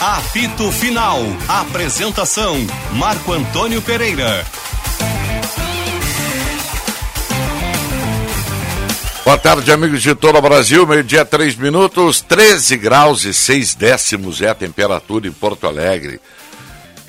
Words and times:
Apito 0.00 0.72
Final. 0.72 1.20
Apresentação: 1.46 2.56
Marco 2.92 3.34
Antônio 3.34 3.82
Pereira. 3.82 4.46
Boa 9.22 9.36
tarde, 9.36 9.70
amigos 9.70 10.00
de 10.00 10.14
todo 10.14 10.38
o 10.38 10.40
Brasil. 10.40 10.86
Meio-dia, 10.86 11.26
três 11.26 11.54
minutos, 11.54 12.22
13 12.22 12.78
graus 12.78 13.24
e 13.24 13.34
seis 13.34 13.74
décimos 13.74 14.40
é 14.40 14.48
a 14.48 14.54
temperatura 14.54 15.28
em 15.28 15.32
Porto 15.32 15.66
Alegre. 15.66 16.18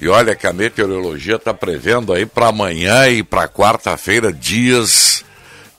E 0.02 0.10
olha 0.10 0.36
que 0.36 0.46
a 0.46 0.52
meteorologia 0.52 1.38
está 1.38 1.54
prevendo 1.54 2.12
aí 2.12 2.26
para 2.26 2.48
amanhã 2.48 3.08
e 3.08 3.24
para 3.24 3.48
quarta-feira 3.48 4.34
dias 4.34 5.24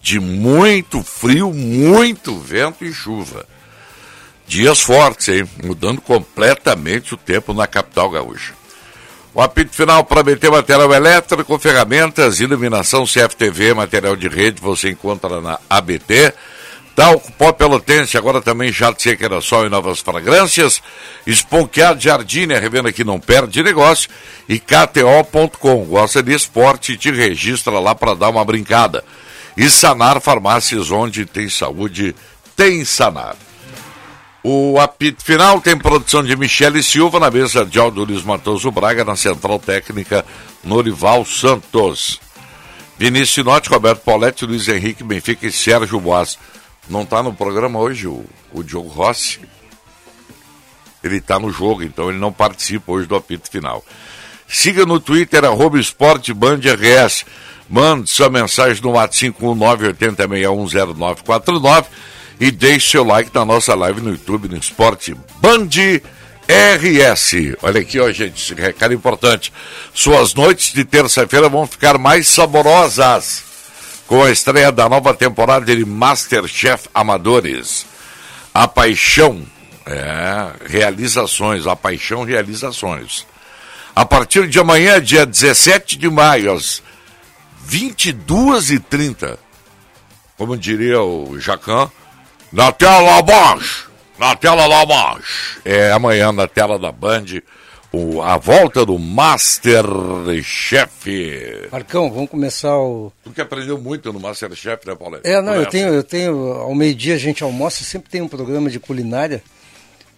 de 0.00 0.18
muito 0.18 1.02
frio, 1.02 1.52
muito 1.52 2.38
vento 2.38 2.86
e 2.86 2.92
chuva. 2.92 3.51
Dias 4.52 4.82
fortes, 4.82 5.28
hein? 5.28 5.48
Mudando 5.64 6.02
completamente 6.02 7.14
o 7.14 7.16
tempo 7.16 7.54
na 7.54 7.66
capital 7.66 8.10
gaúcha. 8.10 8.52
O 9.32 9.40
apito 9.40 9.74
final 9.74 10.04
para 10.04 10.22
meter 10.22 10.50
material 10.50 10.92
elétrico, 10.92 11.58
ferramentas, 11.58 12.38
iluminação 12.38 13.06
CFTV, 13.06 13.72
material 13.72 14.14
de 14.14 14.28
rede, 14.28 14.60
você 14.60 14.90
encontra 14.90 15.40
na 15.40 15.58
ABT. 15.70 16.34
Talco 16.94 17.32
Pó 17.32 17.50
Pelotense, 17.50 18.18
agora 18.18 18.42
também 18.42 18.70
Jato 18.70 19.00
Seca 19.00 19.40
Sol 19.40 19.64
e 19.64 19.70
novas 19.70 20.00
fragrâncias. 20.00 20.82
Esponqueado 21.26 21.98
Jardine, 21.98 22.52
a 22.52 22.60
revenda 22.60 22.92
que 22.92 23.04
não 23.04 23.18
perde 23.18 23.62
negócio. 23.62 24.10
E 24.46 24.58
KTO.com, 24.58 25.86
gosta 25.86 26.22
de 26.22 26.34
esporte, 26.34 26.98
te 26.98 27.10
registra 27.10 27.80
lá 27.80 27.94
para 27.94 28.14
dar 28.14 28.28
uma 28.28 28.44
brincada. 28.44 29.02
E 29.56 29.70
Sanar 29.70 30.20
Farmácias, 30.20 30.90
onde 30.90 31.24
tem 31.24 31.48
saúde, 31.48 32.14
tem 32.54 32.84
Sanar. 32.84 33.34
O 34.44 34.80
apito 34.80 35.24
final 35.24 35.60
tem 35.60 35.78
produção 35.78 36.24
de 36.24 36.36
Michele 36.36 36.82
Silva 36.82 37.20
na 37.20 37.30
mesa 37.30 37.64
de 37.64 37.78
Aldo 37.78 38.02
Luiz 38.02 38.24
Matoso 38.24 38.72
Braga, 38.72 39.04
na 39.04 39.14
central 39.14 39.60
técnica 39.60 40.24
Norival 40.64 41.24
Santos. 41.24 42.20
Vinícius 42.98 43.46
Notti, 43.46 43.68
Roberto 43.68 44.00
Pauletti, 44.00 44.44
Luiz 44.44 44.66
Henrique 44.66 45.04
Benfica 45.04 45.46
e 45.46 45.52
Sérgio 45.52 46.00
Boas. 46.00 46.36
Não 46.90 47.02
está 47.02 47.22
no 47.22 47.32
programa 47.32 47.78
hoje 47.78 48.08
o, 48.08 48.24
o 48.52 48.64
Diogo 48.64 48.88
Rossi? 48.88 49.38
Ele 51.04 51.18
está 51.18 51.38
no 51.38 51.52
jogo, 51.52 51.84
então 51.84 52.08
ele 52.08 52.18
não 52.18 52.32
participa 52.32 52.90
hoje 52.90 53.06
do 53.06 53.14
apito 53.14 53.48
final. 53.48 53.84
Siga 54.48 54.84
no 54.84 54.98
Twitter, 54.98 55.44
arroba 55.44 55.78
Esporte 55.78 56.34
Band 56.34 56.58
RS. 56.58 57.24
Mande 57.70 58.10
sua 58.10 58.28
mensagem 58.28 58.82
no 58.82 58.90
WhatsApp 58.90 59.36
519810949 59.40 61.86
e 62.40 62.50
deixe 62.50 62.90
seu 62.92 63.04
like 63.04 63.30
na 63.34 63.44
nossa 63.44 63.74
live 63.74 64.00
no 64.00 64.10
YouTube, 64.10 64.48
no 64.48 64.56
Esporte 64.56 65.14
Band 65.40 65.68
RS. 66.48 67.56
Olha 67.62 67.80
aqui, 67.80 68.00
ó, 68.00 68.10
gente, 68.10 68.54
recado 68.54 68.92
importante. 68.92 69.52
Suas 69.94 70.34
noites 70.34 70.72
de 70.72 70.84
terça-feira 70.84 71.48
vão 71.48 71.66
ficar 71.66 71.98
mais 71.98 72.28
saborosas 72.28 73.44
com 74.06 74.22
a 74.22 74.30
estreia 74.30 74.70
da 74.70 74.88
nova 74.88 75.14
temporada 75.14 75.64
de 75.64 75.84
Masterchef 75.84 76.88
Amadores. 76.92 77.86
A 78.52 78.68
paixão, 78.68 79.42
é, 79.86 80.52
realizações, 80.66 81.66
a 81.66 81.74
paixão, 81.74 82.24
realizações. 82.24 83.26
A 83.94 84.04
partir 84.04 84.48
de 84.48 84.58
amanhã, 84.58 85.00
dia 85.00 85.24
17 85.24 85.96
de 85.96 86.10
maio, 86.10 86.52
às 86.52 86.82
22h30, 87.68 89.38
como 90.36 90.56
diria 90.56 91.00
o 91.00 91.38
Jacan, 91.38 91.90
na 92.52 92.70
tela 92.70 93.18
abaixo, 93.18 93.90
na 94.18 94.36
tela 94.36 94.66
lá 94.66 94.82
abaixo. 94.82 95.60
É 95.64 95.90
amanhã 95.90 96.30
na 96.32 96.46
tela 96.46 96.78
da 96.78 96.92
Band, 96.92 97.24
o, 97.90 98.20
a 98.20 98.36
volta 98.36 98.84
do 98.84 98.98
Masterchef. 98.98 100.40
Marcão, 101.70 102.10
vamos 102.10 102.30
começar 102.30 102.76
o. 102.76 103.12
Tu 103.24 103.30
que 103.30 103.40
aprendeu 103.40 103.78
muito 103.78 104.12
no 104.12 104.20
Masterchef, 104.20 104.86
né, 104.86 104.94
Paulo? 104.94 105.20
É, 105.24 105.40
não, 105.40 105.54
eu 105.54 105.66
tenho, 105.66 105.88
eu 105.88 106.04
tenho. 106.04 106.52
Ao 106.52 106.74
meio-dia 106.74 107.14
a 107.14 107.18
gente 107.18 107.42
almoça, 107.42 107.82
sempre 107.84 108.10
tem 108.10 108.20
um 108.20 108.28
programa 108.28 108.68
de 108.68 108.78
culinária 108.78 109.42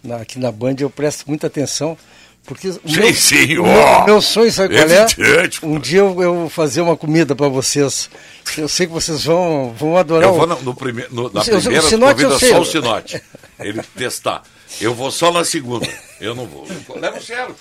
na, 0.03 0.17
aqui 0.17 0.37
na 0.39 0.51
Band, 0.51 0.75
eu 0.79 0.89
presto 0.89 1.25
muita 1.27 1.47
atenção. 1.47 1.97
Porque 2.45 2.69
o 2.69 2.73
sim, 2.73 2.99
meu, 2.99 3.13
sim, 3.13 3.57
ó. 3.57 3.63
meu, 3.63 4.05
meu 4.05 4.21
sonho, 4.21 4.51
sabe 4.51 4.75
qual 4.75 4.87
é? 4.89 5.01
Evidente, 5.17 5.65
Um 5.65 5.79
dia 5.79 5.99
eu, 5.99 6.21
eu 6.21 6.35
vou 6.35 6.49
fazer 6.49 6.81
uma 6.81 6.95
comida 6.95 7.35
para 7.35 7.47
vocês. 7.47 8.09
Eu 8.57 8.67
sei 8.67 8.85
que 8.87 8.93
vocês 8.93 9.23
vão, 9.25 9.73
vão 9.77 9.97
adorar. 9.97 10.29
Eu 10.29 10.35
vou 10.35 10.45
no, 10.47 10.61
no 10.61 10.75
prime, 10.75 11.05
no, 11.11 11.23
na 11.33 11.41
primeira, 11.41 11.75
eu 11.75 11.81
Sinote 11.81 12.21
eu 12.23 12.29
convida 12.29 12.53
só 12.53 12.59
o 12.61 12.65
Sinote. 12.65 13.21
Ele 13.59 13.81
testar. 13.97 14.43
Eu 14.81 14.93
vou 14.93 15.09
só 15.09 15.31
na 15.31 15.45
segunda. 15.45 15.87
Eu 16.19 16.35
não 16.35 16.45
vou. 16.45 16.67
Leva 16.95 17.17
o 17.17 17.21
Sérgio. 17.21 17.55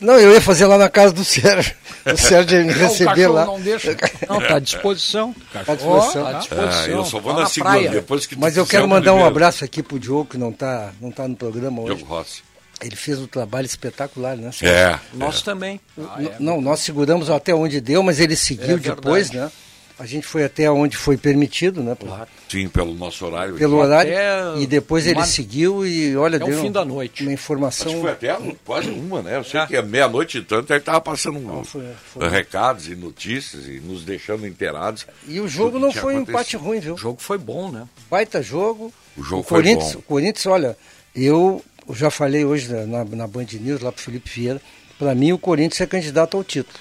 Não, 0.00 0.14
eu 0.18 0.32
ia 0.32 0.40
fazer 0.40 0.66
lá 0.66 0.78
na 0.78 0.88
casa 0.88 1.12
do 1.12 1.24
Sérgio. 1.24 1.74
O 2.06 2.16
Sérgio 2.16 2.58
ia 2.60 2.64
me 2.64 2.72
receber 2.72 3.26
lá. 3.26 3.44
não 3.44 3.60
deixa. 3.60 3.96
Não, 4.28 4.40
tá 4.40 4.56
à 4.56 4.58
disposição. 4.60 5.34
À 5.66 5.74
disposição. 5.74 6.22
Tá 6.24 6.30
à 6.30 6.36
Ah, 6.36 6.38
disposição. 6.38 6.96
eu 6.96 7.04
só 7.04 7.18
vou 7.18 7.32
Tá 7.32 7.38
na, 7.38 7.44
na 7.44 7.48
segunda. 7.50 7.88
Depois 7.88 8.24
que 8.26 8.36
Mas 8.38 8.56
eu 8.56 8.64
quero 8.66 8.86
mandar 8.88 9.12
um 9.12 9.16
primeiro. 9.16 9.28
abraço 9.36 9.64
aqui 9.64 9.82
pro 9.82 9.98
Diogo, 9.98 10.26
que 10.26 10.38
não 10.38 10.50
está 10.50 10.92
não 11.00 11.10
tá 11.10 11.26
no 11.26 11.34
programa 11.36 11.82
hoje. 11.82 11.96
Diogo 11.96 12.14
Rossi. 12.14 12.42
Ele 12.82 12.96
fez 12.96 13.18
um 13.18 13.26
trabalho 13.26 13.66
espetacular, 13.66 14.36
né? 14.36 14.50
É. 14.62 14.98
Nós 15.14 15.42
também. 15.42 15.80
N- 15.96 16.30
Não, 16.40 16.60
nós 16.60 16.80
seguramos 16.80 17.28
até 17.28 17.54
onde 17.54 17.80
deu, 17.80 18.02
mas 18.02 18.18
ele 18.20 18.34
seguiu 18.36 18.76
É 18.76 18.78
depois, 18.78 19.30
né? 19.30 19.50
A 19.98 20.06
gente 20.06 20.26
foi 20.26 20.42
até 20.44 20.70
onde 20.70 20.96
foi 20.96 21.18
permitido, 21.18 21.82
né? 21.82 21.94
Claro. 21.94 22.26
Sim, 22.48 22.68
pelo 22.70 22.94
nosso 22.94 23.26
horário. 23.26 23.54
Pelo 23.56 23.76
horário. 23.76 24.10
Até 24.10 24.58
E 24.62 24.66
depois 24.66 25.06
ele 25.06 25.16
uma- 25.18 25.26
seguiu 25.26 25.86
e 25.86 26.16
olha, 26.16 26.36
Até 26.36 26.46
o 26.46 26.48
deu 26.48 26.62
fim 26.62 26.72
da 26.72 26.86
noite. 26.86 27.22
uma 27.22 27.28
Acho 27.28 27.34
informação. 27.34 27.92
que 27.92 28.00
foi 28.00 28.10
até 28.12 28.34
quase 28.64 28.88
uma, 28.88 29.20
né? 29.20 29.36
Eu 29.36 29.44
sei 29.44 29.66
que 29.66 29.76
é 29.76 29.82
meia-noite 29.82 30.38
e 30.38 30.42
tanto, 30.42 30.72
ele 30.72 30.78
estava 30.78 31.02
passando 31.02 31.36
um- 31.38 31.62
foi- 31.62 31.84
foi. 32.14 32.28
recados 32.30 32.88
e 32.88 32.96
notícias 32.96 33.66
e 33.66 33.78
nos 33.78 34.02
deixando 34.02 34.46
inteirados. 34.46 35.06
E 35.28 35.38
o 35.38 35.46
jogo 35.46 35.78
não 35.78 35.92
foi 35.92 36.16
um 36.16 36.20
empate 36.22 36.56
ruim, 36.56 36.80
viu? 36.80 36.94
O 36.94 36.96
jogo 36.96 37.20
foi 37.20 37.36
bom, 37.36 37.70
né? 37.70 37.86
Baita 38.10 38.40
jogo. 38.42 38.90
O 39.18 39.22
jogo 39.22 39.42
o 39.42 39.44
foi 39.44 39.58
Corinthians, 39.58 39.92
bom. 39.92 39.98
O 39.98 40.02
Corinthians, 40.02 40.46
olha, 40.46 40.78
eu 41.14 41.62
já 41.94 42.10
falei 42.10 42.44
hoje 42.44 42.72
na, 42.72 43.04
na, 43.04 43.26
Band 43.26 43.46
News, 43.60 43.80
lá 43.80 43.90
pro 43.92 44.02
Felipe 44.02 44.30
Vieira, 44.30 44.60
para 44.98 45.14
mim 45.14 45.32
o 45.32 45.38
Corinthians 45.38 45.80
é 45.80 45.86
candidato 45.86 46.36
ao 46.36 46.44
título. 46.44 46.78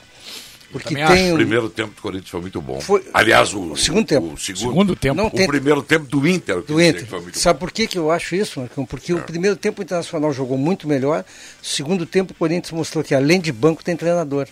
Porque 0.72 0.94
tem 0.94 1.32
O 1.32 1.34
um- 1.34 1.38
primeiro 1.38 1.68
tempo 1.68 1.96
do 1.96 2.02
Corinthians 2.02 2.30
foi 2.30 2.42
muito 2.42 2.62
bom. 2.62 2.80
Foi- 2.80 3.04
Aliás, 3.12 3.54
o, 3.56 3.72
o 3.72 3.76
segundo 3.78 4.06
tempo. 4.06 4.34
O 4.34 4.38
segundo, 4.38 4.60
Segundo 4.60 4.96
tempo. 4.96 5.16
Não 5.16 5.26
o 5.26 5.32
tem- 5.32 5.48
primeiro 5.48 5.82
tempo 5.82 6.06
do 6.06 6.28
Inter. 6.28 6.58
eu 6.58 6.62
do 6.62 6.80
Inter. 6.80 7.04
que 7.04 7.10
foi 7.10 7.22
muito 7.22 7.40
Sabe 7.40 7.60
por 7.60 7.72
que, 7.72 7.88
que 7.88 7.98
eu 7.98 8.12
acho 8.12 8.36
isso, 8.36 8.60
Marcão? 8.60 8.86
Porque 8.86 9.12
É. 9.12 9.16
o 9.16 9.24
primeiro 9.24 9.56
tempo 9.56 9.82
o 9.82 9.84
Internacional 9.84 10.32
jogou 10.32 10.60
muito 10.60 10.88
melhor. 10.88 11.26
Segundo 11.60 12.06
tempo, 12.06 12.34
o 12.34 12.36
Corinthians 12.36 12.72
mostrou 12.72 13.04
que 13.04 13.16
além 13.16 13.42
de 13.42 13.52
banco 13.52 13.84
tem 13.84 13.96
treinador. 13.96 14.48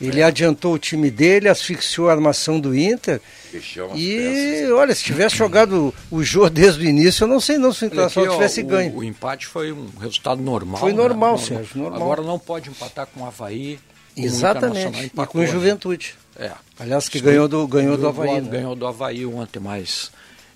Ele 0.00 0.20
É. 0.20 0.24
adiantou 0.24 0.74
o 0.74 0.78
time 0.78 1.10
dele, 1.10 1.48
asfixiou 1.48 2.08
a 2.08 2.12
armação 2.12 2.60
do 2.60 2.76
Inter. 2.76 3.20
E 3.52 3.58
peças. 3.58 4.70
olha, 4.72 4.94
se 4.94 5.02
tivesse 5.02 5.36
jogado 5.36 5.94
o 6.10 6.22
jogo 6.22 6.50
desde 6.50 6.84
o 6.84 6.88
início, 6.88 7.24
eu 7.24 7.28
não 7.28 7.40
sei 7.40 7.56
não 7.56 7.72
se 7.72 7.84
o 7.84 7.86
Internacional 7.86 8.26
aqui, 8.26 8.34
ó, 8.34 8.36
tivesse 8.38 8.60
o, 8.60 8.66
ganho. 8.66 8.96
O 8.96 9.02
empate 9.04 9.46
foi 9.46 9.72
um 9.72 9.88
resultado 9.98 10.42
normal. 10.42 10.78
Foi 10.80 10.92
normal, 10.92 11.36
né? 11.38 11.42
Sérgio, 11.44 11.78
normal. 11.82 12.02
Agora 12.02 12.22
não 12.22 12.38
pode 12.38 12.68
empatar 12.68 13.06
com 13.06 13.22
o 13.22 13.26
Havaí. 13.26 13.78
com 14.14 14.20
o 14.20 14.24
Exatamente. 14.24 14.66
Internacional, 14.78 15.02
E 15.02 15.06
empatou, 15.06 15.32
com 15.32 15.38
o 15.38 15.40
né? 15.42 15.46
Juventude. 15.46 16.14
É. 16.38 16.50
Aliás, 16.78 17.08
que 17.08 17.20
ganhou 17.20 17.48
do, 17.48 17.66
ganhou 17.66 17.96
do 17.96 18.06
Havaí. 18.06 18.40
né? 18.40 18.50
Ganhou 18.50 18.76
do 18.76 18.86
Havaí 18.86 19.24
ontem, 19.24 19.60
mas 19.60 20.10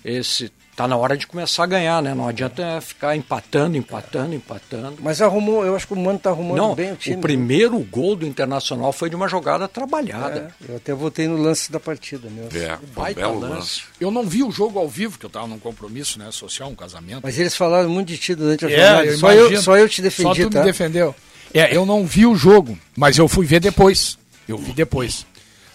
esse 0.05 0.51
tá 0.81 0.87
na 0.87 0.97
hora 0.97 1.15
de 1.17 1.27
começar 1.27 1.63
a 1.63 1.67
ganhar, 1.67 2.01
né? 2.01 2.13
Não 2.13 2.27
adianta 2.27 2.79
ficar 2.81 3.15
empatando, 3.15 3.77
empatando, 3.77 4.33
empatando. 4.33 4.97
Mas 4.99 5.21
arrumou, 5.21 5.65
eu 5.65 5.75
acho 5.75 5.85
que 5.87 5.93
o 5.93 5.97
Mano 5.97 6.17
tá 6.19 6.29
arrumando 6.31 6.57
Não, 6.57 6.75
bem 6.75 6.91
o 6.93 6.95
time. 6.95 7.15
né? 7.17 7.21
primeiro 7.21 7.77
gol 7.79 8.15
do 8.15 8.25
Internacional 8.25 8.91
foi 8.91 9.09
de 9.09 9.15
uma 9.15 9.27
jogada 9.27 9.67
trabalhada. 9.67 10.53
É, 10.67 10.71
eu 10.71 10.75
até 10.77 10.93
votei 10.93 11.27
no 11.27 11.37
lance 11.37 11.71
da 11.71 11.79
partida 11.79 12.29
mesmo. 12.29 12.49
É, 12.57 12.77
foi 12.77 12.85
um 12.87 12.93
baita 12.95 13.21
belo 13.21 13.39
lance. 13.39 13.53
lance. 13.55 13.81
Eu 13.99 14.09
não 14.11 14.23
vi 14.27 14.43
o 14.43 14.51
jogo 14.51 14.79
ao 14.79 14.87
vivo, 14.87 15.19
que 15.19 15.25
eu 15.25 15.29
estava 15.29 15.47
num 15.47 15.59
compromisso 15.59 16.17
né, 16.17 16.29
social, 16.31 16.69
um 16.69 16.75
casamento. 16.75 17.21
Mas 17.23 17.37
eles 17.37 17.55
falaram 17.55 17.89
muito 17.89 18.07
de 18.07 18.17
ti 18.17 18.33
durante 18.33 18.65
a 18.65 18.69
É, 18.71 18.75
jornada. 18.77 19.05
eu 19.05 19.17
só, 19.17 19.31
eu, 19.33 19.61
só 19.61 19.77
eu 19.77 19.87
te 19.89 20.01
defendi, 20.01 20.41
Só 20.41 20.47
tu 20.47 20.49
tá? 20.49 20.59
me 20.59 20.65
defendeu. 20.65 21.13
É, 21.53 21.75
eu 21.75 21.85
não 21.85 22.05
vi 22.05 22.25
o 22.25 22.35
jogo, 22.35 22.77
mas 22.95 23.17
eu 23.17 23.27
fui 23.27 23.45
ver 23.45 23.59
depois. 23.59 24.17
Eu 24.47 24.57
vi 24.57 24.71
depois 24.73 25.25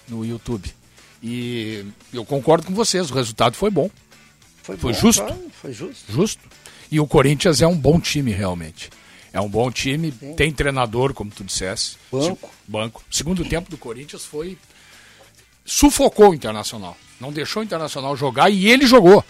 no 0.08 0.24
YouTube. 0.24 0.68
E 1.22 1.84
eu 2.12 2.24
concordo 2.24 2.66
com 2.66 2.74
vocês, 2.74 3.10
o 3.10 3.14
resultado 3.14 3.56
foi 3.56 3.70
bom, 3.70 3.90
Foi, 4.66 4.76
Foi 4.76 4.92
bom, 4.92 4.98
justo? 4.98 5.22
claro, 5.22 5.50
foi 5.62 5.72
justo. 5.72 6.12
justo. 6.12 6.42
E 6.90 6.98
o 6.98 7.06
Corinthians 7.06 7.62
é 7.62 7.66
um 7.66 7.76
bom 7.76 8.00
time, 8.00 8.32
realmente. 8.32 8.90
É 9.32 9.40
um 9.40 9.48
bom 9.48 9.70
time, 9.70 10.10
tem 10.36 10.50
treinador, 10.52 11.14
como 11.14 11.30
tu 11.30 11.44
dissesse. 11.44 11.96
Banco. 12.10 12.46
Se- 12.48 12.54
Banco. 12.70 13.04
O 13.10 13.14
segundo 13.14 13.44
tempo 13.44 13.70
do 13.70 13.76
Corinthians 13.78 14.24
foi. 14.24 14.58
sufocou 15.64 16.30
o 16.30 16.34
Internacional. 16.34 16.96
Não 17.20 17.32
deixou 17.32 17.62
o 17.62 17.64
Internacional 17.64 18.16
jogar 18.16 18.50
e 18.50 18.68
ele 18.68 18.86
jogou. 18.86 19.24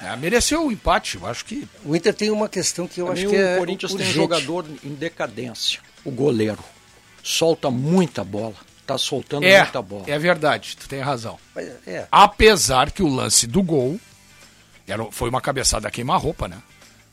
É, 0.00 0.16
mereceu 0.16 0.66
o 0.66 0.72
empate, 0.72 1.16
eu 1.16 1.26
acho 1.26 1.44
que. 1.44 1.66
O 1.84 1.94
Inter 1.94 2.12
tem 2.14 2.30
uma 2.30 2.48
questão 2.48 2.88
que 2.88 3.00
eu 3.00 3.06
Pra 3.06 3.14
acho 3.14 3.22
que 3.28 3.36
o 3.36 3.40
é 3.40 3.58
Corinthians 3.58 3.92
tem 3.92 3.98
um 4.00 4.02
urgente. 4.02 4.16
jogador 4.16 4.66
em 4.84 4.94
decadência. 4.94 5.80
O 6.04 6.10
goleiro. 6.10 6.58
Solta 7.22 7.70
muita 7.70 8.24
bola. 8.24 8.54
Tá 8.84 8.98
soltando 8.98 9.44
É, 9.44 9.62
muita 9.62 9.80
bola. 9.80 10.04
é 10.08 10.18
verdade, 10.18 10.76
tu 10.76 10.88
tem 10.88 11.00
razão. 11.00 11.38
Mas, 11.54 11.68
É, 11.86 12.06
Apesar 12.10 12.90
que 12.90 13.00
o 13.02 13.06
lance 13.06 13.46
do 13.46 13.62
gol 13.62 14.00
era, 14.92 15.04
foi 15.10 15.28
uma 15.28 15.40
cabeçada 15.40 15.88
a 15.88 15.90
queima-roupa, 15.90 16.46
né? 16.48 16.58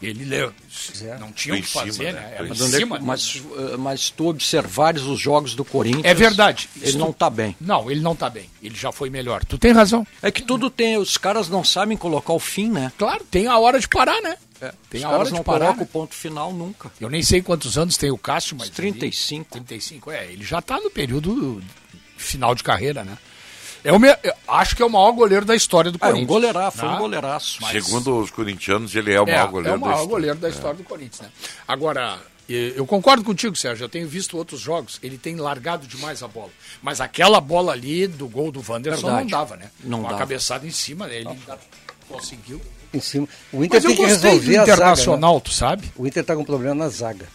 Ele 0.02 0.24
leu. 0.24 0.54
É. 1.02 1.18
Não 1.20 1.30
tinha 1.30 1.56
o 1.56 1.58
que 1.58 1.64
em 1.64 1.68
cima, 1.68 1.86
fazer, 1.86 2.14
né? 2.14 2.22
né? 2.22 2.34
Era 2.38 2.48
Mas, 2.48 2.62
é 2.62 2.64
que- 2.72 2.78
cima. 2.78 3.00
mas, 3.02 3.44
eh, 3.74 3.78
mas 3.78 4.10
tu 4.10 4.30
observares 4.30 5.02
os 5.04 5.20
jogos 5.20 5.54
do 5.56 5.66
Corinthians. 5.66 6.06
É 6.06 6.14
verdade. 6.14 6.70
Ele 6.82 6.98
não 6.98 7.12
tu- 7.12 7.18
tá 7.18 7.30
bem. 7.30 7.54
Não, 7.60 7.92
ele 7.92 8.00
não 8.00 8.16
tá 8.16 8.30
bem. 8.30 8.50
Ele 8.64 8.76
já 8.76 8.94
foi 8.94 9.10
melhor. 9.10 9.44
Tu 9.44 9.58
tem 9.58 9.74
razão. 9.74 10.08
É 10.22 10.32
que 10.32 10.42
tudo 10.42 10.70
tem. 10.70 10.96
Os 10.98 11.18
caras 11.18 11.50
não 11.50 11.66
sabem 11.66 11.98
colocar 11.98 12.32
o 12.32 12.40
fim, 12.40 12.70
né? 12.70 12.94
Claro, 12.98 13.26
tem 13.30 13.48
a 13.48 13.58
hora 13.60 13.78
de 13.78 13.90
parar, 13.90 14.22
né? 14.22 14.38
Tem 14.90 15.02
os 15.02 15.06
a 15.06 15.10
hora 15.10 15.26
de 15.26 15.32
não 15.34 15.44
parar. 15.44 15.60
colocam 15.66 15.78
né? 15.82 15.84
o 15.84 15.88
ponto 15.88 16.16
final 16.16 16.54
nunca. 16.54 16.90
Eu 17.00 17.10
nem 17.10 17.22
sei 17.22 17.42
quantos 17.42 17.78
anos 17.78 17.98
tem 17.98 18.10
o 18.10 18.18
Cássio, 18.18 18.56
mas. 18.58 18.70
Uns 18.70 18.76
35. 18.76 19.52
35, 19.52 20.12
é. 20.12 20.32
Ele 20.32 20.46
já 20.46 20.62
tá 20.62 20.80
no 20.80 20.90
período 20.90 21.62
final 22.16 22.56
de 22.56 22.64
carreira, 22.64 23.04
né? 23.04 23.18
É 23.84 23.92
o 23.94 24.00
me... 24.00 24.08
acho 24.54 24.76
que 24.76 24.82
é 24.82 24.86
o 24.86 24.90
maior 24.90 25.12
goleiro 25.12 25.46
da 25.46 25.56
história 25.56 25.92
do 25.92 25.98
Ah, 26.02 26.08
é 26.08 26.10
um 26.10 26.12
Corinthians. 26.12 26.28
goleiraço, 26.30 26.78
foi 26.78 26.88
né? 26.90 26.96
um 26.96 27.00
goleiraço. 27.00 27.58
Mas- 27.62 27.72
Segundo 27.84 28.18
os 28.20 28.30
corintianos, 28.32 28.96
ele 28.96 29.14
é 29.14 29.22
o 29.22 29.26
maior 29.26 29.48
goleiro 29.50 29.74
é 29.74 29.78
o 29.78 29.80
maior 29.80 29.92
da 29.92 29.96
história. 30.02 30.10
goleiro 30.16 30.38
da 30.40 30.50
história 30.50 30.78
do 30.78 30.84
Corinthians, 30.84 31.22
né? 31.22 31.30
Agora, 31.68 32.20
eu 32.48 32.86
concordo 32.86 33.24
contigo, 33.24 33.56
Sérgio. 33.56 33.84
Eu 33.86 33.90
tenho 33.90 34.08
visto 34.08 34.36
outros 34.38 34.60
jogos, 34.60 35.00
ele 35.04 35.18
tem 35.18 35.36
largado 35.36 35.86
demais 35.88 36.24
a 36.24 36.28
bola. 36.28 36.50
Mas 36.82 37.00
aquela 37.00 37.40
bola 37.40 37.74
ali 37.74 38.08
do 38.08 38.28
gol 38.28 38.52
do 38.52 38.60
Wanderson 38.68 39.02
Verdade. 39.08 39.24
não 39.24 39.40
dava, 39.40 39.56
né? 39.56 39.70
Não 39.84 40.00
Com 40.02 40.08
a 40.08 40.10
dava. 40.10 40.20
cabeçada 40.20 40.66
em 40.66 40.72
cima, 40.72 41.06
né? 41.08 41.18
ele 41.18 41.28
ainda 41.30 41.60
conseguiu. 42.08 42.62
Em 42.92 43.00
cima. 43.00 43.28
O 43.54 43.64
Inter 43.64 43.78
Mas 43.80 43.84
eu 43.86 43.90
tem 43.92 43.98
que 43.98 44.12
gostei 44.12 44.32
do 44.32 44.34
resolver 44.36 44.58
a 44.58 44.60
zaga. 44.62 44.72
Internacional, 44.74 45.36
né? 45.36 45.42
tu 45.44 45.52
sabe? 45.52 45.92
O 45.96 46.08
Inter 46.08 46.24
tá 46.26 46.36
com 46.36 46.44
problema 46.44 46.74
na 46.74 46.90
zaga. 46.90 47.28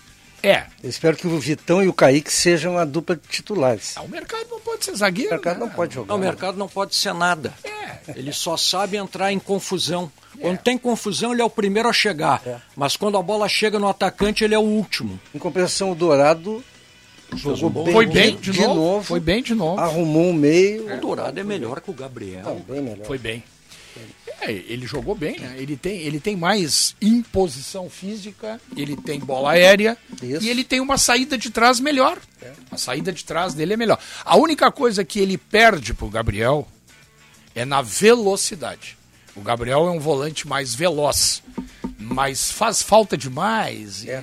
É. 0.44 0.66
Eu 0.82 0.90
espero 0.90 1.16
que 1.16 1.26
o 1.26 1.38
Vitão 1.38 1.82
e 1.82 1.88
o 1.88 1.92
Kaique 1.92 2.30
sejam 2.32 2.76
a 2.76 2.84
dupla 2.84 3.16
de 3.16 3.22
titulares. 3.28 3.94
Ah, 3.96 4.02
O 4.02 4.08
mercado 4.08 4.46
não 4.50 4.60
pode 4.60 4.84
ser 4.84 4.94
zagueiro. 4.94 5.30
O 5.30 5.34
mercado 5.34 5.58
né? 5.58 5.66
não 5.66 5.72
pode 5.72 5.94
jogar. 5.94 6.08
Não, 6.08 6.16
o 6.16 6.18
mercado 6.20 6.58
não 6.58 6.68
pode 6.68 6.94
ser 6.94 7.14
nada. 7.14 7.54
É. 7.64 8.12
Ele 8.14 8.32
só 8.32 8.56
sabe 8.56 8.98
entrar 8.98 9.32
em 9.32 9.38
confusão. 9.38 10.12
Quando 10.38 10.58
tem 10.58 10.76
confusão, 10.76 11.32
ele 11.32 11.40
é 11.40 11.44
o 11.44 11.50
primeiro 11.50 11.88
a 11.88 11.92
chegar. 11.92 12.42
É. 12.46 12.56
Mas 12.76 12.96
quando 12.96 13.16
a 13.16 13.22
bola 13.22 13.48
chega 13.48 13.78
no 13.78 13.88
atacante, 13.88 14.44
ele 14.44 14.54
é 14.54 14.58
o 14.58 14.62
último. 14.62 15.18
Em 15.34 15.38
compensação, 15.38 15.92
o 15.92 15.94
Dourado 15.94 16.62
jogou 17.34 17.84
bem, 17.84 17.94
Foi 17.94 18.06
bem 18.06 18.36
de, 18.36 18.52
novo, 18.60 18.74
novo. 18.74 19.04
Foi 19.04 19.20
bem 19.20 19.42
de 19.42 19.54
novo. 19.54 19.80
Arrumou 19.80 20.24
um 20.24 20.32
meio. 20.34 20.92
O 20.94 21.00
Dourado 21.00 21.40
é 21.40 21.44
melhor 21.44 21.80
que 21.80 21.90
o 21.90 21.94
Gabriel. 21.94 22.42
Não, 22.44 22.56
bem 22.56 22.82
melhor. 22.82 23.06
Foi 23.06 23.18
bem. 23.18 23.42
É, 24.40 24.50
ele 24.50 24.86
jogou 24.86 25.14
bem, 25.14 25.38
né? 25.38 25.54
Ele 25.58 25.76
tem, 25.76 25.98
ele 26.00 26.20
tem 26.20 26.36
mais 26.36 26.94
imposição 27.00 27.88
física, 27.88 28.60
ele 28.76 28.96
tem 28.96 29.18
bola 29.20 29.52
aérea 29.52 29.96
Isso. 30.22 30.44
e 30.44 30.50
ele 30.50 30.64
tem 30.64 30.80
uma 30.80 30.98
saída 30.98 31.38
de 31.38 31.50
trás 31.50 31.80
melhor. 31.80 32.18
A 32.70 32.76
saída 32.76 33.10
de 33.12 33.24
trás 33.24 33.54
dele 33.54 33.72
é 33.72 33.76
melhor. 33.76 33.98
A 34.24 34.36
única 34.36 34.70
coisa 34.70 35.04
que 35.04 35.18
ele 35.18 35.38
perde 35.38 35.94
pro 35.94 36.08
Gabriel 36.08 36.68
é 37.54 37.64
na 37.64 37.80
velocidade. 37.80 38.98
O 39.36 39.40
Gabriel 39.40 39.86
é 39.86 39.90
um 39.90 39.98
volante 39.98 40.46
mais 40.46 40.74
veloz, 40.74 41.42
mas 41.98 42.50
faz 42.50 42.82
falta 42.82 43.16
demais. 43.16 44.06
É. 44.06 44.22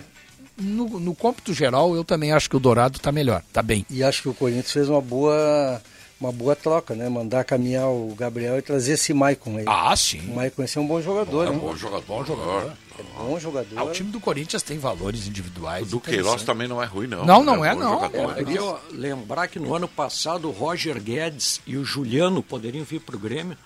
No, 0.58 1.00
no 1.00 1.16
cômputo 1.16 1.54
geral, 1.54 1.96
eu 1.96 2.04
também 2.04 2.32
acho 2.32 2.50
que 2.50 2.56
o 2.56 2.60
Dourado 2.60 3.00
tá 3.00 3.12
melhor, 3.12 3.44
tá 3.52 3.62
bem. 3.62 3.86
E 3.90 4.04
acho 4.04 4.22
que 4.22 4.30
o 4.30 4.34
Corinthians 4.34 4.72
fez 4.72 4.88
uma 4.88 5.02
boa, 5.02 5.82
uma 6.22 6.32
boa 6.32 6.56
troca, 6.56 6.94
né? 6.96 7.10
Mandar 7.10 7.44
caminhar 7.44 7.88
o 7.88 8.14
Gabriel 8.16 8.58
e 8.58 8.62
trazer 8.62 8.94
esse 8.94 9.14
Maicon 9.14 9.58
aí. 9.58 9.64
Ah, 9.68 9.92
O 9.92 9.98
sim. 9.98 10.22
Maicon 10.34 10.64
esse 10.64 10.78
é 10.78 10.82
um 10.82 10.86
bom 10.88 11.02
jogador, 11.02 11.48
É 11.48 11.50
um 11.50 11.54
né? 11.54 11.60
bom 11.60 11.76
jogador. 11.76 12.06
Bom 12.08 12.24
jogador. 12.24 12.74
É 13.00 13.04
bom 13.18 13.40
jogador. 13.40 13.78
Ah, 13.80 13.84
o 13.84 13.92
time 13.92 14.12
do 14.12 14.20
Corinthians 14.20 14.62
tem 14.62 14.78
valores 14.78 15.26
individuais. 15.28 15.88
O 15.88 15.92
do 15.92 16.00
Queiroz 16.00 16.44
também 16.44 16.68
não 16.68 16.82
é 16.82 16.86
ruim, 16.86 17.08
não. 17.08 17.26
Não, 17.26 17.44
não 17.44 17.66
é, 17.66 17.74
bom 17.74 17.80
não. 17.80 17.90
jogador. 17.94 18.38
Eu 18.38 18.46
queria 18.46 18.76
lembrar 18.92 19.48
que 19.48 19.58
no 19.60 19.74
ano 19.74 19.88
passado 19.88 20.48
o 20.48 20.52
Roger 20.52 21.02
Guedes 21.02 21.60
e 21.66 21.76
o 21.76 21.84
Juliano 21.84 22.44
poderiam 22.44 22.86
vir 22.86 23.02
para 23.02 23.16
o 23.16 23.20
Grêmio. 23.20 23.58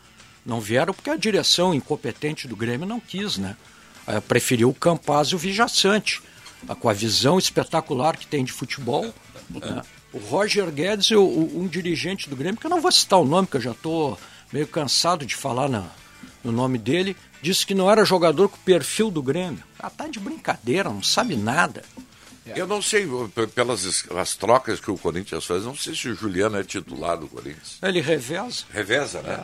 Não 0.45 0.61
vieram 0.61 0.93
porque 0.93 1.09
a 1.09 1.17
direção 1.17 1.73
incompetente 1.73 2.47
do 2.47 2.55
Grêmio 2.55 2.87
não 2.87 2.99
quis, 2.99 3.37
né? 3.37 3.57
Eh, 4.07 4.21
Preferiu 4.21 4.69
o 4.69 4.73
Campaz 4.73 5.29
e 5.29 5.35
o 5.35 5.37
Vijaçante. 5.39 6.21
Ah, 6.69 6.75
Com 6.75 6.87
a 6.87 6.93
visão 6.93 7.37
espetacular 7.37 8.15
que 8.15 8.25
tem 8.27 8.43
de 8.45 8.53
futebol. 8.53 9.13
O 10.13 10.17
Roger 10.17 10.69
Guedes, 10.71 11.11
o- 11.11 11.21
o- 11.21 11.61
um 11.61 11.67
dirigente 11.67 12.29
do 12.29 12.35
Grêmio, 12.35 12.59
que 12.59 12.65
eu 12.65 12.69
não 12.69 12.81
vou 12.81 12.91
citar 12.91 13.19
o 13.19 13.25
nome, 13.25 13.47
que 13.47 13.57
eu 13.57 13.61
já 13.61 13.71
estou 13.71 14.17
meio 14.51 14.67
cansado 14.67 15.25
de 15.25 15.35
falar 15.35 15.67
na- 15.67 15.89
no 16.43 16.51
nome 16.51 16.77
dele, 16.77 17.15
disse 17.41 17.65
que 17.65 17.73
não 17.75 17.89
era 17.91 18.05
jogador 18.05 18.47
com 18.49 18.55
o 18.55 18.59
perfil 18.59 19.11
do 19.11 19.21
Grêmio. 19.21 19.63
Ah, 19.79 19.89
tá 19.89 20.07
de 20.07 20.19
brincadeira, 20.19 20.89
não 20.89 21.03
sabe 21.03 21.35
nada. 21.35 21.83
Eu 22.45 22.67
não 22.67 22.79
sei, 22.81 23.07
pelas 23.55 24.05
as 24.15 24.35
trocas 24.35 24.79
que 24.79 24.91
o 24.91 24.97
Corinthians 24.97 25.43
faz, 25.45 25.63
não 25.63 25.75
sei 25.75 25.95
se 25.95 26.07
o 26.09 26.15
Juliano 26.15 26.57
é 26.57 26.63
titular 26.63 27.17
do 27.17 27.27
Corinthians. 27.27 27.79
Ele 27.81 27.99
reveza. 28.01 28.63
Reveza, 28.71 29.21
né? 29.23 29.43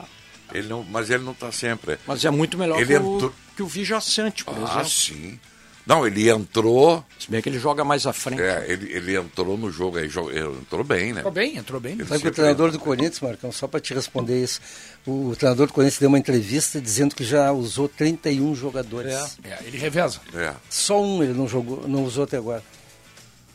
Ele 0.54 0.68
não, 0.68 0.84
mas 0.84 1.10
ele 1.10 1.24
não 1.24 1.32
está 1.32 1.52
sempre. 1.52 1.98
Mas 2.06 2.24
é 2.24 2.30
muito 2.30 2.58
melhor 2.58 2.78
Ele 2.78 2.86
que, 2.86 2.94
o, 3.00 3.16
entrou- 3.16 3.34
que 3.56 3.64
o 3.64 3.68
Vijaçante, 3.68 4.46
por 4.46 4.56
Ah, 4.56 4.64
exemplo. 4.82 4.90
sim. 4.90 5.40
Não, 5.86 6.06
ele 6.06 6.30
entrou. 6.30 7.04
Se 7.20 7.30
bem 7.30 7.42
que 7.42 7.50
ele 7.50 7.58
joga 7.60 7.84
mais 7.84 8.06
à 8.06 8.14
frente. 8.14 8.42
É, 8.42 8.66
ele, 8.68 8.92
ele 8.94 9.16
entrou 9.18 9.58
no 9.58 9.72
jogo 9.72 9.98
aí, 9.98 10.06
entrou 10.08 10.84
bem, 10.84 11.12
né? 11.14 11.20
Entrou 11.22 11.32
bem, 11.34 11.58
entrou 11.58 11.80
bem. 11.82 11.94
Ele 11.94 12.06
Sabe 12.06 12.22
que 12.22 12.28
o 12.28 12.32
treinador 12.32 12.68
entra. 12.68 12.80
do 12.80 12.84
Corinthians, 12.84 13.20
Marcão, 13.20 13.52
só 13.52 13.68
para 13.68 13.80
te 13.80 13.94
responder 13.94 14.44
isso, 14.44 14.62
o, 15.06 15.30
o 15.30 15.36
treinador 15.36 15.68
do 15.68 15.74
Corinthians 15.74 16.00
deu 16.00 16.10
uma 16.10 16.20
entrevista 16.20 16.80
dizendo 16.80 17.16
que 17.16 17.24
já 17.24 17.52
usou 17.52 17.90
31 17.90 18.54
jogadores. 18.56 19.12
É. 19.44 19.50
É, 19.50 19.60
ele 19.66 19.78
reveza. 19.78 20.20
É. 20.36 20.54
Só 20.70 21.02
um 21.02 21.24
ele 21.24 21.34
não 21.34 21.48
jogou, 21.48 21.88
não 21.88 22.06
usou 22.06 22.26
até 22.26 22.38
agora. 22.38 22.64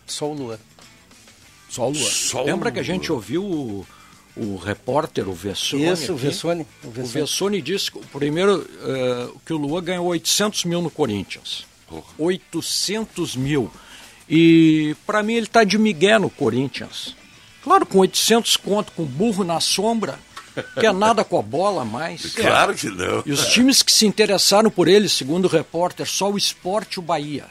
Só 0.07 0.29
o 0.31 0.35
Luan. 0.35 0.59
Só 1.69 1.87
o 1.89 1.91
Luan. 1.93 2.11
Só 2.11 2.43
Lembra 2.43 2.71
o- 2.71 2.73
que 2.73 2.81
a 2.81 2.83
gente 2.83 3.11
ouviu 3.13 3.45
o, 3.45 3.87
o 4.37 4.57
repórter, 4.57 5.29
o 5.29 5.33
Vessone? 5.33 5.91
Isso, 5.93 6.13
o? 6.13 6.17
Vessone. 6.17 6.67
O 6.85 6.89
O 6.89 6.91
Vessone. 6.91 7.13
Vessone 7.25 7.63
disse 7.63 7.91
que, 7.91 7.99
o 7.99 8.03
primeiro, 8.03 8.69
eh, 8.83 9.29
que 9.45 9.53
o 9.53 9.57
Luan 9.57 9.83
ganhou 9.83 10.07
800 10.07 10.65
mil 10.65 10.81
no 10.83 10.91
Corinthians. 10.91 11.65
Porra. 11.87 12.07
800 12.19 13.37
mil. 13.37 13.71
E 14.29 14.97
para 15.07 15.23
mim 15.23 15.35
ele 15.35 15.47
tá 15.47 15.65
de 15.65 15.79
migué 15.79 16.19
no 16.19 16.29
Corinthians. 16.29 17.15
Claro, 17.63 17.87
com 17.87 17.99
800 17.99 18.57
conto, 18.57 18.93
com 18.93 19.05
burro 19.05 19.45
na 19.45 19.61
sombra, 19.61 20.19
quer 20.79 20.93
nada 20.93 21.25
com 21.25 21.39
a 21.39 21.43
bola 21.43 21.85
mais. 21.85 22.35
Claro 22.37 22.75
que 22.75 22.89
não. 22.89 23.23
E 23.27 23.33
os 23.33 23.47
times 23.49 23.83
que 23.83 23.93
se 23.93 24.07
interessaram 24.07 24.71
por 24.71 24.89
ele, 24.89 25.09
segundo 25.09 25.47
o 25.47 25.49
repórter, 25.49 26.07
só 26.07 26.31
o 26.31 26.39
Sport 26.39 26.95
e 26.95 26.99
o 26.99 27.03
Bahia. 27.03 27.47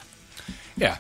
É. 0.79 0.97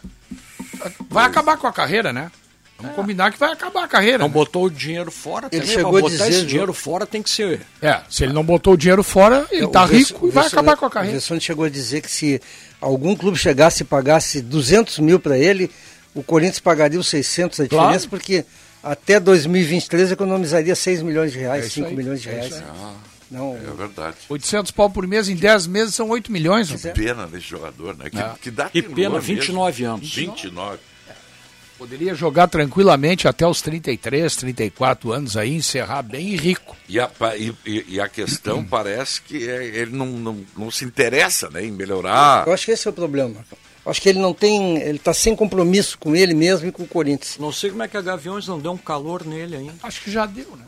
Vai 1.09 1.25
acabar 1.25 1.57
com 1.57 1.67
a 1.67 1.73
carreira, 1.73 2.11
né? 2.13 2.31
Vamos 2.77 2.95
combinar 2.95 3.31
que 3.31 3.39
vai 3.39 3.51
acabar 3.53 3.85
a 3.85 3.87
carreira. 3.87 4.17
Não 4.17 4.27
né? 4.27 4.33
botou 4.33 4.65
o 4.65 4.69
dinheiro 4.69 5.09
fora 5.09 5.47
Ele 5.51 5.61
também. 5.61 5.75
chegou 5.75 5.91
botar 5.93 6.07
dizer, 6.09 6.29
esse 6.29 6.45
dinheiro 6.45 6.73
fora 6.73 7.05
tem 7.05 7.21
que 7.23 7.29
ser. 7.29 7.61
É, 7.81 8.01
se 8.09 8.23
ele 8.23 8.33
não 8.33 8.43
botou 8.43 8.73
o 8.73 8.77
dinheiro 8.77 9.01
fora, 9.01 9.47
ele 9.49 9.63
O 9.65 9.69
tá 9.69 9.85
Vess- 9.85 10.09
rico 10.09 10.25
o 10.25 10.29
e 10.29 10.31
vai 10.31 10.45
acabar 10.47 10.75
com 10.75 10.85
a 10.85 10.87
O 10.87 10.91
carreira. 10.91 11.15
Vessone 11.17 11.39
chegou 11.39 11.63
a 11.65 11.69
dizer 11.69 12.01
que 12.01 12.11
se 12.11 12.41
algum 12.81 13.15
clube 13.15 13.37
chegasse 13.37 13.83
e 13.83 13.85
pagasse 13.85 14.41
200 14.41 14.99
mil 14.99 15.19
para 15.19 15.37
ele, 15.37 15.71
o 16.13 16.21
Corinthians 16.21 16.59
pagaria 16.59 16.99
os 16.99 17.07
600 17.07 17.59
a 17.61 17.67
Claro. 17.67 17.83
diferença, 17.87 18.07
porque 18.09 18.45
até 18.83 19.19
2023 19.21 20.11
economizaria 20.11 20.75
6 20.75 21.01
milhões 21.01 21.31
de 21.31 21.39
reais, 21.39 21.63
É 21.63 21.67
isso 21.67 21.75
5 21.75 21.87
aí, 21.87 21.95
milhões 21.95 22.21
de 22.21 22.29
é 22.29 22.31
reais. 22.33 22.53
isso 22.55 22.63
Não, 23.31 23.55
É 23.55 23.73
verdade. 23.75 24.17
800 24.29 24.71
pau 24.71 24.89
por 24.89 25.07
mês 25.07 25.27
em 25.27 25.35
10 25.35 25.65
meses 25.65 25.95
são 25.95 26.09
8 26.09 26.31
milhões. 26.31 26.85
É. 26.85 26.91
Pena 26.91 27.25
desse 27.25 27.47
jogador, 27.47 27.97
né? 27.97 28.09
Que, 28.09 28.19
É. 28.19 28.31
que 28.39 28.51
dá 28.51 28.69
Que 28.69 28.83
pena, 28.83 29.09
mesmo. 29.15 29.21
29 29.21 29.83
anos. 29.83 30.13
29. 30.13 30.77
Poderia 31.77 32.15
jogar 32.15 32.47
tranquilamente 32.47 33.27
até 33.27 33.45
os 33.45 33.61
33, 33.61 34.33
34 34.35 35.11
anos 35.11 35.35
aí, 35.35 35.53
encerrar 35.55 36.01
bem 36.03 36.35
rico. 36.35 36.75
E 36.87 36.97
a, 36.99 37.09
e, 37.37 37.85
e- 37.89 37.99
a 37.99 38.07
questão 38.07 38.63
parece 38.63 39.21
que 39.21 39.49
é- 39.49 39.65
ele 39.65 39.91
não, 39.91 40.05
não, 40.07 40.45
não 40.57 40.71
se 40.71 40.85
interessa 40.85 41.49
né, 41.49 41.65
em 41.65 41.71
melhorar. 41.71 42.47
Eu 42.47 42.53
acho 42.53 42.65
que 42.65 42.71
esse 42.71 42.87
é 42.87 42.89
o 42.91 42.93
problema. 42.93 43.35
Marcão. 43.35 43.57
Eu 43.85 43.91
acho 43.91 44.01
que 44.01 44.07
ele 44.09 44.19
não 44.19 44.33
tem, 44.33 44.77
ele 44.77 44.97
está 44.97 45.13
sem 45.13 45.35
compromisso 45.35 45.97
com 45.99 46.15
ele 46.15 46.33
mesmo 46.33 46.67
e 46.67 46.71
com 46.71 46.83
o 46.83 46.87
Corinthians. 46.87 47.37
Não 47.37 47.51
sei 47.51 47.69
como 47.69 47.83
é 47.83 47.87
que 47.89 47.97
a 47.97 48.01
Gaviões 48.01 48.47
não 48.47 48.57
deu 48.59 48.71
um 48.71 48.77
calor 48.77 49.25
nele 49.25 49.57
ainda. 49.57 49.75
Acho 49.83 50.01
que 50.01 50.09
já 50.09 50.25
deu, 50.25 50.47
né? 50.55 50.65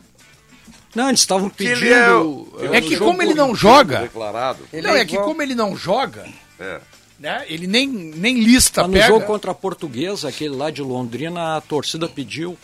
Não, 0.94 1.08
eles 1.08 1.20
estavam 1.20 1.48
Que 1.50 1.56
pedindo. 1.56 1.84
ele 1.86 1.94
é 1.94 2.12
o- 2.14 2.48
eh, 2.60 2.76
É 2.76 2.80
no 2.80 2.86
que 2.86 2.94
jogo 2.96 3.10
como 3.10 3.22
ele 3.22 3.34
não 3.34 3.54
joga, 3.54 4.00
Declarado. 4.02 4.58
Ele 4.72 4.86
não, 4.86 4.94
é 4.94 5.00
é 5.00 5.04
que 5.04 5.16
como 5.16 5.40
ele 5.42 5.54
não 5.54 5.74
joga, 5.76 6.26
É. 6.60 6.80
né? 7.18 7.44
Ele 7.48 7.66
nem, 7.66 7.86
nem 7.88 8.40
lista 8.40 8.82
Tá 8.82 8.86
no 8.88 8.94
pega 8.94 9.06
jogo 9.06 9.26
contra 9.26 9.50
a 9.50 9.54
Portuguesa, 9.54 10.28
aquele 10.28 10.54
lá 10.54 10.70
de 10.70 10.82
Londrina, 10.82 11.56
a 11.56 11.60
torcida 11.60 12.08
pediu. 12.08 12.56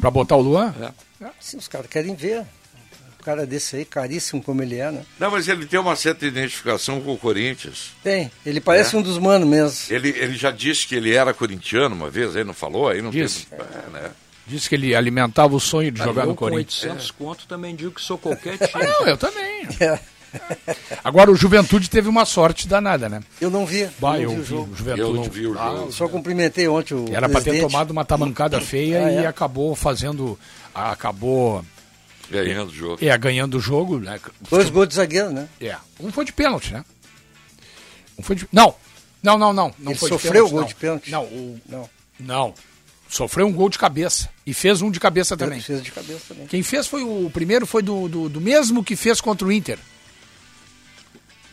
pra 0.00 0.10
botar 0.10 0.36
o 0.36 0.40
Luan. 0.40 0.74
É. 1.20 1.26
Sim, 1.40 1.56
os 1.58 1.66
caras 1.68 1.88
querem 1.88 2.14
ver. 2.14 2.40
Um 2.40 3.24
cara 3.24 3.44
desse 3.44 3.76
aí, 3.76 3.84
caríssimo 3.84 4.42
como 4.42 4.62
ele 4.62 4.76
é, 4.76 4.90
né? 4.90 5.02
Não, 5.18 5.30
mas 5.30 5.48
ele 5.48 5.66
tem 5.66 5.78
uma 5.78 5.96
certa 5.96 6.24
identificação 6.24 7.00
com 7.00 7.12
o 7.12 7.18
Corinthians. 7.18 7.90
Tem. 8.02 8.30
Ele 8.46 8.60
parece 8.60 8.94
É? 8.94 8.98
um 8.98 9.02
dos 9.02 9.18
manos 9.18 9.46
mesmo. 9.46 9.94
Ele, 9.94 10.08
ele 10.10 10.34
já 10.36 10.50
disse 10.50 10.86
que 10.86 10.94
ele 10.94 11.12
era 11.14 11.34
corintiano 11.34 11.94
uma 11.94 12.08
vez, 12.08 12.36
aí 12.36 12.44
não 12.44 12.54
falou? 12.54 12.88
Aí 12.88 13.02
não 13.02 13.10
Disse. 13.10 13.46
teve. 13.46 13.60
É, 13.62 13.90
né? 13.90 14.10
Disse 14.46 14.66
que 14.68 14.76
ele 14.76 14.94
alimentava 14.94 15.54
o 15.54 15.60
sonho 15.60 15.90
de 15.92 15.98
jogar 16.02 16.22
eu 16.22 16.28
no 16.28 16.34
com 16.34 16.46
Corinthians. 16.48 16.84
800 16.84 17.10
conto 17.10 17.46
também 17.46 17.74
digo 17.76 17.90
que 17.90 18.00
sou 18.00 18.16
qualquer 18.16 18.56
time. 18.66 18.84
Não, 18.86 19.06
eu 19.06 19.16
também. 19.18 19.66
É. 19.80 19.98
Agora 21.02 21.30
o 21.30 21.36
Juventude 21.36 21.88
teve 21.88 22.08
uma 22.08 22.24
sorte 22.24 22.66
danada, 22.68 23.08
né? 23.08 23.20
Eu 23.40 23.50
não 23.50 23.64
vi. 23.64 23.88
Bah, 23.98 24.14
não 24.14 24.20
eu 24.22 24.30
vi 24.30 24.36
o 24.36 24.42
vi 24.42 24.44
jogo. 24.48 24.72
o 24.72 24.76
Juventude. 24.76 25.00
Eu 25.02 25.14
não 25.14 25.22
vi 25.24 25.46
o 25.46 25.58
Ah, 25.58 25.70
jogo. 25.76 25.92
Só 25.92 26.08
cumprimentei 26.08 26.68
ontem 26.68 26.94
o 26.94 27.06
Era 27.14 27.28
pra 27.28 27.40
ter 27.40 27.60
tomado 27.60 27.90
uma 27.90 28.04
tamancada 28.04 28.60
feia 28.60 29.06
Ah, 29.06 29.12
e 29.12 29.16
é? 29.16 29.26
acabou 29.26 29.74
fazendo. 29.74 30.38
Acabou 30.74 31.64
Ganhando 32.30 32.70
o 32.70 32.74
jogo. 32.74 32.98
é, 33.04 33.16
ganhando 33.18 33.56
o 33.56 33.60
jogo. 33.60 33.98
Né? 33.98 34.20
Dois 34.50 34.68
gols 34.70 34.88
de 34.88 34.94
zagueiro, 34.96 35.30
né? 35.30 35.48
É. 35.60 35.76
Um 35.98 36.12
foi 36.12 36.24
de 36.24 36.32
pênalti, 36.32 36.72
né? 36.72 36.84
Um 38.18 38.22
foi 38.22 38.36
de... 38.36 38.46
Não, 38.52 38.74
Não, 39.22 39.38
não, 39.38 39.52
não. 39.52 39.72
não 39.78 39.92
Ele 39.92 39.98
foi 39.98 40.08
sofreu 40.10 40.46
o 40.46 40.50
gol 40.50 40.60
não. 40.60 40.66
de 40.68 40.74
pênalti? 40.74 41.10
Não, 41.10 41.24
o- 41.24 41.60
Não, 41.68 41.90
não. 42.20 42.54
Sofreu 43.08 43.46
um 43.46 43.52
gol 43.52 43.70
de 43.70 43.78
cabeça. 43.78 44.28
E 44.46 44.52
fez 44.52 44.82
um 44.82 44.90
de 44.90 45.00
cabeça 45.00 45.34
também. 45.36 45.60
fez 45.62 45.82
de 45.82 45.90
cabeça 45.90 46.20
também. 46.28 46.46
Quem 46.46 46.62
fez 46.62 46.86
foi 46.86 47.02
o, 47.02 47.24
o 47.26 47.30
primeiro 47.30 47.66
foi 47.66 47.82
do, 47.82 48.06
do, 48.06 48.28
do 48.28 48.40
mesmo 48.40 48.84
que 48.84 48.94
fez 48.94 49.18
contra 49.20 49.46
o 49.48 49.50
Inter. 49.52 49.78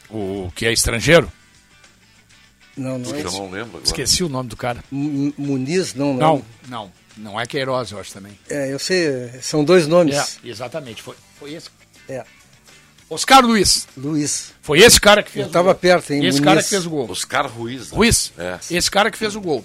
O 0.10 0.52
que 0.56 0.66
é 0.66 0.72
estrangeiro. 0.74 1.32
Não, 2.78 2.98
não 2.98 3.16
é 3.16 3.22
Eu 3.22 3.32
não 3.32 3.46
lembro 3.50 3.70
agora. 3.78 3.84
Esqueci 3.86 4.24
o 4.24 4.30
nome 4.30 4.50
do 4.50 4.58
cara. 4.58 4.84
M- 4.92 5.34
Muniz, 5.38 5.94
não, 5.94 6.14
não. 6.14 6.20
Não, 6.20 6.46
não. 6.68 6.92
Não 7.18 7.40
é 7.40 7.46
Queiroz, 7.46 7.92
eu 7.92 8.00
acho 8.00 8.12
também. 8.12 8.38
É, 8.50 8.74
eu 8.74 8.78
sei, 8.78 9.30
são 9.42 9.64
dois 9.64 9.88
nomes. 9.88 10.16
É, 10.44 10.50
exatamente. 10.50 11.02
Foi, 11.02 11.16
foi 11.40 11.54
esse. 11.54 11.70
É, 12.10 12.26
Oscar 13.10 13.46
Luiz. 13.46 13.88
Luiz. 13.96 14.52
Foi 14.62 14.80
esse 14.80 15.00
cara 15.00 15.24
que 15.24 15.32
fez 15.32 15.46
Eu 15.46 15.50
o 15.50 15.54
tava 15.54 15.72
gol. 15.72 15.76
perto, 15.80 16.12
hein, 16.12 16.20
Esse 16.26 16.40
Muniz. 16.40 16.44
cara 16.44 16.62
que 16.64 16.70
fez 16.70 16.86
o 16.86 16.90
gol. 16.90 17.10
Oscar 17.10 17.48
Ruiz. 17.48 17.90
né? 17.92 17.96
Ruiz. 17.98 18.34
É. 18.38 18.60
Esse 18.70 18.92
cara 18.92 19.10
que 19.10 19.18
fez 19.18 19.36
o 19.36 19.42
gol. 19.42 19.64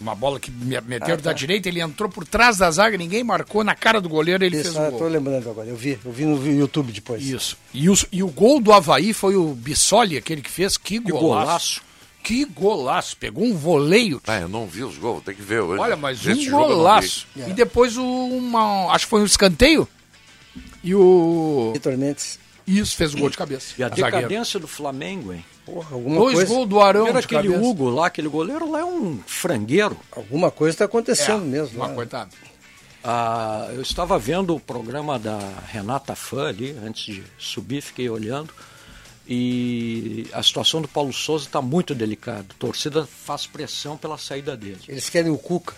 Uma 0.00 0.14
bola 0.14 0.38
que 0.40 0.50
me- 0.50 0.80
meteram 0.80 1.14
Ah, 1.14 1.16
tá. 1.16 1.22
da 1.24 1.32
direita, 1.32 1.68
ele 1.68 1.80
entrou 1.80 2.08
por 2.08 2.26
trás 2.26 2.56
da 2.58 2.70
zaga, 2.70 2.96
ninguém 2.96 3.22
marcou 3.24 3.62
na 3.64 3.74
cara 3.74 4.00
do 4.00 4.08
goleiro, 4.08 4.44
ele 4.44 4.56
Isso, 4.60 4.72
fez 4.72 4.76
o 4.88 4.90
tô 4.92 4.98
gol. 4.98 5.08
lembrando 5.08 5.48
agora. 5.50 5.68
Eu 5.68 5.76
vi, 5.76 5.98
eu 6.04 6.12
vi 6.12 6.24
no 6.24 6.46
YouTube 6.46 6.92
depois. 6.92 7.22
Isso. 7.22 7.56
E, 7.72 7.88
os- 7.90 8.06
e 8.12 8.22
o 8.22 8.28
gol 8.28 8.60
do 8.60 8.72
Havaí 8.72 9.12
foi 9.12 9.36
o 9.36 9.54
Bissoli, 9.54 10.16
aquele 10.16 10.42
que 10.42 10.50
fez. 10.50 10.76
Que 10.76 11.00
Que 11.00 11.10
golaço. 11.10 11.20
golaço. 11.46 11.88
Que 12.22 12.44
golaço. 12.44 13.16
Pegou 13.16 13.44
um 13.44 13.54
voleio. 13.56 14.20
Ah, 14.26 14.40
eu 14.40 14.48
não 14.48 14.66
vi 14.66 14.82
os 14.84 14.98
gols, 14.98 15.22
tem 15.24 15.34
que 15.34 15.40
ver 15.42 15.60
hoje. 15.62 15.80
Olha, 15.80 15.96
mas 15.96 16.26
Esse 16.26 16.48
um 16.48 16.50
golaço. 16.52 17.26
É. 17.38 17.48
E 17.48 17.52
depois 17.52 17.96
o, 17.96 18.04
uma. 18.04 18.92
Acho 18.92 19.06
que 19.06 19.10
foi 19.10 19.22
um 19.22 19.24
escanteio. 19.24 19.88
E 20.84 20.94
o. 20.94 21.70
Vitor 21.72 21.96
Mendes. 21.96 22.38
Isso, 22.66 22.94
fez 22.96 23.14
o 23.14 23.18
gol 23.18 23.30
de 23.30 23.36
cabeça. 23.38 23.72
E 23.78 23.82
a 23.82 23.88
Zagueiro. 23.88 24.10
decadência 24.16 24.60
do 24.60 24.68
Flamengo, 24.68 25.32
hein? 25.32 25.42
Porra, 25.72 25.94
alguma 25.94 26.16
Dois 26.16 26.34
coisa, 26.34 26.54
gols 26.54 26.68
do 26.68 26.80
Arão. 26.80 27.04
Primeiro 27.04 27.26
aquele 27.26 27.48
cabeça. 27.48 27.64
Hugo 27.70 27.90
lá, 27.90 28.06
aquele 28.06 28.28
goleiro 28.28 28.70
lá 28.70 28.80
é 28.80 28.84
um 28.84 29.20
frangueiro. 29.26 29.96
alguma 30.10 30.50
coisa 30.50 30.74
está 30.74 30.84
É, 30.84 30.86
acontecendo 30.86 31.44
mesmo. 31.44 31.76
Uma 31.78 31.88
né? 31.88 31.94
coisa. 31.94 32.28
Ah, 33.04 33.68
eu 33.72 33.82
estava 33.82 34.18
vendo 34.18 34.54
o 34.54 34.60
programa 34.60 35.18
da 35.18 35.38
Renata 35.68 36.14
Fã 36.14 36.48
ali, 36.48 36.76
antes 36.84 37.04
de 37.14 37.22
subir, 37.38 37.80
fiquei 37.80 38.08
olhando. 38.08 38.52
E 39.26 40.26
a 40.32 40.42
situação 40.42 40.80
do 40.80 40.88
Paulo 40.88 41.12
Souza 41.12 41.44
está 41.44 41.60
muito 41.60 41.94
delicada. 41.94 42.46
A 42.50 42.54
torcida 42.58 43.06
faz 43.06 43.46
pressão 43.46 43.96
pela 43.96 44.16
saída 44.16 44.56
dele. 44.56 44.80
Eles 44.88 45.10
querem 45.10 45.30
o 45.30 45.36
Cuca. 45.36 45.74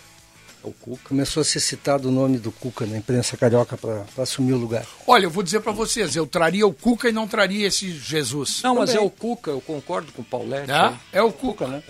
É 0.63 0.67
o 0.67 0.71
Cuca. 0.71 1.09
Começou 1.09 1.41
a 1.41 1.43
ser 1.43 1.59
citado 1.59 2.09
o 2.09 2.11
nome 2.11 2.37
do 2.37 2.51
Cuca 2.51 2.85
na 2.85 2.97
imprensa 2.97 3.35
carioca 3.35 3.75
para 3.75 4.05
assumir 4.17 4.53
o 4.53 4.57
lugar. 4.57 4.85
Olha, 5.07 5.25
eu 5.25 5.29
vou 5.29 5.41
dizer 5.41 5.61
pra 5.61 5.71
vocês, 5.71 6.15
eu 6.15 6.27
traria 6.27 6.65
o 6.67 6.73
Cuca 6.73 7.09
e 7.09 7.11
não 7.11 7.27
traria 7.27 7.67
esse 7.67 7.91
Jesus. 7.91 8.61
Não, 8.63 8.75
mas 8.75 8.91
é 8.91 8.93
Também. 8.93 9.07
o 9.07 9.09
Cuca, 9.09 9.51
eu 9.51 9.61
concordo 9.61 10.11
com 10.11 10.21
o 10.21 10.25
Paulette. 10.25 10.71
É, 10.71 11.19
é 11.19 11.21
o 11.23 11.31
Cuca, 11.31 11.67
né? 11.67 11.83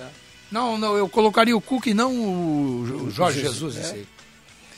Não, 0.52 0.78
não, 0.78 0.96
eu 0.98 1.08
colocaria 1.08 1.56
o 1.56 1.62
Cuca 1.62 1.90
e 1.90 1.94
não 1.94 2.14
o, 2.14 3.06
o 3.06 3.12
Jorge 3.12 3.42
Jesus, 3.42 3.78
esse 3.78 3.94
aí. 3.96 4.08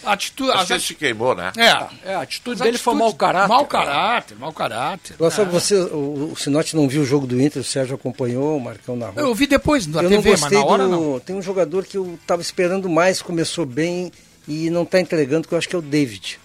A 0.06 0.14
atitude, 0.14 0.52
Acho 0.52 0.68
que 0.68 0.74
ele 0.74 0.80
se 0.82 0.96
queimou, 0.96 1.34
né? 1.36 1.52
é, 1.58 2.12
É, 2.12 2.16
a 2.16 2.22
atitude 2.22 2.56
as 2.62 2.66
dele 2.66 2.78
foi 2.78 2.94
mau 2.96 3.14
caráter. 3.14 3.48
Mau 3.48 3.66
caráter, 3.66 4.38
mau 4.38 4.52
caráter. 4.54 5.14
Agora, 5.16 5.32
sabe, 5.32 5.52
você, 5.52 5.76
o, 5.76 6.32
o 6.34 6.36
Sinote 6.36 6.76
não 6.76 6.88
viu 6.88 7.02
o 7.02 7.06
jogo 7.06 7.26
do 7.26 7.40
Inter, 7.42 7.62
o 7.62 7.66
Sérgio 7.66 7.96
acompanhou, 7.96 8.58
o 8.58 8.60
Marcão 8.62 8.96
na 8.96 9.08
rua. 9.08 9.22
Eu 9.22 9.34
vi 9.34 9.48
depois 9.48 9.88
na 9.88 10.02
eu 10.04 10.10
TV, 10.10 10.22
não 10.24 10.32
mas 10.32 10.40
gostei 10.42 10.60
na 10.60 10.66
hora 10.66 10.84
do. 10.84 10.90
não. 10.90 11.20
Tem 11.20 11.36
um 11.36 11.42
jogador 11.42 11.86
que 11.86 11.98
eu 11.98 12.18
estava 12.22 12.42
esperando 12.42 12.90
mais, 12.90 13.22
começou 13.22 13.66
bem 13.66 14.12
e 14.48 14.70
não 14.70 14.84
está 14.84 15.00
entregando, 15.00 15.48
que 15.48 15.54
eu 15.54 15.58
acho 15.58 15.70
que 15.70 15.76
é 15.76 15.80
o 15.80 15.82
David. 15.82 16.40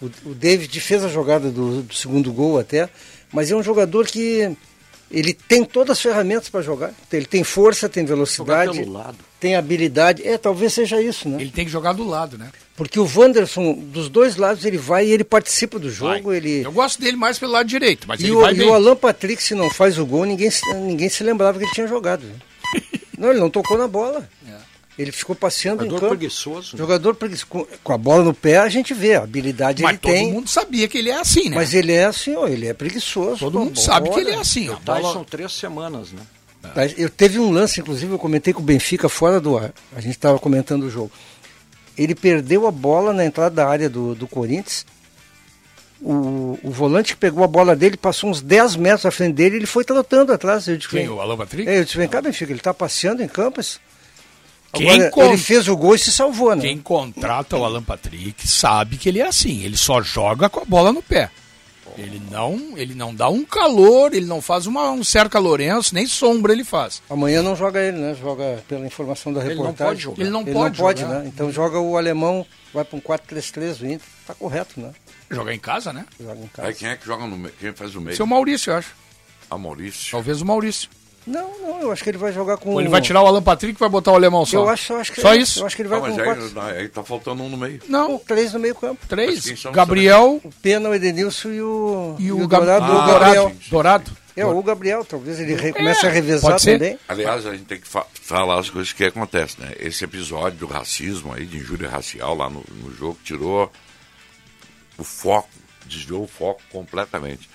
O, 0.00 0.06
o 0.30 0.34
David 0.34 0.80
fez 0.80 1.04
a 1.04 1.08
jogada 1.08 1.50
do, 1.50 1.82
do 1.82 1.94
segundo 1.94 2.32
gol 2.32 2.58
até, 2.58 2.88
mas 3.32 3.50
é 3.50 3.54
um 3.56 3.62
jogador 3.62 4.06
que 4.06 4.56
ele 5.10 5.34
tem 5.34 5.62
todas 5.64 5.98
as 5.98 6.00
ferramentas 6.02 6.48
para 6.48 6.62
jogar. 6.62 6.92
Ele 7.12 7.26
tem 7.26 7.44
força, 7.44 7.86
tem 7.88 8.02
Jogar 8.02 8.14
velocidade, 8.14 8.78
pelo 8.80 8.92
lado. 8.92 9.18
tem 9.38 9.54
habilidade. 9.54 10.26
É, 10.26 10.38
talvez 10.38 10.72
seja 10.72 11.00
isso, 11.02 11.28
né? 11.28 11.36
Ele 11.40 11.50
tem 11.50 11.66
que 11.66 11.70
jogar 11.70 11.92
do 11.92 12.02
lado, 12.02 12.38
né? 12.38 12.50
Porque 12.82 12.98
o 13.00 13.08
Wanderson, 13.16 13.72
dos 13.74 14.08
dois 14.08 14.36
lados, 14.36 14.64
ele 14.64 14.78
vai 14.78 15.06
e 15.06 15.12
ele 15.12 15.24
participa 15.24 15.78
do 15.78 15.90
jogo. 15.90 16.22
Vai. 16.24 16.36
Ele... 16.36 16.62
Eu 16.64 16.72
gosto 16.72 17.00
dele 17.00 17.16
mais 17.16 17.38
pelo 17.38 17.52
lado 17.52 17.66
direito, 17.66 18.06
mas 18.08 18.20
E, 18.20 18.24
ele 18.24 18.32
o, 18.32 18.40
vai 18.40 18.52
e 18.52 18.56
bem. 18.56 18.68
o 18.68 18.74
Alan 18.74 18.96
Patrick, 18.96 19.42
se 19.42 19.54
não 19.54 19.70
faz 19.70 19.98
o 19.98 20.04
gol, 20.06 20.24
ninguém, 20.24 20.50
se- 20.50 20.74
ninguém 20.74 21.08
se 21.08 21.22
lembrava 21.22 21.58
que 21.58 21.64
ele 21.64 21.72
tinha 21.72 21.86
jogado. 21.86 22.22
viu? 22.22 23.00
não, 23.18 23.30
ele 23.30 23.40
não 23.40 23.50
tocou 23.50 23.78
na 23.78 23.86
bola. 23.86 24.28
Ele 24.98 25.10
ficou 25.10 25.34
passeando 25.34 25.82
em 25.84 25.86
Jogador 25.86 26.00
campo. 26.08 26.18
preguiçoso. 26.18 26.76
né? 26.76 26.78
Jogador 26.78 27.14
preguiçoso. 27.14 27.46
Com, 27.48 27.66
com 27.82 27.92
a 27.94 27.98
bola 27.98 28.22
no 28.22 28.34
pé, 28.34 28.58
a 28.58 28.68
gente 28.68 28.92
vê. 28.92 29.14
A 29.14 29.22
habilidade 29.22 29.82
Mas 29.82 29.92
ele 29.92 29.98
todo 29.98 30.12
tem. 30.12 30.30
mundo 30.32 30.48
sabia 30.50 30.86
que 30.86 30.98
ele 30.98 31.08
é 31.08 31.18
assim, 31.18 31.48
né? 31.48 31.56
Mas 31.56 31.72
ele 31.72 31.92
é 31.92 32.04
assim, 32.04 32.36
ó, 32.36 32.46
ele 32.46 32.66
é 32.66 32.74
preguiçoso. 32.74 33.38
todo 33.38 33.58
mundo 33.58 33.80
sabe 33.80 34.10
que 34.10 34.16
bola. 34.16 34.20
ele 34.28 34.36
é 34.36 34.38
assim. 34.38 34.68
A 34.68 34.76
bola... 34.76 35.24
três 35.24 35.52
semanas, 35.52 36.12
né? 36.12 36.20
Eu 36.96 37.08
teve 37.08 37.38
um 37.38 37.50
lance, 37.50 37.80
inclusive, 37.80 38.12
eu 38.12 38.18
comentei 38.18 38.52
com 38.52 38.60
o 38.60 38.64
Benfica 38.64 39.08
fora 39.08 39.40
do 39.40 39.56
ar. 39.56 39.72
A 39.96 40.00
gente 40.00 40.12
estava 40.14 40.38
comentando 40.38 40.84
o 40.84 40.90
jogo. 40.90 41.10
Ele 41.96 42.14
perdeu 42.14 42.66
a 42.66 42.70
bola 42.70 43.12
na 43.12 43.24
entrada 43.24 43.54
da 43.54 43.68
área 43.68 43.88
do, 43.88 44.14
do 44.14 44.26
Corinthians. 44.26 44.86
O, 46.00 46.58
o 46.64 46.70
volante 46.70 47.12
que 47.14 47.20
pegou 47.20 47.44
a 47.44 47.46
bola 47.46 47.76
dele 47.76 47.96
passou 47.96 48.28
uns 48.28 48.40
10 48.42 48.74
metros 48.76 49.06
à 49.06 49.10
frente 49.10 49.34
dele 49.34 49.54
e 49.56 49.58
ele 49.60 49.66
foi 49.66 49.84
trotando 49.84 50.32
atrás. 50.32 50.66
Eu 50.66 50.76
disse, 50.76 50.88
Quem? 50.88 51.00
"Vem." 51.06 51.08
O 51.10 51.20
Alan 51.20 51.36
Patrick? 51.36 51.68
É, 51.68 51.78
eu 51.78 51.84
disse, 51.84 51.96
vem 51.96 52.08
cá, 52.08 52.20
Benfica, 52.20 52.50
ele 52.50 52.58
está 52.60 52.74
passeando 52.74 53.22
em 53.22 53.28
Campos. 53.28 53.78
Quem 54.72 54.90
Agora, 54.90 55.10
con- 55.10 55.24
ele 55.24 55.36
fez 55.36 55.68
o 55.68 55.76
gol 55.76 55.94
e 55.94 55.98
se 55.98 56.10
salvou, 56.10 56.56
né? 56.56 56.62
Quem 56.62 56.78
contrata 56.78 57.56
o 57.58 57.64
Alan 57.64 57.82
Patrick 57.82 58.48
sabe 58.48 58.96
que 58.96 59.08
ele 59.08 59.20
é 59.20 59.26
assim. 59.26 59.62
Ele 59.62 59.76
só 59.76 60.00
joga 60.02 60.48
com 60.48 60.60
a 60.60 60.64
bola 60.64 60.92
no 60.92 61.02
pé. 61.02 61.30
Ele 61.96 62.22
não, 62.30 62.72
ele 62.76 62.94
não 62.94 63.14
dá 63.14 63.28
um 63.28 63.44
calor, 63.44 64.14
ele 64.14 64.24
não 64.26 64.40
faz 64.40 64.66
uma, 64.66 64.90
um 64.90 65.04
cerca 65.04 65.38
Lourenço, 65.38 65.94
nem 65.94 66.06
sombra 66.06 66.52
ele 66.52 66.64
faz. 66.64 67.02
Amanhã 67.10 67.42
não 67.42 67.54
joga 67.54 67.80
ele, 67.80 67.98
né? 67.98 68.14
Joga 68.14 68.62
pela 68.66 68.86
informação 68.86 69.32
da 69.32 69.40
Ele 69.40 69.54
não 69.54 69.62
reportagem. 69.62 69.86
pode 69.92 70.00
jogar. 70.02 70.20
Ele 70.22 70.30
não 70.30 70.40
Ele 70.42 70.52
pode 70.52 70.78
não 70.78 70.86
pode, 70.86 71.00
jogar. 71.02 71.18
né? 71.20 71.24
Então 71.26 71.50
joga 71.52 71.78
o 71.78 71.96
alemão, 71.98 72.46
vai 72.72 72.84
para 72.84 72.96
um 72.96 73.00
4-3-3 73.00 73.82
o 73.82 73.86
Inter. 73.86 74.06
Tá 74.26 74.34
correto, 74.34 74.80
né? 74.80 74.92
Jogar 75.30 75.54
em 75.54 75.58
casa, 75.58 75.92
né? 75.92 76.06
Joga 76.20 76.38
em 76.38 76.42
Aí 76.42 76.48
casa. 76.52 76.72
quem 76.74 76.88
é 76.88 76.96
que 76.96 77.06
joga 77.06 77.26
no 77.26 77.36
meio? 77.36 77.54
Quem 77.58 77.72
faz 77.72 77.94
o 77.94 78.00
meio? 78.00 78.16
Seu 78.16 78.26
Maurício, 78.26 78.70
eu 78.72 78.76
acho. 78.76 78.94
A 79.50 79.58
Maurício. 79.58 80.10
Talvez 80.12 80.40
o 80.40 80.46
Maurício. 80.46 80.88
Não, 81.26 81.60
não, 81.60 81.80
eu 81.82 81.92
acho 81.92 82.02
que 82.02 82.10
ele 82.10 82.18
vai 82.18 82.32
jogar 82.32 82.56
com. 82.56 82.70
Ou 82.70 82.80
ele 82.80 82.88
vai 82.88 83.00
tirar 83.00 83.22
o 83.22 83.26
Alan 83.26 83.42
Patrick 83.42 83.76
e 83.76 83.78
vai 83.78 83.88
botar 83.88 84.10
o 84.10 84.14
alemão 84.16 84.44
só. 84.44 84.56
Eu 84.58 84.68
acho, 84.68 84.92
eu 84.92 84.96
acho 84.98 85.12
que 85.12 85.20
Só 85.20 85.32
é, 85.34 85.36
isso? 85.36 85.60
Eu 85.60 85.66
acho 85.66 85.76
que 85.76 85.82
ele 85.82 85.88
Ah, 85.88 85.98
vai 85.98 86.00
mas 86.00 86.14
com 86.14 86.20
aí, 86.20 86.26
quatro, 86.26 86.50
não, 86.54 86.62
aí 86.62 86.88
tá 86.88 87.04
faltando 87.04 87.42
um 87.44 87.48
no 87.48 87.56
meio. 87.56 87.80
Não, 87.88 88.18
três 88.18 88.52
no 88.52 88.58
meio 88.58 88.74
campo. 88.74 88.98
Mas 89.02 89.08
três. 89.08 89.62
Gabriel 89.72 90.40
O 90.42 90.50
Pena, 90.60 90.88
o 90.88 90.94
Edenilson 90.94 91.50
e 91.50 91.62
o. 91.62 92.16
e 92.18 92.32
o, 92.32 92.46
Dourado. 92.48 92.66
Gab- 92.66 92.90
o 92.90 92.98
ah, 92.98 93.06
Gabriel. 93.06 93.42
Dourado. 93.44 93.70
Dourado. 93.70 94.22
É, 94.34 94.46
o 94.46 94.62
Gabriel, 94.62 95.04
talvez 95.04 95.38
ele 95.38 95.54
re- 95.54 95.74
comece 95.74 96.06
a 96.06 96.08
revezar 96.08 96.52
pode 96.52 96.62
ser. 96.62 96.78
também. 96.78 96.98
Aliás, 97.06 97.46
a 97.46 97.52
gente 97.52 97.64
tem 97.66 97.78
que 97.78 97.86
fa- 97.86 98.06
falar 98.14 98.58
as 98.58 98.70
coisas 98.70 98.90
que 98.92 99.04
acontecem, 99.04 99.62
né? 99.62 99.74
Esse 99.78 100.04
episódio 100.04 100.58
do 100.58 100.66
racismo 100.66 101.34
aí, 101.34 101.44
de 101.44 101.58
injúria 101.58 101.88
racial 101.90 102.34
lá 102.34 102.48
no, 102.48 102.64
no 102.82 102.92
jogo, 102.96 103.18
tirou 103.22 103.70
o 104.96 105.04
foco, 105.04 105.48
desviou 105.86 106.24
o 106.24 106.26
foco 106.26 106.62
completamente. 106.70 107.48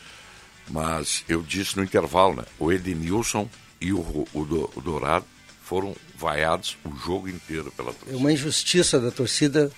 Mas 0.69 1.23
eu 1.29 1.41
disse 1.41 1.77
no 1.77 1.83
intervalo, 1.83 2.35
né? 2.35 2.43
O 2.59 2.71
Edenilson 2.71 3.47
e 3.79 3.93
o, 3.93 3.99
o, 3.99 4.69
o 4.75 4.81
Dourado 4.81 5.25
foram 5.63 5.95
vaiados 6.17 6.77
o 6.85 6.95
jogo 7.05 7.29
inteiro 7.29 7.71
pela 7.75 7.89
É 7.89 7.93
torcida. 7.93 8.17
uma 8.17 8.31
injustiça 8.31 8.99
da 8.99 9.11
torcida. 9.11 9.71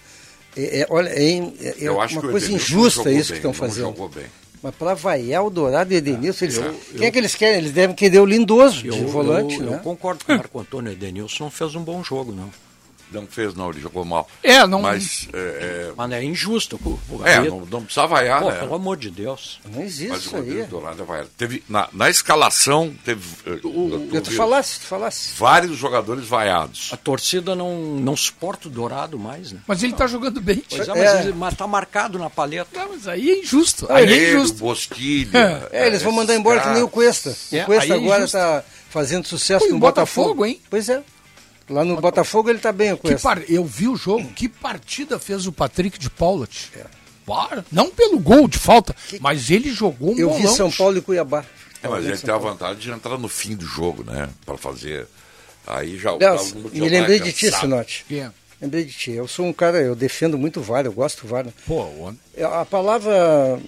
É, 0.55 0.81
é- 0.81 0.88
olha, 0.89 1.10
é, 1.10 1.24
é- 1.24 1.43
é 1.69 1.75
eu 1.79 2.01
acho 2.01 2.15
uma 2.15 2.22
que 2.24 2.29
coisa 2.29 2.51
injusta 2.51 3.12
isso 3.12 3.34
que 3.34 3.34
bem, 3.34 3.38
estão 3.39 3.51
não 3.51 3.58
fazendo. 3.58 3.86
jogou 3.86 4.10
bem. 4.10 4.25
Mas 4.62 4.75
para 4.75 4.93
vaiar 4.93 5.46
o 5.46 5.50
Dourado 5.50 5.93
e 5.93 5.96
o 5.96 5.98
Edenilson, 6.00 6.46
eles, 6.46 6.60
quem 6.98 7.08
é 7.08 7.12
que 7.12 7.17
eles 7.17 7.34
querem? 7.34 7.60
Eles 7.60 7.72
devem 7.72 7.96
querer 7.96 8.19
o 8.19 8.25
Lindoso 8.25 8.86
Eu, 8.86 8.93
de 8.93 9.03
volante, 9.05 9.55
eu, 9.55 9.63
né? 9.63 9.75
eu 9.75 9.79
concordo 9.79 10.25
com 10.25 10.34
o 10.34 10.36
Marco 10.36 10.60
Antônio 10.60 10.91
Edenilson, 10.91 11.46
não 11.46 11.51
fez 11.51 11.75
um 11.75 11.81
bom 11.84 12.03
jogo, 12.03 12.34
não. 12.34 12.50
Não 13.11 13.25
fez, 13.27 13.53
não, 13.55 13.69
ele 13.71 13.81
jogou 13.81 14.05
mal. 14.05 14.27
É, 14.43 14.65
não. 14.67 14.81
Mas, 14.81 15.27
é, 15.33 15.91
Mas 15.95 16.11
é 16.11 16.23
injusto. 16.23 16.79
O, 16.83 16.99
o 17.15 17.25
é, 17.25 17.35
é, 17.35 17.41
não, 17.49 17.61
não 17.65 17.83
precisa 17.83 18.05
vaiar, 18.05 18.41
Pô, 18.41 18.51
né? 18.51 18.59
pelo 18.59 18.75
amor 18.75 18.97
de 18.97 19.09
Deus. 19.09 19.59
Não 19.73 19.81
existe 19.81 20.09
Mas 20.09 20.25
isso 20.25 20.35
o 20.35 20.39
aí. 20.39 20.63
Dourado 20.63 21.05
é. 21.13 21.25
Teve, 21.37 21.63
na, 21.67 21.87
na 21.91 22.09
escalação, 22.09 22.93
teve 23.03 23.21
eh, 23.45 23.59
eu 24.13 24.21
tu 24.21 24.29
vi 24.29 24.35
falasse, 24.35 24.79
tu 24.79 24.85
falasse. 24.85 25.31
vários 25.37 25.77
jogadores 25.77 26.25
vaiados. 26.27 26.89
A 26.93 26.97
torcida 26.97 27.55
não, 27.55 27.77
não 27.99 28.15
suporta 28.15 28.67
o 28.67 28.71
Dourado 28.71 29.17
mais, 29.17 29.51
né? 29.51 29.59
Mas 29.67 29.81
ele 29.83 29.93
tá 29.93 30.05
jogando 30.07 30.39
bem. 30.39 30.63
Pois 30.69 30.87
é, 30.87 30.91
É. 30.91 30.95
mas 30.95 31.25
ele 31.25 31.33
mas 31.33 31.53
tá 31.55 31.65
marcado 31.67 32.19
na 32.19 32.29
paleta. 32.29 32.79
Não, 32.79 32.89
mas 32.89 33.07
aí 33.07 33.29
é 33.29 33.39
injusto. 33.39 33.87
Aí 33.91 34.05
é 34.05 34.11
Ele, 34.11 34.35
o 34.35 34.37
injusto. 34.39 34.57
Bosquilha. 34.59 35.67
É, 35.71 35.87
eles 35.87 36.01
vão 36.01 36.11
mandar 36.11 36.35
embora 36.35 36.61
que 36.61 36.69
nem 36.69 36.83
o 36.83 36.89
Cuesta. 36.89 37.35
É, 37.51 37.63
o 37.63 37.65
Cuesta 37.65 37.93
aí 37.93 37.99
é 37.99 38.03
agora 38.03 38.23
está 38.25 38.63
fazendo 38.89 39.27
sucesso 39.27 39.65
Pô, 39.65 39.73
no 39.73 39.79
Botafogo. 39.79 40.27
Botafogo, 40.29 40.45
hein? 40.45 40.61
Pois 40.69 40.89
é. 40.89 41.01
Lá 41.69 41.85
no 41.85 41.99
Botafogo 42.01 42.49
ele 42.49 42.57
está 42.57 42.71
bem, 42.71 42.93
o 42.93 42.97
Que 42.97 43.09
Cuesta. 43.09 43.21
par- 43.21 43.43
Eu 43.47 43.63
vi 43.65 43.88
o 43.88 43.95
jogo. 43.95 44.27
Que 44.33 44.49
partida 44.49 45.19
fez 45.19 45.45
o 45.45 45.51
Patrick 45.51 45.99
de 45.99 46.09
Paulat? 46.09 46.67
Para. 47.25 47.63
Não 47.71 47.91
pelo 47.91 48.19
gol 48.19 48.47
de 48.47 48.57
falta, 48.57 48.95
mas 49.21 49.51
ele 49.51 49.71
jogou 49.71 50.13
um 50.13 50.17
Eu 50.17 50.31
vi 50.33 50.41
bolão. 50.41 50.55
São 50.55 50.71
Paulo 50.71 50.97
e 50.97 51.01
Cuiabá. 51.01 51.45
É, 51.83 51.88
mas 51.88 52.03
ele 52.05 52.17
tem 52.17 52.33
a 52.33 52.38
vantagem 52.38 52.77
de 52.79 52.91
entrar 52.91 53.17
no 53.17 53.27
fim 53.29 53.55
do 53.55 53.65
jogo, 53.65 54.03
né? 54.03 54.27
Para 54.45 54.57
fazer. 54.57 55.07
Aí 55.67 55.97
já 55.99 56.11
Não, 56.11 56.45
me 56.73 56.89
lembrei 56.89 57.19
vai 57.19 57.27
de 57.29 57.31
ti. 57.31 57.51
Sinote. 57.51 58.03
É. 58.11 58.31
Lembrei 58.61 58.83
de 58.83 58.91
ti. 58.91 59.11
Eu 59.11 59.25
sou 59.27 59.45
um 59.45 59.53
cara, 59.53 59.77
eu 59.79 59.95
defendo 59.95 60.37
muito 60.37 60.59
o 60.59 60.63
VAR, 60.63 60.85
eu 60.85 60.91
gosto 60.91 61.21
do 61.21 61.27
VAR. 61.29 61.45
né? 61.45 61.51
Pô, 61.65 61.75
o- 61.81 62.13
É, 62.35 62.43
A 62.43 62.65
palavra 62.65 63.13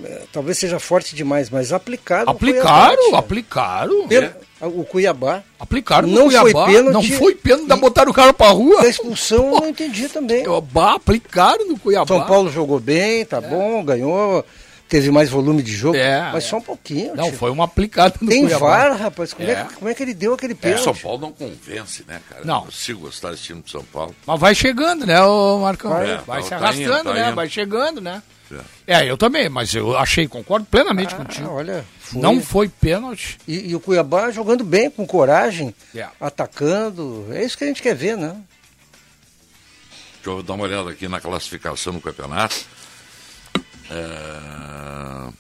eh, 0.04 0.22
talvez 0.32 0.58
seja 0.58 0.80
forte 0.80 1.16
demais, 1.16 1.50
mas 1.50 1.72
aplicado. 1.74 2.26
foi 2.26 2.34
aplicaram, 2.36 3.08
abate. 3.10 3.16
aplicaram. 3.16 4.08
Pelo- 4.08 4.32
O 4.64 4.84
Cuiabá. 4.86 5.42
Aplicaram 5.60 6.08
no 6.08 6.14
Não 6.16 6.30
foi 6.32 6.52
Cuiabá. 6.54 6.66
pênalti. 6.72 6.94
Não 7.12 7.18
foi 7.18 7.34
pênalti, 7.36 7.62
ainda 7.64 7.76
botaram 7.78 8.12
o 8.12 8.14
cara 8.14 8.32
pra 8.34 8.50
rua. 8.50 8.82
A 8.82 8.88
expulsão 8.88 9.56
eu 9.56 9.62
não 9.62 9.68
entendi 9.70 10.08
também. 10.08 10.44
Cuiabá, 10.44 10.94
aplicaram 10.96 11.68
no 11.68 11.80
Cuiabá. 11.80 12.06
São 12.08 12.26
Paulo 12.28 12.52
jogou 12.52 12.80
bem, 12.80 13.26
tá 13.26 13.42
bom, 13.42 13.84
ganhou, 13.84 14.46
teve 14.92 15.10
mais 15.10 15.30
volume 15.30 15.64
de 15.64 15.72
jogo, 15.74 15.96
É, 15.96 16.20
mas 16.34 16.44
é. 16.44 16.48
só 16.50 16.58
um 16.58 16.62
pouquinho. 16.62 17.16
Não, 17.16 17.30
tio. 17.30 17.38
foi 17.38 17.50
uma 17.50 17.64
aplicada 17.64 18.14
no 18.20 18.28
Tem 18.28 18.42
Cuiabá. 18.42 18.68
VAR, 18.90 18.98
rapaz. 18.98 19.34
Como 19.34 19.48
é. 19.50 19.54
É. 19.54 19.64
que, 19.64 19.74
como 19.76 19.90
é 19.90 19.94
que 19.96 20.04
ele 20.04 20.14
deu 20.14 20.34
aquele 20.34 20.52
É, 20.52 20.56
pênalti? 20.58 20.84
São 20.84 20.94
Paulo 20.94 21.22
não 21.22 21.32
convence, 21.32 22.04
né, 22.06 22.20
cara? 22.30 22.44
Não. 22.44 22.58
Eu 22.58 22.62
consigo 22.66 23.00
gostar 23.00 23.32
desse 23.32 23.44
time 23.44 23.62
de 23.62 23.72
São 23.72 23.84
Paulo. 23.86 24.14
Mas 24.28 24.40
vai 24.40 24.54
chegando, 24.54 25.06
né, 25.08 25.22
ô 25.24 25.60
Marcão? 25.60 25.92
Vai. 25.92 26.18
Vai, 26.18 26.40
É, 26.40 26.44
se 26.44 26.50
tá 26.50 26.56
arrastando, 26.58 26.84
indo, 26.92 27.04
tá 27.04 27.14
né? 27.14 27.28
indo. 27.28 27.36
Vai 27.36 27.50
chegando, 27.50 28.02
né? 28.02 28.22
É, 28.86 29.10
eu 29.10 29.16
também, 29.16 29.48
mas 29.48 29.74
eu 29.74 29.98
achei, 29.98 30.28
concordo 30.28 30.66
plenamente 30.70 31.16
Ah, 31.16 31.20
contigo. 31.20 31.50
olha, 31.50 31.86
foi. 32.02 32.22
Não 32.22 32.42
foi 32.42 32.68
pênalti. 32.68 33.38
E, 33.48 33.70
e 33.70 33.76
o 33.78 33.80
Cuiabá 33.80 34.30
jogando 34.30 34.66
bem, 34.66 34.90
com 34.92 35.08
coragem, 35.08 35.74
É. 35.96 36.06
atacando. 36.20 37.28
É 37.32 37.46
isso 37.46 37.58
que 37.58 37.64
a 37.64 37.68
gente 37.68 37.82
quer 37.82 37.96
ver, 37.96 38.18
né? 38.18 38.36
Deixa 40.16 40.38
eu 40.38 40.44
dar 40.44 40.54
uma 40.56 40.66
olhada 40.66 40.90
aqui 40.90 41.08
na 41.08 41.22
classificação 41.22 41.94
do 41.94 42.02
campeonato. 42.02 42.66
É... 43.92 45.32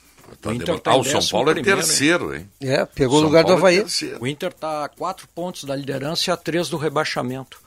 Tá 0.41 0.50
O 0.50 0.53
Inter 0.53 0.79
tá 0.79 0.91
ah, 0.91 0.98
o 0.98 1.03
São 1.03 1.22
Paulo 1.27 1.51
é 1.51 1.58
hein? 1.58 1.63
terceiro, 1.63 2.36
hein? 2.36 2.50
É, 2.60 2.84
pegou 2.86 3.20
o 3.20 3.22
lugar 3.22 3.43
do 3.43 3.48
Paulo 3.50 3.60
é 3.60 3.72
Havaí. 3.72 3.79
terceiro. 3.81 4.17
O 4.22 4.27
Inter 4.27 4.50
está 4.50 4.86
a 4.86 4.89
quatro 4.89 5.27
pontos 5.27 5.63
da 5.65 5.75
liderança 5.75 6.29
e 6.29 6.34
a 6.34 6.38
três 6.38 6.67
do 6.67 6.77
rebaixamento. 6.77 7.62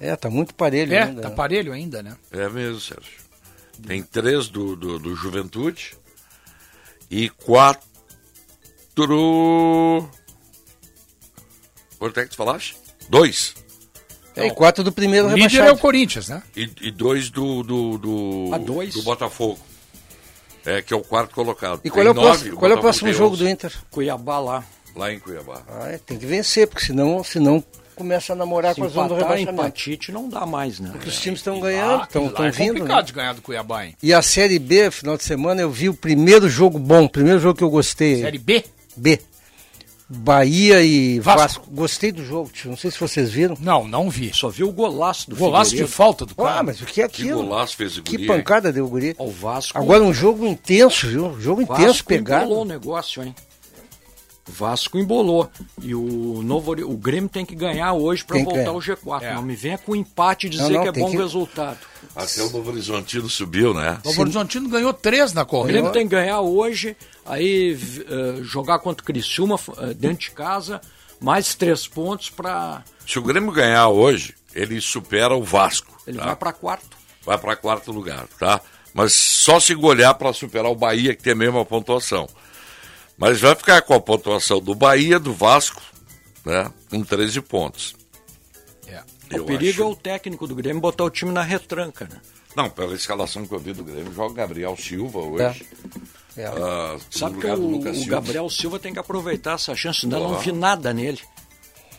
É, 0.00 0.16
tá 0.16 0.28
muito 0.28 0.54
parelho 0.54 0.92
É, 0.92 1.02
ainda. 1.04 1.22
tá 1.22 1.28
né? 1.30 1.34
parelho 1.36 1.72
ainda, 1.72 2.02
né? 2.02 2.16
É 2.32 2.48
mesmo, 2.48 2.80
Sérgio. 2.80 3.12
Tem 3.86 4.02
três 4.02 4.48
do, 4.48 4.74
do, 4.74 4.98
do 4.98 5.14
Juventude 5.14 5.96
e 7.10 7.28
quatro. 7.28 7.88
Quanto 11.98 12.20
é 12.20 12.24
que 12.24 12.30
tu 12.30 12.36
falaste? 12.36 12.76
Dois. 13.08 13.54
É, 14.36 14.48
e 14.48 14.50
quatro 14.50 14.82
do 14.82 14.90
primeiro 14.90 15.28
O 15.28 15.30
líder 15.30 15.44
é 15.44 15.46
o 15.46 15.50
rebaixado. 15.50 15.80
Corinthians, 15.80 16.28
né? 16.28 16.42
E, 16.56 16.68
e 16.80 16.90
dois 16.90 17.30
do, 17.30 17.62
do, 17.62 17.98
do, 17.98 18.50
Ah, 18.52 18.58
dois? 18.58 18.94
do 18.94 19.02
Botafogo. 19.02 19.58
É, 20.66 20.82
que 20.82 20.94
é 20.94 20.96
o 20.96 21.02
quarto 21.02 21.34
colocado. 21.34 21.80
E 21.84 21.90
qual 21.90 22.06
é 22.06 22.10
o 22.10 22.14
nove, 22.14 22.26
próximo, 22.26 22.56
qual 22.56 22.70
é 22.70 22.74
o 22.74 22.80
próximo 22.80 23.12
jogo 23.12 23.36
do 23.36 23.48
Inter? 23.48 23.72
Cuiabá 23.90 24.38
lá. 24.38 24.64
Lá 24.96 25.12
em 25.12 25.18
Cuiabá. 25.18 25.62
Ah, 25.68 25.88
é, 25.88 25.98
tem 25.98 26.16
que 26.16 26.24
vencer, 26.24 26.66
porque 26.68 26.84
senão, 26.86 27.22
senão 27.24 27.62
começa 27.94 28.32
a 28.32 28.36
namorar 28.36 28.74
Se 28.74 28.80
com 28.80 28.86
a 28.86 28.90
zona 28.90 29.08
do 29.08 29.14
rebaixamento. 29.14 29.52
empatite 29.52 30.12
não 30.12 30.28
dá 30.28 30.44
mais, 30.44 30.80
né? 30.80 30.90
Porque 30.92 31.08
os 31.08 31.20
times 31.20 31.40
estão 31.40 31.60
ganhando, 31.60 32.04
estão 32.04 32.24
é 32.44 32.50
vindo. 32.50 32.68
complicado 32.68 32.96
né? 32.96 33.02
de 33.02 33.12
ganhar 33.12 33.32
do 33.34 33.42
Cuiabá, 33.42 33.86
hein? 33.86 33.96
E 34.02 34.12
a 34.12 34.20
Série 34.20 34.58
B, 34.58 34.90
final 34.90 35.16
de 35.16 35.24
semana, 35.24 35.60
eu 35.60 35.70
vi 35.70 35.88
o 35.88 35.94
primeiro 35.94 36.48
jogo 36.48 36.78
bom, 36.78 37.04
o 37.04 37.08
primeiro 37.08 37.38
jogo 37.38 37.56
que 37.56 37.64
eu 37.64 37.70
gostei. 37.70 38.20
Série 38.20 38.38
B? 38.38 38.64
B. 38.96 39.20
Bahia 40.08 40.82
e 40.82 41.18
Vasco. 41.18 41.40
Vasco. 41.40 41.66
Gostei 41.70 42.12
do 42.12 42.24
jogo, 42.24 42.50
tio. 42.52 42.70
Não 42.70 42.76
sei 42.76 42.90
se 42.90 43.00
vocês 43.00 43.30
viram. 43.30 43.56
Não, 43.60 43.88
não 43.88 44.10
vi. 44.10 44.30
Só 44.34 44.48
viu 44.50 44.68
o 44.68 44.72
golaço 44.72 45.30
do 45.30 45.36
Golaço 45.36 45.70
de 45.70 45.76
Figueiredo. 45.76 45.96
falta 45.96 46.26
do 46.26 46.34
cara. 46.34 46.58
Ah, 46.58 46.62
mas 46.62 46.80
o 46.80 46.84
que 46.84 47.00
é 47.00 47.08
Que 47.08 47.22
aquilo? 47.22 47.42
golaço 47.42 47.76
fez 47.76 47.96
o 47.96 48.02
Que 48.02 48.16
guri, 48.18 48.26
pancada 48.26 48.70
deu 48.72 48.84
o 48.84 48.88
guri. 48.88 49.14
O 49.18 49.30
Vasco. 49.30 49.78
Agora 49.78 50.02
um 50.02 50.12
jogo 50.12 50.46
intenso, 50.46 51.08
viu? 51.08 51.40
Jogo 51.40 51.60
o 51.60 51.64
intenso, 51.64 51.86
Vasco 51.86 52.08
pegado. 52.08 52.52
o 52.52 52.64
negócio, 52.64 53.22
hein? 53.22 53.34
O 54.46 54.52
Vasco 54.52 54.98
embolou. 54.98 55.50
E 55.80 55.94
o 55.94 56.42
Novo 56.42 56.72
o 56.72 56.96
Grêmio 56.98 57.30
tem 57.30 57.46
que 57.46 57.54
ganhar 57.54 57.94
hoje 57.94 58.22
para 58.24 58.36
voltar 58.38 58.56
ganhar. 58.58 58.68
ao 58.70 58.78
G4. 58.78 59.22
É. 59.22 59.34
Não 59.34 59.42
me 59.42 59.56
venha 59.56 59.78
com 59.78 59.96
empate 59.96 60.50
dizer 60.50 60.64
Não, 60.64 60.70
não, 60.70 60.82
que 60.82 60.88
é 60.88 60.92
bom 61.02 61.10
que- 61.10 61.16
resultado. 61.16 61.78
Até 62.14 62.42
o 62.42 62.50
Novo 62.50 62.70
Horizontino 62.70 63.28
subiu, 63.30 63.72
né? 63.72 63.98
O 64.04 64.08
Novo 64.08 64.20
Horizontino 64.20 64.68
ganhou 64.68 64.92
três 64.92 65.32
na 65.32 65.42
O 65.42 65.46
corrida. 65.46 65.72
Grêmio 65.72 65.92
tem 65.92 66.06
que 66.06 66.14
ganhar 66.14 66.40
hoje, 66.42 66.94
aí 67.24 67.78
eh, 68.06 68.42
jogar 68.42 68.78
contra 68.80 69.02
o 69.02 69.06
Criciúma 69.06 69.58
eh, 69.78 69.94
dentro 69.94 70.18
de 70.18 70.30
casa, 70.32 70.80
mais 71.18 71.54
três 71.54 71.88
pontos 71.88 72.28
para 72.28 72.84
Se 73.06 73.18
o 73.18 73.22
Grêmio 73.22 73.50
ganhar 73.50 73.88
hoje, 73.88 74.34
ele 74.54 74.78
supera 74.80 75.34
o 75.34 75.42
Vasco. 75.42 75.98
ele 76.06 76.18
tá? 76.18 76.26
vai 76.26 76.36
para 76.36 76.52
quarto. 76.52 76.96
vai 77.24 77.38
para 77.38 77.56
quarto 77.56 77.90
lugar, 77.90 78.26
tá? 78.38 78.60
Mas 78.92 79.14
só 79.14 79.58
se 79.58 79.74
golear 79.74 80.14
para 80.16 80.32
superar 80.34 80.70
o 80.70 80.76
Bahia, 80.76 81.16
que 81.16 81.22
tem 81.22 81.32
a 81.32 81.36
mesma 81.36 81.64
pontuação. 81.64 82.28
Mas 83.16 83.40
vai 83.40 83.54
ficar 83.54 83.80
com 83.82 83.94
a 83.94 84.00
pontuação 84.00 84.60
do 84.60 84.74
Bahia, 84.74 85.18
do 85.18 85.32
Vasco, 85.32 85.80
né? 86.44 86.70
Com 86.90 87.02
13 87.02 87.40
pontos. 87.42 87.94
É. 88.86 89.00
O 89.32 89.36
Eu 89.38 89.44
perigo 89.44 89.82
acho. 89.82 89.82
é 89.82 89.86
o 89.86 89.96
técnico 89.96 90.46
do 90.46 90.54
Grêmio 90.54 90.80
botar 90.80 91.04
o 91.04 91.10
time 91.10 91.32
na 91.32 91.42
retranca, 91.42 92.08
né? 92.10 92.20
Não, 92.56 92.70
pela 92.70 92.94
escalação 92.94 93.46
que 93.46 93.52
eu 93.52 93.58
vi 93.58 93.72
do 93.72 93.82
Grêmio, 93.82 94.12
joga 94.12 94.34
Gabriel 94.34 94.76
Silva 94.76 95.18
hoje. 95.18 95.66
É. 96.36 96.46
ah, 96.46 96.96
Sabe 97.10 97.38
que 97.38 97.46
o, 97.46 97.76
o. 97.76 98.06
Gabriel 98.06 98.48
Silva 98.50 98.78
tem 98.78 98.92
que 98.92 98.98
aproveitar 98.98 99.54
essa 99.54 99.74
chance, 99.74 100.04
ainda 100.04 100.18
não 100.18 100.38
vi 100.38 100.52
nada 100.52 100.92
nele. 100.92 101.20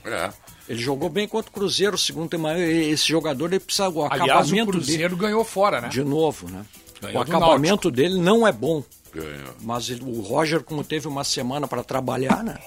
É. 0.06 0.30
Ele 0.68 0.82
jogou 0.82 1.10
bem 1.10 1.28
contra 1.28 1.50
o 1.50 1.54
Cruzeiro, 1.54 1.98
segundo 1.98 2.30
tem 2.30 2.40
mais. 2.40 2.60
Esse 2.60 3.08
jogador 3.08 3.48
ele 3.48 3.60
precisa 3.60 3.90
o 3.90 4.04
Aliás, 4.06 4.22
o 4.22 4.24
acabamento 4.26 4.72
Cruzeiro 4.72 5.16
ganhou 5.18 5.44
fora, 5.44 5.82
né? 5.82 5.90
dele 5.90 6.04
de 6.04 6.10
novo, 6.10 6.50
né? 6.50 6.66
Ganhou 7.02 7.20
o 7.20 7.22
acabamento 7.22 7.92
dele 7.92 8.20
não 8.20 8.48
é 8.48 8.52
bom. 8.52 8.84
Ganhou. 9.16 9.54
Mas 9.62 9.90
ele- 9.90 10.04
o 10.04 10.22
Roger, 10.22 10.62
como 10.64 10.84
teve 10.84 11.08
uma 11.08 11.24
semana 11.24 11.68
para 11.68 11.84
trabalhar, 11.84 12.44
né? 12.44 12.58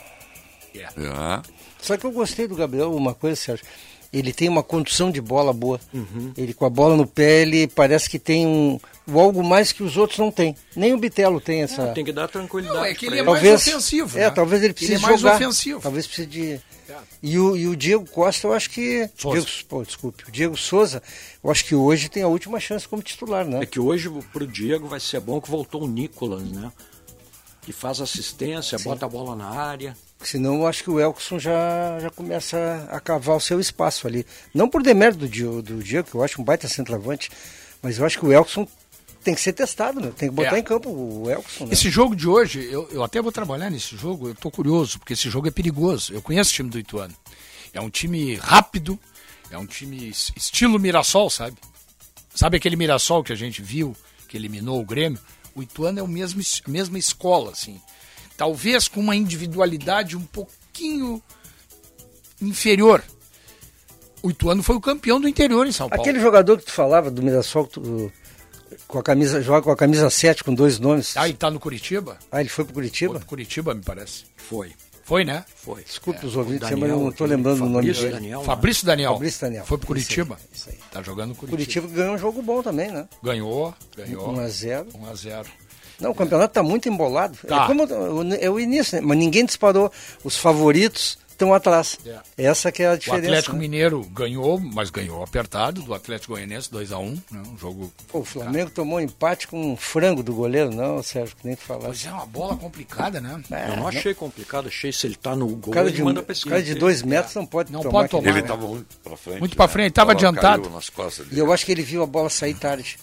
É. 0.74 0.88
Só 1.80 1.96
que 1.96 2.04
eu 2.04 2.10
gostei 2.12 2.46
do 2.48 2.54
Gabriel, 2.56 2.94
uma 2.94 3.14
coisa, 3.14 3.36
Sérgio. 3.36 3.66
Ele 4.12 4.32
tem 4.32 4.48
uma 4.48 4.62
condução 4.62 5.10
de 5.10 5.20
bola 5.20 5.52
boa. 5.52 5.78
Uhum. 5.92 6.32
Ele 6.36 6.54
com 6.54 6.64
a 6.64 6.70
bola 6.70 6.96
no 6.96 7.06
pé, 7.06 7.42
ele 7.42 7.66
parece 7.68 8.08
que 8.08 8.18
tem 8.18 8.46
um, 8.46 8.80
um 9.06 9.18
algo 9.18 9.44
mais 9.44 9.70
que 9.70 9.82
os 9.82 9.96
outros 9.98 10.18
não 10.18 10.30
têm. 10.30 10.56
Nem 10.74 10.94
o 10.94 10.98
Bitelo 10.98 11.40
tem 11.40 11.62
essa. 11.62 11.88
Tem 11.88 12.04
que 12.04 12.12
dar 12.12 12.26
tranquilidade. 12.28 12.78
Não, 12.78 12.84
é 12.84 12.94
que 12.94 13.04
ele 13.06 13.16
é 13.16 13.18
ele. 13.18 13.26
mais 13.28 13.42
talvez, 13.42 13.66
ofensivo, 13.66 14.18
É, 14.18 14.22
né? 14.22 14.30
talvez 14.30 14.62
ele 14.62 14.68
Ele 14.68 14.74
precise 14.74 14.94
é 14.94 14.98
mais 15.06 15.20
jogar. 15.20 15.36
ofensivo. 15.36 15.80
Talvez 15.80 16.06
precise 16.06 16.26
de. 16.26 16.60
E 17.22 17.38
o, 17.38 17.54
e 17.54 17.66
o 17.68 17.76
Diego 17.76 18.08
Costa, 18.08 18.46
eu 18.46 18.54
acho 18.54 18.70
que. 18.70 19.10
Souza. 19.14 19.40
Diego, 19.42 19.64
pô, 19.68 19.82
desculpe. 19.84 20.24
O 20.26 20.32
Diego 20.32 20.56
Souza, 20.56 21.02
eu 21.44 21.50
acho 21.50 21.64
que 21.66 21.74
hoje 21.74 22.08
tem 22.08 22.22
a 22.22 22.28
última 22.28 22.58
chance 22.58 22.88
como 22.88 23.02
titular, 23.02 23.44
né? 23.44 23.60
É 23.62 23.66
que 23.66 23.78
hoje 23.78 24.08
pro 24.32 24.46
Diego 24.46 24.88
vai 24.88 25.00
ser 25.00 25.20
bom 25.20 25.38
que 25.38 25.50
voltou 25.50 25.82
o 25.84 25.86
Nicolas, 25.86 26.42
né? 26.44 26.72
Que 27.60 27.72
faz 27.74 28.00
assistência, 28.00 28.78
bota 28.78 29.04
a 29.04 29.08
bola 29.08 29.36
na 29.36 29.50
área. 29.50 29.94
Senão 30.22 30.56
eu 30.56 30.66
acho 30.66 30.82
que 30.82 30.90
o 30.90 30.98
Elkson 30.98 31.38
já, 31.38 31.98
já 32.00 32.10
começa 32.10 32.88
a 32.90 32.98
cavar 33.00 33.36
o 33.36 33.40
seu 33.40 33.60
espaço 33.60 34.06
ali. 34.06 34.26
Não 34.52 34.68
por 34.68 34.82
demérito 34.82 35.20
do 35.20 35.28
Diego, 35.28 35.62
do 35.62 35.82
Diego, 35.82 36.08
que 36.10 36.14
eu 36.16 36.22
acho 36.24 36.40
um 36.40 36.44
baita 36.44 36.66
centroavante, 36.68 37.30
mas 37.80 37.98
eu 37.98 38.04
acho 38.04 38.18
que 38.18 38.26
o 38.26 38.32
Elkson 38.32 38.66
tem 39.22 39.34
que 39.34 39.40
ser 39.40 39.52
testado, 39.52 40.00
né? 40.00 40.12
Tem 40.16 40.28
que 40.28 40.34
botar 40.34 40.56
É. 40.56 40.58
em 40.58 40.62
campo 40.62 40.90
o 40.90 41.30
Elkson. 41.30 41.66
Né? 41.66 41.72
Esse 41.72 41.88
jogo 41.88 42.16
de 42.16 42.26
hoje, 42.28 42.66
eu, 42.70 42.88
eu 42.90 43.02
até 43.04 43.22
vou 43.22 43.30
trabalhar 43.30 43.70
nesse 43.70 43.96
jogo, 43.96 44.28
eu 44.28 44.34
tô 44.34 44.50
curioso, 44.50 44.98
porque 44.98 45.12
esse 45.12 45.30
jogo 45.30 45.46
é 45.48 45.50
perigoso. 45.52 46.12
Eu 46.12 46.20
conheço 46.20 46.50
o 46.50 46.54
time 46.54 46.70
do 46.70 46.78
Ituano. 46.78 47.14
É 47.72 47.80
um 47.80 47.90
time 47.90 48.34
rápido, 48.36 48.98
é 49.50 49.56
um 49.58 49.66
time 49.66 50.08
es- 50.08 50.32
estilo 50.36 50.78
Mirassol, 50.80 51.30
sabe? 51.30 51.56
Sabe 52.34 52.56
aquele 52.56 52.74
Mirassol 52.76 53.22
que 53.22 53.32
a 53.32 53.36
gente 53.36 53.62
viu, 53.62 53.94
que 54.26 54.36
eliminou 54.36 54.80
o 54.80 54.84
Grêmio? 54.84 55.20
O 55.54 55.62
Ituano 55.62 55.98
é 56.00 56.02
o 56.02 56.08
mesmo, 56.08 56.40
es- 56.40 56.62
a 56.66 56.70
mesma 56.70 56.98
escola, 56.98 57.52
assim. 57.52 57.80
Talvez 58.38 58.88
com 58.88 59.00
uma 59.00 59.14
individualidade 59.14 60.16
um 60.16 60.22
pouquinho 60.24 61.20
inferior. 62.40 63.02
O 64.22 64.30
Ituano 64.30 64.62
foi 64.62 64.76
o 64.76 64.80
campeão 64.80 65.20
do 65.20 65.28
interior 65.28 65.66
em 65.66 65.72
São 65.72 65.88
Paulo. 65.88 66.02
Aquele 66.02 66.20
jogador 66.20 66.56
que 66.58 66.64
tu 66.64 66.72
falava 66.72 67.10
do 67.10 67.20
Mirassol, 67.22 67.66
que 67.66 67.72
tu- 67.74 68.12
com 68.86 68.98
a 68.98 69.02
camisa, 69.02 69.42
joga 69.42 69.62
com 69.62 69.70
a 69.70 69.76
camisa 69.76 70.08
7 70.08 70.42
com 70.44 70.54
dois 70.54 70.78
nomes. 70.78 71.16
Ah, 71.16 71.28
ele 71.28 71.36
tá 71.36 71.50
no 71.50 71.58
Curitiba? 71.60 72.16
Ah, 72.30 72.40
ele 72.40 72.48
foi 72.48 72.64
pro 72.64 72.72
Foi 72.74 72.82
Curitiba? 72.82 73.18
pro 73.18 73.26
Curitiba, 73.28 73.74
me 73.74 73.82
parece. 73.82 74.24
Foi, 74.36 74.72
Foi, 75.04 75.24
né? 75.24 75.44
foi. 75.56 75.82
Desculpe 75.82 76.24
os 76.24 76.34
É, 76.34 76.38
ouvintes, 76.38 76.70
o 76.70 76.76
mas 76.78 76.90
eu 76.90 76.98
não 77.00 77.10
tô 77.12 77.24
lembrando 77.26 77.56
o 77.64 77.68
nome 77.68 77.74
Fabrício 77.74 78.02
dele. 78.02 78.14
Daniel, 78.14 78.38
né? 78.40 78.44
Fabrício 78.46 78.86
Daniel. 78.86 79.12
Fabrício 79.14 79.40
Daniel. 79.40 79.64
Foi 79.66 79.78
pro 79.78 79.86
Curitiba. 79.88 80.38
Isso 80.52 80.68
aí, 80.68 80.74
isso 80.76 80.84
aí. 80.84 80.90
Tá 80.92 81.02
jogando 81.02 81.30
no 81.30 81.34
Curitiba. 81.34 81.56
Curitiba 81.82 81.88
ganhou 81.88 82.14
um 82.14 82.18
jogo 82.18 82.40
bom 82.42 82.62
também, 82.62 82.90
né? 82.90 83.08
Ganhou, 83.22 83.74
ganhou. 83.96 84.30
1 84.32 84.40
a 84.40 84.48
0 84.48 84.86
1 84.94 85.06
a 85.06 85.14
0 85.14 85.48
Não, 86.00 86.10
o 86.10 86.14
campeonato 86.14 86.54
tá 86.54 86.62
muito 86.62 86.88
embolado. 86.88 87.36
Tá. 87.46 87.64
É, 87.64 87.66
como, 87.66 87.84
o- 87.84 88.34
é 88.34 88.48
o 88.50 88.58
início, 88.60 88.96
né? 88.96 89.02
Mas 89.06 89.18
ninguém 89.18 89.44
disparou. 89.44 89.90
Os 90.22 90.36
favoritos 90.36 91.18
estão 91.28 91.54
atrás. 91.54 91.96
É. 92.04 92.18
Essa 92.36 92.72
que 92.72 92.82
é 92.82 92.88
a 92.88 92.92
O 92.94 92.98
diferença. 92.98 93.26
Atlético 93.28 93.52
né? 93.54 93.60
Mineiro 93.60 94.00
ganhou, 94.12 94.58
mas 94.58 94.90
ganhou 94.90 95.22
apertado 95.22 95.80
do 95.82 95.94
Atlético 95.94 96.32
Goianiense 96.32 96.68
2x1, 96.68 97.16
né? 97.30 97.42
Um 97.52 97.56
jogo. 97.56 97.92
Pô, 98.08 98.18
o 98.20 98.24
Flamengo 98.24 98.70
tomou 98.70 98.98
um 98.98 99.00
empate 99.00 99.46
com 99.46 99.72
um 99.72 99.76
frango 99.76 100.20
do 100.22 100.32
goleiro, 100.34 100.74
não, 100.74 101.00
Sérgio, 101.00 101.36
que 101.36 101.46
nem 101.46 101.54
tu 101.54 101.62
falasse. 101.62 101.86
Pois 101.86 102.06
é, 102.06 102.10
uma 102.10 102.26
bola 102.26 102.56
complicada, 102.56 103.20
né? 103.20 103.40
É, 103.52 103.70
Eu 103.72 103.76
não 103.76 103.86
achei 103.88 104.14
complicado, 104.14 104.66
achei 104.66 104.92
se 104.92 105.06
ele 105.06 105.14
tá 105.14 105.36
no 105.36 105.46
O 105.46 105.56
gol, 105.56 105.72
cara 105.72 105.86
ele 105.88 105.96
de, 105.96 106.02
manda 106.02 106.20
um, 106.20 106.24
pra 106.24 106.34
cara 106.48 106.60
de 106.62 106.74
dois 106.74 107.02
metros 107.02 107.34
não 107.36 107.46
pode 107.46 107.72
Não 107.72 107.82
tomar. 107.82 107.92
pode 108.00 108.10
tomar. 108.10 108.24
Ele 108.24 108.32
né? 108.34 108.40
estava 108.40 108.66
muito 108.66 108.96
para 109.04 109.16
frente. 109.16 109.38
Muito 109.40 109.56
pra 109.56 109.66
né? 109.66 109.72
frente, 109.72 109.92
tava 109.92 110.10
A 110.10 110.14
bola 110.16 110.28
adiantado. 110.28 110.62
caiu 110.62 110.74
nas 110.74 110.90
costas 110.90 111.26
E 111.30 111.38
eu 111.38 111.52
acho 111.52 111.64
que 111.64 111.70
ele 111.70 111.82
viu 111.82 112.02
a 112.02 112.06
bola 112.06 112.28
sair 112.28 112.54
tarde. 112.54 112.98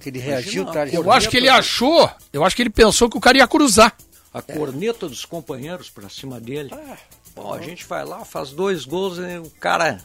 Que 0.00 0.08
ele 0.08 0.18
reagiu 0.18 0.64
tarde. 0.66 0.94
Eu 0.94 1.10
acho 1.10 1.28
que 1.28 1.36
ele 1.36 1.48
achou, 1.48 2.10
eu 2.32 2.44
acho 2.44 2.54
que 2.54 2.62
ele 2.62 2.70
pensou 2.70 3.08
que 3.08 3.16
o 3.16 3.20
cara 3.20 3.38
ia 3.38 3.46
cruzar. 3.46 3.96
A 4.32 4.42
corneta 4.42 5.08
dos 5.08 5.24
companheiros 5.24 5.88
pra 5.88 6.08
cima 6.08 6.40
dele. 6.40 6.70
Ah. 6.72 6.96
Pô, 7.34 7.52
a 7.52 7.60
gente 7.60 7.84
vai 7.84 8.04
lá, 8.04 8.24
faz 8.24 8.50
dois 8.50 8.84
gols 8.84 9.18
e 9.18 9.38
o 9.38 9.50
cara. 9.60 10.00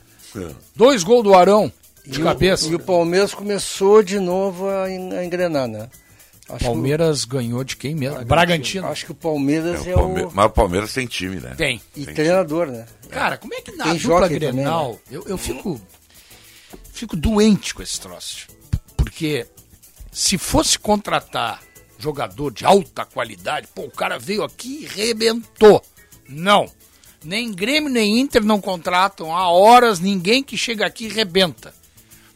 Dois 0.76 1.04
gols 1.04 1.24
do 1.24 1.34
Arão. 1.34 1.72
de 2.06 2.22
cabeça. 2.22 2.68
E 2.68 2.76
o 2.76 2.80
Palmeiras 2.80 3.34
começou 3.34 4.02
de 4.02 4.20
novo 4.20 4.68
a, 4.68 4.86
a 4.86 5.26
engrenar, 5.26 5.68
né? 5.68 5.90
Acho 6.50 6.66
Palmeiras 6.66 7.26
que... 7.26 7.32
ganhou 7.32 7.64
de 7.64 7.76
quem 7.78 7.94
mesmo? 7.94 8.26
Bragantino. 8.26 8.88
Acho 8.88 9.06
que 9.06 9.12
o 9.12 9.16
Palmeiras 9.16 9.86
é, 9.86 9.94
o, 9.94 10.00
Palmeiras, 10.00 10.32
o... 10.32 10.36
Mas 10.36 10.46
o 10.46 10.50
Palmeiras 10.50 10.94
tem 10.94 11.06
time, 11.06 11.36
né? 11.40 11.54
Tem. 11.56 11.80
E 11.96 12.06
tem 12.06 12.16
treinador, 12.16 12.66
time. 12.66 12.78
né? 12.80 12.86
Cara, 13.10 13.38
como 13.38 13.54
é 13.54 13.62
que 13.62 13.72
na 13.74 13.84
tem 13.86 13.98
dupla 13.98 14.28
Grenal... 14.28 14.86
Também, 14.86 14.96
né? 14.96 15.00
eu, 15.12 15.24
eu 15.28 15.38
fico, 15.38 15.80
fico 16.92 17.16
doente 17.16 17.76
com 17.76 17.84
esse 17.84 18.00
troço. 18.02 18.48
Porque 18.98 19.46
se 20.20 20.38
fosse 20.38 20.78
contratar 20.78 21.62
jogador 21.98 22.52
de 22.52 22.66
alta 22.66 23.06
qualidade, 23.06 23.70
pô, 23.74 23.84
o 23.84 23.90
cara 23.90 24.20
veio 24.20 24.44
aqui 24.44 24.82
e 24.82 24.86
rebentou. 24.86 25.82
Não. 26.28 26.70
Nem 27.24 27.54
Grêmio 27.54 27.90
nem 27.90 28.20
Inter 28.20 28.44
não 28.44 28.60
contratam 28.60 29.34
há 29.34 29.50
horas 29.50 30.02
ninguém 30.02 30.44
que 30.44 30.58
chega 30.58 30.86
aqui 30.86 31.06
e 31.06 31.10
rebenta. 31.10 31.74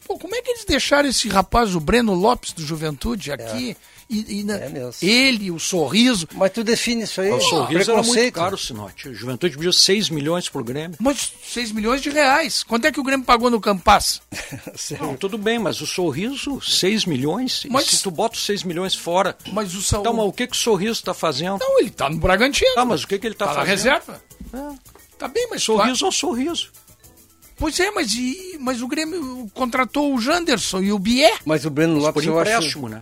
Pô, 0.07 0.17
como 0.17 0.33
é 0.33 0.41
que 0.41 0.51
eles 0.51 0.63
deixaram 0.63 1.09
esse 1.09 1.27
rapaz, 1.27 1.75
o 1.75 1.79
Breno 1.81 2.13
Lopes 2.13 2.53
do 2.53 2.65
Juventude, 2.65 3.33
aqui? 3.33 3.71
É. 3.71 3.75
E, 4.13 4.39
e 4.39 4.43
na, 4.43 4.57
é 4.57 4.71
ele, 5.01 5.49
o 5.49 5.59
sorriso. 5.59 6.27
Mas 6.33 6.51
tu 6.51 6.63
define 6.63 7.03
isso 7.03 7.19
aí. 7.19 7.31
O 7.31 7.41
sorriso 7.41 7.91
era 7.91 8.03
muito 8.03 8.31
caro, 8.31 8.57
Sinote. 8.57 9.09
O 9.09 9.15
Juventude 9.15 9.55
pediu 9.55 9.73
6 9.73 10.09
milhões 10.09 10.47
pro 10.47 10.63
Grêmio. 10.63 10.95
Mas 10.99 11.33
6 11.43 11.71
milhões 11.71 12.01
de 12.01 12.11
reais. 12.11 12.61
Quanto 12.61 12.85
é 12.85 12.91
que 12.91 12.99
o 12.99 13.03
Grêmio 13.03 13.25
pagou 13.25 13.49
no 13.49 13.59
Campas? 13.59 14.21
Não, 15.01 15.15
tudo 15.15 15.37
bem, 15.37 15.57
mas 15.57 15.81
o 15.81 15.87
sorriso, 15.87 16.61
6 16.61 17.05
milhões. 17.05 17.65
Mas 17.69 17.87
se 17.87 18.03
tu 18.03 18.11
bota 18.11 18.35
os 18.35 18.45
6 18.45 18.63
milhões 18.63 18.93
fora. 18.93 19.35
Mas 19.51 19.73
o 19.73 19.81
sal... 19.81 20.01
Então, 20.01 20.13
mas 20.13 20.25
o 20.27 20.31
que, 20.31 20.45
que 20.45 20.55
o 20.55 20.59
sorriso 20.59 20.99
está 20.99 21.13
fazendo? 21.13 21.57
Não, 21.59 21.79
ele 21.79 21.89
está 21.89 22.07
no 22.09 22.17
Bragantino. 22.17 22.73
Ah, 22.77 22.85
mas 22.85 23.03
o 23.03 23.07
que, 23.07 23.17
que 23.17 23.25
ele 23.25 23.33
está 23.33 23.47
tá 23.47 23.53
fazendo? 23.55 23.65
Na 23.65 23.71
reserva. 23.71 24.23
É. 24.53 24.93
Tá 25.17 25.27
bem, 25.27 25.47
mas. 25.49 25.63
Sorriso 25.63 26.05
ou 26.05 26.11
sorriso. 26.11 26.71
Pois 27.55 27.79
é, 27.79 27.89
mas, 27.91 28.13
e, 28.13 28.57
mas 28.59 28.81
o 28.81 28.87
Grêmio 28.87 29.49
contratou 29.53 30.13
o 30.13 30.19
Janderson 30.19 30.81
e 30.81 30.91
o 30.91 30.99
Bié. 30.99 31.31
Mas 31.45 31.65
o 31.65 31.69
Breno 31.69 31.99
Lopes 31.99 32.25
por 32.25 32.41
empréstimo, 32.41 32.87
acho... 32.87 32.95
né? 32.95 33.01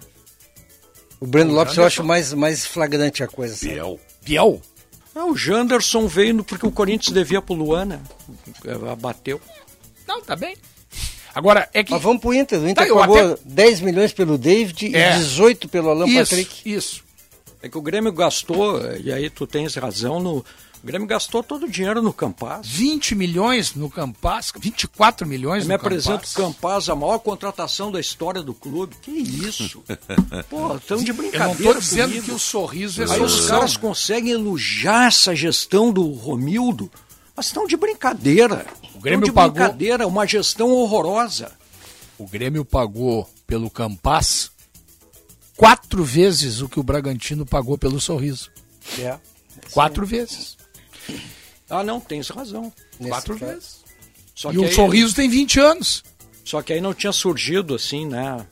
O 1.21 1.27
Breno 1.27 1.53
Lopes 1.53 1.77
eu 1.77 1.85
acho 1.85 2.03
mais, 2.03 2.33
mais 2.33 2.65
flagrante 2.65 3.23
a 3.23 3.27
coisa. 3.27 3.55
Sabe? 3.55 3.73
Biel. 3.73 3.99
Biel? 4.23 4.61
Não, 5.13 5.31
o 5.31 5.37
Janderson 5.37 6.07
veio 6.07 6.43
porque 6.43 6.65
o 6.65 6.71
Corinthians 6.71 7.13
devia 7.13 7.41
pro 7.41 7.53
Luan, 7.53 7.85
né? 7.85 7.99
Bateu. 8.99 9.39
Não, 10.07 10.19
tá 10.19 10.35
bem. 10.35 10.57
Agora, 11.35 11.69
é 11.73 11.83
que. 11.83 11.91
Mas 11.91 12.01
vamos 12.01 12.21
pro 12.21 12.33
Inter. 12.33 12.59
O 12.59 12.67
Inter 12.67 12.87
tá, 12.87 12.93
pagou 12.93 13.33
até... 13.33 13.41
10 13.45 13.81
milhões 13.81 14.11
pelo 14.11 14.35
David 14.35 14.95
é. 14.95 15.15
e 15.15 15.17
18 15.19 15.69
pelo 15.69 15.89
Alan 15.89 16.07
isso, 16.07 16.17
Patrick. 16.17 16.73
Isso. 16.73 17.03
É 17.61 17.69
que 17.69 17.77
o 17.77 17.81
Grêmio 17.81 18.11
gastou, 18.11 18.81
e 18.95 19.13
aí 19.13 19.29
tu 19.29 19.45
tens 19.45 19.75
razão, 19.75 20.19
no, 20.19 20.43
o 20.83 20.87
Grêmio 20.87 21.07
gastou 21.07 21.43
todo 21.43 21.65
o 21.65 21.69
dinheiro 21.69 22.01
no 22.01 22.11
Campaz. 22.11 22.67
20 22.67 23.13
milhões 23.13 23.75
no 23.75 23.87
Campaz, 23.89 24.51
24 24.57 25.27
milhões 25.27 25.59
Eu 25.59 25.63
no 25.63 25.67
me 25.67 25.73
apresento 25.75 26.27
o 26.27 26.33
Campaz, 26.33 26.89
a 26.89 26.95
maior 26.95 27.19
contratação 27.19 27.91
da 27.91 27.99
história 27.99 28.41
do 28.41 28.53
clube. 28.53 28.95
Que 28.99 29.11
isso? 29.11 29.83
Pô, 30.49 30.75
estão 30.75 31.03
de 31.03 31.13
brincadeira. 31.13 31.61
Eu 31.61 31.65
não 31.65 31.73
tô 31.73 31.79
dizendo 31.79 32.07
comigo. 32.09 32.25
que 32.25 32.31
o 32.31 32.39
sorriso 32.39 33.01
é 33.01 33.05
Aí 33.05 33.17
solução. 33.17 33.39
os 33.39 33.47
caras 33.47 33.77
conseguem 33.77 34.31
elogiar 34.31 35.07
essa 35.07 35.35
gestão 35.35 35.91
do 35.93 36.11
Romildo, 36.11 36.91
mas 37.35 37.45
estão 37.45 37.67
de 37.67 37.77
brincadeira. 37.77 38.65
O 38.95 38.99
Grêmio 38.99 39.25
de 39.25 39.31
pagou... 39.31 39.51
brincadeira, 39.51 40.07
uma 40.07 40.25
gestão 40.25 40.69
horrorosa. 40.71 41.51
O 42.17 42.25
Grêmio 42.25 42.65
pagou 42.65 43.29
pelo 43.45 43.69
Campaz 43.69 44.49
quatro 45.55 46.03
vezes 46.03 46.59
o 46.59 46.67
que 46.67 46.79
o 46.79 46.83
Bragantino 46.83 47.45
pagou 47.45 47.77
pelo 47.77 48.01
sorriso. 48.01 48.49
É. 48.97 49.15
Quatro 49.71 50.07
vezes. 50.07 50.57
Ah, 51.69 51.83
não, 51.83 51.99
tens 51.99 52.29
razão. 52.29 52.71
Nesse 52.99 53.11
Quatro 53.11 53.39
caso. 53.39 53.51
vezes. 53.51 53.81
Só 54.35 54.51
e 54.51 54.57
o 54.57 54.63
aí, 54.63 54.73
sorriso 54.73 55.15
tem 55.15 55.29
20 55.29 55.59
anos. 55.59 56.03
Só 56.43 56.61
que 56.61 56.73
aí 56.73 56.81
não 56.81 56.93
tinha 56.93 57.13
surgido 57.13 57.75
assim, 57.75 58.05
né? 58.05 58.45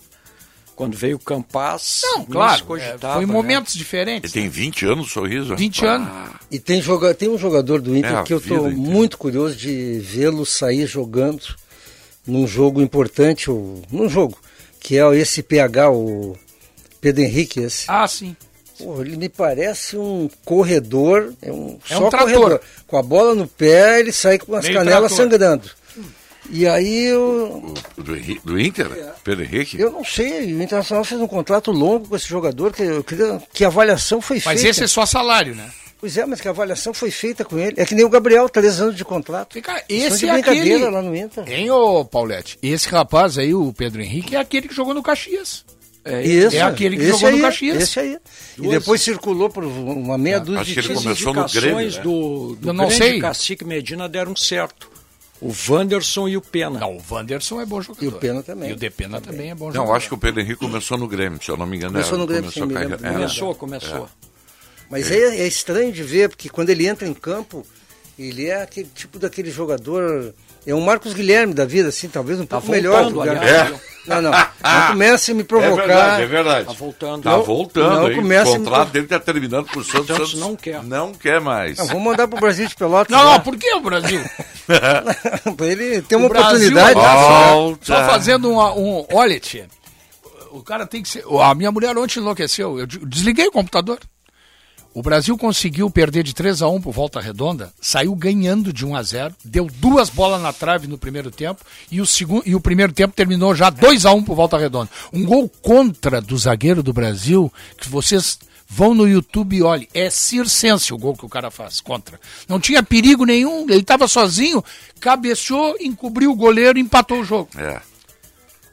Quando 0.75 0.95
veio 0.95 1.17
o 1.17 1.19
Campaz. 1.19 2.01
Não, 2.03 2.23
claro. 2.23 2.63
É, 2.77 2.97
foi 2.97 3.23
em 3.23 3.27
né? 3.27 3.33
momentos 3.33 3.75
né? 3.75 3.79
diferentes. 3.79 4.33
Ele 4.33 4.43
tem 4.43 4.49
20 4.49 4.85
anos 4.85 5.07
o 5.07 5.09
sorriso? 5.09 5.55
20 5.55 5.85
ah. 5.85 5.93
anos. 5.95 6.31
E 6.49 6.59
tem, 6.59 6.81
joga, 6.81 7.13
tem 7.13 7.27
um 7.27 7.37
jogador 7.37 7.81
do 7.81 7.95
Inter 7.95 8.19
é 8.19 8.23
que 8.23 8.33
eu 8.33 8.37
estou 8.37 8.71
muito 8.71 9.17
curioso 9.17 9.55
de 9.55 9.99
vê-lo 9.99 10.45
sair 10.45 10.87
jogando 10.87 11.43
num 12.25 12.47
jogo 12.47 12.81
importante, 12.81 13.51
ou, 13.51 13.81
num 13.91 14.07
jogo, 14.07 14.37
que 14.79 14.97
é 14.97 15.15
esse 15.17 15.43
PH, 15.43 15.91
o 15.91 16.37
Pedro 17.01 17.23
Henrique. 17.23 17.59
Esse. 17.59 17.85
Ah, 17.89 18.07
sim. 18.07 18.35
Pô, 18.79 19.01
ele 19.01 19.17
me 19.17 19.27
parece 19.27 19.97
um 19.97 20.29
corredor, 20.45 21.33
é 21.41 21.51
um, 21.51 21.77
é 21.89 21.95
só 21.95 22.07
um 22.07 22.09
corredor. 22.09 22.61
Com 22.87 22.97
a 22.97 23.03
bola 23.03 23.35
no 23.35 23.47
pé, 23.47 23.99
ele 23.99 24.11
sai 24.11 24.39
com 24.39 24.55
as 24.55 24.63
Meio 24.63 24.77
canelas 24.77 25.13
trator. 25.13 25.29
sangrando. 25.31 25.69
E 26.49 26.67
aí 26.67 27.05
eu. 27.05 27.75
O, 27.97 28.01
do, 28.01 28.15
do 28.43 28.59
Inter? 28.59 28.87
É. 28.91 29.13
Pedro 29.23 29.43
Henrique? 29.43 29.79
Eu 29.79 29.91
não 29.91 30.03
sei. 30.03 30.53
O 30.53 30.63
Internacional 30.63 31.03
fez 31.03 31.19
um 31.21 31.27
contrato 31.27 31.71
longo 31.71 32.07
com 32.07 32.15
esse 32.15 32.27
jogador, 32.27 32.73
que, 32.73 32.81
eu 32.81 33.03
queria, 33.03 33.41
que 33.53 33.63
a 33.63 33.67
avaliação 33.67 34.21
foi 34.21 34.39
feita. 34.39 34.49
Mas 34.49 34.63
esse 34.63 34.83
é 34.83 34.87
só 34.87 35.05
salário, 35.05 35.53
né? 35.53 35.69
Pois 35.99 36.17
é, 36.17 36.25
mas 36.25 36.39
que 36.39 36.47
a 36.47 36.51
avaliação 36.51 36.93
foi 36.93 37.11
feita 37.11 37.43
com 37.43 37.59
ele. 37.59 37.75
É 37.77 37.85
que 37.85 37.93
nem 37.93 38.05
o 38.05 38.09
Gabriel, 38.09 38.47
três 38.47 38.79
anos 38.79 38.95
de 38.95 39.03
contrato. 39.03 39.53
Fica, 39.53 39.83
esse 39.89 40.27
é 40.27 40.31
aquele... 40.31 40.77
lá 40.89 41.01
no 41.01 41.13
Inter. 41.13 41.43
Hein, 41.45 41.69
ô 41.71 42.05
Paulette? 42.05 42.57
Esse 42.63 42.87
rapaz 42.87 43.37
aí, 43.37 43.53
o 43.53 43.73
Pedro 43.73 44.01
Henrique, 44.01 44.35
é 44.35 44.39
aquele 44.39 44.69
que 44.69 44.73
jogou 44.73 44.93
no 44.93 45.03
Caxias. 45.03 45.65
É, 46.09 46.25
isso, 46.25 46.55
é 46.55 46.61
aquele 46.61 46.97
que 46.97 47.07
jogou 47.07 47.29
aí, 47.29 47.35
no 47.35 47.41
Caxias. 47.41 47.83
Esse 47.83 47.99
aí. 47.99 48.17
E 48.57 48.67
depois 48.67 49.01
circulou 49.01 49.49
por 49.49 49.63
uma 49.63 50.17
meia 50.17 50.37
ah, 50.37 50.39
dúzia 50.39 50.63
de 50.63 50.79
Acho 50.79 50.87
que 50.87 50.93
ele 50.93 51.01
começou 51.01 51.33
no 51.33 51.47
Grêmio. 51.47 51.91
Né? 51.91 52.01
do, 52.01 52.55
do 52.55 52.69
Eu 52.69 52.73
não 52.73 52.89
sei. 52.89 53.19
Cacique 53.19 53.63
Medina 53.63 54.09
deram 54.09 54.35
certo. 54.35 54.89
O 55.41 55.53
Wanderson 55.69 56.27
e 56.27 56.35
o 56.35 56.41
Pena. 56.41 56.79
Não, 56.79 56.97
o 56.97 57.01
Wanderson 57.09 57.61
é 57.61 57.65
bom 57.65 57.81
jogador. 57.81 58.03
E 58.03 58.07
o 58.07 58.11
Pena 58.11 58.43
também. 58.43 58.71
E 58.71 58.73
o 58.73 58.75
Depena 58.75 59.21
também. 59.21 59.37
também 59.37 59.51
é 59.51 59.55
bom 59.55 59.65
não, 59.65 59.73
jogador. 59.73 59.87
Não, 59.87 59.95
acho 59.95 60.07
que 60.09 60.13
o 60.13 60.17
Pedro 60.17 60.41
Henrique 60.41 60.59
começou 60.59 60.97
no 60.97 61.07
Grêmio, 61.07 61.41
se 61.41 61.49
eu 61.49 61.55
não 61.55 61.65
me 61.65 61.77
engano. 61.77 61.93
Começou 61.93 62.17
no 62.17 62.27
Grêmio, 62.27 62.51
começou, 62.51 62.87
sim, 62.87 62.99
começou, 62.99 63.55
começou. 63.55 64.05
É. 64.05 64.29
Mas 64.89 65.11
é. 65.11 65.17
É, 65.17 65.41
é 65.41 65.47
estranho 65.47 65.93
de 65.93 66.03
ver, 66.03 66.29
porque 66.29 66.49
quando 66.49 66.71
ele 66.71 66.87
entra 66.87 67.07
em 67.07 67.13
campo, 67.13 67.65
ele 68.17 68.47
é 68.47 68.61
aquele 68.61 68.89
tipo 68.93 69.17
daquele 69.17 69.49
jogador 69.49 70.33
é 70.65 70.73
um 70.73 70.81
Marcos 70.81 71.13
Guilherme 71.13 71.53
da 71.53 71.65
vida, 71.65 71.89
assim, 71.89 72.07
talvez 72.07 72.39
um 72.39 72.45
tá 72.45 72.59
pouco 72.59 72.81
voltando, 72.81 73.19
melhor. 73.19 73.43
É. 73.43 73.89
Não, 74.09 74.21
não. 74.21 74.31
Não 74.31 74.87
comece 74.87 75.31
a 75.31 75.35
me 75.35 75.43
provocar. 75.43 75.83
É 75.83 75.87
verdade, 75.87 76.23
é 76.23 76.25
verdade. 76.25 76.65
Tá 76.65 76.73
voltando. 76.73 77.23
Tá 77.23 77.37
voltando. 77.37 77.89
Não, 77.89 78.09
não 78.09 78.43
o 78.43 78.57
contrato 78.57 78.87
me... 78.87 78.93
dele 78.93 79.07
tá 79.07 79.19
terminando 79.19 79.65
pro 79.67 79.83
Santos. 79.83 80.07
Santos 80.07 80.33
não 80.33 80.55
quer. 80.55 80.83
Não 80.83 81.13
quer 81.13 81.39
mais. 81.39 81.77
Não, 81.77 81.87
vamos 81.87 82.03
mandar 82.03 82.27
pro 82.27 82.39
Brasil 82.39 82.67
de 82.67 82.75
Pelotas. 82.75 83.15
Não, 83.15 83.23
não, 83.23 83.39
por 83.39 83.55
que 83.55 83.71
o 83.75 83.81
Brasil? 83.81 84.21
pra 84.65 85.65
ele 85.67 86.01
ter 86.01 86.15
uma 86.15 86.27
o 86.27 86.31
oportunidade. 86.31 86.95
Brasil, 86.95 87.77
só, 87.81 87.95
só 87.95 88.05
fazendo 88.05 88.49
um, 88.49 88.59
um. 88.59 89.05
Olha, 89.13 89.39
tia, 89.39 89.67
o 90.51 90.63
cara 90.63 90.87
tem 90.87 91.03
que 91.03 91.09
ser. 91.09 91.23
A 91.41 91.53
minha 91.53 91.71
mulher 91.71 91.95
ontem 91.97 92.19
enlouqueceu. 92.19 92.79
Eu 92.79 92.87
desliguei 92.87 93.47
o 93.47 93.51
computador. 93.51 93.99
O 94.99 95.01
Brasil 95.01 95.37
conseguiu 95.37 95.89
perder 95.89 96.23
de 96.23 96.33
3 96.33 96.61
a 96.61 96.67
1 96.67 96.81
por 96.81 96.91
volta 96.91 97.21
redonda, 97.21 97.71
saiu 97.79 98.13
ganhando 98.13 98.73
de 98.73 98.85
1 98.85 98.97
a 98.97 99.01
0, 99.01 99.35
deu 99.45 99.65
duas 99.75 100.09
bolas 100.09 100.41
na 100.41 100.51
trave 100.51 100.87
no 100.87 100.97
primeiro 100.97 101.31
tempo 101.31 101.63
e 101.89 102.01
o 102.01 102.05
segundo 102.05 102.43
e 102.45 102.53
o 102.53 102.59
primeiro 102.59 102.91
tempo 102.91 103.15
terminou 103.15 103.55
já 103.55 103.69
2 103.69 104.05
a 104.05 104.11
1 104.11 104.25
por 104.25 104.35
volta 104.35 104.57
redonda. 104.57 104.89
Um 105.13 105.23
gol 105.23 105.47
contra 105.61 106.19
do 106.19 106.37
zagueiro 106.37 106.83
do 106.83 106.91
Brasil, 106.91 107.49
que 107.77 107.87
vocês 107.87 108.39
vão 108.67 108.93
no 108.93 109.07
YouTube 109.07 109.55
e 109.55 109.63
olhem, 109.63 109.87
é 109.93 110.09
circense 110.09 110.93
o 110.93 110.97
gol 110.97 111.15
que 111.15 111.25
o 111.25 111.29
cara 111.29 111.49
faz 111.49 111.79
contra. 111.79 112.19
Não 112.45 112.59
tinha 112.59 112.83
perigo 112.83 113.23
nenhum, 113.23 113.61
ele 113.69 113.79
estava 113.79 114.05
sozinho, 114.05 114.61
cabeceou, 114.99 115.77
encobriu 115.79 116.29
o 116.29 116.35
goleiro 116.35 116.77
e 116.77 116.81
empatou 116.81 117.21
o 117.21 117.23
jogo. 117.23 117.47
É. 117.57 117.79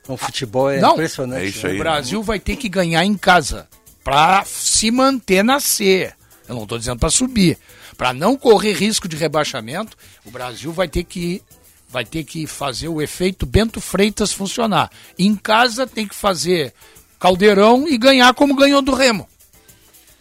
O 0.09 0.17
futebol 0.17 0.69
é 0.69 0.81
Não, 0.81 0.95
impressionante. 0.95 1.45
É 1.45 1.47
isso 1.47 1.69
aí, 1.69 1.77
o 1.77 1.79
Brasil 1.79 2.21
vai 2.21 2.41
ter 2.41 2.57
que 2.57 2.69
ganhar 2.69 3.05
em 3.05 3.17
casa 3.17 3.69
para 4.07 4.45
se 4.45 4.89
manter 4.93 5.43
na 5.43 5.59
C. 5.59 6.13
Eu 6.49 6.55
não 6.55 6.63
estou 6.63 6.79
dizendo 6.79 7.01
para 7.01 7.11
subir. 7.11 7.59
Para 7.99 8.13
não 8.13 8.37
correr 8.37 8.73
risco 8.73 9.09
de 9.09 9.17
rebaixamento, 9.17 9.97
o 10.25 10.31
Brasil 10.31 10.73
vai 10.73 10.87
ter 10.87 11.03
que 11.03 11.43
vai 11.89 12.05
ter 12.05 12.23
que 12.23 12.47
fazer 12.47 12.87
o 12.87 13.03
efeito 13.03 13.45
Bento 13.45 13.81
Freitas 13.81 14.33
funcionar. 14.33 14.93
Em 15.19 15.35
casa 15.35 15.89
tem 15.89 16.07
que 16.07 16.15
fazer 16.15 16.73
caldeirão 17.19 17.89
e 17.89 17.99
ganhar 17.99 18.33
como 18.35 18.55
ganhou 18.55 18.81
do 18.81 18.95
Remo. 18.95 19.29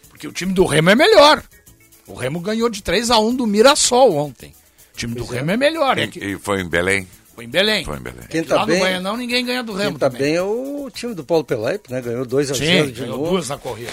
Porque 0.08 0.26
o 0.26 0.32
time 0.32 0.52
do 0.52 0.64
Remo 0.64 0.90
é 0.90 0.96
melhor. 0.96 1.44
O 2.08 2.14
Remo 2.14 2.40
ganhou 2.40 2.68
de 2.68 2.82
3 2.82 3.12
a 3.12 3.20
1 3.20 3.36
do 3.36 3.46
Mirassol 3.46 4.16
ontem. 4.16 4.52
O 4.94 4.96
time 4.96 5.14
pois 5.14 5.28
do 5.28 5.32
é. 5.32 5.38
Remo 5.38 5.50
é 5.52 5.56
melhor. 5.56 5.96
E, 5.96 6.10
e 6.32 6.38
foi 6.40 6.60
em 6.60 6.68
Belém? 6.68 7.06
Foi 7.36 7.44
em 7.44 7.48
Belém. 7.48 7.84
Foi 7.84 7.98
em 7.98 8.00
Belém. 8.00 8.26
Quem 8.30 8.42
tá 8.42 8.56
Lá 8.56 8.66
bem, 8.66 8.94
no 8.94 9.02
não 9.02 9.16
ninguém 9.16 9.44
ganha 9.44 9.62
do 9.62 9.74
Remo. 9.74 9.90
Quem 9.90 9.98
tá 9.98 10.10
também. 10.10 10.22
bem 10.22 10.36
é 10.36 10.42
o 10.42 10.90
time 10.90 11.14
do 11.14 11.22
Paulo 11.22 11.44
Pelaipe, 11.44 11.92
né? 11.92 12.00
Ganhou 12.00 12.24
2 12.24 12.50
a 12.50 12.54
0 12.54 12.86
de 12.90 13.00
ganhou 13.02 13.18
novo. 13.18 13.30
duas 13.32 13.50
na 13.50 13.58
corrida. 13.58 13.92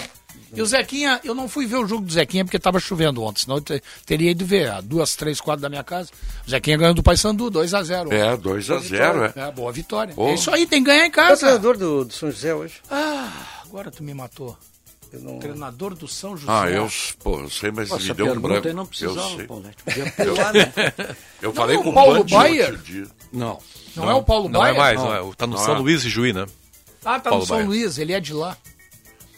E 0.56 0.62
o 0.62 0.66
Zequinha, 0.66 1.20
eu 1.24 1.34
não 1.34 1.46
fui 1.48 1.66
ver 1.66 1.76
o 1.76 1.86
jogo 1.86 2.06
do 2.06 2.12
Zequinha 2.12 2.44
porque 2.44 2.56
estava 2.56 2.78
chovendo 2.78 3.22
ontem, 3.22 3.42
senão 3.42 3.56
eu 3.56 3.80
teria 4.06 4.30
ido 4.30 4.46
ver, 4.46 4.70
a 4.70 4.80
duas, 4.80 5.16
três 5.16 5.40
quadras 5.40 5.62
da 5.62 5.68
minha 5.68 5.82
casa. 5.82 6.10
O 6.46 6.50
Zequinha 6.50 6.76
ganhou 6.78 6.94
do 6.94 7.02
Paysandu, 7.02 7.50
2x0. 7.50 8.12
É, 8.12 8.36
2x0, 8.36 9.32
é. 9.36 9.40
é. 9.40 9.50
Boa 9.50 9.72
vitória. 9.72 10.14
É 10.16 10.34
isso 10.34 10.50
aí, 10.50 10.66
tem 10.66 10.82
que 10.82 10.90
ganhar 10.90 11.04
em 11.04 11.10
casa. 11.10 11.40
Qual 11.40 11.52
é 11.52 11.54
o 11.54 11.58
treinador 11.60 11.76
do, 11.76 12.04
do 12.06 12.14
São 12.14 12.30
José 12.30 12.54
hoje? 12.54 12.74
Ah, 12.90 13.30
agora 13.64 13.90
tu 13.90 14.02
me 14.02 14.14
matou. 14.14 14.56
Não... 15.20 15.38
Treinador 15.38 15.94
do 15.94 16.08
São 16.08 16.36
José. 16.36 16.50
Ah, 16.50 16.70
eu, 16.70 16.88
pô, 17.22 17.40
eu 17.40 17.50
sei, 17.50 17.70
mas 17.70 17.90
Nossa, 17.90 18.04
me 18.04 18.14
deu 18.14 18.32
um 18.32 18.40
branco. 18.40 18.72
não 18.72 18.86
precisava, 18.86 19.30
eu 19.42 19.46
Paulete. 19.46 19.76
eu, 20.18 21.16
eu 21.42 21.52
falei 21.52 21.76
não, 21.76 21.82
com 21.82 21.90
o 21.90 21.94
Paulo 21.94 22.24
Baier. 22.24 22.80
Não. 23.34 23.58
Não, 23.96 24.10
é 24.10 24.14
o 24.14 24.22
Paulo 24.22 24.48
Não 24.48 24.60
Baia? 24.60 24.72
é 24.72 24.78
mais, 24.78 24.98
não, 24.98 25.14
é. 25.30 25.34
Tá 25.36 25.46
no 25.46 25.56
Não 25.56 25.62
São 25.64 25.76
é. 25.76 25.78
Luís 25.78 26.02
de 26.02 26.08
Juí, 26.08 26.32
né? 26.32 26.46
Ah, 27.04 27.18
tá 27.20 27.30
Paulo 27.30 27.40
no 27.40 27.46
São 27.46 27.56
Baia. 27.56 27.68
Luís, 27.68 27.98
ele 27.98 28.12
é 28.12 28.20
de 28.20 28.32
lá. 28.32 28.56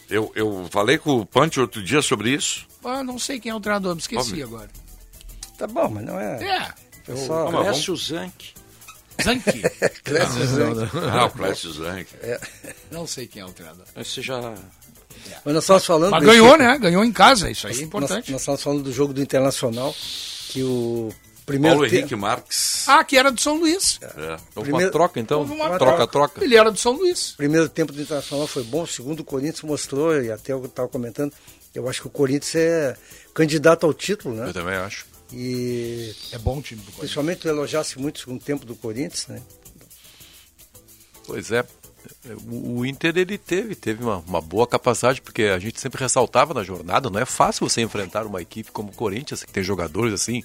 Eu, 0.09 0.31
eu 0.35 0.67
falei 0.71 0.97
com 0.97 1.17
o 1.19 1.25
Pante 1.25 1.59
outro 1.59 1.83
dia 1.83 2.01
sobre 2.01 2.29
isso. 2.33 2.65
Ah, 2.83 3.03
não 3.03 3.19
sei 3.19 3.39
quem 3.39 3.51
é 3.51 3.55
o 3.55 3.59
treinador, 3.59 3.93
me 3.95 3.99
esqueci 4.01 4.31
Homem. 4.31 4.43
agora. 4.43 4.69
Tá 5.57 5.67
bom, 5.67 5.89
mas 5.89 6.05
não 6.05 6.17
é. 6.19 6.41
É, 6.43 7.11
é 7.11 7.15
só- 7.25 7.51
mas 7.51 7.65
Cresce 7.67 7.91
o 7.91 7.95
Zanck. 7.97 8.53
Zanke. 9.21 9.63
Ah, 11.11 11.25
o 11.25 11.31
Clécio 11.31 11.73
Zanck. 11.73 12.07
não 12.91 13.07
sei 13.07 13.27
quem 13.27 13.41
é 13.41 13.45
o 13.45 13.51
treinador. 13.51 13.85
Esse 13.95 14.21
já. 14.21 14.39
Mas 15.43 15.53
nós 15.55 15.63
estávamos 15.63 15.85
falando. 15.85 16.11
Mas 16.11 16.23
ganhou, 16.23 16.57
né? 16.57 16.77
Ganhou 16.77 17.03
em 17.03 17.11
casa, 17.11 17.49
isso 17.49 17.65
aí 17.67 17.73
é 17.73 17.75
Nós, 17.75 17.83
importante. 17.83 18.31
nós 18.31 18.41
estávamos 18.41 18.63
falando 18.63 18.83
do 18.83 18.93
jogo 18.93 19.13
do 19.13 19.21
Internacional, 19.21 19.93
que 20.49 20.61
o 20.63 21.11
primeiro 21.47 21.77
Paulo 21.77 21.89
te- 21.89 21.95
Henrique 21.97 22.15
Marques. 22.15 22.87
Ah, 22.87 23.03
que 23.03 23.17
era 23.17 23.31
do 23.31 23.41
São 23.41 23.57
Luís. 23.57 23.97
É. 24.03 24.05
Então, 24.51 24.61
Primeiro- 24.61 24.85
uma 24.85 24.91
troca, 24.91 25.19
então. 25.19 25.39
Houve 25.39 25.53
uma 25.53 25.79
Troca-troca. 25.79 26.43
Ele 26.43 26.55
era 26.55 26.71
do 26.71 26.77
São 26.77 26.91
Luís. 26.91 27.33
primeiro 27.35 27.67
tempo 27.67 27.91
do 27.91 27.99
Internacional 28.01 28.45
foi 28.45 28.63
bom, 28.63 28.85
segundo 28.85 29.21
o 29.21 29.23
Corinthians 29.23 29.63
mostrou, 29.63 30.21
e 30.21 30.31
até 30.31 30.53
eu 30.53 30.63
estava 30.65 30.87
comentando, 30.87 31.33
eu 31.73 31.89
acho 31.89 32.01
que 32.01 32.07
o 32.07 32.11
Corinthians 32.11 32.53
é 32.55 32.95
candidato 33.33 33.85
ao 33.87 33.93
título, 33.93 34.35
né? 34.35 34.49
Eu 34.49 34.53
também 34.53 34.75
acho. 34.75 35.07
E 35.33 36.13
É 36.31 36.37
bom 36.37 36.59
o 36.59 36.61
time 36.61 36.79
do 36.79 36.83
Corinthians. 36.85 36.99
principalmente 36.99 37.39
tu 37.39 37.47
elogiasse 37.49 37.97
muito 37.99 38.17
o 38.17 38.19
segundo 38.19 38.41
tempo 38.43 38.65
do 38.65 38.75
Corinthians, 38.75 39.27
né? 39.27 39.41
Pois 41.25 41.51
é. 41.51 41.65
O 42.49 42.77
o 42.79 42.85
Inter 42.85 43.17
ele 43.17 43.37
teve, 43.37 43.75
teve 43.75 44.01
uma, 44.03 44.17
uma 44.19 44.39
boa 44.39 44.65
capacidade, 44.67 45.21
porque 45.21 45.43
a 45.43 45.59
gente 45.59 45.79
sempre 45.81 45.99
ressaltava 46.01 46.53
na 46.53 46.63
jornada, 46.63 47.09
não 47.09 47.19
é 47.19 47.25
fácil 47.25 47.67
você 47.67 47.81
enfrentar 47.81 48.25
uma 48.25 48.41
equipe 48.41 48.71
como 48.71 48.89
o 48.89 48.93
Corinthians, 48.95 49.43
que 49.43 49.51
tem 49.51 49.63
jogadores 49.63 50.13
assim, 50.13 50.41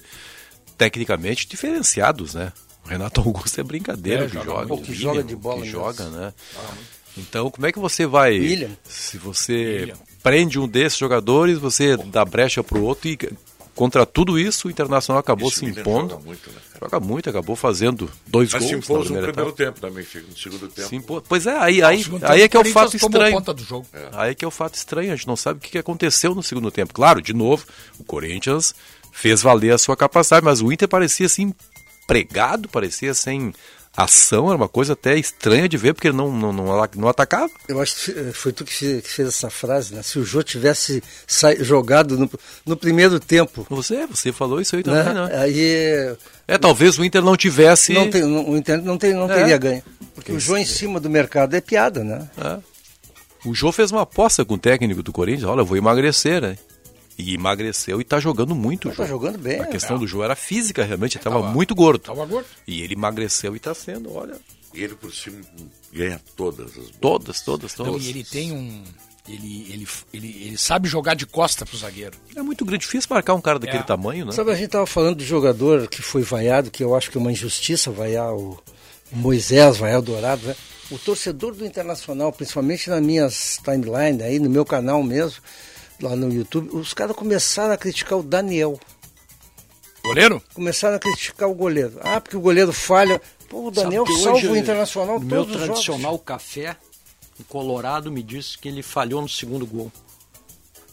tecnicamente 0.83 1.47
diferenciados, 1.47 2.33
né? 2.33 2.51
O 2.85 2.89
Renato 2.89 3.21
Augusto 3.21 3.59
é 3.59 3.63
brincadeira 3.63 4.25
É, 4.25 4.27
que 4.27 4.33
joga 4.33 4.45
joga, 4.45 4.73
o 4.73 4.81
Que 4.81 4.93
joga 4.93 5.11
William, 5.19 5.25
de 5.27 5.35
bola 5.35 5.55
que 5.55 5.61
mesmo. 5.67 5.79
joga, 5.79 6.09
né? 6.09 6.33
Então, 7.17 7.49
como 7.49 7.65
é 7.65 7.71
que 7.71 7.79
você 7.79 8.05
vai. 8.05 8.37
William. 8.37 8.71
Se 8.83 9.17
você 9.17 9.53
William. 9.81 9.95
prende 10.21 10.59
um 10.59 10.67
desses 10.67 10.97
jogadores, 10.97 11.57
você 11.57 11.95
dá 11.95 12.25
brecha 12.25 12.63
pro 12.63 12.81
outro 12.83 13.07
e 13.07 13.17
contra 13.75 14.05
tudo 14.05 14.37
isso, 14.37 14.67
o 14.67 14.71
Internacional 14.71 15.19
acabou 15.19 15.47
Esse 15.47 15.59
se 15.59 15.65
impondo. 15.65 16.09
joga 16.11 16.23
muito, 16.25 16.49
né? 16.51 16.55
Joga 16.81 16.99
muito, 16.99 17.29
acabou 17.29 17.55
fazendo 17.55 18.11
dois 18.27 18.51
Mas 18.51 18.61
gols. 18.63 18.71
se 18.71 18.77
impôs 18.91 19.09
no 19.09 19.21
primeiro 19.21 19.51
tempo 19.53 19.79
também, 19.79 20.03
fica 20.03 20.27
no 20.27 20.37
segundo 20.37 20.67
tempo. 20.67 20.89
Se 20.89 20.95
impôs. 20.95 21.23
Pois 21.29 21.47
é, 21.47 21.55
aí, 21.57 21.81
aí, 21.81 22.03
aí 22.23 22.41
é 22.41 22.47
que 22.49 22.57
é 22.57 22.59
o 22.59 22.65
fato 22.65 22.97
estranho. 22.97 23.33
conta 23.35 23.53
do 23.53 23.63
jogo. 23.63 23.87
Aí 24.11 24.31
é 24.31 24.35
que 24.35 24.43
é 24.43 24.47
o 24.47 24.51
fato 24.51 24.75
estranho, 24.75 25.13
a 25.13 25.15
gente 25.15 25.27
não 25.27 25.37
sabe 25.37 25.59
o 25.59 25.61
que 25.61 25.77
aconteceu 25.77 26.35
no 26.35 26.43
segundo 26.43 26.69
tempo. 26.69 26.93
Claro, 26.93 27.21
de 27.21 27.33
novo, 27.33 27.65
o 27.97 28.03
Corinthians 28.03 28.75
fez 29.13 29.41
valer 29.41 29.73
a 29.73 29.77
sua 29.77 29.95
capacidade, 29.95 30.43
mas 30.43 30.59
o 30.61 30.71
Inter 30.71 30.87
parecia 30.89 31.27
assim 31.27 31.53
pregado, 32.05 32.67
parecia 32.67 33.13
sem 33.13 33.53
ação, 33.95 34.47
era 34.47 34.57
uma 34.57 34.67
coisa 34.67 34.93
até 34.93 35.15
estranha 35.19 35.69
de 35.69 35.77
ver, 35.77 35.93
porque 35.93 36.07
ele 36.07 36.17
não, 36.17 36.31
não, 36.35 36.51
não, 36.51 36.65
não 36.97 37.07
atacava. 37.07 37.49
Eu 37.69 37.79
acho 37.79 37.95
que 37.95 38.33
foi 38.33 38.51
tu 38.51 38.65
que 38.65 38.73
fez, 38.73 39.03
que 39.03 39.09
fez 39.09 39.27
essa 39.27 39.51
frase, 39.51 39.93
né? 39.93 40.01
Se 40.01 40.17
o 40.17 40.25
Jô 40.25 40.41
tivesse 40.41 41.01
jogado 41.59 42.17
no, 42.17 42.29
no 42.65 42.75
primeiro 42.75 43.19
tempo, 43.19 43.65
Você, 43.69 44.07
você 44.07 44.31
falou 44.31 44.59
isso 44.59 44.75
aí 44.75 44.81
também, 44.81 45.03
né? 45.03 45.13
né? 45.27 45.37
Aí 45.37 46.15
É, 46.47 46.57
talvez 46.57 46.97
o 46.97 47.05
Inter 47.05 47.21
não 47.21 47.37
tivesse. 47.37 47.93
não, 47.93 48.09
tem, 48.09 48.23
não, 48.23 48.49
o 48.49 48.57
Inter 48.57 48.81
não, 48.81 48.97
tem, 48.97 49.13
não 49.13 49.31
É. 49.31 49.35
teria 49.35 49.57
ganho. 49.59 49.83
Porque 50.15 50.31
o 50.31 50.39
Jô 50.39 50.57
em 50.57 50.65
cima 50.65 50.99
do 50.99 51.09
mercado 51.09 51.55
é 51.55 51.61
piada, 51.61 52.03
né? 52.03 52.27
É. 52.43 52.57
O 53.45 53.53
Jô 53.53 53.71
fez 53.71 53.91
uma 53.91 54.01
aposta 54.01 54.43
com 54.43 54.55
o 54.55 54.59
técnico 54.59 55.03
do 55.03 55.11
Corinthians, 55.13 55.47
olha, 55.49 55.61
eu 55.61 55.65
vou 55.65 55.77
emagrecer, 55.77 56.41
né? 56.41 56.57
E 57.17 57.33
emagreceu 57.35 58.01
e 58.01 58.03
tá 58.03 58.19
jogando 58.19 58.55
muito. 58.55 58.87
Mas 58.87 58.95
o 58.95 58.97
Jô. 58.97 59.03
tá 59.03 59.09
jogando 59.09 59.37
bem, 59.37 59.59
A 59.59 59.63
é. 59.65 59.67
questão 59.67 59.97
do 59.99 60.07
Jô 60.07 60.23
era 60.23 60.35
física, 60.35 60.83
realmente, 60.83 61.13
ele 61.17 61.19
estava 61.19 61.39
Tava- 61.41 61.51
muito 61.51 61.75
gordo. 61.75 61.99
Tava 62.01 62.25
gordo. 62.25 62.47
E 62.67 62.81
ele 62.81 62.93
emagreceu 62.95 63.55
e 63.55 63.59
tá 63.59 63.73
sendo, 63.75 64.13
olha, 64.13 64.35
E 64.73 64.83
ele 64.83 64.95
por 64.95 65.13
cima 65.13 65.39
ganha 65.91 66.19
todas 66.35 66.69
as 66.71 66.89
bolas. 66.89 66.91
todas, 66.99 67.41
todas, 67.41 67.77
Não, 67.77 67.85
todas. 67.85 68.05
e 68.05 68.09
ele 68.09 68.23
tem 68.23 68.51
um. 68.51 68.83
Ele, 69.29 69.67
ele, 69.71 69.87
ele, 70.13 70.43
ele 70.47 70.57
sabe 70.57 70.89
jogar 70.89 71.13
de 71.13 71.25
costa 71.25 71.65
pro 71.65 71.77
zagueiro. 71.77 72.17
É 72.35 72.41
muito 72.41 72.65
grande, 72.65 72.81
difícil 72.83 73.07
marcar 73.09 73.35
um 73.35 73.39
cara 73.41 73.57
daquele 73.59 73.79
É. 73.83 73.83
tamanho, 73.85 74.25
né? 74.25 74.31
Sabe, 74.33 74.51
a 74.51 74.55
gente 74.55 74.65
estava 74.65 74.85
falando 74.85 75.15
do 75.17 75.23
jogador 75.23 75.87
que 75.87 76.01
foi 76.01 76.23
vaiado, 76.23 76.69
que 76.71 76.83
eu 76.83 76.93
acho 76.95 77.09
que 77.09 77.17
é 77.17 77.21
uma 77.21 77.31
injustiça 77.31 77.89
vaiar 77.91 78.33
o, 78.33 78.59
o 79.11 79.15
Moisés, 79.15 79.77
vaiar 79.77 79.99
o 79.99 80.01
Dourado, 80.01 80.45
né? 80.45 80.55
O 80.91 80.97
torcedor 80.97 81.53
do 81.55 81.65
Internacional, 81.65 82.33
principalmente 82.33 82.89
nas 82.89 83.01
minhas 83.01 83.59
timelines, 83.63 84.21
aí 84.23 84.39
no 84.39 84.49
meu 84.49 84.65
canal 84.65 85.01
mesmo, 85.01 85.39
lá 86.03 86.15
no 86.15 86.31
YouTube, 86.31 86.69
os 86.75 86.93
caras 86.93 87.15
começaram 87.15 87.73
a 87.73 87.77
criticar 87.77 88.19
o 88.19 88.23
Daniel. 88.23 88.79
Goleiro? 90.03 90.41
Começaram 90.53 90.97
a 90.97 90.99
criticar 90.99 91.49
o 91.49 91.53
goleiro. 91.53 91.97
Ah, 92.01 92.19
porque 92.19 92.35
o 92.35 92.41
goleiro 92.41 92.73
falha. 92.73 93.21
Pô, 93.49 93.67
o 93.67 93.71
Daniel 93.71 94.05
salva 94.07 94.47
o 94.47 94.57
Internacional 94.57 95.19
meu 95.19 95.45
todos 95.45 95.55
os 95.55 95.63
tradicional 95.63 96.11
jogos. 96.11 96.25
café, 96.25 96.75
o 97.39 97.43
Colorado 97.45 98.11
me 98.11 98.21
disse 98.21 98.57
que 98.57 98.67
ele 98.67 98.83
falhou 98.83 99.21
no 99.21 99.29
segundo 99.29 99.65
gol. 99.65 99.91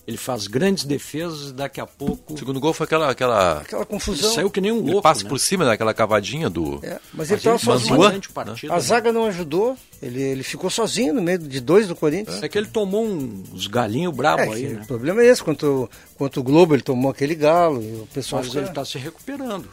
Ele 0.06 0.16
faz 0.16 0.46
grandes 0.48 0.84
defesas 0.84 1.50
e 1.50 1.52
daqui 1.52 1.80
a 1.80 1.86
pouco 1.86 2.34
O 2.34 2.38
segundo 2.38 2.58
gol 2.58 2.72
foi 2.72 2.84
aquela. 2.84 3.10
aquela... 3.10 3.60
Aquela 3.60 3.82
ele 3.82 3.90
confusão. 3.90 4.34
saiu 4.34 4.50
que 4.50 4.60
nem 4.60 4.72
um 4.72 4.78
Ele 4.78 4.86
louco. 4.92 5.02
passa 5.02 5.22
né? 5.22 5.28
por 5.28 5.38
cima 5.38 5.64
daquela 5.64 5.94
cavadinha 5.94 6.50
do. 6.50 6.80
É, 6.82 6.98
mas 7.12 7.30
ele 7.30 7.40
Mas 7.44 7.44
estava 7.44 7.56
ele 7.56 7.64
sozinho. 7.64 8.22
Partida. 8.32 8.72
A 8.72 8.76
né? 8.76 8.82
zaga 8.82 9.12
não 9.12 9.26
ajudou. 9.26 9.76
Ele, 10.02 10.20
ele 10.20 10.42
ficou 10.42 10.68
sozinho 10.70 11.14
no 11.14 11.22
meio 11.22 11.38
de 11.38 11.60
dois 11.60 11.86
do 11.86 11.94
Corinthians. 11.94 12.42
É 12.42 12.48
que 12.48 12.58
ele 12.58 12.66
tomou 12.66 13.04
uns 13.06 13.66
galinhos 13.66 14.12
É, 14.12 14.16
brabo 14.16 14.52
aí, 14.52 14.68
né? 14.68 14.80
O 14.82 14.86
problema 14.86 15.22
é 15.22 15.26
esse, 15.26 15.44
quanto, 15.44 15.88
quanto 16.16 16.40
o 16.40 16.42
Globo 16.42 16.74
ele 16.74 16.82
tomou 16.82 17.10
aquele 17.10 17.34
galo, 17.34 17.80
e 17.82 18.00
o 18.00 18.08
pessoal 18.12 18.42
Mas 18.42 18.54
ele 18.54 18.66
está 18.66 18.84
se 18.84 18.98
recuperando. 18.98 19.68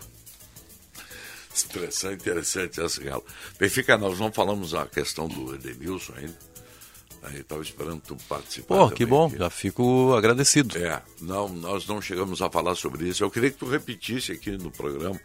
Expressão 1.55 2.11
interessante 2.11 2.79
essa, 2.79 3.01
Galo. 3.03 3.23
Benfica, 3.59 3.97
nós 3.97 4.19
não 4.19 4.31
falamos 4.31 4.75
a 4.75 4.85
questão 4.85 5.27
do 5.27 5.55
Edenilson 5.55 6.13
ainda. 6.15 6.35
A 7.27 7.29
gente 7.31 7.41
estava 7.41 7.61
esperando 7.61 8.01
tu 8.01 8.17
participar. 8.27 8.75
Pô, 8.75 8.89
que 8.89 9.05
bom, 9.05 9.27
aqui. 9.27 9.37
já 9.37 9.49
fico 9.49 10.13
agradecido. 10.15 10.77
É, 10.77 11.01
não, 11.21 11.49
nós 11.49 11.85
não 11.85 12.01
chegamos 12.01 12.41
a 12.41 12.49
falar 12.49 12.75
sobre 12.75 13.07
isso. 13.07 13.23
Eu 13.23 13.29
queria 13.29 13.51
que 13.51 13.57
tu 13.57 13.67
repetisse 13.67 14.31
aqui 14.31 14.51
no 14.51 14.71
programa 14.71 15.19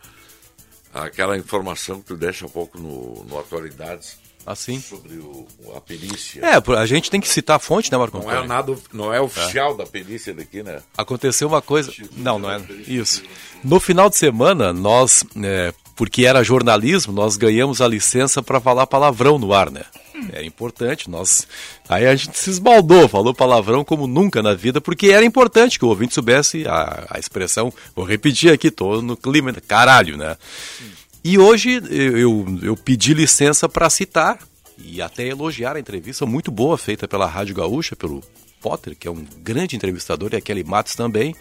aquela 0.92 1.38
informação 1.38 2.00
que 2.00 2.08
tu 2.08 2.16
deixa 2.16 2.46
há 2.46 2.48
pouco 2.48 2.76
no, 2.78 3.24
no 3.24 3.38
Atualidades 3.38 4.18
Assim. 4.44 4.80
sobre 4.80 5.14
o, 5.14 5.46
a 5.76 5.80
perícia. 5.80 6.44
É, 6.44 6.74
a 6.76 6.86
gente 6.86 7.08
tem 7.08 7.20
que 7.20 7.28
citar 7.28 7.56
a 7.56 7.60
fonte, 7.60 7.90
né, 7.90 7.96
Marco 7.96 8.18
Não 8.18 8.30
é 8.30 8.46
nada, 8.46 8.76
não 8.92 9.14
é 9.14 9.20
oficial 9.20 9.76
da 9.76 9.86
perícia 9.86 10.34
daqui, 10.34 10.62
né? 10.62 10.82
Aconteceu 10.98 11.46
uma 11.46 11.62
coisa. 11.62 11.92
Não, 12.16 12.38
não 12.38 12.50
é. 12.50 12.60
Isso. 12.86 13.22
No 13.62 13.78
final 13.78 14.10
de 14.10 14.16
semana, 14.16 14.72
nós, 14.72 15.24
é, 15.42 15.72
porque 16.02 16.26
era 16.26 16.42
jornalismo, 16.42 17.12
nós 17.12 17.36
ganhamos 17.36 17.80
a 17.80 17.86
licença 17.86 18.42
para 18.42 18.60
falar 18.60 18.88
palavrão 18.88 19.38
no 19.38 19.52
ar, 19.52 19.70
né? 19.70 19.82
É 20.32 20.44
importante, 20.44 21.08
nós. 21.08 21.46
Aí 21.88 22.08
a 22.08 22.16
gente 22.16 22.36
se 22.36 22.50
esbaldou, 22.50 23.08
falou 23.08 23.32
palavrão 23.32 23.84
como 23.84 24.08
nunca 24.08 24.42
na 24.42 24.52
vida, 24.52 24.80
porque 24.80 25.12
era 25.12 25.24
importante 25.24 25.78
que 25.78 25.84
o 25.84 25.88
ouvinte 25.88 26.12
soubesse 26.12 26.66
a, 26.66 27.06
a 27.08 27.20
expressão. 27.20 27.72
Vou 27.94 28.04
repetir 28.04 28.52
aqui, 28.52 28.68
tô 28.68 29.00
no 29.00 29.16
clima, 29.16 29.52
caralho, 29.52 30.16
né? 30.16 30.36
E 31.22 31.38
hoje 31.38 31.80
eu, 31.88 32.18
eu, 32.18 32.58
eu 32.62 32.76
pedi 32.76 33.14
licença 33.14 33.68
para 33.68 33.88
citar 33.88 34.40
e 34.76 35.00
até 35.00 35.28
elogiar 35.28 35.76
a 35.76 35.80
entrevista 35.80 36.26
muito 36.26 36.50
boa 36.50 36.76
feita 36.76 37.06
pela 37.06 37.26
Rádio 37.26 37.54
Gaúcha, 37.54 37.94
pelo 37.94 38.24
Potter, 38.60 38.96
que 38.98 39.06
é 39.06 39.10
um 39.12 39.24
grande 39.38 39.76
entrevistador, 39.76 40.30
e 40.32 40.36
a 40.36 40.40
Kelly 40.40 40.64
Matos 40.64 40.96
também, 40.96 41.32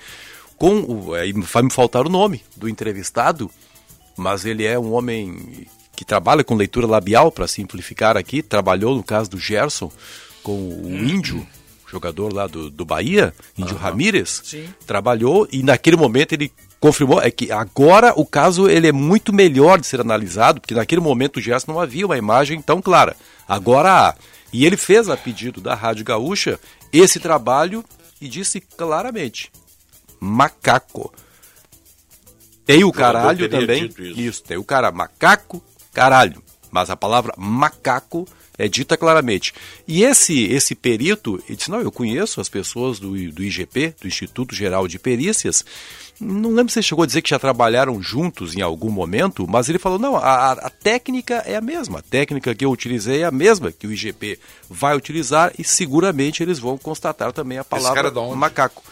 com 0.56 0.82
o, 0.82 1.15
vai 1.41 1.63
me 1.63 1.71
faltar 1.71 2.06
o 2.06 2.10
nome 2.12 2.43
do 2.56 2.69
entrevistado, 2.69 3.50
mas 4.22 4.46
ele 4.46 4.64
é 4.64 4.78
um 4.78 4.94
homem 4.94 5.68
que 5.96 6.06
trabalha 6.06 6.44
com 6.44 6.56
leitura 6.56 6.88
labial, 6.88 7.32
para 7.32 7.48
simplificar 7.48 8.16
aqui, 8.16 8.42
trabalhou 8.42 8.96
no 8.96 9.04
caso 9.04 9.30
do 9.30 9.40
Gerson 9.40 9.92
com 10.44 10.58
o 10.58 10.90
Índio, 10.90 11.46
jogador 11.88 12.32
lá 12.32 12.48
do, 12.48 12.70
do 12.70 12.86
Bahia, 12.86 13.34
Índio 13.58 13.76
Ramírez, 13.76 14.42
Sim. 14.44 14.68
trabalhou 14.88 15.48
e 15.52 15.62
naquele 15.62 15.98
momento 15.98 16.34
ele 16.34 16.52
confirmou 16.80 17.22
é 17.22 17.30
que 17.30 17.52
agora 17.52 18.14
o 18.16 18.26
caso 18.26 18.68
ele 18.70 18.88
é 18.88 18.92
muito 18.92 19.34
melhor 19.34 19.80
de 19.80 19.86
ser 19.88 20.00
analisado, 20.00 20.62
porque 20.62 20.74
naquele 20.74 21.02
momento 21.02 21.38
o 21.38 21.42
Gerson 21.42 21.74
não 21.74 21.80
havia 21.80 22.06
uma 22.06 22.18
imagem 22.18 22.62
tão 22.62 22.82
clara. 22.82 23.16
Agora 23.48 24.10
há. 24.10 24.16
E 24.54 24.66
ele 24.66 24.78
fez 24.78 25.10
a 25.10 25.16
pedido 25.16 25.62
da 25.62 25.76
Rádio 25.76 26.04
Gaúcha 26.04 26.60
esse 26.92 27.20
trabalho 27.20 27.84
e 28.20 28.28
disse 28.28 28.60
claramente: 28.60 29.52
macaco. 30.20 31.14
Tem 32.72 32.84
o 32.84 32.92
caralho 32.92 33.50
também. 33.50 33.86
isso. 33.86 34.20
Isso, 34.20 34.44
tem 34.44 34.58
o 34.58 34.64
cara 34.64 34.92
macaco, 34.92 35.64
caralho. 35.94 36.42
Mas 36.72 36.90
a 36.90 36.96
palavra 36.96 37.34
macaco 37.38 38.28
é 38.58 38.68
dita 38.68 38.96
claramente. 38.96 39.54
E 39.88 40.04
esse 40.04 40.44
esse 40.46 40.76
perito, 40.76 41.42
ele 41.48 41.58
disse: 41.58 41.72
Não, 41.72 41.82
eu 41.82 41.92
conheço 41.92 42.40
as 42.40 42.48
pessoas 42.48 43.00
do, 43.00 43.12
do 43.32 43.44
IGP, 43.44 43.96
do 44.00 44.08
Instituto 44.08 44.54
Geral 44.56 44.88
de 44.88 45.00
Perícias. 45.00 45.66
Não 46.20 46.52
lembro 46.52 46.72
se 46.72 46.78
ele 46.78 46.86
chegou 46.86 47.02
a 47.02 47.08
dizer 47.08 47.24
que 47.24 47.32
já 47.32 47.40
trabalharam 47.40 48.00
juntos 48.02 48.56
em 48.56 48.62
algum 48.62 48.92
momento, 48.92 49.48
mas 49.50 49.68
ele 49.68 49.80
falou: 49.80 49.98
não, 49.98 50.16
a, 50.16 50.52
a 50.52 50.70
técnica 50.70 51.44
é 51.46 51.56
a 51.56 51.62
mesma. 51.62 52.00
A 52.00 52.04
técnica 52.04 52.54
que 52.54 52.64
eu 52.64 52.72
utilizei 52.72 53.22
é 53.22 53.26
a 53.26 53.32
mesma 53.32 53.72
que 53.72 53.88
o 53.88 53.92
IGP 53.92 54.40
vai 54.70 54.96
utilizar 54.96 55.52
e 55.58 55.64
seguramente 55.64 56.44
eles 56.44 56.60
vão 56.60 56.78
constatar 56.78 57.34
também 57.34 57.58
a 57.58 57.64
palavra 57.64 58.10
é 58.10 58.36
macaco. 58.36 58.84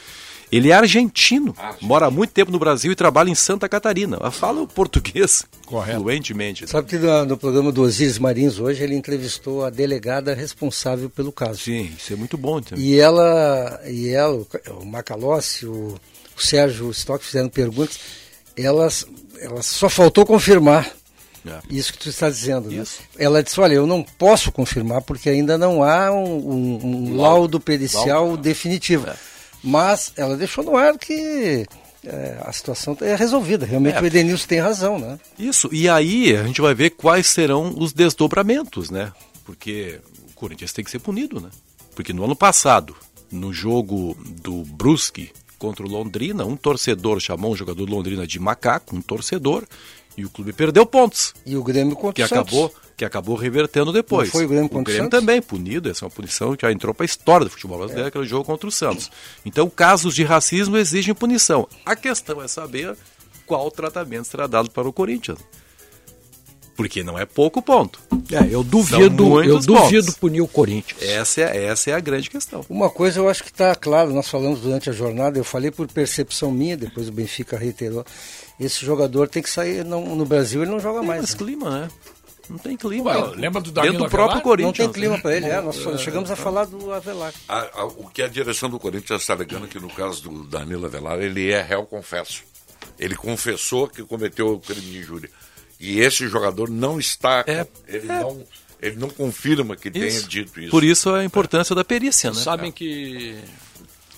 Ele 0.51 0.69
é 0.71 0.73
argentino, 0.73 1.55
mora 1.81 2.07
há 2.07 2.11
muito 2.11 2.31
tempo 2.31 2.51
no 2.51 2.57
Brasil 2.57 2.91
e 2.91 2.95
trabalha 2.95 3.29
em 3.29 3.35
Santa 3.35 3.69
Catarina. 3.69 4.31
Fala 4.31 4.61
o 4.61 4.67
português 4.67 5.43
Correto. 5.65 5.99
fluentemente. 6.01 6.67
Sabe 6.67 6.87
que 6.87 6.97
no, 6.97 7.25
no 7.25 7.37
programa 7.37 7.71
do 7.71 7.83
Osiris 7.83 8.17
Marins 8.17 8.59
hoje 8.59 8.83
ele 8.83 8.95
entrevistou 8.95 9.63
a 9.63 9.69
delegada 9.69 10.33
responsável 10.33 11.09
pelo 11.09 11.31
caso. 11.31 11.59
Sim, 11.59 11.91
isso 11.97 12.11
é 12.13 12.15
muito 12.15 12.35
bom. 12.37 12.57
Então. 12.59 12.77
E 12.77 12.99
ela, 12.99 13.79
e 13.85 14.09
ela 14.09 14.33
o, 14.35 14.47
o 14.81 14.85
Macalossi, 14.85 15.67
o, 15.67 15.95
o 16.37 16.41
Sérgio 16.41 16.89
Stock 16.91 17.23
fizeram 17.23 17.47
perguntas. 17.49 17.99
Elas, 18.57 19.05
elas 19.39 19.65
só 19.67 19.87
faltou 19.87 20.25
confirmar 20.25 20.89
É. 21.47 21.59
isso 21.69 21.93
que 21.93 21.99
tu 21.99 22.09
está 22.09 22.27
dizendo. 22.29 22.69
Né? 22.71 22.83
Ela 23.17 23.41
disse: 23.43 23.59
Olha, 23.61 23.75
eu 23.75 23.85
não 23.87 24.01
posso 24.03 24.51
confirmar 24.51 25.01
porque 25.03 25.29
ainda 25.29 25.57
não 25.57 25.81
há 25.83 26.11
um, 26.11 26.25
um- 26.25 26.79
um 27.11 27.15
laudo 27.17 27.59
pericial 27.59 28.35
definitivo. 28.35 29.05
Mas 29.63 30.13
ela 30.15 30.37
deixou 30.37 30.63
no 30.63 30.75
ar 30.77 30.97
que 30.97 31.65
é, 32.05 32.37
a 32.41 32.51
situação 32.51 32.95
é 33.01 33.15
resolvida. 33.15 33.65
Realmente 33.65 33.97
É. 33.97 34.01
o 34.01 34.05
Edenilson 34.05 34.47
tem 34.47 34.59
razão, 34.59 34.97
né? 34.97 35.19
Isso, 35.37 35.69
e 35.73 35.89
aí 35.89 36.35
a 36.35 36.43
gente 36.43 36.61
vai 36.61 36.73
ver 36.73 36.91
quais 36.91 37.27
serão 37.27 37.73
os 37.77 37.91
desdobramentos, 37.93 38.89
né? 38.89 39.11
Porque 39.43 39.99
o 40.31 40.33
Corinthians 40.33 40.71
tem 40.71 40.83
que 40.85 40.91
ser 40.91 40.99
punido, 40.99 41.41
né? 41.41 41.49
Porque 41.95 42.13
no 42.13 42.23
ano 42.23 42.35
passado, 42.35 42.95
no 43.31 43.51
jogo 43.51 44.15
do 44.41 44.63
Brusque 44.63 45.31
contra 45.57 45.85
o 45.85 45.89
Londrina, 45.89 46.45
um 46.45 46.55
torcedor 46.55 47.19
chamou 47.19 47.51
um 47.51 47.55
jogador 47.55 47.85
do 47.85 47.91
Londrina 47.91 48.25
de 48.25 48.39
macaco, 48.39 48.95
um 48.95 49.01
torcedor, 49.01 49.65
e 50.17 50.23
o 50.23 50.29
clube 50.29 50.53
perdeu 50.53 50.85
pontos, 50.85 51.33
E 51.45 51.57
o 51.57 51.63
Grêmio 51.63 51.95
contra 51.95 52.13
que 52.13 52.23
o 52.23 52.27
Santos. 52.27 52.53
acabou, 52.53 52.73
que 52.99 53.05
acabou 53.05 53.37
revertendo 53.37 53.93
depois. 53.93 54.27
Não 54.27 54.33
foi 54.33 54.45
o 54.45 54.49
Grêmio 54.49 54.67
contra 54.67 54.93
o 54.93 54.97
Santos? 54.97 55.09
também 55.09 55.41
punido, 55.41 55.89
essa 55.89 56.03
é 56.03 56.05
uma 56.05 56.11
punição 56.11 56.53
que 56.53 56.67
já 56.67 56.71
entrou 56.71 56.93
para 56.93 57.05
a 57.05 57.07
história 57.07 57.45
do 57.45 57.49
futebol 57.49 57.77
brasileiro, 57.77 58.09
aquele 58.09 58.25
jogo 58.25 58.43
contra 58.43 58.67
o 58.67 58.71
Santos. 58.71 59.09
Então, 59.45 59.69
casos 59.69 60.13
de 60.13 60.25
racismo 60.25 60.75
exigem 60.75 61.15
punição. 61.15 61.65
A 61.85 61.95
questão 61.95 62.41
é 62.41 62.47
saber 62.49 62.97
qual 63.45 63.71
tratamento 63.71 64.25
será 64.25 64.47
dado 64.47 64.69
para 64.69 64.85
o 64.85 64.91
Corinthians. 64.91 65.39
Porque 66.75 67.01
não 67.01 67.17
é 67.17 67.25
pouco 67.25 67.61
ponto. 67.61 68.01
É, 68.31 68.53
eu 68.53 68.63
duvido, 68.63 69.41
eu 69.43 69.59
duvido 69.59 70.05
pontos. 70.05 70.17
punir 70.17 70.41
o 70.41 70.47
Corinthians. 70.47 71.01
Essa 71.01 71.41
é, 71.41 71.65
essa 71.65 71.91
é 71.91 71.93
a 71.93 71.99
grande 72.01 72.29
questão. 72.29 72.65
Uma 72.69 72.89
coisa 72.89 73.19
eu 73.19 73.29
acho 73.29 73.43
que 73.43 73.49
está 73.49 73.73
claro, 73.75 74.13
nós 74.13 74.29
falamos 74.29 74.59
durante 74.59 74.89
a 74.89 74.93
jornada, 74.93 75.39
eu 75.39 75.43
falei 75.45 75.71
por 75.71 75.87
percepção 75.87 76.51
minha, 76.51 76.75
depois 76.75 77.07
o 77.07 77.13
Benfica 77.13 77.57
reiterou. 77.57 78.05
Esse 78.59 78.85
jogador 78.85 79.29
tem 79.29 79.41
que 79.41 79.49
sair, 79.49 79.85
não, 79.85 80.15
no 80.15 80.25
Brasil 80.25 80.61
ele 80.61 80.71
não 80.71 80.79
joga 80.81 80.99
Tem 80.99 81.07
mais. 81.07 81.21
mais 81.21 81.31
né? 81.31 81.37
clima, 81.37 81.79
né? 81.79 81.89
Não 82.49 82.57
tem 82.57 82.75
clima. 82.75 83.11
Ué, 83.11 83.35
lembra 83.35 83.61
do 83.61 83.71
Danilo 83.71 83.93
Dentro 83.93 84.07
do 84.07 84.11
próprio 84.11 84.39
Avelar? 84.39 84.43
Corinthians. 84.43 84.77
Não 84.87 84.93
tem 84.93 85.01
clima 85.01 85.19
para 85.19 85.37
ele, 85.37 85.45
é, 85.45 85.61
nós 85.61 85.75
chegamos 86.01 86.31
a 86.31 86.35
falar 86.35 86.65
do 86.65 86.91
Avelar. 86.91 87.33
A- 87.47 87.69
a- 87.81 87.85
o 87.85 88.09
que 88.09 88.21
a 88.23 88.27
direção 88.27 88.69
do 88.69 88.79
Corinthians 88.79 89.21
está 89.21 89.33
alegando 89.33 89.67
que 89.67 89.79
no 89.79 89.89
caso 89.89 90.23
do 90.23 90.43
Danilo 90.45 90.85
Avelar, 90.87 91.19
ele 91.19 91.51
é 91.51 91.61
réu 91.61 91.85
confesso. 91.85 92.43
Ele 92.97 93.15
confessou 93.15 93.87
que 93.87 94.03
cometeu 94.03 94.53
o 94.53 94.59
crime 94.59 94.81
de 94.81 94.97
injúria. 94.99 95.29
E 95.79 95.99
esse 95.99 96.27
jogador 96.27 96.69
não 96.69 96.99
está. 96.99 97.43
É, 97.47 97.65
ele, 97.87 98.07
Não, 98.07 98.43
ele 98.81 98.95
não 98.97 99.09
confirma 99.09 99.75
que 99.77 99.89
tenha 99.91 100.07
Isso. 100.07 100.27
dito 100.27 100.59
isso. 100.59 100.71
Por 100.71 100.83
isso 100.83 101.09
a 101.13 101.23
importância 101.23 101.73
da 101.75 101.83
perícia, 101.85 102.31
né? 102.31 102.35
Sabem 102.41 102.71
que 102.71 103.37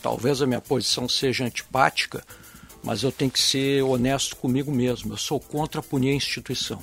talvez 0.02 0.42
a 0.42 0.48
minha 0.48 0.62
posição 0.62 1.08
seja 1.10 1.44
antipática, 1.44 2.24
mas 2.84 3.04
eu 3.04 3.12
tenho 3.12 3.30
que 3.30 3.40
ser 3.40 3.84
honesto 3.84 4.36
comigo 4.38 4.72
mesmo. 4.72 5.14
Eu 5.14 5.18
sou 5.18 5.40
contra 5.40 5.84
punir 5.84 6.12
a 6.12 6.16
instituição. 6.16 6.82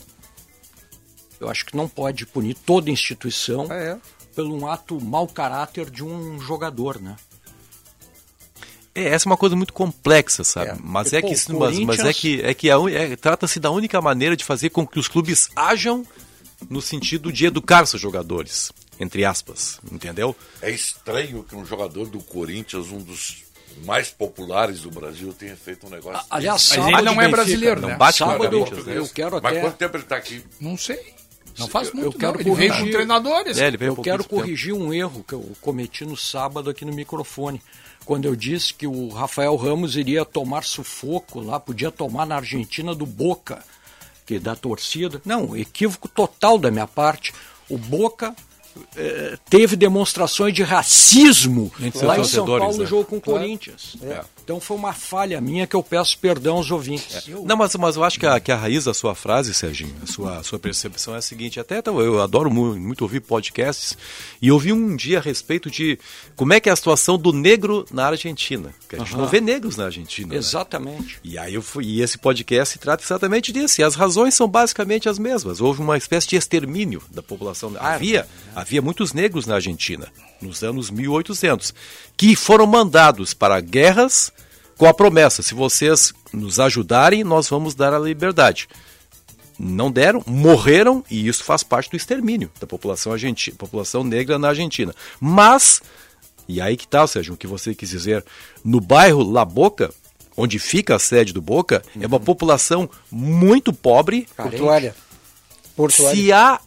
Eu 1.41 1.49
acho 1.49 1.65
que 1.67 1.77
não 1.77 1.89
pode 1.89 2.27
punir 2.27 2.55
toda 2.55 2.91
instituição 2.91 3.67
Ah, 3.71 3.75
é? 3.75 3.97
pelo 4.35 4.55
um 4.57 4.67
ato 4.67 5.01
mau 5.01 5.27
caráter 5.27 5.89
de 5.91 6.03
um 6.05 6.39
jogador, 6.41 7.01
né? 7.01 7.17
É, 8.95 9.09
essa 9.11 9.29
é 9.29 9.31
uma 9.31 9.37
coisa 9.37 9.55
muito 9.55 9.73
complexa, 9.73 10.43
sabe? 10.43 10.71
É. 10.71 10.77
mas 10.81 11.13
E, 11.13 11.17
é 11.17 11.21
pô, 11.21 11.29
que, 11.29 11.35
o 11.53 11.59
mas, 11.59 11.79
mas 11.79 11.99
é 12.01 12.03
Corinthians- 12.03 12.17
que, 12.17 12.41
é 12.43 12.55
que 12.55 12.71
a 12.71 12.77
é- 12.91 13.17
trata-se 13.17 13.61
da 13.61 13.71
única 13.71 14.01
maneira 14.01 14.37
de 14.37 14.45
fazer 14.45 14.71
com 14.71 14.87
que 14.87 14.99
os 14.99 15.07
clubes 15.09 15.49
ajam 15.55 16.05
no 16.69 16.83
sentido 16.83 17.31
de 17.33 17.47
educar 17.47 17.87
seus 17.87 18.03
jogadores, 18.03 18.73
entre 18.99 19.25
aspas, 19.25 19.79
entendeu? 19.93 20.35
É 20.61 20.71
estranho 20.71 21.45
que 21.45 21.55
um 21.55 21.65
jogador 21.65 22.07
do 22.09 22.19
Corinthians, 22.19 22.89
um 22.91 22.99
dos 22.99 23.45
mais 23.85 24.09
populares 24.11 24.81
do 24.81 24.91
Brasil, 24.91 25.33
tenha 25.33 25.57
feito 25.57 25.87
um 25.87 25.91
negócio. 25.91 26.27
Aliás, 26.29 26.69
Mas 26.69 26.85
sábado 26.85 26.97
ele 26.99 27.03
não 27.03 27.23
é 27.23 27.29
brasileiro, 27.29 27.81
não 27.81 27.91
né? 27.91 27.97
bate 27.97 28.19
com 28.19 28.25
o 28.25 28.33
Sábado 28.33 28.51
Corinthians, 28.51 28.87
né? 28.87 28.99
eu 28.99 29.09
quero 29.09 29.41
Mas 29.41 29.53
até 29.53 29.61
quanto 29.61 29.77
tempo 29.77 29.97
ele 29.97 30.03
está 30.03 30.17
aqui? 30.17 30.43
Não 30.61 30.77
sei. 30.77 31.15
Não 31.59 31.69
faz 31.69 31.89
Eu 31.89 31.95
muito, 31.97 32.19
quero 32.19 32.33
não. 32.35 32.41
Ele 32.41 32.55
veio 32.55 32.69
com 32.69 32.75
corrigir- 32.75 32.93
treinadores. 32.95 33.59
É, 33.59 33.67
ele 33.67 33.77
veio 33.77 33.91
Eu 33.91 33.99
um 33.99 34.03
quero 34.03 34.25
corrigir 34.25 34.73
um 34.75 34.93
erro 34.93 35.25
que 35.27 35.35
eu 35.35 35.45
cometi 35.61 36.05
no 36.05 36.17
sábado 36.17 36.71
aqui 36.71 36.85
no 36.85 36.93
microfone. 36.93 37.61
Quando 38.05 38.25
eu 38.25 38.35
disse 38.37 38.73
que 38.73 38.87
o 38.87 39.09
Rafael 39.09 39.55
Ramos 39.57 39.97
iria 39.97 40.25
tomar 40.25 40.65
sufoco 40.65 41.41
lá, 41.41 41.61
podia 41.61 41.91
tomar 41.91 42.25
na 42.27 42.37
Argentina 42.37 42.95
do 42.95 43.05
Boca, 43.05 43.63
que 44.25 44.39
da 44.39 44.57
torcida. 44.57 45.21
Não, 45.25 45.57
equívoco 45.57 46.09
total 46.09 46.57
da 46.59 46.71
minha 46.71 46.87
parte. 46.87 47.35
O 47.69 47.77
Boca 47.77 48.35
eh, 48.97 49.37
teve 49.51 49.77
demonstrações 49.77 50.55
de 50.55 50.63
racismo 50.63 51.71
Entre 51.81 52.05
lá 52.07 52.19
em 52.19 52.25
São 52.25 52.45
torcedores, 52.47 52.61
Paulo 52.63 52.77
no 52.79 52.83
né? 52.85 52.89
jogo 52.89 53.05
com 53.05 53.17
o 53.17 53.21
Corinthians. 53.21 53.97
Então 54.49 54.59
foi 54.59 54.79
uma 54.79 54.95
falha 54.95 55.43
minha 55.43 55.67
que 55.67 55.77
eu 55.77 55.83
peço 55.83 56.19
perdão 56.19 56.57
aos 56.57 56.71
ouvintes. 56.71 57.29
Não, 57.45 57.55
mas, 57.55 57.77
mas 57.77 57.97
eu 57.97 58.03
acho 58.03 58.19
que 58.19 58.25
a, 58.25 58.41
que 58.41 58.51
a 58.51 58.57
raiz 58.57 58.85
da 58.85 58.95
sua 58.95 59.15
frase, 59.15 59.53
Serginho, 59.53 59.95
a 60.03 60.07
sua, 60.07 60.39
a 60.39 60.43
sua 60.43 60.59
percepção 60.59 61.15
é 61.15 61.19
a 61.19 61.21
seguinte, 61.21 61.61
até 61.61 61.77
então, 61.77 62.01
eu 62.01 62.23
adoro 62.23 62.51
muito, 62.51 62.81
muito 62.81 63.03
ouvir 63.03 63.21
podcasts, 63.21 63.95
e 64.41 64.51
ouvi 64.51 64.73
um 64.73 64.97
dia 64.97 65.19
a 65.19 65.21
respeito 65.21 65.71
de 65.71 65.99
como 66.35 66.55
é 66.55 66.61
que 66.61 66.71
é 66.71 66.73
a 66.73 66.77
situação 66.77 67.19
do 67.19 67.31
negro 67.31 67.85
na 67.93 68.07
Argentina. 68.07 68.75
Que 68.89 68.97
a 68.97 69.01
gente 69.01 69.19
não 69.19 69.27
vê 69.27 69.39
negros 69.39 69.77
na 69.77 69.85
Argentina. 69.85 70.33
né? 70.33 70.37
Exatamente. 70.37 71.21
E 71.23 71.37
aí 71.37 71.53
eu 71.53 71.61
fui, 71.61 71.85
e 71.85 72.01
esse 72.01 72.17
podcast 72.17 72.79
trata 72.79 73.05
exatamente 73.05 73.53
disso. 73.53 73.83
E 73.83 73.85
as 73.85 73.97
razões 73.97 74.33
são 74.33 74.49
basicamente 74.49 75.11
as 75.11 75.19
mesmas. 75.19 75.61
Houve 75.61 75.83
uma 75.83 75.99
espécie 75.99 76.27
de 76.27 76.37
extermínio 76.37 77.03
da 77.11 77.23
população. 77.23 77.75
Havia, 77.79 78.27
havia 78.57 78.81
muitos 78.81 79.13
negros 79.13 79.45
na 79.45 79.57
Argentina, 79.57 80.11
nos 80.41 80.63
anos 80.63 80.91
1800, 80.91 81.75
que 82.17 82.37
foram 82.37 82.67
mandados 82.67 83.35
para 83.35 83.61
guerras 83.61 84.33
com 84.77 84.87
a 84.87 84.95
promessa: 84.95 85.43
se 85.43 85.55
vocês 85.55 86.13
nos 86.33 86.61
ajudarem, 86.61 87.25
nós 87.25 87.49
vamos 87.49 87.75
dar 87.75 87.93
a 87.93 87.99
liberdade. 87.99 88.69
Não 89.59 89.91
deram, 89.91 90.23
morreram, 90.25 91.05
e 91.11 91.27
isso 91.27 91.43
faz 91.43 91.65
parte 91.65 91.91
do 91.91 91.97
extermínio 91.97 92.49
da 92.61 92.67
população 92.67 93.13
argentina, 93.13 93.57
população 93.57 94.05
negra 94.05 94.39
na 94.39 94.51
Argentina. 94.51 94.95
Mas 95.21 95.83
e 96.49 96.63
aí 96.63 96.77
que 96.77 96.89
tá, 96.89 97.07
Sérgio, 97.07 97.35
o 97.35 97.37
que 97.37 97.47
você 97.47 97.75
quis 97.75 97.91
dizer. 97.91 98.25
No 98.65 98.81
bairro 98.81 99.23
La 99.23 99.45
Boca, 99.45 99.93
onde 100.35 100.59
fica 100.59 100.97
a 100.97 100.99
sede 100.99 101.33
do 101.33 101.43
Boca, 101.43 101.83
é 102.01 102.07
uma 102.07 102.19
população 102.19 102.89
muito 103.11 103.71
pobre. 103.71 104.27
Portuária. 104.35 104.97
Portuária. 105.77 106.17
Se 106.17 106.33
há 106.33 106.59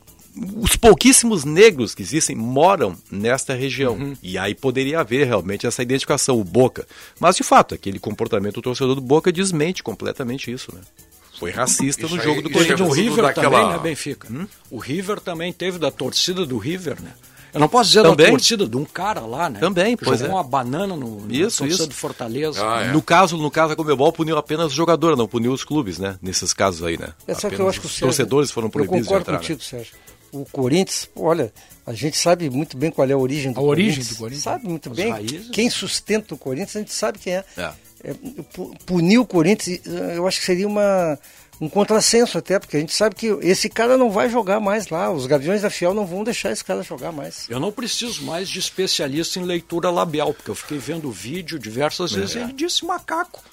os 0.58 0.76
pouquíssimos 0.76 1.44
negros 1.44 1.94
que 1.94 2.02
existem 2.02 2.36
moram 2.36 2.96
nesta 3.12 3.54
região. 3.54 4.16
E 4.24 4.38
aí 4.38 4.56
poderia 4.56 5.00
haver 5.02 5.28
realmente 5.28 5.68
essa 5.68 5.82
identificação, 5.84 6.40
o 6.40 6.44
Boca. 6.44 6.88
Mas, 7.20 7.36
de 7.36 7.44
fato, 7.44 7.76
aquele 7.76 8.00
comportamento 8.00 8.56
do 8.56 8.62
torcedor 8.62 8.96
do 8.96 9.02
Boca 9.02 9.32
desmente 9.32 9.84
completamente 9.84 10.52
isso, 10.52 10.74
né? 10.74 10.82
Foi 11.40 11.50
racista 11.52 12.06
Isso 12.06 12.16
no 12.16 12.22
aí- 12.22 12.28
jogo 12.28 12.42
do 12.44 12.50
isso 12.50 12.60
é 12.60 12.64
Corinthians. 12.66 12.90
O 12.90 12.92
River 12.94 13.24
daquela- 13.26 13.50
também, 13.60 13.74
né, 13.74 13.80
Benfica? 13.80 14.28
O 14.70 14.78
River 14.78 15.20
também 15.20 15.52
teve 15.52 15.80
da 15.80 15.90
torcida 15.90 16.46
do 16.46 16.58
River, 16.58 17.02
né? 17.02 17.12
Eu 17.54 17.60
não 17.60 17.68
posso 17.68 17.90
dizer 17.90 18.04
Também. 18.04 18.28
da 18.28 18.32
torcida 18.32 18.66
de 18.66 18.78
um 18.78 18.86
cara 18.86 19.20
lá, 19.22 19.50
né? 19.50 19.60
Também, 19.60 19.98
pois 19.98 20.20
jogou 20.22 20.36
é. 20.36 20.38
uma 20.38 20.44
banana 20.44 20.96
no, 20.96 21.18
Isso, 21.30 21.58
torcida 21.58 21.68
isso. 21.84 21.88
do 21.88 21.94
Fortaleza. 21.94 22.62
Ah, 22.66 22.84
é. 22.84 22.92
No 22.94 23.02
caso, 23.02 23.36
no 23.36 23.52
caso, 23.52 23.74
a 23.74 23.76
Comebol 23.76 24.14
puniu 24.14 24.38
apenas 24.38 24.72
o 24.72 24.76
jogador, 24.76 25.18
não 25.18 25.28
puniu 25.28 25.52
os 25.52 25.66
clubes, 25.66 25.98
né? 26.00 26.18
Nesses 26.22 26.54
casos 26.54 26.82
aí, 26.82 26.98
né? 26.98 27.10
É 27.28 27.34
só 27.34 27.50
que 27.50 27.60
eu 27.60 27.68
acho 27.68 27.82
que 27.82 27.88
o 27.88 27.90
os 27.90 27.92
Sérgio, 27.94 28.08
torcedores 28.08 28.52
foram 28.52 28.68
Eu 28.68 28.72
proibidos 28.72 29.00
de 29.02 29.04
concordo 29.08 29.24
entrar. 29.24 29.34
né? 29.34 29.40
contigo, 29.40 29.62
Sérgio. 29.62 29.94
O 30.32 30.46
Corinthians, 30.46 31.10
olha, 31.16 31.52
a 31.86 31.94
gente 31.94 32.18
sabe 32.18 32.50
muito 32.50 32.78
bem 32.78 32.90
qual 32.92 33.08
é 33.10 33.14
a 33.14 33.18
origem 33.18 33.52
do 33.52 33.60
A 33.60 33.64
origem 33.64 33.92
Corinthians. 33.96 34.16
do 34.16 34.20
Corinthians. 34.20 34.44
Sabe 34.44 34.68
muito 34.68 34.90
As 34.92 34.96
bem. 34.96 35.12
raízes. 35.12 35.50
Quem 35.52 35.70
sustenta 35.70 36.34
o 36.34 36.38
Corinthians, 36.38 36.76
a 36.76 36.80
gente 36.80 36.94
sabe 36.94 37.20
quem 37.20 37.34
é. 37.34 37.44
É. 37.58 37.72
É, 38.04 38.14
pu- 38.54 38.74
punir 38.86 39.20
o 39.20 39.26
Corinthians, 39.26 39.80
eh, 39.86 40.14
eu 40.18 40.26
acho 40.26 40.40
que 40.40 40.46
seria 40.46 40.68
uma, 40.68 41.20
um 41.60 41.70
contrassenso 41.70 42.36
até, 42.38 42.58
porque 42.58 42.76
a 42.78 42.80
gente 42.80 42.94
sabe 42.94 43.14
que 43.16 43.28
esse 43.42 43.70
cara 43.70 43.96
não 43.98 44.10
vai 44.10 44.28
jogar 44.30 44.60
mais 44.60 44.88
lá. 44.88 45.12
Os 45.12 45.28
Gaviões 45.28 45.62
da 45.62 45.70
Fiel 45.70 45.94
não 45.94 46.06
vão 46.06 46.24
deixar 46.24 46.52
esse 46.52 46.64
cara 46.66 46.82
jogar 46.82 47.12
mais. 47.12 47.46
Eu 47.48 47.60
não 47.60 47.72
preciso 47.72 48.24
mais 48.24 48.50
de 48.50 48.58
especialista 48.58 49.38
em 49.38 49.44
leitura 49.44 49.92
labial, 49.92 50.34
porque 50.34 50.50
eu 50.50 50.56
fiquei 50.56 50.80
vendo 50.80 51.10
o 51.10 51.12
vídeo 51.12 51.60
diversas 51.60 52.12
vezes 52.12 52.36
e 52.36 52.40
ele 52.40 52.54
disse 52.54 52.84
macaco. 52.86 53.44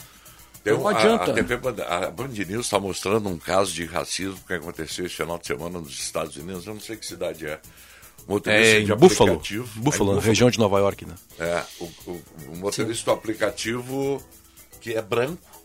Tem 0.65 0.73
Não 0.73 0.83
um- 0.83 0.89
a- 0.89 0.93
adianta. 0.99 1.31
A, 1.31 1.35
TV 1.35 1.57
Band- 1.57 1.83
a 1.87 2.11
Band 2.11 2.29
News 2.29 2.67
está 2.67 2.79
mostrando 2.79 3.29
um 3.29 3.39
caso 3.39 3.73
de 3.73 3.85
racismo 3.87 4.39
que 4.47 4.53
aconteceu 4.55 5.07
esse 5.07 5.15
final 5.15 5.39
de 5.39 5.47
semana 5.47 5.79
nos 5.79 5.93
Estados 5.99 6.37
Unidos. 6.37 6.67
Eu 6.67 6.75
não 6.75 6.81
sei 6.81 6.97
que 6.97 7.07
cidade 7.07 7.47
é. 7.47 7.61
Motorista 8.27 8.63
É 8.77 8.81
de 8.83 8.93
em 8.93 8.97
Buffalo, 8.97 9.31
aplicativo. 9.33 9.81
Buffalo, 9.81 10.15
É, 10.15 10.17
em 10.19 10.21
região 10.21 10.51
de 10.51 10.59
Nova 10.59 10.79
York, 10.79 11.07
né? 11.07 11.15
É, 11.39 11.63
o, 11.81 11.85
o- 12.07 12.23
o 12.53 12.57
motorista 12.59 13.07
do 13.07 13.13
aplicativo 13.13 14.23
que 14.81 14.93
é 14.95 15.01
branco 15.01 15.58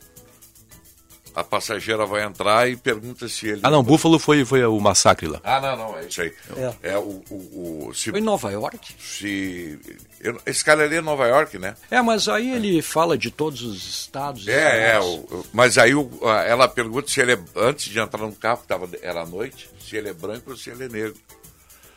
a 1.35 1.43
passageira 1.43 2.05
vai 2.05 2.23
entrar 2.23 2.69
e 2.69 2.75
pergunta 2.75 3.27
se 3.27 3.47
ele. 3.47 3.61
Ah, 3.63 3.71
não, 3.71 3.83
Búfalo 3.83 4.19
foi, 4.19 4.45
foi 4.45 4.63
o 4.63 4.79
massacre 4.79 5.27
lá. 5.27 5.39
Ah, 5.43 5.59
não, 5.59 5.77
não, 5.77 5.97
é 5.97 6.05
isso 6.05 6.21
aí. 6.21 6.33
É, 6.55 6.91
é 6.91 6.97
o, 6.97 7.23
o, 7.29 7.87
o, 7.87 7.93
se, 7.93 8.11
Foi 8.11 8.19
em 8.19 8.23
Nova 8.23 8.51
York? 8.51 8.95
Se, 8.99 9.79
eu, 10.19 10.39
esse 10.45 10.63
cara 10.63 10.83
ali 10.83 10.97
é 10.97 11.01
Nova 11.01 11.27
York, 11.27 11.57
né? 11.57 11.75
É, 11.89 12.01
mas 12.01 12.27
aí 12.27 12.53
ele 12.53 12.81
fala 12.81 13.17
de 13.17 13.31
todos 13.31 13.61
os 13.61 13.87
estados. 13.87 14.47
É, 14.47 14.91
é. 14.91 14.99
O, 14.99 15.45
mas 15.51 15.77
aí 15.77 15.95
o, 15.95 16.09
ela 16.45 16.67
pergunta 16.67 17.07
se 17.09 17.19
ele 17.19 17.33
é, 17.33 17.39
antes 17.55 17.85
de 17.85 17.99
entrar 17.99 18.21
no 18.21 18.35
carro, 18.35 18.63
tava, 18.67 18.89
era 19.01 19.25
noite, 19.25 19.69
se 19.79 19.95
ele 19.95 20.09
é 20.09 20.13
branco 20.13 20.51
ou 20.51 20.57
se 20.57 20.69
ele 20.69 20.85
é 20.85 20.89
negro. 20.89 21.15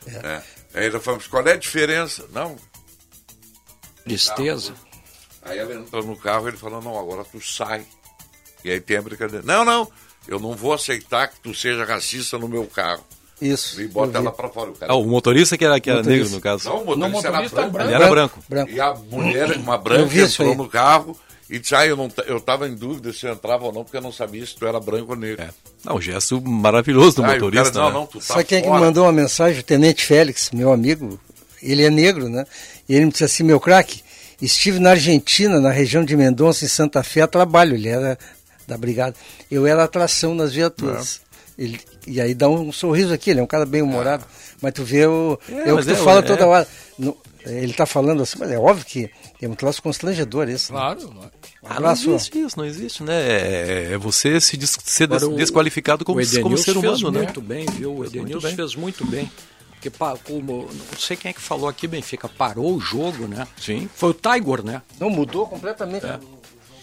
É. 0.07 0.27
é. 0.27 0.43
Aí 0.75 0.87
ele 0.87 0.99
falou, 1.01 1.21
qual 1.29 1.47
é 1.47 1.53
a 1.53 1.57
diferença? 1.57 2.27
Não. 2.33 2.57
Tristeza. 4.05 4.75
Aí 5.43 5.59
ela 5.59 5.75
entra 5.75 6.03
no 6.03 6.17
carro 6.17 6.47
e 6.47 6.51
ele 6.51 6.57
falou, 6.57 6.83
não, 6.83 6.99
agora 6.99 7.25
tu 7.25 7.41
sai. 7.41 7.87
E 8.65 8.71
aí 8.71 8.81
tem 8.81 8.97
a 8.97 9.03
brincadeira. 9.03 9.45
Não, 9.45 9.65
não, 9.65 9.89
eu 10.27 10.41
não 10.41 10.53
vou 10.53 10.73
aceitar 10.73 11.29
que 11.29 11.41
tu 11.41 11.55
seja 11.55 11.85
racista 11.85 12.39
no 12.39 12.49
meu 12.49 12.65
carro. 12.67 13.05
Isso. 13.41 13.81
E 13.81 13.87
bota 13.87 14.19
ela 14.19 14.33
pra 14.33 14.49
fora. 14.49 14.71
O, 14.71 14.75
cara. 14.75 14.93
Ah, 14.93 14.97
o 14.97 15.05
motorista 15.05 15.59
que 15.59 15.65
era, 15.65 15.79
que 15.79 15.91
era 15.91 16.03
negro, 16.03 16.31
no 16.31 16.41
caso. 16.41 16.69
Não, 16.69 16.83
o 16.83 16.87
motorista, 16.87 17.01
não, 17.01 17.11
motorista 17.13 17.61
era, 17.61 17.71
branco. 17.71 17.89
Ele 17.89 17.95
era 17.95 18.09
branco. 18.09 18.45
branco. 18.49 18.73
E 18.73 18.81
a 18.81 18.95
mulher, 18.95 19.57
uma 19.57 19.77
branca, 19.77 20.17
entrou 20.17 20.55
no 20.55 20.69
carro 20.69 21.17
e 21.49 21.59
disse, 21.59 21.75
ah, 21.75 21.87
eu, 21.87 21.97
não, 21.97 22.09
eu 22.27 22.41
tava 22.41 22.67
em 22.67 22.75
dúvida 22.75 23.13
se 23.13 23.27
eu 23.27 23.33
entrava 23.33 23.67
ou 23.67 23.73
não, 23.73 23.85
porque 23.85 23.97
eu 23.97 24.01
não 24.01 24.11
sabia 24.11 24.45
se 24.45 24.57
tu 24.57 24.67
era 24.67 24.81
branco 24.81 25.13
ou 25.13 25.17
negro. 25.17 25.43
É. 25.43 25.51
Não, 25.85 25.97
um 25.97 26.01
gesto 26.01 26.41
maravilhoso 26.41 27.17
do 27.17 27.25
ah, 27.25 27.35
motorista. 27.35 27.73
Cara, 27.73 27.85
não, 27.85 27.89
né? 27.93 27.99
não, 28.01 28.07
tu 28.07 28.19
tá 28.19 28.25
Sabe 28.25 28.45
quem 28.45 28.59
é 28.59 28.63
que 28.63 28.71
me 28.71 28.81
mandou 28.81 29.05
uma 29.05 29.13
mensagem? 29.13 29.61
O 29.61 29.63
Tenente 29.63 30.05
Félix, 30.05 30.51
meu 30.51 30.73
amigo, 30.73 31.21
ele 31.63 31.85
é 31.85 31.91
negro, 31.91 32.29
né? 32.29 32.45
E 32.89 32.95
ele 32.95 33.05
me 33.05 33.13
disse 33.13 33.25
assim, 33.25 33.45
meu 33.45 33.61
craque, 33.61 34.03
estive 34.41 34.79
na 34.79 34.91
Argentina, 34.91 35.61
na 35.61 35.71
região 35.71 36.05
de 36.05 36.17
Mendonça, 36.17 36.65
em 36.65 36.69
Santa 36.69 37.03
Fé, 37.03 37.21
a 37.21 37.27
trabalho. 37.29 37.75
Ele 37.75 37.89
era 37.89 38.19
da 38.67 38.77
brigada. 38.77 39.15
Eu 39.51 39.67
era 39.67 39.85
atração 39.85 40.35
nas 40.35 40.53
viaturas. 40.53 41.21
É. 41.59 41.63
Ele, 41.63 41.81
e 42.07 42.21
aí 42.21 42.35
dá 42.35 42.49
um 42.49 42.71
sorriso 42.71 43.13
aqui, 43.13 43.31
ele 43.31 43.41
é 43.41 43.43
um 43.43 43.47
cara 43.47 43.65
bem 43.65 43.83
humorado. 43.83 44.25
É. 44.25 44.57
Mas 44.61 44.73
tu 44.73 44.85
vê 44.85 45.07
o. 45.07 45.39
É, 45.49 45.71
é 45.71 45.73
o 45.73 45.79
que 45.79 45.85
tu 45.85 45.93
é, 45.93 45.97
fala 45.97 46.23
toda 46.23 46.47
hora. 46.47 46.69
No, 46.99 47.17
ele 47.45 47.71
está 47.71 47.87
falando 47.87 48.23
assim, 48.23 48.39
mas 48.39 48.51
é 48.51 48.59
óbvio 48.59 48.85
que 48.85 49.11
tem 49.39 49.49
um 49.49 49.55
troço 49.55 49.81
constrangedor 49.83 50.49
esse. 50.49 50.73
Né? 50.73 50.79
Claro. 50.79 51.15
Né? 51.15 51.31
Ah, 51.63 51.81
não 51.81 51.93
existe 51.93 52.39
isso, 52.39 52.59
não 52.59 52.65
existe, 52.65 53.03
né? 53.03 53.15
É, 53.15 53.93
é 53.93 53.99
você 53.99 54.41
se 54.41 54.57
des, 54.57 54.77
ser 54.85 55.07
des, 55.07 55.27
desqualificado 55.29 56.05
como, 56.05 56.21
como 56.43 56.59
ser 56.59 56.77
humano, 56.77 56.99
fez 56.99 57.13
né? 57.13 57.23
muito 57.23 57.41
bem, 57.41 57.67
viu? 57.67 57.97
O 57.97 58.05
Edenilson 58.05 58.51
fez 58.51 58.75
muito 58.75 59.05
bem. 59.07 59.31
Porque, 59.73 59.91
como, 60.25 60.63
não 60.63 60.99
sei 60.99 61.17
quem 61.17 61.31
é 61.31 61.33
que 61.33 61.41
falou 61.41 61.69
aqui, 61.69 61.87
Benfica, 61.87 62.29
parou 62.29 62.75
o 62.75 62.81
jogo, 62.81 63.29
né? 63.29 63.47
Sim. 63.61 63.89
Foi 63.95 64.11
o 64.11 64.15
Tiger, 64.15 64.65
né? 64.65 64.83
Não, 64.99 65.11
mudou 65.11 65.47
completamente. 65.47 66.07
É. 66.07 66.19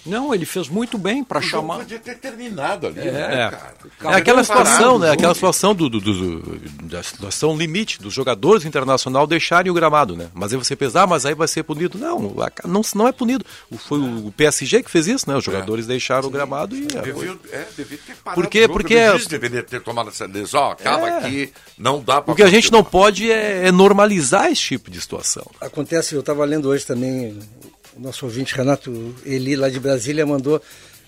Não, 0.06 0.34
ele 0.34 0.46
fez 0.46 0.68
muito 0.68 0.98
bem 0.98 1.24
para 1.24 1.42
chamar. 1.42 1.78
Podia 1.80 2.00
ter 2.00 2.18
terminado 2.18 2.88
ali, 2.88 3.00
é, 3.00 3.12
né, 3.12 3.50
cara? 3.52 3.74
É 4.14 4.18
aquela 4.18 4.44
situação, 4.44 5.00
né? 5.00 5.12
Aquela 5.12 5.34
situação 5.34 5.74
do, 5.74 5.90
do, 5.90 6.02
do, 6.02 6.60
da 6.84 7.02
situação 7.02 7.56
limite 7.56 8.02
dos 8.02 8.14
jogadores 8.14 8.66
internacional 8.66 9.26
deixarem 9.26 9.72
o 9.72 9.74
gramado, 9.74 10.16
né? 10.16 10.30
Mas 10.34 10.52
aí 10.52 10.58
você 10.58 10.76
pesar, 10.76 11.04
ah, 11.04 11.08
mas 11.08 11.26
aí 11.26 11.34
vai 11.34 11.48
ser 11.48 11.64
punido. 11.64 11.98
Não, 11.98 12.20
não, 12.66 12.82
não 12.96 13.08
é 13.08 13.12
punido. 13.12 13.46
Foi 13.78 14.00
o 14.00 14.32
PSG 14.36 14.84
que 14.84 14.92
fez 14.92 15.08
isso, 15.08 15.30
né? 15.30 15.38
Os 15.38 15.44
jogadores 15.44 15.86
é. 15.86 15.90
deixaram 15.90 16.24
Sim. 16.24 16.30
o 16.30 16.32
gramado 16.32 16.76
e. 16.76 16.86
Devia, 16.86 17.38
é, 17.52 17.66
devia 17.76 17.98
ter 17.98 18.16
parado. 18.16 18.42
Por 18.42 18.50
quê? 18.50 18.68
Porque. 18.68 18.96
deveria 19.30 19.64
ter 19.64 19.82
tomado 19.82 20.10
essa 20.10 20.28
decisão, 20.28 20.62
ó, 20.62 20.72
acaba 20.72 21.08
é. 21.08 21.18
aqui, 21.18 21.54
não 21.78 22.02
dá 22.02 22.22
para. 22.22 22.34
O 22.34 22.36
que 22.36 22.44
a 22.44 22.50
gente 22.50 22.72
não 22.72 22.84
pode 22.84 23.32
é, 23.32 23.68
é 23.68 23.72
normalizar 23.72 24.52
esse 24.52 24.62
tipo 24.62 24.92
de 24.92 25.00
situação. 25.00 25.46
Acontece, 25.62 26.14
eu 26.14 26.20
estava 26.20 26.44
lendo 26.44 26.68
hoje 26.68 26.86
também 26.86 27.40
o 27.96 28.00
nosso 28.02 28.26
ouvinte 28.26 28.56
Renato 28.56 29.16
Eli, 29.26 29.56
lá 29.56 29.70
de 29.70 29.80
Brasília, 29.80 30.26
mandou. 30.26 30.62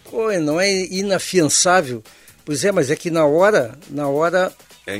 Pô, 0.09 0.31
não 0.33 0.59
é 0.59 0.71
inafiançável. 0.71 2.03
Pois 2.43 2.63
é, 2.63 2.71
mas 2.71 2.91
é 2.91 2.95
que 2.95 3.09
na 3.09 3.25
hora, 3.25 3.77
na 3.89 4.07
hora. 4.07 4.53
É 4.85 4.99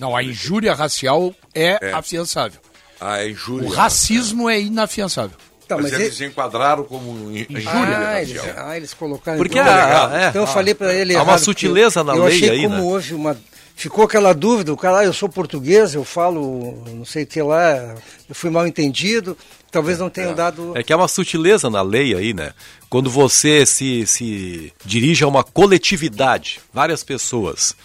Não, 0.00 0.16
a 0.16 0.22
injúria 0.22 0.74
racial 0.74 1.34
é, 1.54 1.78
é. 1.80 1.92
afiançável. 1.92 2.58
A 2.98 3.26
injúria. 3.26 3.68
O 3.68 3.70
racismo 3.70 4.48
é 4.48 4.58
inafiançável. 4.58 5.36
Tá, 5.68 5.76
mas, 5.76 5.90
mas 5.90 6.00
eles 6.00 6.20
ele... 6.20 6.30
enquadraram 6.30 6.84
como 6.84 7.30
injúria 7.32 7.98
ah, 7.98 8.22
eles, 8.22 8.40
ah, 8.56 8.76
eles 8.76 8.94
colocaram. 8.94 9.36
Porque 9.36 9.58
então, 9.58 9.72
a, 9.72 10.22
é, 10.22 10.28
então 10.28 10.42
eu 10.42 10.46
falei 10.46 10.74
para 10.74 10.94
ele. 10.94 11.14
Há 11.14 11.22
uma 11.22 11.38
sutileza 11.38 12.04
na 12.04 12.14
eu 12.14 12.24
lei 12.24 12.36
achei 12.36 12.50
aí. 12.50 12.62
Como 12.62 12.76
né? 12.76 12.82
houve 12.82 13.14
uma 13.14 13.36
ficou 13.76 14.04
aquela 14.04 14.32
dúvida, 14.32 14.72
o 14.72 14.76
cara, 14.76 15.00
ah, 15.00 15.04
eu 15.04 15.12
sou 15.12 15.28
português, 15.28 15.94
eu 15.94 16.02
falo 16.02 16.82
não 16.86 17.04
sei 17.04 17.24
o 17.24 17.26
que 17.26 17.42
lá, 17.42 17.94
eu 18.26 18.34
fui 18.34 18.48
mal 18.48 18.66
entendido, 18.66 19.36
talvez 19.70 19.98
não 19.98 20.08
tenham 20.08 20.32
é. 20.32 20.34
dado... 20.34 20.72
É 20.74 20.82
que 20.82 20.92
há 20.92 20.96
uma 20.96 21.06
sutileza 21.06 21.68
na 21.68 21.82
lei 21.82 22.14
aí, 22.14 22.32
né? 22.32 22.52
Quando 22.88 23.10
você 23.10 23.66
se, 23.66 24.06
se 24.06 24.72
dirige 24.84 25.22
a 25.22 25.28
uma 25.28 25.44
coletividade, 25.44 26.58
várias 26.72 27.04
pessoas, 27.04 27.76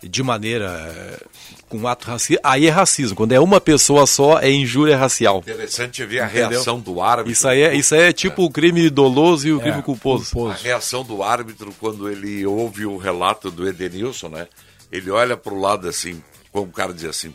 de 0.00 0.22
maneira 0.22 1.18
com 1.68 1.86
ato 1.86 2.06
racista, 2.06 2.40
aí 2.44 2.66
é 2.66 2.70
racismo. 2.70 3.16
Quando 3.16 3.32
é 3.32 3.40
uma 3.40 3.60
pessoa 3.60 4.06
só, 4.06 4.38
é 4.38 4.48
injúria 4.48 4.96
racial. 4.96 5.38
Interessante 5.38 6.04
ver 6.06 6.20
a 6.20 6.26
Entendeu? 6.26 6.50
reação 6.50 6.78
do 6.78 7.02
árbitro. 7.02 7.32
Isso 7.32 7.48
aí 7.48 7.62
é, 7.62 7.74
isso 7.74 7.94
aí 7.96 8.02
é 8.02 8.12
tipo 8.12 8.42
é. 8.42 8.44
o 8.44 8.50
crime 8.50 8.88
doloso 8.88 9.48
e 9.48 9.52
o 9.52 9.58
é, 9.58 9.62
crime 9.62 9.82
culposo. 9.82 10.30
culposo. 10.32 10.54
A 10.54 10.62
reação 10.62 11.02
do 11.02 11.22
árbitro 11.22 11.74
quando 11.80 12.08
ele 12.08 12.46
ouve 12.46 12.86
o 12.86 12.96
relato 12.96 13.50
do 13.50 13.68
Edenilson, 13.68 14.28
né? 14.28 14.46
Ele 14.90 15.10
olha 15.10 15.36
para 15.36 15.52
o 15.52 15.60
lado 15.60 15.88
assim, 15.88 16.22
como 16.50 16.66
o 16.66 16.72
cara 16.72 16.92
diz 16.92 17.04
assim, 17.04 17.34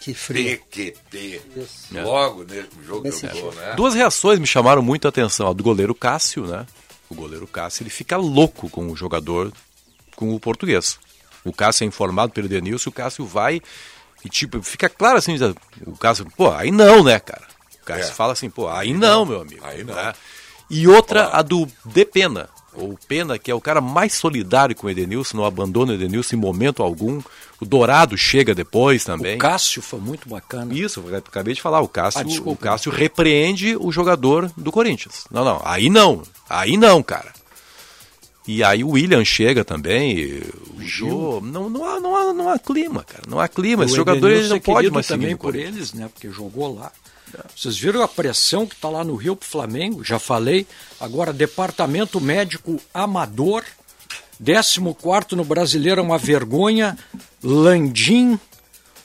que 0.00 0.12
frio. 0.12 0.58
TQT. 0.58 1.40
Logo 1.92 2.44
no 2.44 2.84
jogo 2.84 3.10
que 3.10 3.26
eu 3.26 3.52
né? 3.52 3.74
Duas 3.74 3.94
reações 3.94 4.38
me 4.38 4.46
chamaram 4.46 4.82
muito 4.82 5.06
a 5.06 5.08
atenção. 5.08 5.48
A 5.48 5.52
do 5.54 5.62
goleiro 5.62 5.94
Cássio, 5.94 6.46
né? 6.46 6.66
O 7.08 7.14
goleiro 7.14 7.46
Cássio, 7.46 7.82
ele 7.82 7.90
fica 7.90 8.16
louco 8.16 8.68
com 8.68 8.90
o 8.90 8.96
jogador, 8.96 9.50
com 10.14 10.34
o 10.34 10.40
português. 10.40 10.98
O 11.42 11.52
Cássio 11.52 11.84
é 11.84 11.86
informado 11.86 12.32
pelo 12.32 12.48
Denilson, 12.48 12.90
o 12.90 12.92
Cássio 12.92 13.24
vai 13.24 13.62
e, 14.24 14.28
tipo, 14.28 14.62
fica 14.62 14.88
claro 14.88 15.18
assim, 15.18 15.36
o 15.86 15.96
Cássio, 15.96 16.26
pô, 16.36 16.50
aí 16.50 16.70
não, 16.70 17.04
né, 17.04 17.18
cara? 17.20 17.46
O 17.82 17.84
Cássio 17.84 18.10
é. 18.10 18.14
fala 18.14 18.32
assim, 18.32 18.48
pô, 18.48 18.68
aí, 18.68 18.88
aí 18.88 18.94
não, 18.94 19.00
não, 19.00 19.26
meu 19.26 19.40
amigo. 19.42 19.64
Aí 19.64 19.84
não. 19.84 19.94
Né? 19.94 20.14
E 20.70 20.88
outra, 20.88 21.28
a 21.28 21.42
do 21.42 21.68
Depena, 21.84 22.48
ou 22.76 22.98
Pena, 23.06 23.38
que 23.38 23.50
é 23.50 23.54
o 23.54 23.60
cara 23.60 23.80
mais 23.80 24.14
solidário 24.14 24.74
com 24.74 24.86
o 24.86 24.90
Edenilson, 24.90 25.38
não 25.38 25.44
abandona 25.44 25.92
o 25.92 25.94
Edenilson 25.94 26.36
em 26.36 26.38
momento 26.38 26.82
algum. 26.82 27.20
O 27.60 27.64
Dourado 27.64 28.16
chega 28.16 28.54
depois 28.54 29.04
também. 29.04 29.36
O 29.36 29.38
Cássio 29.38 29.80
foi 29.80 30.00
muito 30.00 30.28
bacana. 30.28 30.74
Isso, 30.74 31.02
acabei 31.16 31.54
de 31.54 31.62
falar, 31.62 31.80
o 31.80 31.88
Cássio, 31.88 32.42
ah, 32.46 32.50
o 32.50 32.56
Cássio 32.56 32.92
repreende 32.92 33.76
o 33.76 33.90
jogador 33.92 34.50
do 34.56 34.72
Corinthians. 34.72 35.24
Não, 35.30 35.44
não, 35.44 35.60
aí 35.64 35.88
não, 35.88 36.22
aí 36.48 36.76
não, 36.76 37.02
cara. 37.02 37.32
E 38.46 38.62
aí 38.62 38.84
o 38.84 38.90
William 38.90 39.24
chega 39.24 39.64
também. 39.64 40.42
O 40.76 40.82
Gil. 40.82 41.40
Não, 41.42 41.70
não, 41.70 41.84
há, 41.84 41.98
não, 41.98 42.16
há, 42.16 42.32
não 42.34 42.48
há 42.50 42.58
clima, 42.58 43.02
cara. 43.02 43.22
Não 43.26 43.40
há 43.40 43.48
clima. 43.48 43.84
Esse 43.84 43.96
jogador 43.96 44.30
ele 44.30 44.48
não 44.48 44.60
pode 44.60 44.90
mais 44.90 45.06
também 45.06 45.34
por 45.34 45.54
eles, 45.54 45.94
né? 45.94 46.10
Porque 46.12 46.28
jogou 46.30 46.74
lá. 46.74 46.92
Vocês 47.56 47.76
viram 47.76 48.02
a 48.02 48.08
pressão 48.08 48.66
que 48.66 48.74
está 48.74 48.88
lá 48.88 49.04
no 49.04 49.16
Rio 49.16 49.36
para 49.36 49.46
o 49.46 49.50
Flamengo? 49.50 50.04
Já 50.04 50.18
falei. 50.18 50.66
Agora, 51.00 51.32
departamento 51.32 52.20
médico 52.20 52.80
amador. 52.92 53.64
14 54.44 54.80
no 55.36 55.44
brasileiro 55.44 56.00
é 56.00 56.04
uma 56.04 56.18
vergonha. 56.18 56.98
Landim. 57.42 58.38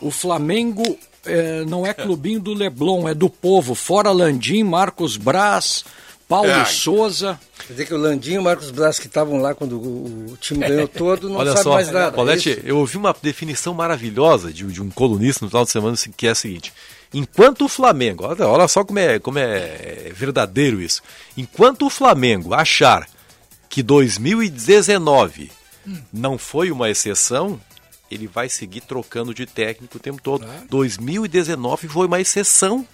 O 0.02 0.12
Flamengo 0.12 0.98
é, 1.26 1.66
não 1.66 1.86
é 1.86 1.94
clubinho 1.94 2.40
do 2.40 2.54
Leblon, 2.54 3.08
é 3.08 3.14
do 3.14 3.30
povo. 3.30 3.76
Fora 3.76 4.12
Landim, 4.12 4.64
Marcos 4.64 5.18
Braz, 5.18 5.84
Paulo 6.28 6.50
é. 6.50 6.66
Souza. 6.66 7.40
Quer 7.68 7.74
dizer 7.74 7.86
que 7.86 7.94
o 7.94 7.98
Landinho 7.98 8.36
e 8.36 8.40
o 8.40 8.44
Marcos 8.44 8.72
Braz, 8.72 9.00
que 9.00 9.08
estavam 9.08 9.42
lá 9.42 9.54
quando 9.54 9.78
o, 9.78 10.38
time 10.40 10.68
ganhou 10.68 10.88
todo, 10.88 11.30
não 11.30 11.38
Olha 11.38 11.52
sabe 11.52 11.64
só, 11.64 11.74
mais 11.74 11.92
nada. 11.92 12.16
Paulette, 12.16 12.52
é 12.52 12.62
eu 12.64 12.78
ouvi 12.78 12.98
uma 12.98 13.16
definição 13.22 13.74
maravilhosa 13.74 14.54
de, 14.54 14.64
de, 14.66 14.82
um 14.82 14.90
colunista 14.90 15.44
no 15.44 15.50
final 15.50 15.66
de 15.66 15.72
semana, 15.72 15.98
que 16.16 16.28
é 16.28 16.30
a 16.30 16.36
seguinte. 16.36 16.74
Enquanto 17.14 17.66
o 17.66 17.70
Flamengo, 17.70 18.26
olha, 18.26 18.48
olha 18.48 18.68
só 18.68 18.84
como 18.84 19.00
é, 19.00 19.20
como 19.20 19.40
é 19.40 20.12
verdadeiro 20.14 20.80
isso. 20.80 21.02
Enquanto 21.36 21.86
o 21.88 21.90
Flamengo 21.90 22.54
achar 22.54 23.08
que 23.68 23.82
2019 23.82 25.52
hum. 25.88 26.02
não 26.14 26.38
foi 26.38 26.72
uma 26.72 26.90
exceção, 26.90 27.60
ele 28.12 28.28
vai 28.28 28.50
seguir 28.50 28.82
trocando 28.82 29.34
de 29.34 29.46
técnico 29.46 29.98
o 29.98 30.00
tempo 30.00 30.22
todo. 30.22 30.46
2019 30.70 31.88
foi 31.88 32.08
uma 32.08 32.20
exceção. 32.20 32.88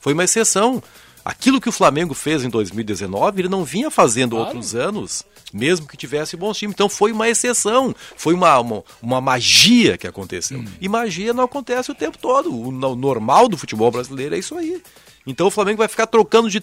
Foi 0.00 0.12
uma 0.12 0.24
exceção. 0.24 0.82
Aquilo 1.24 1.60
que 1.60 1.68
o 1.68 1.72
Flamengo 1.72 2.14
fez 2.14 2.42
em 2.44 2.48
2019, 2.48 3.40
ele 3.40 3.48
não 3.48 3.64
vinha 3.64 3.90
fazendo 3.90 4.36
claro. 4.36 4.46
outros 4.46 4.74
anos, 4.74 5.24
mesmo 5.52 5.86
que 5.86 5.96
tivesse 5.96 6.36
bons 6.36 6.58
times. 6.58 6.74
Então 6.74 6.88
foi 6.88 7.12
uma 7.12 7.28
exceção, 7.28 7.94
foi 8.16 8.34
uma, 8.34 8.58
uma, 8.58 8.84
uma 9.00 9.20
magia 9.20 9.96
que 9.96 10.06
aconteceu. 10.06 10.58
Hum. 10.58 10.64
E 10.80 10.88
magia 10.88 11.32
não 11.32 11.44
acontece 11.44 11.90
o 11.90 11.94
tempo 11.94 12.18
todo. 12.18 12.52
O 12.52 12.72
normal 12.96 13.48
do 13.48 13.56
futebol 13.56 13.90
brasileiro 13.90 14.34
é 14.34 14.38
isso 14.38 14.56
aí. 14.56 14.82
Então 15.24 15.46
o 15.46 15.50
Flamengo 15.50 15.78
vai 15.78 15.88
ficar 15.88 16.06
trocando 16.06 16.50
de 16.50 16.60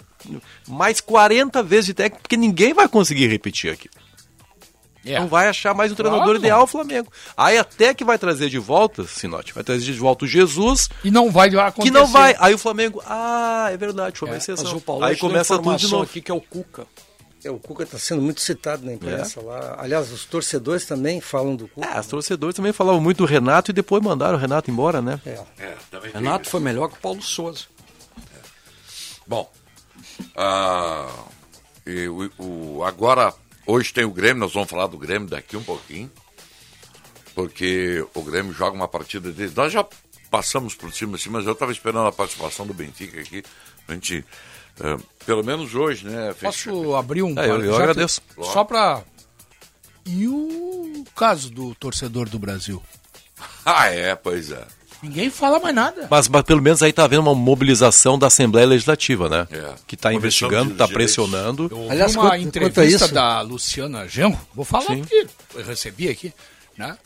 mais 0.68 1.00
40 1.00 1.64
vezes 1.64 1.86
de 1.86 1.94
técnico, 1.94 2.22
porque 2.22 2.36
ninguém 2.36 2.74
vai 2.74 2.88
conseguir 2.88 3.28
repetir 3.28 3.72
aquilo. 3.72 3.94
Yeah. 5.06 5.20
É. 5.20 5.20
Não 5.22 5.28
vai 5.28 5.48
achar 5.48 5.74
mais 5.74 5.92
um 5.92 5.96
treinador 5.96 6.26
claro. 6.26 6.40
ideal 6.40 6.64
o 6.64 6.68
Flamengo. 6.68 7.12
Aí 7.38 7.58
até 7.58 7.94
que 7.94 8.04
vai 8.04 8.18
trazer 8.18 8.50
de 8.50 8.60
volta, 8.60 9.06
Sinote, 9.06 9.54
vai 9.54 9.64
trazer 9.64 9.84
de 9.84 9.94
volta 9.94 10.26
o 10.26 10.28
Jesus. 10.28 10.90
E 11.04 11.12
não 11.12 11.32
vai 11.32 11.48
acontecer. 11.48 11.82
Que 11.84 11.92
não 11.92 12.06
vai. 12.06 12.36
Aí 12.38 12.54
o 12.54 12.58
Flamengo, 12.58 13.02
ah, 13.06 13.70
é 13.72 13.78
verdade, 13.78 14.20
foi 14.20 14.28
uma 14.28 14.36
é, 14.36 14.38
exceção. 14.40 14.76
O 14.76 14.82
Paulo 14.82 15.06
Aí 15.06 15.16
começa 15.16 15.58
tudo 15.58 15.76
de 15.78 15.88
novo. 15.90 16.04
aqui 16.04 16.22
que 16.22 16.32
é 16.32 16.34
o 16.34 16.42
Cuca. 16.42 16.86
É, 17.44 17.50
o 17.50 17.58
Cuca 17.58 17.84
está 17.84 17.98
sendo 17.98 18.22
muito 18.22 18.42
citado 18.42 18.86
na 18.86 18.92
imprensa 18.92 19.40
é. 19.40 19.44
lá. 19.44 19.78
Aliás, 19.80 20.12
os 20.12 20.26
torcedores 20.26 20.86
também 20.86 21.22
falam 21.22 21.56
do 21.56 21.70
Cuca. 21.70 21.88
É, 21.88 22.00
os 22.00 22.08
torcedores 22.08 22.56
também 22.56 22.74
falavam 22.74 23.00
muito 23.00 23.20
do 23.20 23.26
Renato 23.26 23.72
e 23.72 23.74
depois 23.74 24.04
mandaram 24.04 24.38
o 24.38 24.42
Renato 24.42 24.70
embora, 24.70 25.02
né? 25.02 25.22
É. 25.26 25.40
é 25.60 25.78
Renato 26.14 26.50
foi 26.50 26.60
melhor 26.60 26.90
que 26.90 26.98
o 26.98 27.00
Paulo 27.00 27.22
Souza. 27.22 27.66
É. 28.18 28.40
Bom, 29.26 29.50
uh, 30.36 31.30
e, 31.86 32.10
o, 32.10 32.32
o, 32.38 32.84
agora, 32.84 33.34
hoje 33.70 33.94
tem 33.94 34.04
o 34.04 34.12
Grêmio, 34.12 34.40
nós 34.40 34.54
vamos 34.54 34.70
falar 34.70 34.88
do 34.88 34.98
Grêmio 34.98 35.28
daqui 35.28 35.56
um 35.56 35.64
pouquinho, 35.64 36.12
porque 37.36 38.06
o 38.14 38.24
Grêmio 38.24 38.54
joga 38.54 38.76
uma 38.76 38.88
partida 38.88 39.32
dele. 39.32 39.54
Nós 39.56 39.72
já 39.72 39.86
passamos 40.30 40.76
por 40.76 40.92
cima 40.94 41.16
assim, 41.16 41.30
mas 41.30 41.46
eu 41.46 41.54
estava 41.54 41.72
esperando 41.72 42.08
a 42.08 42.12
participação 42.12 42.66
do 42.66 42.74
Benfica 42.74 43.20
aqui, 43.20 43.44
a 43.88 43.94
gente 43.94 44.26
é, 44.80 44.98
pelo 45.26 45.44
menos 45.44 45.76
hoje, 45.76 46.06
né? 46.06 46.34
Posso 46.42 46.96
abrir 46.96 47.22
um... 47.22 47.38
É, 47.38 47.50
eu, 47.50 47.64
eu 47.64 47.76
agradeço. 47.76 48.22
Que, 48.22 48.44
só 48.46 48.64
para... 48.64 49.04
E 50.06 50.28
o 50.28 51.06
caso 51.16 51.52
do 51.52 51.76
torcedor 51.76 52.28
do 52.30 52.40
Brasil? 52.40 52.82
Ah, 53.66 53.88
é, 53.88 54.16
pois 54.16 54.52
é. 54.52 54.66
Ninguém 55.02 55.30
fala 55.30 55.60
mais 55.60 55.74
nada. 55.74 56.08
Mas, 56.10 56.28
mas, 56.28 56.44
pelo 56.44 56.62
menos 56.62 56.84
aí 56.84 56.90
está 56.90 57.06
havendo 57.06 57.22
uma 57.22 57.36
mobilização 57.36 58.20
da 58.20 58.28
Assembleia 58.28 58.68
Legislativa, 58.68 59.30
né? 59.30 59.48
É. 59.50 59.74
Que 59.88 59.96
está 59.96 60.14
investigando, 60.14 60.74
está 60.74 60.88
pressionando. 60.88 61.68
Eu 61.72 61.78
ouvi 61.78 61.92
Aliás, 61.92 62.16
uma 62.16 62.30
quanto, 62.30 62.42
entrevista 62.42 63.06
quanto 63.06 63.14
da 63.14 63.42
Luciana 63.42 64.08
Genro, 64.08 64.40
vou 64.54 64.66
falar 64.66 64.88
Sim. 64.88 65.00
porque 65.00 65.28
eu 65.56 65.66
recebi 65.66 66.10
aqui, 66.10 66.34
né? 66.78 66.98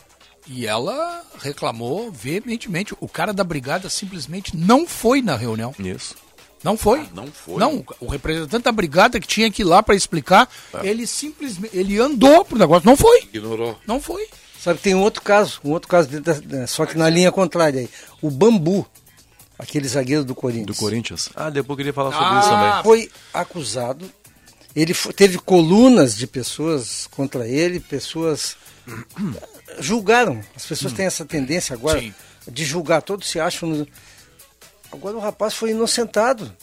E 0.47 0.65
ela 0.65 1.23
reclamou 1.39 2.11
veementemente. 2.11 2.93
O 2.99 3.07
cara 3.07 3.31
da 3.31 3.43
brigada 3.43 3.89
simplesmente 3.89 4.57
não 4.57 4.85
foi 4.87 5.21
na 5.21 5.35
reunião. 5.35 5.73
Isso. 5.79 6.15
Não 6.63 6.77
foi. 6.77 7.01
Ah, 7.01 7.07
não 7.13 7.27
foi. 7.27 7.57
Não, 7.57 7.85
o 7.99 8.07
representante 8.07 8.63
da 8.63 8.71
brigada 8.71 9.19
que 9.19 9.27
tinha 9.27 9.51
que 9.51 9.61
ir 9.61 9.65
lá 9.65 9.83
para 9.83 9.95
explicar, 9.95 10.49
é. 10.81 10.87
ele 10.87 11.05
simplesmente 11.05 11.77
ele 11.77 11.99
andou 11.99 12.45
pro 12.45 12.57
negócio, 12.57 12.85
não 12.85 12.95
foi. 12.95 13.19
Ignorou. 13.23 13.77
Não 13.85 14.01
foi. 14.01 14.27
Sabe, 14.63 14.79
tem 14.79 14.95
um 14.95 15.01
outro 15.01 15.21
caso, 15.21 15.59
um 15.61 15.71
outro 15.71 15.89
caso, 15.89 16.07
só 16.69 16.85
que 16.85 16.97
na 16.97 17.09
linha 17.09 17.33
contrária 17.33 17.81
aí. 17.81 17.89
O 18.21 18.31
Bambu, 18.31 18.87
aquele 19.59 19.85
zagueiro 19.89 20.23
do 20.23 20.33
Corinthians. 20.33 20.67
Do 20.67 20.75
Corinthians. 20.75 21.29
Ah, 21.35 21.49
depois 21.49 21.71
eu 21.71 21.77
queria 21.77 21.91
falar 21.91 22.13
sobre 22.13 22.27
ah, 22.27 22.39
isso 22.39 22.49
também. 22.49 22.83
Foi 22.83 23.11
acusado, 23.33 24.09
ele 24.73 24.93
teve 25.17 25.37
colunas 25.37 26.15
de 26.15 26.25
pessoas 26.25 27.07
contra 27.07 27.45
ele, 27.45 27.81
pessoas 27.81 28.55
julgaram. 29.79 30.39
As 30.55 30.65
pessoas 30.65 30.93
hum. 30.93 30.95
têm 30.95 31.07
essa 31.07 31.25
tendência 31.25 31.73
agora 31.73 31.99
Sim. 31.99 32.13
de 32.47 32.63
julgar, 32.63 33.01
todos 33.01 33.27
se 33.27 33.41
acham 33.41 33.85
Agora 34.93 35.17
o 35.17 35.19
rapaz 35.19 35.55
foi 35.55 35.71
inocentado. 35.71 36.55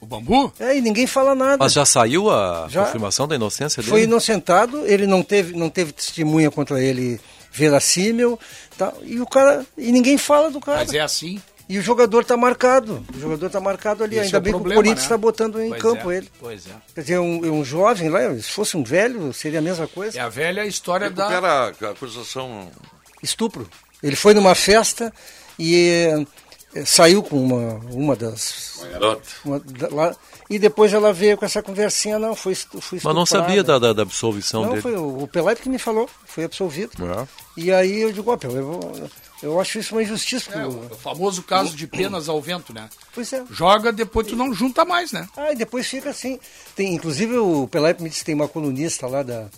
O 0.00 0.06
bambu? 0.06 0.52
É, 0.58 0.76
e 0.76 0.80
ninguém 0.80 1.06
fala 1.06 1.34
nada. 1.34 1.56
Mas 1.58 1.72
já 1.72 1.86
saiu 1.86 2.30
a 2.30 2.66
já 2.68 2.84
confirmação 2.84 3.26
da 3.26 3.34
inocência 3.34 3.82
dele? 3.82 3.90
Foi 3.90 4.02
inocentado, 4.02 4.86
ele 4.86 5.06
não 5.06 5.22
teve, 5.22 5.56
não 5.56 5.70
teve 5.70 5.92
testemunha 5.92 6.50
contra 6.50 6.80
ele 6.80 7.20
verossímil, 7.50 8.38
tá, 8.76 8.92
e 9.02 9.18
o 9.18 9.26
cara, 9.26 9.64
e 9.78 9.90
ninguém 9.90 10.18
fala 10.18 10.50
do 10.50 10.60
cara. 10.60 10.80
Mas 10.80 10.92
é 10.92 11.00
assim. 11.00 11.40
E 11.68 11.78
o 11.78 11.82
jogador 11.82 12.20
está 12.20 12.36
marcado. 12.36 13.04
O 13.14 13.18
jogador 13.18 13.46
está 13.46 13.60
marcado 13.60 14.04
ali. 14.04 14.16
Esse 14.16 14.26
Ainda 14.26 14.36
é 14.36 14.40
bem 14.40 14.52
problema, 14.52 14.74
que 14.74 14.78
o 14.78 14.82
Corinthians 14.82 15.02
está 15.02 15.16
né? 15.16 15.20
botando 15.20 15.60
em 15.60 15.70
pois 15.70 15.82
campo 15.82 16.12
é, 16.12 16.16
ele. 16.16 16.30
Pois 16.38 16.66
é. 16.66 16.70
Quer 16.94 17.00
dizer, 17.00 17.18
um, 17.18 17.58
um 17.58 17.64
jovem 17.64 18.08
lá, 18.08 18.20
se 18.34 18.50
fosse 18.50 18.76
um 18.76 18.84
velho, 18.84 19.32
seria 19.32 19.58
a 19.58 19.62
mesma 19.62 19.88
coisa. 19.88 20.16
É 20.16 20.20
a 20.20 20.28
velha 20.28 20.64
história 20.64 21.08
Recupera 21.08 21.40
da. 21.40 21.88
a 21.88 21.90
acusação. 21.90 22.70
Estupro. 23.20 23.68
Ele 24.00 24.14
foi 24.14 24.32
numa 24.32 24.54
festa 24.54 25.12
e 25.58 25.88
eh, 25.88 26.26
saiu 26.84 27.22
com 27.22 27.42
uma, 27.42 27.80
uma 27.90 28.16
das. 28.16 28.80
Uma, 29.44 29.62
lá, 29.90 30.16
e 30.48 30.58
depois 30.58 30.92
ela 30.92 31.12
veio 31.12 31.36
com 31.36 31.44
essa 31.44 31.62
conversinha, 31.62 32.18
não, 32.18 32.34
foi, 32.34 32.54
foi 32.54 33.00
Mas 33.02 33.14
não 33.14 33.26
sabia 33.26 33.64
da, 33.64 33.78
da, 33.78 33.92
da 33.92 34.02
absolvição 34.02 34.62
não, 34.62 34.70
dele. 34.70 34.82
Foi 34.82 34.94
o, 34.94 35.22
o 35.22 35.28
Pelé 35.28 35.54
que 35.56 35.68
me 35.68 35.78
falou, 35.78 36.08
foi 36.24 36.44
absolvido. 36.44 36.92
É. 37.04 37.26
E 37.56 37.72
aí 37.72 38.02
eu 38.02 38.12
digo, 38.12 38.30
ó, 38.30 38.36
Pelé, 38.36 38.60
eu, 38.60 39.10
eu 39.42 39.60
acho 39.60 39.78
isso 39.78 39.94
uma 39.94 40.02
injustiça. 40.02 40.52
É, 40.52 40.66
o, 40.66 40.86
o 40.86 40.96
famoso 40.96 41.42
caso 41.42 41.76
de 41.76 41.86
penas 41.86 42.28
ao 42.28 42.40
vento, 42.40 42.72
né? 42.72 42.88
Pois 43.12 43.32
é. 43.32 43.44
Joga, 43.50 43.92
depois 43.92 44.26
tu 44.26 44.36
não 44.36 44.54
junta 44.54 44.84
mais, 44.84 45.10
né? 45.10 45.28
Ah, 45.36 45.52
e 45.52 45.56
depois 45.56 45.86
fica 45.86 46.10
assim. 46.10 46.38
Tem, 46.76 46.94
inclusive 46.94 47.36
o 47.38 47.66
Pelé 47.66 47.96
me 47.98 48.08
disse 48.08 48.20
que 48.20 48.26
tem 48.26 48.34
uma 48.34 48.48
colunista 48.48 49.08
lá 49.08 49.24
da, 49.24 49.48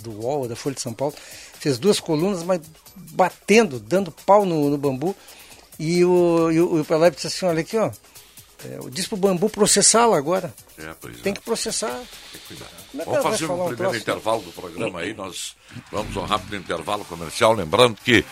do 0.00 0.10
UOL, 0.20 0.46
da 0.46 0.56
Folha 0.56 0.74
de 0.74 0.82
São 0.82 0.92
Paulo, 0.92 1.14
fez 1.58 1.78
duas 1.78 1.98
colunas, 1.98 2.42
mas 2.42 2.60
batendo, 2.94 3.80
dando 3.80 4.12
pau 4.12 4.44
no, 4.44 4.68
no 4.68 4.76
bambu. 4.76 5.16
E 5.78 6.04
o, 6.04 6.50
e 6.50 6.60
o, 6.60 6.80
o 6.80 6.84
Pelé 6.84 7.10
disse 7.10 7.26
assim, 7.26 7.46
olha 7.46 7.60
aqui, 7.60 7.76
ó, 7.76 7.90
é, 8.64 8.78
diz 8.90 9.06
pro 9.06 9.16
Bambu 9.16 9.50
processá-la 9.50 10.16
agora. 10.16 10.52
É, 10.78 10.92
Tem 11.22 11.32
é. 11.32 11.34
que 11.34 11.42
processar. 11.42 11.90
Tem 12.32 12.40
que 12.40 12.46
cuidar. 12.48 12.66
É 12.98 13.04
vamos 13.04 13.22
fazer 13.22 13.50
um 13.50 13.66
primeiro 13.66 13.92
um 13.92 13.96
intervalo 13.96 14.42
do 14.42 14.52
programa 14.52 15.00
aí, 15.00 15.14
nós 15.14 15.56
vamos 15.90 16.16
um 16.16 16.24
rápido 16.24 16.56
intervalo 16.56 17.04
comercial, 17.04 17.52
lembrando 17.52 17.96
que 18.04 18.24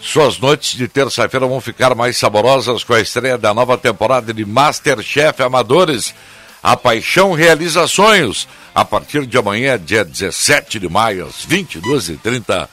suas 0.00 0.38
noites 0.38 0.76
de 0.76 0.88
terça-feira 0.88 1.46
vão 1.46 1.60
ficar 1.60 1.94
mais 1.94 2.16
saborosas 2.16 2.82
com 2.82 2.92
a 2.92 3.00
estreia 3.00 3.38
da 3.38 3.54
nova 3.54 3.78
temporada 3.78 4.34
de 4.34 4.44
Masterchef 4.44 5.40
Amadores. 5.42 6.12
A 6.60 6.76
paixão 6.76 7.32
realiza 7.32 7.86
sonhos. 7.86 8.48
A 8.74 8.84
partir 8.84 9.26
de 9.26 9.36
amanhã, 9.36 9.78
dia 9.78 10.04
17 10.04 10.80
de 10.80 10.88
maio, 10.88 11.26
às 11.26 11.46
22h30, 11.46 12.68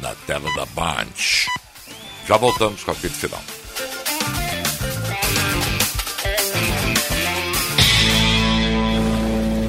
na 0.00 0.14
tela 0.26 0.50
da 0.54 0.64
Band. 0.66 1.63
Já 2.26 2.36
voltamos 2.36 2.82
com 2.82 2.90
a 2.90 2.94
fita 2.94 3.14
final. 3.14 3.42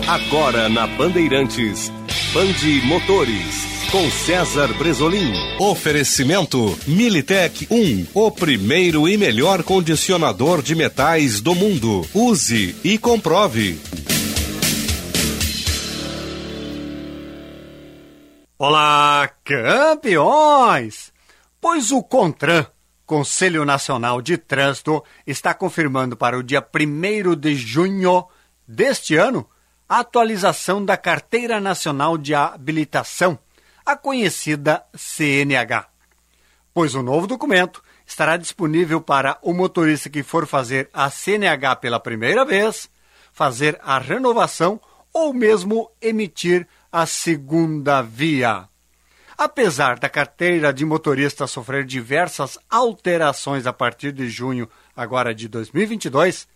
Agora 0.07 0.69
na 0.69 0.85
Bandeirantes, 0.85 1.91
Bande 2.31 2.81
Motores, 2.85 3.89
com 3.91 4.09
César 4.11 4.67
Bresolim. 4.75 5.33
Oferecimento 5.59 6.77
Militech 6.85 7.67
1, 7.71 8.07
o 8.13 8.31
primeiro 8.31 9.09
e 9.09 9.17
melhor 9.17 9.63
condicionador 9.63 10.61
de 10.61 10.75
metais 10.75 11.41
do 11.41 11.55
mundo. 11.55 12.07
Use 12.13 12.75
e 12.83 12.97
comprove. 12.99 13.79
Olá, 18.57 19.29
campeões! 19.43 21.14
Pois 21.67 21.91
o 21.91 22.03
CONTRAN, 22.03 22.67
Conselho 23.07 23.65
Nacional 23.65 24.21
de 24.21 24.37
Trânsito, 24.37 25.03
está 25.25 25.51
confirmando 25.51 26.15
para 26.15 26.37
o 26.37 26.43
dia 26.43 26.63
1 26.63 27.35
de 27.35 27.55
junho 27.55 28.27
deste 28.67 29.15
ano 29.15 29.49
a 29.89 30.01
atualização 30.01 30.85
da 30.85 30.95
Carteira 30.95 31.59
Nacional 31.59 32.19
de 32.19 32.35
Habilitação, 32.35 33.39
a 33.83 33.97
conhecida 33.97 34.85
CNH. 34.93 35.87
Pois 36.71 36.93
o 36.93 37.01
novo 37.01 37.25
documento 37.25 37.81
estará 38.05 38.37
disponível 38.37 39.01
para 39.01 39.39
o 39.41 39.51
motorista 39.51 40.07
que 40.07 40.21
for 40.21 40.45
fazer 40.45 40.87
a 40.93 41.09
CNH 41.09 41.77
pela 41.77 41.99
primeira 41.99 42.45
vez, 42.45 42.91
fazer 43.33 43.79
a 43.81 43.97
renovação 43.97 44.79
ou 45.11 45.33
mesmo 45.33 45.89
emitir 45.99 46.67
a 46.91 47.07
segunda 47.07 48.03
via. 48.03 48.69
Apesar 49.37 49.99
da 49.99 50.07
carteira 50.07 50.73
de 50.73 50.85
motorista 50.85 51.45
sofrer 51.45 51.83
diversas 51.83 52.57
alterações 52.69 53.67
a 53.67 53.73
partir 53.73 54.13
de 54.13 54.29
junho 54.29 54.69
agora 54.95 55.35
de 55.35 55.49
2022, 55.49 56.47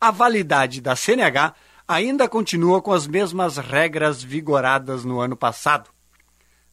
a 0.00 0.10
validade 0.10 0.80
da 0.80 0.96
CNH 0.96 1.54
ainda 1.86 2.26
continua 2.26 2.80
com 2.80 2.90
as 2.90 3.06
mesmas 3.06 3.58
regras 3.58 4.22
vigoradas 4.22 5.04
no 5.04 5.20
ano 5.20 5.36
passado. 5.36 5.90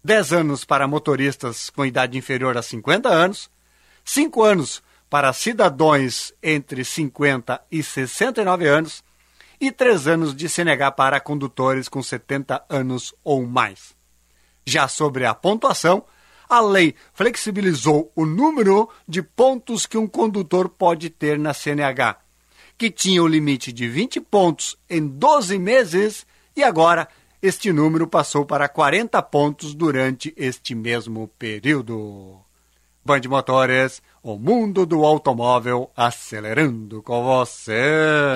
10 0.01 0.31
anos 0.31 0.63
para 0.63 0.87
motoristas 0.87 1.69
com 1.69 1.85
idade 1.85 2.17
inferior 2.17 2.57
a 2.57 2.61
50 2.61 3.09
anos, 3.09 3.49
5 4.05 4.41
anos 4.41 4.81
para 5.09 5.33
cidadãos 5.33 6.33
entre 6.41 6.85
50 6.85 7.61
e 7.69 7.83
69 7.83 8.65
anos 8.65 9.03
e 9.59 9.73
3 9.73 10.07
anos 10.07 10.33
de 10.33 10.47
CNH 10.47 10.91
para 10.91 11.19
condutores 11.19 11.89
com 11.89 12.01
70 12.01 12.63
anos 12.69 13.13
ou 13.25 13.45
mais. 13.45 13.98
Já 14.69 14.87
sobre 14.87 15.25
a 15.25 15.33
pontuação, 15.33 16.03
a 16.47 16.61
lei 16.61 16.93
flexibilizou 17.11 18.11
o 18.15 18.23
número 18.23 18.87
de 19.07 19.23
pontos 19.23 19.87
que 19.87 19.97
um 19.97 20.05
condutor 20.05 20.69
pode 20.69 21.09
ter 21.09 21.39
na 21.39 21.55
CNH, 21.55 22.17
que 22.77 22.91
tinha 22.91 23.23
o 23.23 23.27
limite 23.27 23.73
de 23.73 23.87
20 23.87 24.21
pontos 24.21 24.77
em 24.87 25.07
12 25.07 25.57
meses 25.57 26.23
e 26.55 26.63
agora 26.63 27.07
este 27.41 27.73
número 27.73 28.05
passou 28.05 28.45
para 28.45 28.69
40 28.69 29.19
pontos 29.23 29.73
durante 29.73 30.31
este 30.37 30.75
mesmo 30.75 31.27
período. 31.39 32.39
Band 33.03 33.21
Motores, 33.27 34.03
o 34.21 34.37
mundo 34.37 34.85
do 34.85 35.03
automóvel 35.03 35.89
acelerando 35.97 37.01
com 37.01 37.23
você. 37.23 38.35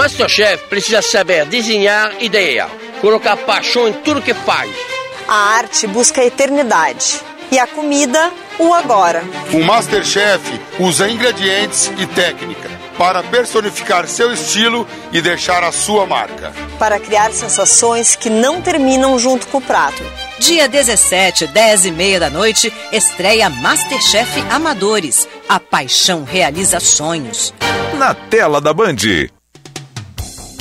Masterchef 0.00 0.64
precisa 0.70 1.02
saber 1.02 1.44
desenhar 1.44 2.22
ideia, 2.22 2.66
colocar 3.02 3.36
paixão 3.36 3.86
em 3.86 3.92
tudo 3.92 4.22
que 4.22 4.32
faz. 4.32 4.70
A 5.28 5.34
arte 5.34 5.86
busca 5.86 6.22
a 6.22 6.24
eternidade 6.24 7.20
e 7.52 7.58
a 7.58 7.66
comida, 7.66 8.32
o 8.58 8.72
agora. 8.72 9.22
O 9.52 9.62
Masterchef 9.62 10.40
usa 10.78 11.06
ingredientes 11.06 11.92
e 11.98 12.06
técnica 12.06 12.70
para 12.96 13.22
personificar 13.24 14.08
seu 14.08 14.32
estilo 14.32 14.88
e 15.12 15.20
deixar 15.20 15.62
a 15.62 15.70
sua 15.70 16.06
marca. 16.06 16.50
Para 16.78 16.98
criar 16.98 17.30
sensações 17.32 18.16
que 18.16 18.30
não 18.30 18.62
terminam 18.62 19.18
junto 19.18 19.48
com 19.48 19.58
o 19.58 19.60
prato. 19.60 20.02
Dia 20.38 20.66
17, 20.66 21.46
10 21.48 21.84
e 21.84 21.90
meia 21.90 22.18
da 22.18 22.30
noite, 22.30 22.72
estreia 22.90 23.50
Masterchef 23.50 24.42
Amadores. 24.50 25.28
A 25.46 25.60
paixão 25.60 26.24
realiza 26.24 26.80
sonhos. 26.80 27.52
Na 27.98 28.14
tela 28.14 28.62
da 28.62 28.72
Band. 28.72 28.96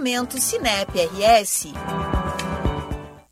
Momento 0.00 0.40
Cinep 0.40 0.92
RS. 0.98 1.74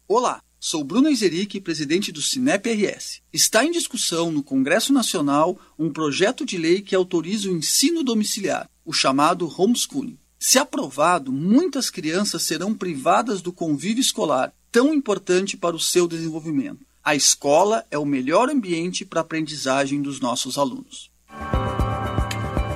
Olá, 0.07 0.43
sou 0.61 0.85
Bruno 0.85 1.09
Izeric, 1.09 1.63
presidente 1.63 2.13
do 2.13 2.21
Cinep 2.21 2.69
RS. 2.71 3.23
Está 3.33 3.65
em 3.65 3.71
discussão 3.71 4.31
no 4.31 4.43
Congresso 4.43 4.93
Nacional 4.93 5.59
um 5.79 5.91
projeto 5.91 6.45
de 6.45 6.59
lei 6.59 6.83
que 6.83 6.95
autoriza 6.95 7.49
o 7.49 7.57
ensino 7.57 8.05
domiciliar, 8.05 8.69
o 8.85 8.93
chamado 8.93 9.51
homeschooling. 9.51 10.19
Se 10.39 10.59
aprovado, 10.59 11.33
muitas 11.33 11.89
crianças 11.89 12.43
serão 12.43 12.75
privadas 12.75 13.41
do 13.41 13.51
convívio 13.51 14.03
escolar, 14.03 14.53
tão 14.71 14.93
importante 14.93 15.57
para 15.57 15.75
o 15.75 15.81
seu 15.81 16.07
desenvolvimento. 16.07 16.85
A 17.03 17.17
escola 17.17 17.87
é 17.91 17.97
o 17.97 18.05
melhor 18.05 18.51
ambiente 18.51 19.07
para 19.07 19.21
a 19.21 19.23
aprendizagem 19.23 20.03
dos 20.03 20.21
nossos 20.21 20.59
alunos. 20.59 21.11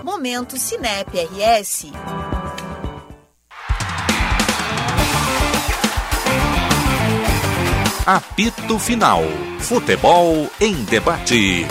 Momento 0.02 0.56
Cinep 0.58 1.10
RS. 1.14 1.88
Apito 8.04 8.80
Final. 8.80 9.22
Futebol 9.60 10.50
em 10.60 10.74
debate. 10.82 11.64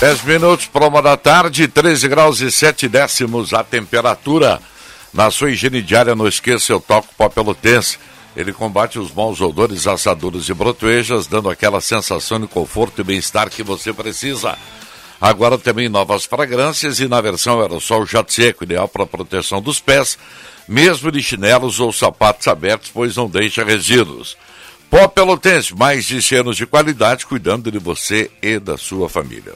10 0.00 0.22
minutos 0.22 0.66
para 0.66 0.86
uma 0.86 1.02
da 1.02 1.18
tarde, 1.18 1.68
13 1.68 2.08
graus 2.08 2.40
e 2.40 2.50
7 2.50 2.88
décimos 2.88 3.52
a 3.52 3.62
temperatura. 3.62 4.62
Na 5.12 5.30
sua 5.30 5.50
higiene 5.50 5.82
diária, 5.82 6.14
não 6.14 6.26
esqueça, 6.26 6.72
eu 6.72 6.80
toco 6.80 7.08
pó 7.18 7.28
pelotense. 7.28 7.98
Ele 8.34 8.50
combate 8.50 8.98
os 8.98 9.12
maus 9.12 9.38
odores, 9.42 9.86
assaduras 9.86 10.48
e 10.48 10.54
brotuejas, 10.54 11.26
dando 11.26 11.50
aquela 11.50 11.82
sensação 11.82 12.40
de 12.40 12.46
conforto 12.46 13.02
e 13.02 13.04
bem-estar 13.04 13.50
que 13.50 13.62
você 13.62 13.92
precisa. 13.92 14.56
Agora 15.20 15.58
também 15.58 15.90
novas 15.90 16.24
fragrâncias 16.24 16.98
e 16.98 17.08
na 17.08 17.20
versão 17.20 17.60
aerosol 17.60 18.06
jato 18.06 18.32
seco, 18.32 18.64
ideal 18.64 18.88
para 18.88 19.06
proteção 19.06 19.60
dos 19.60 19.80
pés, 19.80 20.18
mesmo 20.68 21.10
de 21.10 21.22
chinelos 21.22 21.80
ou 21.80 21.92
sapatos 21.92 22.48
abertos, 22.48 22.90
pois 22.92 23.16
não 23.16 23.28
deixa 23.28 23.64
resíduos. 23.64 24.36
Pó 24.90 25.08
Pelotense, 25.08 25.74
mais 25.74 26.04
de 26.04 26.22
100 26.22 26.38
anos 26.38 26.56
de 26.56 26.66
qualidade, 26.66 27.26
cuidando 27.26 27.70
de 27.70 27.78
você 27.78 28.30
e 28.40 28.58
da 28.58 28.76
sua 28.76 29.08
família. 29.08 29.54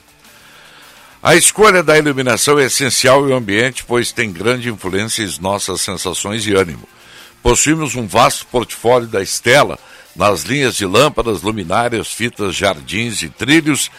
A 1.23 1.37
escolha 1.37 1.83
da 1.83 1.99
iluminação 1.99 2.59
é 2.59 2.65
essencial 2.65 3.29
em 3.29 3.33
ambiente, 3.33 3.85
pois 3.85 4.11
tem 4.11 4.33
grande 4.33 4.71
influência 4.71 5.23
em 5.23 5.41
nossas 5.41 5.83
sensações 5.83 6.47
e 6.47 6.55
ânimo. 6.55 6.89
Possuímos 7.43 7.95
um 7.95 8.07
vasto 8.07 8.47
portfólio 8.47 9.07
da 9.07 9.23
Estela 9.23 9.79
nas 10.17 10.43
linhas 10.43 10.77
de 10.77 10.87
lâmpadas, 10.87 11.43
luminárias, 11.43 12.09
fitas, 12.09 12.55
jardins 12.55 13.23
e 13.23 13.29
trilhos 13.29 13.91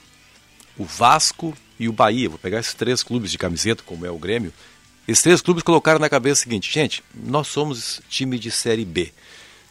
o 0.77 0.83
Vasco 0.83 1.55
e 1.79 1.87
o 1.87 1.93
Bahia, 1.93 2.27
vou 2.27 2.39
pegar 2.39 2.59
esses 2.59 2.73
três 2.73 3.03
clubes 3.03 3.31
de 3.31 3.37
camiseta, 3.37 3.83
como 3.85 4.05
é 4.05 4.11
o 4.11 4.17
Grêmio, 4.17 4.51
esses 5.07 5.23
três 5.23 5.41
clubes 5.41 5.63
colocaram 5.63 5.99
na 5.99 6.09
cabeça 6.09 6.41
o 6.41 6.43
seguinte, 6.43 6.71
gente, 6.71 7.03
nós 7.13 7.47
somos 7.47 8.01
time 8.09 8.37
de 8.37 8.49
Série 8.51 8.85
B. 8.85 9.11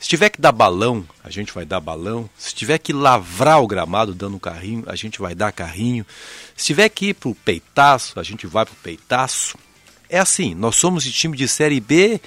Se 0.01 0.09
tiver 0.09 0.31
que 0.31 0.41
dar 0.41 0.51
balão, 0.51 1.07
a 1.23 1.29
gente 1.29 1.53
vai 1.53 1.67
dar 1.67 1.79
balão. 1.79 2.29
Se 2.37 2.55
tiver 2.55 2.79
que 2.79 2.91
lavrar 2.91 3.63
o 3.63 3.67
gramado 3.67 4.15
dando 4.15 4.41
carrinho, 4.41 4.83
a 4.87 4.97
gente 4.97 5.21
vai 5.21 5.35
dar 5.35 5.53
carrinho. 5.53 6.07
Se 6.57 6.67
tiver 6.67 6.89
que 6.89 7.09
ir 7.09 7.15
pro 7.15 7.35
peitaço, 7.35 8.19
a 8.19 8.23
gente 8.23 8.47
vai 8.47 8.65
pro 8.65 8.75
peitaço. 8.77 9.59
É 10.09 10.19
assim, 10.19 10.55
nós 10.55 10.77
somos 10.77 11.05
de 11.05 11.13
time 11.13 11.37
de 11.37 11.47
Série 11.47 11.81
B. 11.81 12.19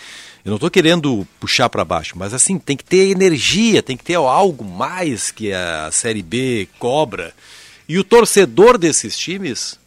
Eu 0.46 0.50
não 0.50 0.56
estou 0.58 0.70
querendo 0.70 1.26
puxar 1.40 1.70
para 1.70 1.86
baixo, 1.86 2.18
mas 2.18 2.34
assim, 2.34 2.60
tem 2.60 2.76
que 2.76 2.84
ter 2.84 3.10
energia, 3.10 3.82
tem 3.82 3.96
que 3.96 4.04
ter 4.04 4.16
algo 4.16 4.66
mais 4.66 5.32
que 5.32 5.54
a 5.54 5.90
Série 5.92 6.22
B 6.22 6.68
cobra. 6.78 7.34
E 7.88 7.98
o 7.98 8.04
torcedor 8.04 8.78
desses 8.78 9.18
times 9.18 9.80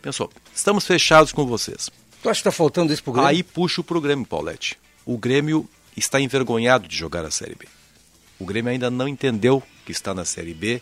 pensou, 0.00 0.30
estamos 0.54 0.86
fechados 0.86 1.30
com 1.30 1.46
vocês. 1.46 1.90
Tu 2.22 2.28
acha 2.28 2.38
que 2.38 2.48
está 2.48 2.50
faltando 2.50 2.92
isso 2.92 3.02
pro 3.02 3.12
Grêmio? 3.12 3.28
Aí 3.28 3.42
puxo 3.42 3.84
pro 3.84 4.00
Grêmio, 4.00 4.24
Paulette. 4.24 4.78
O 5.04 5.18
Grêmio 5.18 5.68
está 5.94 6.18
envergonhado 6.18 6.88
de 6.88 6.96
jogar 6.96 7.24
a 7.26 7.30
Série 7.30 7.54
B. 7.54 7.66
O 8.38 8.46
Grêmio 8.46 8.72
ainda 8.72 8.90
não 8.90 9.06
entendeu 9.06 9.62
que 9.84 9.92
está 9.92 10.14
na 10.14 10.24
Série 10.24 10.54
B. 10.54 10.80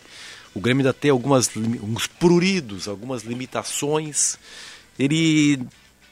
O 0.53 0.61
Grêmio 0.61 0.81
ainda 0.81 0.93
tem 0.93 1.11
algumas 1.11 1.49
uns 1.55 2.07
pruridos, 2.07 2.87
algumas 2.87 3.23
limitações. 3.23 4.37
Ele 4.97 5.59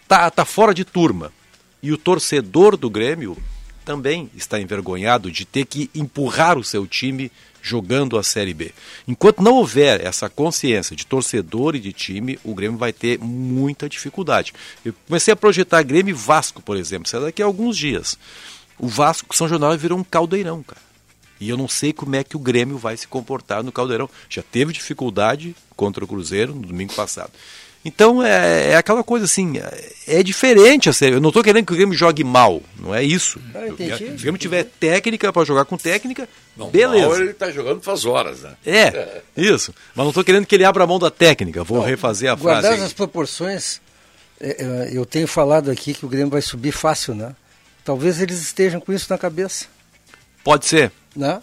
tá, 0.08 0.30
tá 0.30 0.44
fora 0.44 0.74
de 0.74 0.84
turma. 0.84 1.32
E 1.86 1.92
o 1.92 2.00
torcedor 2.00 2.76
do 2.76 2.90
Grêmio 2.90 3.38
também 3.86 4.28
está 4.36 4.60
envergonhado 4.60 5.30
de 5.30 5.46
ter 5.46 5.68
que 5.68 5.88
empurrar 5.94 6.58
o 6.58 6.64
seu 6.64 6.88
time 6.88 7.32
jogando 7.62 8.18
a 8.18 8.24
Série 8.24 8.56
B. 8.56 8.74
Enquanto 9.08 9.44
não 9.44 9.54
houver 9.54 10.04
essa 10.04 10.28
consciência 10.28 10.96
de 10.96 11.06
torcedor 11.06 11.76
e 11.76 11.80
de 11.80 11.94
time, 11.94 12.40
o 12.44 12.56
Grêmio 12.56 12.80
vai 12.80 12.92
ter 12.92 13.20
muita 13.20 13.88
dificuldade. 13.88 14.52
Eu 14.84 14.96
comecei 15.08 15.32
a 15.32 15.36
projetar 15.38 15.84
Grêmio 15.84 16.10
e 16.10 16.18
Vasco, 16.18 16.60
por 16.60 16.76
exemplo, 16.76 17.08
será 17.08 17.26
daqui 17.26 17.44
a 17.44 17.46
alguns 17.46 17.78
dias. 17.78 18.18
O 18.80 18.88
Vasco, 18.88 19.36
São 19.36 19.48
Januário, 19.48 19.78
virou 19.78 20.00
um 20.00 20.04
caldeirão, 20.04 20.64
cara. 20.64 20.82
E 21.40 21.48
eu 21.48 21.56
não 21.56 21.68
sei 21.68 21.94
como 21.94 22.16
é 22.16 22.24
que 22.24 22.36
o 22.36 22.40
Grêmio 22.40 22.80
vai 22.80 22.98
se 22.98 23.08
comportar 23.08 23.62
no 23.62 23.72
caldeirão. 23.72 24.10
Já 24.28 24.42
teve 24.42 24.74
dificuldade 24.74 25.56
contra 25.76 26.04
o 26.04 26.08
Cruzeiro 26.08 26.56
no 26.56 26.66
domingo 26.66 26.96
passado. 26.96 27.32
Então 27.88 28.24
é, 28.24 28.72
é 28.72 28.76
aquela 28.76 29.04
coisa 29.04 29.26
assim, 29.26 29.60
é, 29.60 30.18
é 30.20 30.24
diferente 30.24 30.90
a 30.90 30.94
série. 30.94 31.14
Eu 31.14 31.22
não 31.22 31.30
estou 31.30 31.44
querendo 31.44 31.68
que 31.68 31.74
o 31.74 31.76
Grêmio 31.76 31.96
jogue 31.96 32.24
mal, 32.24 32.60
não 32.80 32.96
é 32.96 33.04
isso. 33.04 33.40
Ah, 33.54 33.68
entendi, 33.68 33.96
Se 33.96 34.04
o 34.06 34.18
Grêmio 34.18 34.40
tiver 34.40 34.64
técnica 34.64 35.32
para 35.32 35.46
jogar 35.46 35.66
com 35.66 35.78
técnica, 35.78 36.28
beleza. 36.72 37.08
Mal 37.08 37.22
ele 37.22 37.30
está 37.30 37.52
jogando 37.52 37.84
faz 37.84 38.04
horas, 38.04 38.42
né? 38.42 38.56
É, 38.66 39.22
isso. 39.38 39.72
Mas 39.94 40.04
não 40.04 40.10
estou 40.10 40.24
querendo 40.24 40.48
que 40.48 40.56
ele 40.56 40.66
abra 40.66 40.84
a 40.84 40.88
mão 40.88 40.98
da 40.98 41.12
técnica. 41.12 41.64
Vou 41.64 41.80
refazer 41.80 42.32
a 42.32 42.36
frase. 42.36 42.44
Guardadas 42.56 42.80
aí. 42.80 42.86
as 42.88 42.94
proporções, 42.94 43.80
é, 44.42 44.64
é, 44.64 44.90
eu 44.92 45.06
tenho 45.06 45.28
falado 45.28 45.70
aqui 45.70 45.94
que 45.94 46.08
o 46.08 46.10
Grêmio 46.10 46.32
vai 46.32 46.42
subir 46.42 46.72
fácil, 46.72 47.14
né? 47.14 47.36
Talvez 47.84 48.20
eles 48.20 48.42
estejam 48.42 48.82
com 48.82 48.92
isso 48.92 49.06
na 49.12 49.18
cabeça, 49.18 49.68
Pode 50.44 50.66
ser. 50.66 50.92
né? 51.16 51.40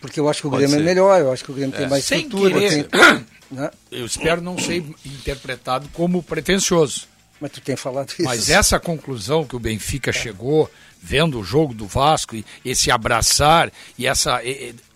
Porque 0.00 0.20
eu 0.20 0.28
acho 0.28 0.40
que 0.42 0.46
o 0.46 0.50
Pode 0.50 0.62
Grêmio 0.62 0.76
ser. 0.78 0.82
é 0.82 0.84
melhor, 0.84 1.20
eu 1.20 1.32
acho 1.32 1.44
que 1.44 1.50
o 1.50 1.54
Grêmio 1.54 1.74
tem 1.76 1.86
É. 1.86 1.88
mais 1.88 2.04
Sem 2.04 2.22
estrutura. 2.22 2.54
querer. 2.54 2.84
tem- 2.84 3.24
né? 3.50 3.70
Eu 3.90 4.04
espero 4.06 4.40
não 4.40 4.58
ser 4.58 4.84
interpretado 5.04 5.88
como 5.92 6.22
pretensioso. 6.22 7.06
Mas 7.40 7.50
tu 7.52 7.60
tem 7.60 7.76
falado 7.76 8.10
isso. 8.10 8.22
Mas 8.22 8.48
essa 8.48 8.78
conclusão 8.80 9.44
que 9.44 9.54
o 9.56 9.58
Benfica 9.58 10.12
chegou, 10.12 10.70
vendo 11.02 11.38
o 11.38 11.44
jogo 11.44 11.74
do 11.74 11.86
Vasco, 11.86 12.34
e 12.36 12.44
esse 12.64 12.90
abraçar 12.90 13.70
e 13.98 14.06
essa, 14.06 14.40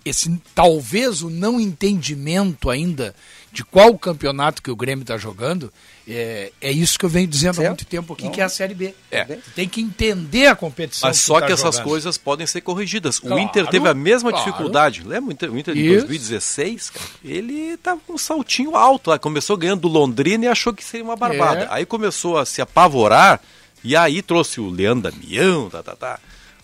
esse 0.04 0.40
talvez 0.54 1.22
o 1.22 1.28
não 1.28 1.60
entendimento 1.60 2.70
ainda 2.70 3.14
de 3.52 3.64
qual 3.64 3.98
campeonato 3.98 4.62
que 4.62 4.70
o 4.70 4.76
Grêmio 4.76 5.02
está 5.02 5.18
jogando, 5.18 5.72
é, 6.12 6.52
é 6.60 6.72
isso 6.72 6.98
que 6.98 7.04
eu 7.04 7.08
venho 7.08 7.26
dizendo 7.26 7.60
há 7.60 7.66
muito 7.66 7.84
tempo 7.84 8.12
aqui, 8.12 8.28
que 8.30 8.40
é 8.40 8.44
a 8.44 8.48
Série 8.48 8.74
B. 8.74 8.94
É. 9.10 9.24
Tu 9.24 9.50
tem 9.54 9.68
que 9.68 9.80
entender 9.80 10.46
a 10.46 10.56
competição. 10.56 11.08
Mas 11.08 11.18
tu 11.18 11.26
só 11.26 11.40
tá 11.40 11.46
que 11.46 11.52
essas 11.52 11.76
jogando. 11.76 11.88
coisas 11.88 12.18
podem 12.18 12.46
ser 12.46 12.60
corrigidas. 12.60 13.18
O 13.18 13.22
Claro, 13.22 13.38
Inter 13.40 13.66
teve 13.66 13.88
a 13.88 13.94
mesma 13.94 14.30
claro. 14.30 14.44
dificuldade. 14.44 15.02
Lembra 15.02 15.30
o 15.30 15.32
Inter, 15.32 15.52
o 15.52 15.58
Inter 15.58 15.74
de 15.74 15.80
Isso. 15.80 16.06
2016? 16.06 16.90
Cara? 16.90 17.06
Ele 17.24 17.54
estava 17.74 18.00
com 18.06 18.14
um 18.14 18.18
saltinho 18.18 18.76
alto 18.76 19.10
lá. 19.10 19.18
Começou 19.18 19.56
ganhando 19.56 19.80
do 19.80 19.88
Londrina 19.88 20.44
e 20.46 20.48
achou 20.48 20.72
que 20.72 20.84
seria 20.84 21.04
uma 21.04 21.16
barbada. 21.16 21.62
É. 21.62 21.68
Aí 21.70 21.86
começou 21.86 22.38
a 22.38 22.44
se 22.44 22.60
apavorar 22.60 23.40
e 23.82 23.96
aí 23.96 24.22
trouxe 24.22 24.60
o 24.60 24.68
Leandro 24.68 25.10
Damião, 25.10 25.70
tá, 25.70 25.82
tá, 25.82 25.96
tá. 25.96 26.20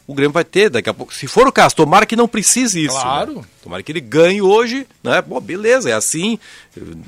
O 0.06 0.14
Grêmio 0.14 0.32
vai 0.32 0.44
ter 0.44 0.70
daqui 0.70 0.88
a 0.88 0.94
pouco. 0.94 1.12
Se 1.12 1.26
for 1.26 1.48
o 1.48 1.52
caso, 1.52 1.74
tomara 1.74 2.06
que 2.06 2.14
não 2.14 2.28
precise 2.28 2.84
isso. 2.84 2.94
Claro. 3.00 3.36
né? 3.36 3.42
Tomara 3.62 3.82
que 3.82 3.90
ele 3.90 4.00
ganhe 4.00 4.40
hoje, 4.40 4.86
né? 5.02 5.20
Bom, 5.20 5.40
beleza, 5.40 5.90
é 5.90 5.92
assim. 5.92 6.38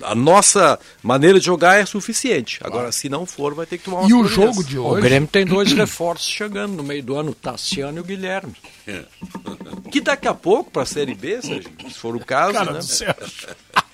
A 0.03 0.17
nossa 0.17 0.79
maneira 1.01 1.39
de 1.39 1.47
jogar 1.47 1.77
é 1.81 1.87
suficiente. 1.87 2.59
Agora, 2.63 2.91
se 2.91 3.09
não 3.09 3.25
for, 3.25 3.55
vai 3.55 3.67
ter 3.67 3.79
que 3.79 3.85
tomar 3.85 4.01
umas 4.01 4.11
E 4.11 4.15
o 4.15 4.25
jogo 4.27 4.65
de 4.65 4.77
O 4.79 4.85
hoje. 4.87 5.03
Grêmio 5.03 5.29
tem 5.29 5.47
dois 5.47 5.71
reforços 5.75 6.27
chegando 6.29 6.73
no 6.75 6.83
meio 6.83 7.03
do 7.03 7.15
ano, 7.15 7.31
o 7.31 7.35
Tassiano 7.35 7.99
e 7.99 8.01
o 8.01 8.05
Guilherme. 8.05 8.55
Que 9.93 10.01
daqui 10.01 10.27
a 10.27 10.35
pouco, 10.35 10.71
para 10.71 10.83
a 10.83 10.87
Série 10.87 11.15
B, 11.15 11.41
Sérgio, 11.41 11.71
se 11.89 11.95
for 11.95 12.17
o 12.17 12.25
caso, 12.25 12.55
Cara 12.55 12.73
né? 12.73 12.79
do 12.81 12.85
Sérgio. 12.85 13.49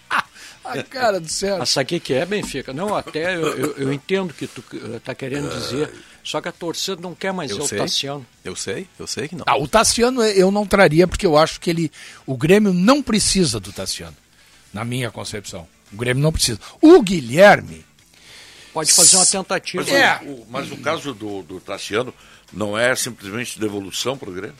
A 0.64 0.82
cara 0.82 1.20
do 1.20 1.28
Sérgio. 1.28 1.58
Mas 1.58 1.68
sabe 1.68 1.84
o 1.84 1.88
que 1.88 2.00
que 2.00 2.14
é, 2.14 2.24
Benfica? 2.24 2.72
Não, 2.72 2.96
até 2.96 3.34
eu, 3.36 3.54
eu, 3.54 3.74
eu 3.76 3.92
entendo 3.92 4.30
o 4.30 4.34
que 4.34 4.46
tu 4.46 4.64
está 4.96 5.14
querendo 5.14 5.50
dizer, 5.50 5.92
só 6.24 6.40
que 6.40 6.48
a 6.48 6.52
torcida 6.52 7.00
não 7.00 7.14
quer 7.14 7.32
mais 7.32 7.50
Eu 7.50 7.58
ver 7.58 7.68
sei. 7.68 7.78
o 7.78 7.82
Tassiano. 7.82 8.26
Eu 8.44 8.56
sei, 8.56 8.88
eu 8.98 9.06
sei 9.06 9.28
que 9.28 9.36
não. 9.36 9.44
Ah, 9.46 9.56
o 9.56 9.68
Tassiano 9.68 10.22
eu 10.24 10.50
não 10.50 10.66
traria 10.66 11.06
porque 11.06 11.26
eu 11.26 11.36
acho 11.36 11.60
que 11.60 11.70
ele, 11.70 11.92
o 12.26 12.36
Grêmio 12.36 12.72
não 12.72 13.00
precisa 13.02 13.60
do 13.60 13.72
Tassiano, 13.72 14.16
na 14.72 14.84
minha 14.84 15.10
concepção. 15.10 15.68
O 15.92 15.96
Grêmio 15.96 16.22
não 16.22 16.32
precisa. 16.32 16.58
O 16.80 17.00
Guilherme, 17.02 17.84
Pode 18.72 18.92
fazer 18.92 19.16
uma 19.16 19.26
tentativa. 19.26 19.84
Mas, 19.84 19.92
É. 19.92 20.20
o, 20.24 20.30
o- 20.30 20.46
mas 20.50 20.72
o 20.72 20.76
caso 20.78 21.14
do, 21.14 21.42
do 21.42 21.60
Tassiano 21.60 22.12
não 22.52 22.76
é 22.76 22.96
simplesmente 22.96 23.60
devolução 23.60 24.18
para 24.18 24.28
o 24.28 24.32
Grêmio? 24.32 24.56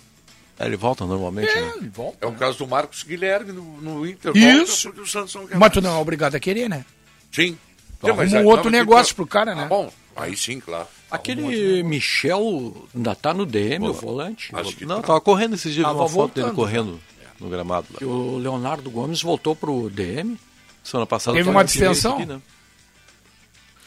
É, 0.57 0.67
ele 0.67 0.77
volta 0.77 1.05
normalmente, 1.05 1.49
é, 1.51 1.61
né? 1.63 1.73
ele 1.79 1.89
volta. 1.89 2.19
É 2.21 2.27
o 2.29 2.33
caso 2.33 2.59
do 2.59 2.67
Marcos 2.69 3.03
Guilherme 3.03 3.51
no, 3.51 3.65
no 3.81 4.07
Inter. 4.07 4.31
Isso. 4.37 4.67
Volta 4.67 4.83
porque 4.85 5.01
o 5.01 5.07
Santos 5.07 5.35
não 5.35 5.49
quer 5.49 5.59
Mas 5.59 5.73
tu 5.73 5.81
não 5.81 5.97
é 5.97 5.99
obrigado 6.01 6.37
a 6.37 6.39
querer, 6.39 6.69
né? 6.69 6.85
Sim. 7.33 7.59
Tu 7.99 8.07
Não, 8.07 8.15
mas 8.15 8.33
um 8.33 8.45
outro 8.45 8.71
negócio 8.71 9.07
tem- 9.07 9.17
pro 9.17 9.27
cara, 9.27 9.53
né? 9.53 9.63
Ah, 9.65 9.67
bom, 9.69 9.93
aí 10.15 10.37
sim, 10.37 10.61
claro. 10.61 10.87
Aquele 11.15 11.83
Michel 11.83 12.87
ainda 12.95 13.15
tá 13.15 13.33
no 13.35 13.47
DM, 13.47 13.89
o 13.89 13.93
volante. 13.93 14.51
Acho 14.53 14.77
que 14.77 14.85
Não, 14.85 15.01
tá. 15.01 15.09
tava 15.09 15.21
correndo 15.21 15.55
esses 15.55 15.73
dias, 15.73 15.87
Tava 15.87 15.99
uma 16.01 16.09
foto 16.09 16.35
dele 16.35 16.47
voltando. 16.49 16.55
correndo 16.57 17.01
no 17.41 17.49
gramado 17.49 17.87
lá. 17.93 17.99
E 18.01 18.05
o 18.05 18.37
Leonardo 18.39 18.91
Gomes 18.91 19.21
voltou 19.23 19.55
pro 19.57 19.89
DM. 19.91 20.37
Semana 20.83 21.07
passada 21.07 21.37
Teve 21.37 21.49
uma 21.49 21.65
distensão? 21.65 22.15
aqui, 22.17 22.27
né? 22.27 22.41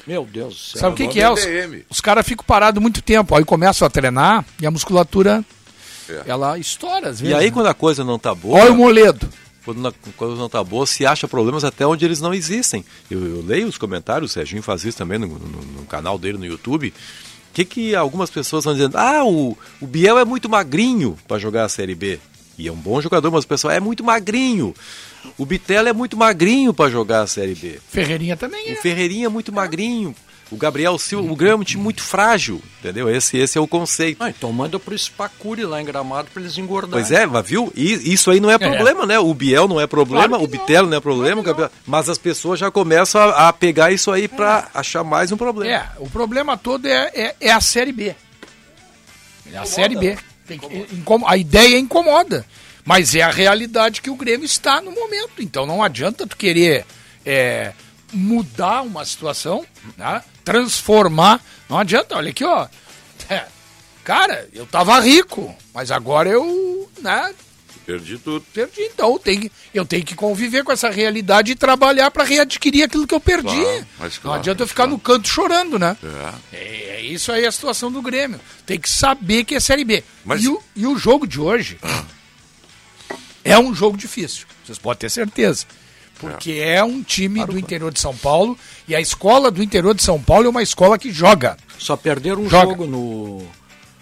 Meu 0.05 0.23
Deus 0.25 0.53
do 0.53 0.59
céu. 0.59 0.81
Sabe 0.81 0.93
o 0.93 0.95
que, 0.97 1.07
que 1.07 1.19
é? 1.19 1.23
é 1.23 1.29
Os, 1.31 1.43
DM. 1.43 1.85
os 1.89 1.99
caras 1.99 2.25
ficam 2.25 2.45
parados 2.45 2.81
muito 2.81 3.01
tempo, 3.01 3.35
aí 3.35 3.43
começam 3.43 3.85
a 3.85 3.89
treinar 3.89 4.45
e 4.61 4.65
a 4.65 4.71
musculatura 4.71 5.43
É. 6.09 6.23
ela 6.27 6.57
estoura 6.57 7.09
às 7.09 7.19
E 7.19 7.23
vezes. 7.23 7.37
aí, 7.37 7.45
né? 7.47 7.51
quando 7.51 7.67
a 7.67 7.73
coisa 7.73 8.03
não 8.05 8.17
tá 8.17 8.33
boa, 8.33 8.59
Olha 8.61 8.71
o 8.71 8.75
Moledo. 8.77 9.27
Quando 9.73 9.87
a 9.87 9.93
coisa 10.15 10.35
não 10.35 10.47
tá 10.49 10.63
boa, 10.63 10.85
se 10.87 11.05
acha 11.05 11.27
problemas 11.27 11.63
até 11.63 11.85
onde 11.85 12.05
eles 12.05 12.21
não 12.21 12.33
existem. 12.33 12.83
Eu, 13.11 13.23
eu 13.23 13.43
leio 13.45 13.67
os 13.67 13.77
comentários, 13.77 14.31
o 14.31 14.33
Serginho 14.33 14.63
faz 14.63 14.83
isso 14.85 14.97
também 14.97 15.19
no, 15.19 15.27
no- 15.27 15.61
no 15.79 15.85
canal 15.85 16.17
dele 16.17 16.37
no 16.37 16.45
YouTube. 16.45 16.87
O 17.51 17.53
que, 17.53 17.65
que 17.65 17.95
algumas 17.95 18.29
pessoas 18.29 18.61
estão 18.63 18.73
dizendo? 18.73 18.97
Ah, 18.97 19.23
o, 19.25 19.57
o 19.81 19.87
Biel 19.87 20.17
é 20.19 20.23
muito 20.25 20.47
magrinho 20.47 21.17
para 21.27 21.37
jogar 21.39 21.65
a 21.65 21.69
Série 21.69 21.95
B. 21.95 22.19
E 22.57 22.67
é 22.67 22.71
um 22.71 22.75
bom 22.75 22.99
jogador, 23.01 23.29
mas 23.31 23.43
o 23.43 23.47
pessoal 23.47 23.73
é 23.73 23.79
muito 23.79 24.03
magrinho. 24.03 24.73
O 25.37 25.45
Bitelo 25.45 25.87
é 25.89 25.93
muito 25.93 26.15
magrinho 26.17 26.73
para 26.73 26.89
jogar 26.89 27.21
a 27.21 27.27
Série 27.27 27.53
B. 27.53 27.79
Ferreirinha 27.89 28.35
também 28.37 28.69
O 28.69 28.71
é. 28.71 28.75
Ferreirinha 28.75 29.25
é 29.25 29.29
muito 29.29 29.51
magrinho. 29.51 30.15
O 30.49 30.55
Gabriel 30.55 30.97
Silva, 30.97 31.29
o 31.31 31.35
Grêmio 31.35 31.55
é 31.55 31.57
um 31.57 31.63
time 31.63 31.83
muito 31.83 32.01
frágil, 32.01 32.61
entendeu? 32.79 33.09
Esse, 33.09 33.37
esse 33.37 33.57
é 33.57 33.61
o 33.61 33.67
conceito. 33.67 34.23
Ah, 34.23 34.29
então 34.29 34.51
manda 34.53 34.79
pro 34.79 34.97
Spacuri 34.97 35.65
lá 35.65 35.81
em 35.81 35.85
Gramado 35.85 36.29
pra 36.33 36.41
eles 36.41 36.57
engordarem. 36.57 36.91
Pois 37.05 37.11
é, 37.11 37.25
mas 37.25 37.45
viu? 37.45 37.71
E 37.75 38.13
isso 38.13 38.31
aí 38.31 38.39
não 38.39 38.49
é 38.49 38.57
problema, 38.57 39.05
né? 39.05 39.19
O 39.19 39.33
Biel 39.33 39.67
não 39.67 39.79
é 39.81 39.85
problema, 39.85 40.29
Claro 40.29 40.43
o 40.43 40.47
Bitelo 40.47 40.89
não, 40.89 40.97
é 40.97 41.01
problema, 41.01 41.41
o 41.41 41.43
Gabriel... 41.43 41.69
mas 41.85 42.07
as 42.07 42.17
pessoas 42.17 42.59
já 42.59 42.71
começam 42.71 43.19
a, 43.21 43.49
a 43.49 43.53
pegar 43.53 43.91
isso 43.91 44.09
aí 44.11 44.27
pra 44.27 44.69
achar 44.73 45.03
mais 45.03 45.31
um 45.33 45.37
problema. 45.37 45.73
É, 45.73 45.85
o 45.99 46.09
problema 46.09 46.55
todo 46.57 46.85
é, 46.87 47.11
é, 47.13 47.35
é 47.41 47.51
a 47.51 47.59
Série 47.59 47.91
B. 47.91 48.15
É 49.51 49.57
a 49.57 49.65
Série 49.65 49.95
B. 49.95 50.17
Tem 50.45 50.57
que- 50.57 50.87
incomo- 50.93 51.27
a 51.27 51.35
ideia 51.37 51.77
incomoda. 51.77 52.45
Mas 52.85 53.13
é 53.15 53.21
a 53.21 53.29
realidade 53.29 54.01
que 54.01 54.09
o 54.09 54.15
Grêmio 54.15 54.45
está 54.45 54.81
no 54.81 54.91
momento. 54.91 55.31
Então 55.39 55.65
não 55.65 55.83
adianta 55.83 56.25
tu 56.25 56.37
querer 56.37 56.85
é, 57.25 57.73
mudar 58.13 58.81
uma 58.83 59.05
situação, 59.05 59.65
né? 59.97 60.23
transformar. 60.43 61.43
Não 61.69 61.77
adianta, 61.77 62.15
olha 62.15 62.29
aqui, 62.29 62.43
ó. 62.43 62.67
É, 63.29 63.45
cara, 64.03 64.47
eu 64.53 64.65
tava 64.65 64.97
rico, 65.01 65.53
mas 65.73 65.91
agora 65.91 66.29
eu, 66.29 66.89
né? 67.01 67.33
Perdi 67.85 68.17
tudo. 68.17 68.45
Perdi, 68.53 68.81
então 68.81 69.17
tem, 69.19 69.39
que- 69.41 69.51
eu 69.73 69.85
tenho 69.85 70.05
que 70.05 70.15
conviver 70.15 70.63
com 70.63 70.71
essa 70.71 70.89
realidade 70.89 71.51
e 71.51 71.55
trabalhar 71.55 72.09
para 72.11 72.23
readquirir 72.23 72.83
aquilo 72.85 73.05
que 73.07 73.13
eu 73.13 73.19
perdi. 73.19 73.47
Claro, 73.49 73.87
mas 73.99 74.13
Não 74.15 74.21
claro, 74.21 74.39
adianta 74.39 74.63
eu 74.63 74.67
ficar 74.67 74.87
no 74.87 74.97
canto 74.99 75.27
chorando, 75.27 75.77
né? 75.79 75.97
É. 76.51 76.57
É, 76.57 76.83
é 76.97 77.01
isso 77.01 77.31
aí 77.31 77.45
a 77.45 77.51
situação 77.51 77.91
do 77.91 78.01
Grêmio. 78.01 78.39
Tem 78.65 78.79
que 78.79 78.89
saber 78.89 79.43
que 79.43 79.55
é 79.55 79.59
Série 79.59 79.83
B. 79.83 80.03
Mas- 80.23 80.41
E, 80.43 80.47
o, 80.47 80.61
e 80.75 80.85
o 80.87 80.97
jogo 80.97 81.25
de 81.27 81.39
hoje 81.41 81.77
é 83.43 83.57
um 83.57 83.73
jogo 83.73 83.97
difícil. 83.97 84.45
Vocês 84.65 84.77
podem 84.77 84.99
ter 84.99 85.09
certeza. 85.09 85.65
Porque 86.19 86.53
é, 86.53 86.83
um 86.83 87.01
time 87.03 87.45
do 87.45 87.57
interior 87.59 87.91
de 87.93 87.99
São 87.99 88.15
Paulo 88.15 88.57
e 88.87 88.95
a 88.95 89.01
escola 89.01 89.51
do 89.51 89.61
interior 89.61 89.93
de 89.93 90.01
São 90.03 90.21
Paulo 90.21 90.47
é 90.47 90.49
uma 90.49 90.63
escola 90.63 90.97
que 90.97 91.11
joga. 91.11 91.57
Só 91.77 91.95
perderam 91.95 92.41
um 92.41 92.49
Joga. 92.49 92.69
jogo 92.71 92.87
no, 92.87 93.43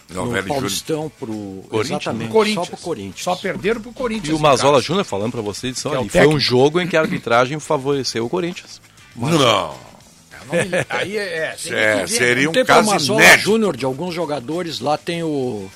Não, 0.09 0.26
no 0.28 0.43
Paulistão 0.43 1.11
pro. 1.20 1.28
Corinthians, 1.70 1.89
exatamente, 1.89 2.28
né? 2.28 2.32
Corinthians. 2.34 2.66
só 2.68 2.72
pro 2.76 2.82
Corinthians. 2.84 3.24
Só 3.24 3.36
perderam 3.36 3.82
pro 3.82 3.91
Corinthians. 3.91 4.30
E 4.30 4.34
o 4.34 4.39
Mazola. 4.39 4.82
Júnior 4.82 5.03
falando 5.03 5.32
pra 5.34 5.41
vocês, 5.41 5.78
só 5.78 5.93
é 5.93 5.99
o 5.99 6.07
foi 6.07 6.28
um 6.28 6.39
jogo 6.39 6.80
em 6.80 6.88
que 6.88 6.95
a 6.95 7.01
arbitragem 7.01 7.59
favoreceu 7.59 8.26
o 8.26 8.30
Corinthians. 8.30 8.80
Não. 9.16 9.30
Não 9.32 10.53
me- 10.53 10.86
Aí 10.89 11.18
é, 11.18 11.22
é, 11.22 11.55
É, 12.03 12.07
seria 12.07 12.49
né? 12.51 12.61
um 12.61 12.66
caso 12.66 12.88
o 12.89 12.91
Mazola 12.93 13.22
inédito. 13.24 13.43
Júnior 13.43 13.76
de 13.76 13.84
alguns 13.84 14.13
jogadores, 14.13 14.80
lá 14.80 14.97
tem 14.97 15.22
o. 15.24 15.70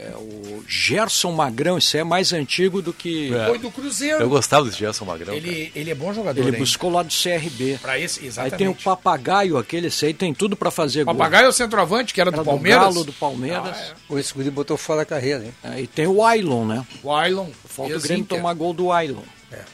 é, 0.00 0.12
o 0.16 0.62
Gerson 0.68 1.32
Magrão, 1.32 1.76
isso 1.76 1.96
aí 1.96 2.02
é 2.02 2.04
mais 2.04 2.32
antigo 2.32 2.80
do 2.80 2.92
que. 2.92 3.30
Foi 3.48 3.58
do 3.58 3.68
Cruzeiro. 3.68 4.20
Eu 4.20 4.28
gostava 4.28 4.64
desse 4.64 4.78
Gerson 4.78 5.04
Magrão. 5.04 5.34
cara. 5.34 5.36
Ele, 5.36 5.72
ele 5.74 5.90
é 5.90 5.94
bom 5.94 6.12
jogador, 6.14 6.40
Ele 6.40 6.50
hein? 6.52 6.58
buscou 6.58 6.88
lá 6.88 7.02
do 7.02 7.12
CRB. 7.12 7.78
Pra 7.82 7.98
esse, 7.98 8.20
Aí 8.20 8.26
exatamente. 8.28 8.56
tem 8.58 8.68
o 8.68 8.74
papagaio, 8.76 9.56
aquele, 9.58 9.88
esse 9.88 10.06
aí 10.06 10.14
tem 10.14 10.32
tudo 10.32 10.56
pra 10.56 10.70
fazer 10.70 11.02
gol. 11.04 11.14
Papagaio 11.16 11.46
é 11.46 11.48
o 11.48 11.52
centroavante, 11.52 12.14
que 12.14 12.20
era, 12.20 12.30
Era 12.30 12.36
do 12.36 12.42
do 12.44 12.46
Palmeiras. 12.46 12.80
Galo, 12.80 13.04
do 13.04 13.12
Palmeiras. 13.12 13.76
Ah, 13.76 13.94
O 14.08 14.18
esse 14.18 14.32
guri 14.32 14.50
botou 14.50 14.76
fora 14.76 15.02
a 15.02 15.04
carreira, 15.04 15.44
hein? 15.44 15.54
é. 15.64 15.80
E 15.80 15.86
tem 15.88 16.06
o 16.06 16.24
Ailon, 16.24 16.64
né? 16.64 16.86
O 17.02 17.12
Ailon. 17.12 17.48
Falta 17.66 17.96
o. 17.96 18.00
Grêmio 18.00 18.24
tomar 18.24 18.54
gol 18.54 18.72
do 18.72 18.92
Ailon. 18.92 19.22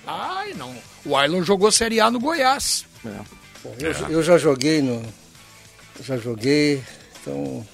Ai, 0.07 0.55
não. 0.55 0.75
O 1.05 1.15
Ailon 1.17 1.43
jogou 1.43 1.71
Série 1.71 2.01
A 2.01 2.11
no 2.11 2.19
Goiás. 2.19 2.87
É. 3.05 3.11
Bom, 3.63 3.75
eu, 3.79 3.93
eu 4.09 4.23
já 4.23 4.39
joguei 4.39 4.81
no. 4.81 5.03
Já 6.03 6.17
joguei. 6.17 6.83
Então. 7.21 7.67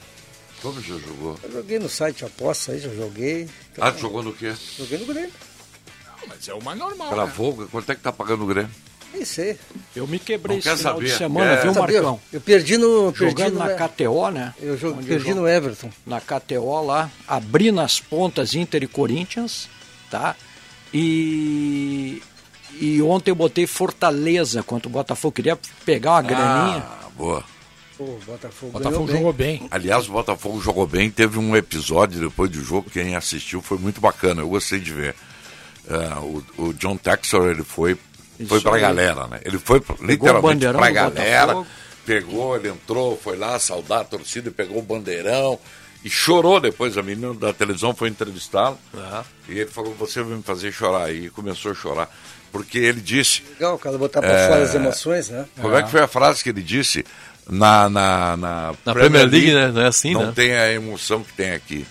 Como 0.62 0.80
já 0.80 0.96
jogou? 0.98 1.38
Eu 1.42 1.52
joguei 1.52 1.78
no 1.78 1.88
site 1.88 2.24
aposta 2.24 2.72
aí, 2.72 2.80
já 2.80 2.90
joguei. 2.94 3.48
Então, 3.72 3.84
Ah, 3.84 3.92
tu 3.92 4.00
jogou 4.00 4.22
no 4.22 4.32
quê? 4.32 4.54
Joguei 4.78 4.98
no 4.98 5.06
Grêmio. 5.06 5.30
Não, 6.06 6.28
mas 6.28 6.48
é 6.48 6.54
o 6.54 6.62
mais 6.62 6.78
normal. 6.78 7.08
né? 7.08 7.14
Gravou? 7.14 7.68
Quanto 7.70 7.90
é 7.90 7.94
que 7.94 8.00
tá 8.02 8.12
pagando 8.12 8.44
o 8.44 8.46
Grêmio? 8.46 8.70
Nem 9.12 9.24
sei. 9.24 9.58
Eu 9.96 10.06
me 10.06 10.18
quebrei 10.20 10.56
Não 10.56 10.58
esse 10.60 10.68
quer 10.68 10.76
final 10.76 10.94
saber. 10.94 11.06
de 11.10 11.16
semana, 11.18 11.50
É. 11.52 11.62
viu, 11.62 11.74
Sabia? 11.74 11.94
Marcão? 12.02 12.20
Eu 12.32 12.40
perdi 12.40 12.76
no. 12.78 13.12
Perdi 13.12 13.30
Jogando 13.42 13.54
no, 13.54 13.58
na 13.58 13.74
KTO, 13.88 14.30
né? 14.30 14.54
Eu 14.60 14.76
jo- 14.76 14.92
Onde 14.94 15.06
perdi 15.08 15.30
eu 15.30 15.36
no 15.36 15.48
Everton. 15.48 15.90
na 16.06 16.20
KTO 16.20 16.82
lá, 16.84 17.10
abri 17.26 17.72
nas 17.72 17.98
pontas 17.98 18.54
Inter 18.54 18.82
e 18.84 18.86
Corinthians, 18.86 19.68
tá? 20.10 20.36
E 20.92 22.22
e 22.80 23.02
ontem 23.02 23.30
eu 23.30 23.34
botei 23.34 23.66
Fortaleza 23.66 24.62
contra 24.62 24.88
o 24.88 24.92
Botafogo, 24.92 25.32
queria 25.34 25.58
pegar 25.84 26.12
uma 26.12 26.22
graninha. 26.22 26.84
Ah, 26.86 27.08
boa. 27.16 27.44
Pô, 28.00 28.04
o 28.06 28.20
Botafogo, 28.24 28.72
Botafogo 28.72 29.12
jogou 29.12 29.30
bem. 29.30 29.68
Aliás, 29.70 30.08
o 30.08 30.12
Botafogo 30.12 30.58
jogou 30.58 30.86
bem. 30.86 31.10
Teve 31.10 31.38
um 31.38 31.54
episódio 31.54 32.18
depois 32.18 32.50
do 32.50 32.64
jogo, 32.64 32.88
quem 32.88 33.14
assistiu 33.14 33.60
foi 33.60 33.76
muito 33.76 34.00
bacana. 34.00 34.40
Eu 34.40 34.48
gostei 34.48 34.80
de 34.80 34.90
ver. 34.90 35.14
É, 35.86 36.14
o, 36.18 36.42
o 36.56 36.72
John 36.72 36.96
Texor, 36.96 37.50
ele 37.50 37.62
foi, 37.62 37.98
foi 38.48 38.58
pra 38.62 38.76
aí. 38.76 38.80
galera, 38.80 39.26
né? 39.26 39.40
Ele 39.44 39.58
foi 39.58 39.82
literalmente 40.00 40.66
pra 40.66 40.90
galera. 40.90 41.46
Botafogo. 41.52 41.66
Pegou, 42.06 42.56
ele 42.56 42.68
entrou, 42.70 43.20
foi 43.22 43.36
lá 43.36 43.58
saudar 43.58 44.00
a 44.00 44.04
torcida 44.04 44.48
e 44.48 44.52
pegou 44.52 44.78
o 44.78 44.82
bandeirão. 44.82 45.58
E 46.02 46.08
chorou 46.08 46.58
depois. 46.58 46.96
A 46.96 47.02
menina 47.02 47.34
da 47.34 47.52
televisão 47.52 47.94
foi 47.94 48.08
entrevistá-lo. 48.08 48.78
E 49.46 49.58
ele 49.58 49.70
falou: 49.70 49.94
Você 49.96 50.22
vai 50.22 50.38
me 50.38 50.42
fazer 50.42 50.72
chorar. 50.72 51.14
E 51.14 51.28
começou 51.28 51.72
a 51.72 51.74
chorar. 51.74 52.10
Porque 52.50 52.78
ele 52.78 53.00
disse. 53.00 53.42
Legal, 53.52 53.74
o 53.74 53.78
cara 53.78 53.98
botar 53.98 54.20
pra 54.20 54.30
É. 54.32 54.48
fora 54.48 54.62
as 54.62 54.74
emoções, 54.74 55.28
né? 55.28 55.44
Como 55.60 55.76
é 55.76 55.82
que 55.82 55.90
foi 55.90 56.00
a 56.00 56.08
frase 56.08 56.42
que 56.42 56.48
ele 56.48 56.62
disse? 56.62 57.04
Na, 57.50 57.88
na, 57.88 58.36
na, 58.36 58.74
Na 58.84 58.92
Premier 58.92 59.28
League, 59.28 59.52
né? 59.52 59.68
Não 59.72 59.80
é 59.82 59.86
assim, 59.88 60.12
não 60.14 60.26
né? 60.26 60.32
tem 60.34 60.52
a 60.52 60.72
emoção 60.72 61.22
que 61.22 61.32
tem 61.32 61.50
aqui. 61.52 61.84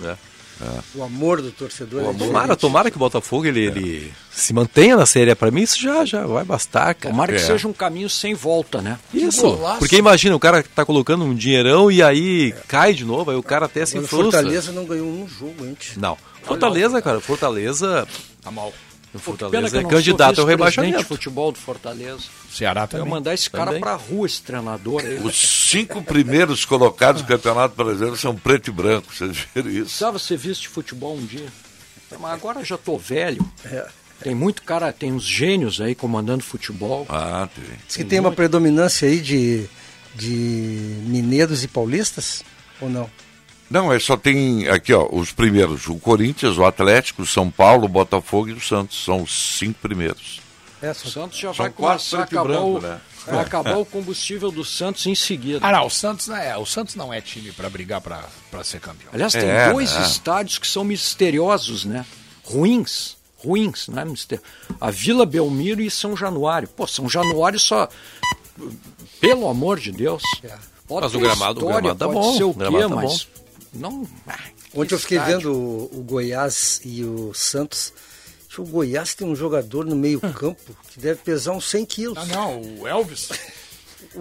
O 0.93 1.03
amor 1.03 1.41
do 1.41 1.51
torcedor. 1.51 2.01
é 2.01 2.13
Tomara, 2.17 2.55
tomara 2.55 2.91
que 2.91 2.97
o 2.97 2.99
Botafogo 2.99 3.45
ele, 3.45 3.61
ele 3.67 4.13
se 4.29 4.53
mantenha 4.53 4.97
na 4.97 5.05
série. 5.05 5.33
Pra 5.33 5.49
mim 5.51 5.61
isso 5.61 5.79
já, 5.81 6.03
já 6.03 6.25
vai 6.25 6.43
bastar, 6.43 6.93
cara. 6.95 7.13
Tomara 7.13 7.31
que 7.31 7.39
É. 7.39 7.45
seja 7.45 7.65
um 7.67 7.71
caminho 7.73 8.09
sem 8.09 8.33
volta, 8.33 8.81
né? 8.81 8.99
Isso, 9.13 9.57
porque 9.79 9.95
imagina, 9.95 10.35
o 10.35 10.39
cara 10.39 10.61
tá 10.63 10.83
colocando 10.83 11.23
um 11.23 11.33
dinheirão 11.33 11.89
e 11.89 12.03
aí 12.03 12.53
cai 12.67 12.93
de 12.93 13.05
novo, 13.05 13.31
aí 13.31 13.37
o 13.37 13.43
cara 13.43 13.67
até 13.67 13.85
se 13.85 13.93
frustra. 14.01 14.17
Fortaleza 14.41 14.71
não 14.73 14.83
ganhou 14.85 15.07
um 15.07 15.27
jogo 15.27 15.63
antes. 15.63 15.95
Não. 15.95 16.17
Fortaleza, 16.43 17.01
cara, 17.01 17.21
Fortaleza. 17.21 18.05
Tá 18.41 18.51
mal. 18.51 18.73
O 19.11 19.17
Pena 19.17 19.19
que 19.19 19.25
Fortaleza 19.25 19.77
eu 19.77 19.87
é 19.87 19.89
candidato 19.89 20.39
ao 20.41 20.45
rebaixamento. 20.47 20.99
de 20.99 21.03
futebol 21.03 21.51
do 21.51 21.57
Fortaleza. 21.57 22.23
Ceará 22.51 22.81
Eu 22.81 22.83
ia 22.83 22.87
também. 22.89 23.09
mandar 23.09 23.33
esse 23.33 23.49
cara 23.49 23.79
pra 23.79 23.95
rua, 23.95 24.27
esse 24.27 24.41
treinador 24.41 25.01
aí. 25.03 25.17
Os 25.19 25.35
cinco 25.35 26.03
primeiros 26.03 26.63
colocados 26.63 27.21
do 27.23 27.27
Campeonato 27.27 27.75
Brasileiro 27.75 28.15
são 28.15 28.35
preto 28.35 28.67
e 28.69 28.71
branco. 28.71 29.11
Vocês 29.13 29.35
viram 29.55 29.69
isso? 29.69 29.83
Precisava 29.85 30.19
ser 30.19 30.37
visto 30.37 30.61
de 30.61 30.67
futebol 30.69 31.15
um 31.17 31.25
dia. 31.25 31.47
Mas 32.19 32.31
agora 32.31 32.59
eu 32.59 32.65
já 32.65 32.77
tô 32.77 32.97
velho. 32.97 33.43
É. 33.65 33.87
Tem 34.21 34.35
muito 34.35 34.61
cara, 34.63 34.91
tem 34.91 35.11
uns 35.13 35.23
gênios 35.23 35.79
aí 35.81 35.95
comandando 35.95 36.43
futebol. 36.43 37.05
Ah, 37.09 37.47
tem. 37.55 37.63
Diz 37.87 37.95
que 37.97 38.03
tem 38.03 38.19
uma 38.19 38.31
predominância 38.31 39.07
aí 39.07 39.21
de, 39.21 39.65
de 40.13 40.27
mineiros 41.07 41.63
e 41.63 41.67
paulistas? 41.67 42.43
Ou 42.81 42.89
não? 42.89 43.09
Não, 43.69 43.93
é 43.93 43.99
só 43.99 44.17
tem 44.17 44.67
aqui, 44.67 44.93
ó, 44.93 45.07
os 45.11 45.31
primeiros. 45.31 45.87
O 45.87 45.95
Corinthians, 45.97 46.57
o 46.57 46.65
Atlético, 46.65 47.21
o 47.21 47.25
São 47.25 47.51
Paulo, 47.51 47.85
o 47.85 47.89
Botafogo 47.89 48.49
e 48.49 48.53
o 48.53 48.59
Santos. 48.61 49.03
São 49.03 49.21
os 49.21 49.57
cinco 49.57 49.79
primeiros. 49.79 50.41
É, 50.81 50.91
O. 50.91 50.95
Santos 50.95 51.37
já 51.37 51.49
São 51.53 51.65
vai 51.65 51.69
começar 51.69 52.17
a 52.23 52.25
preto 52.25 52.39
acabar, 52.39 52.47
branco, 52.53 52.77
o, 52.77 52.81
né? 52.81 53.01
vai 53.27 53.39
acabar 53.41 53.77
o 53.77 53.85
combustível 53.85 54.49
do 54.49 54.63
Santos 54.63 55.05
em 55.05 55.13
seguida. 55.13 55.59
Ah, 55.61 55.71
não, 55.73 55.85
o 55.85 55.89
Santos 55.89 56.27
não 56.27 56.37
é, 56.37 56.57
o 56.57 56.65
Santos 56.65 56.95
não 56.95 57.13
é 57.13 57.19
time 57.21 57.51
pra 57.51 57.69
brigar 57.69 57.99
pra, 58.01 58.23
pra 58.49 58.63
ser 58.63 58.79
campeão. 58.79 59.09
Aliás, 59.13 59.33
tem 59.33 59.43
É, 59.43 59.71
dois 59.73 59.93
né? 59.93 60.01
estádios 60.03 60.57
que 60.57 60.65
são 60.67 60.83
misteriosos, 60.85 61.83
né? 61.85 62.05
Ruins. 62.43 63.17
Ruins, 63.43 63.87
não 63.87 64.01
é 64.01 64.05
mister... 64.05 64.41
A 64.81 64.89
Vila 64.89 65.25
Belmiro 65.25 65.81
e 65.81 65.91
São 65.91 66.15
Januário. 66.17 66.67
Pô, 66.67 66.87
São 66.87 67.07
Januário 67.09 67.59
só. 67.59 67.87
Pelo 69.19 69.47
amor 69.49 69.79
de 69.79 69.91
Deus. 69.91 70.21
Pode 70.87 71.03
Mas 71.05 71.13
o 71.15 71.19
gramado- 71.19 71.59
o 71.59 71.63
história, 71.69 71.81
gramado 71.93 71.99
tá 71.99 72.05
pode 72.07 72.19
bom, 72.19 72.37
ser 72.37 72.43
o 72.43 72.49
o 72.49 72.53
gramado 72.53 72.83
quê, 72.83 72.89
tá 72.89 72.95
mas. 72.95 73.27
Não. 73.73 74.07
ah, 74.27 74.37
Ontem 74.73 74.93
eu 74.95 74.99
fiquei 74.99 75.17
estádio. 75.17 75.37
vendo 75.39 75.53
o, 75.55 75.99
o 75.99 76.03
Goiás 76.03 76.81
e 76.83 77.03
o 77.03 77.33
Santos. 77.33 77.93
O 78.57 78.63
Goiás 78.65 79.13
tem 79.13 79.25
um 79.25 79.35
jogador 79.35 79.85
no 79.85 79.95
meio 79.95 80.19
campo 80.19 80.75
que 80.91 80.99
deve 80.99 81.21
pesar 81.23 81.53
uns 81.53 81.69
100 81.69 81.85
quilos. 81.85 82.27
Não, 82.27 82.59
não, 82.61 82.79
o 82.81 82.87
Elvis. 82.87 83.29
O 83.29 83.35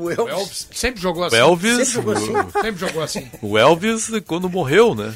O 0.05 0.11
Elvis. 0.11 0.29
Elvis 0.29 0.69
sempre 0.73 1.01
jogou 1.01 1.25
assim. 1.25 1.37
O 1.37 1.39
Elvis, 1.39 1.89
Sempre 1.89 1.93
jogou 1.95 2.13
assim. 2.13 2.33
Sempre 2.63 2.77
jogou 2.81 3.03
assim. 3.03 3.31
o 3.43 3.59
Elvis 3.59 4.11
quando 4.27 4.49
morreu, 4.49 4.95
né? 4.95 5.13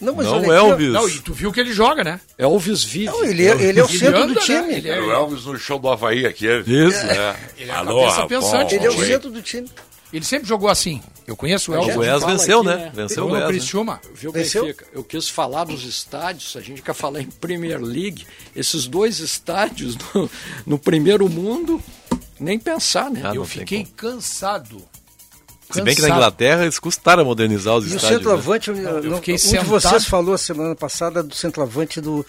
Não, 0.00 0.14
mas 0.14 0.26
Não 0.26 0.40
o. 0.40 0.52
Elvis. 0.52 0.92
Não, 0.92 1.08
e 1.08 1.18
tu 1.20 1.34
viu 1.34 1.52
que 1.52 1.60
ele 1.60 1.72
joga, 1.72 2.02
né? 2.04 2.20
Elvis 2.38 2.82
vive. 2.84 3.06
Não, 3.06 3.24
ele, 3.24 3.44
é, 3.46 3.50
ele 3.62 3.80
é 3.80 3.84
o 3.84 3.88
Ele 3.88 3.98
centro 3.98 4.16
anda, 4.22 4.26
do 4.28 4.34
né? 4.34 4.40
time. 4.40 4.74
Ele 4.74 4.88
é- 4.88 5.00
o 5.00 5.10
Elvis 5.10 5.44
no 5.44 5.58
show 5.58 5.78
do 5.78 5.88
Havaí 5.90 6.24
aqui. 6.24 6.46
Isso. 6.46 7.04
É. 7.06 7.36
Ele 7.58 7.70
é 7.70 7.74
a 7.74 7.84
cabeça 7.84 8.26
pensante. 8.26 8.74
Ele 8.76 8.86
é 8.86 8.90
o 8.90 9.04
centro 9.04 9.30
do 9.30 9.42
time. 9.42 9.68
Ele 10.12 10.24
sempre 10.24 10.46
jogou 10.48 10.68
assim. 10.68 11.00
Eu 11.26 11.34
conheço 11.36 11.70
o 11.70 11.74
O 11.74 11.78
Elvis. 11.78 11.94
Goiás 11.94 12.22
venceu, 12.24 12.58
aqui, 12.60 12.68
né? 12.68 12.76
né? 12.76 12.92
Venceu 12.94 13.24
o 13.24 13.28
Goiás. 13.28 13.46
né? 13.46 13.52
Criciúma. 13.52 14.00
Viu, 14.14 14.30
Venceu? 14.32 14.64
Benfica? 14.64 14.86
Eu 14.92 15.02
quis 15.04 15.28
falar 15.28 15.64
dos 15.64 15.84
estádios, 15.84 16.54
a 16.56 16.60
gente 16.60 16.82
quer 16.82 16.94
falar 16.94 17.20
em 17.22 17.26
Premier 17.26 17.80
League. 17.80 18.26
Esses 18.54 18.86
dois 18.86 19.20
estádios 19.20 19.96
no, 20.14 20.30
no 20.66 20.78
primeiro 20.78 21.28
mundo, 21.30 21.82
nem 22.38 22.58
pensar, 22.58 23.10
né? 23.10 23.22
Ah, 23.24 23.34
Eu 23.34 23.44
fiquei 23.44 23.86
cansado. 23.96 24.82
Se 25.70 25.80
bem 25.80 25.94
que 25.94 26.02
na. 26.02 26.10
Inglaterra 26.10 26.64
eles 26.64 26.78
custaram 26.78 27.22
a 27.22 27.24
modernizar 27.24 27.74
os 27.76 27.84
E 27.86 27.94
o 27.94 27.96
estádios. 27.96 28.10
né? 28.10 28.16
centroavante, 28.18 28.68
eu- 28.68 28.76
eu 28.76 29.14
fiquei 29.16 29.34
um 29.34 29.36
de 29.38 29.42
sentado. 29.42 29.68
vocês 29.68 30.04
falou 30.04 30.34
a 30.34 30.38
semana 30.38 30.74
passada 30.74 31.22
do 31.22 31.34
centroavante 31.34 31.98
do, 31.98 32.26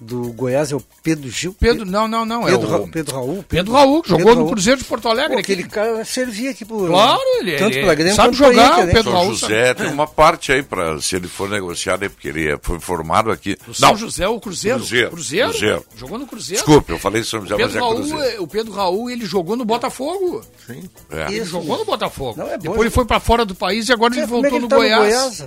do 0.00 0.32
Goiás, 0.32 0.72
é 0.72 0.76
o 0.76 0.82
Pedro 1.02 1.30
Gil. 1.30 1.54
Pedro, 1.58 1.86
não, 1.86 2.06
não, 2.08 2.24
não. 2.26 2.44
Pedro, 2.44 2.66
é 2.66 2.70
Ra- 2.70 2.76
o... 2.78 2.88
Pedro 2.88 3.14
Raul. 3.14 3.44
Pedro 3.48 3.72
Raul, 3.72 4.02
que 4.02 4.08
jogou 4.10 4.26
Pedro 4.26 4.44
no. 4.44 4.50
Cruzeiro 4.50 4.78
de 4.80 4.84
Porto 4.84 5.08
Alegre. 5.08 5.34
Pô, 5.34 5.38
aqui. 5.40 5.52
aquele 5.52 5.68
cara 5.68 6.04
servia 6.04 6.50
aqui 6.50 6.64
pro. 6.64 6.86
Claro, 6.86 7.20
ele- 7.40 7.56
Tanto 7.56 7.76
ele 7.76 7.84
pra 7.86 7.94
Grêmio 7.94 8.14
sabe 8.16 8.36
jogar, 8.36 8.80
o 8.80 8.84
né? 8.86 8.92
Pedro 8.92 9.02
São 9.04 9.12
Raul 9.12 9.34
José 9.34 9.74
tem 9.74 9.86
uma 9.88 10.06
parte 10.06 10.52
aí 10.52 10.62
para 10.62 11.00
se 11.00 11.16
ele 11.16 11.28
for 11.28 11.48
negociado 11.48 12.02
aí, 12.02 12.08
porque 12.08 12.28
ele 12.28 12.48
é- 12.52 12.58
foi 12.60 12.78
formado 12.80 13.30
aqui. 13.30 13.56
O 13.68 13.72
São 13.74 13.90
Não, 13.90 13.96
José, 13.96 14.26
o 14.28 14.40
Cruzeiro. 14.40 14.78
Cruzeiro, 14.78 15.10
Cruzeiro. 15.10 15.50
Cruzeiro. 15.50 15.84
Jogou 15.96 16.18
no 16.18 16.26
Cruzeiro. 16.26 16.64
desculpe, 16.64 16.92
eu 16.92 16.98
falei 16.98 17.22
São 17.24 17.40
O 17.40 17.42
José, 17.42 17.54
mas 17.56 17.66
Pedro, 17.72 17.78
é 17.78 17.80
Raul, 17.80 17.94
Cruzeiro. 17.96 18.22
é- 18.22 18.40
o 18.40 18.46
Pedro 18.46 18.72
Raul, 18.72 19.10
ele 19.10 19.24
jogou 19.26 19.56
no 19.56 19.64
Botafogo. 19.64 20.44
É. 20.68 21.26
Ele 21.28 21.36
Isso. 21.38 21.46
jogou 21.50 21.78
no 21.78 21.84
Botafogo. 21.84 22.34
Não, 22.38 22.46
é 22.48 22.56
bom, 22.56 22.62
Depois 22.62 22.80
ele 22.80 22.88
né? 22.88 22.94
foi 22.94 23.04
pra 23.04 23.20
fora 23.20 23.44
do 23.44 23.54
país 23.54 23.88
e 23.88 23.92
agora 23.92 24.14
ele 24.14 24.26
Como 24.26 24.44
é 24.44 24.50
que 24.50 24.50
voltou 24.50 24.58
ele 24.58 24.62
no 24.64 24.68
tá 24.68 24.76
Goiás. 24.76 25.44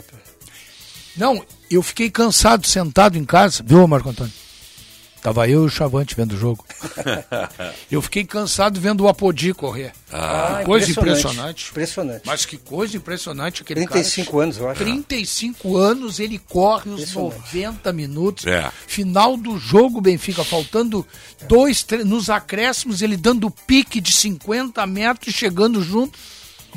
Não, 1.18 1.44
eu 1.70 1.82
fiquei 1.82 2.10
cansado, 2.10 2.66
sentado 2.68 3.18
em 3.18 3.26
casa, 3.26 3.64
viu, 3.66 3.88
Marco 3.88 4.10
Antônio? 4.10 4.34
Tava 5.22 5.50
eu 5.50 5.64
e 5.64 5.66
o 5.66 5.70
Chavante 5.70 6.16
vendo 6.16 6.34
o 6.34 6.38
jogo. 6.38 6.64
Eu 7.92 8.02
fiquei 8.02 8.24
cansado 8.24 8.80
vendo 8.80 9.02
o 9.04 9.08
Apodi 9.10 9.54
correr. 9.54 9.92
Ah, 10.14 10.58
Que 10.60 10.66
coisa 10.66 10.90
impressionante. 10.92 11.26
impressionante. 11.26 11.70
Impressionante. 11.72 12.22
Mas 12.24 12.46
que 12.46 12.56
coisa 12.58 12.96
impressionante 12.96 13.62
aquele 13.64 13.86
35 13.88 14.32
cara. 14.32 14.44
anos, 14.44 14.58
eu 14.58 14.70
acho. 14.70 14.80
35 14.80 15.76
anos, 15.76 16.20
ele 16.20 16.38
corre 16.38 16.92
os 16.92 17.02
Impressionante. 17.02 17.36
90 17.56 17.94
minutos. 17.94 18.46
É. 18.46 18.72
Final 18.86 19.36
do 19.36 19.58
jogo, 19.58 20.00
Benfica, 20.00 20.46
faltando 20.46 21.06
dois, 21.48 21.84
três, 21.84 22.06
nos 22.06 22.30
acréscimos, 22.30 23.02
ele 23.02 23.18
dando 23.18 23.50
pique 23.50 24.00
de 24.00 24.12
50 24.14 24.86
metros, 24.86 25.34
chegando 25.34 25.82
junto. 25.84 26.18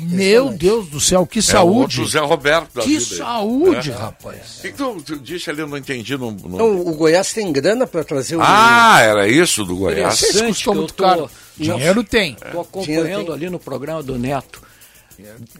Meu 0.09 0.49
Deus 0.49 0.87
do 0.87 0.99
céu, 0.99 1.25
que 1.25 1.39
É 1.39 1.41
saúde. 1.41 2.01
o 2.01 2.07
Zé 2.07 2.19
Roberto 2.19 2.73
da 2.75 2.81
Que 2.81 2.97
vida 2.97 3.15
saúde, 3.17 3.91
É. 3.91 3.93
rapaz. 3.93 4.57
O 4.59 4.61
que, 4.61 4.71
que 4.71 4.77
tu, 4.77 5.01
tu 5.05 5.19
disse 5.19 5.49
ali? 5.49 5.61
Eu 5.61 5.67
não 5.67 5.77
entendi. 5.77 6.17
Não, 6.17 6.31
não- 6.31 6.55
Então, 6.55 6.79
o 6.81 6.93
Goiás 6.95 7.33
tem 7.33 7.51
grana 7.51 7.85
para 7.87 8.03
trazer 8.03 8.35
o. 8.35 8.41
Ah, 8.41 8.99
era 9.01 9.27
isso 9.27 9.63
do 9.65 9.75
Goiás. 9.75 10.19
Que 10.19 10.69
eu 10.69 10.87
tô- 10.87 11.29
Dinheiro 11.57 12.03
tem. 12.03 12.35
Estou 12.43 12.61
acompanhando 12.61 13.31
ali 13.33 13.49
no 13.49 13.59
programa 13.59 14.01
do 14.01 14.17
Neto. 14.17 14.61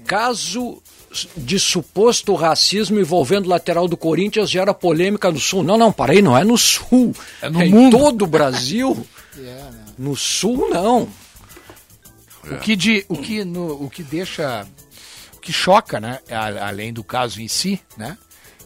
Caso 0.05 0.81
de 1.35 1.59
suposto 1.59 2.33
racismo 2.35 2.99
envolvendo 2.99 3.45
o 3.45 3.49
lateral 3.49 3.87
do 3.87 3.97
Corinthians 3.97 4.49
gera 4.49 4.73
polêmica 4.73 5.29
no 5.29 5.39
Sul. 5.39 5.61
Não, 5.61 5.77
não, 5.77 5.91
parei, 5.91 6.21
não 6.21 6.37
é 6.37 6.43
no 6.43 6.57
Sul. 6.57 7.13
É 7.41 7.49
no 7.49 7.61
em 7.61 7.69
mundo. 7.69 7.97
todo 7.97 8.23
o 8.23 8.27
Brasil. 8.27 9.05
No 9.97 10.15
Sul, 10.15 10.67
não. 10.71 11.07
O 12.49 12.57
que, 12.59 12.75
de, 12.75 13.05
o, 13.09 13.15
que 13.17 13.43
no, 13.45 13.83
o 13.85 13.89
que 13.89 14.03
deixa. 14.03 14.65
O 15.35 15.39
que 15.39 15.51
choca, 15.53 15.99
né? 15.99 16.19
a- 16.29 16.67
Além 16.67 16.91
do 16.93 17.03
caso 17.03 17.41
em 17.41 17.47
si, 17.47 17.79
né? 17.97 18.17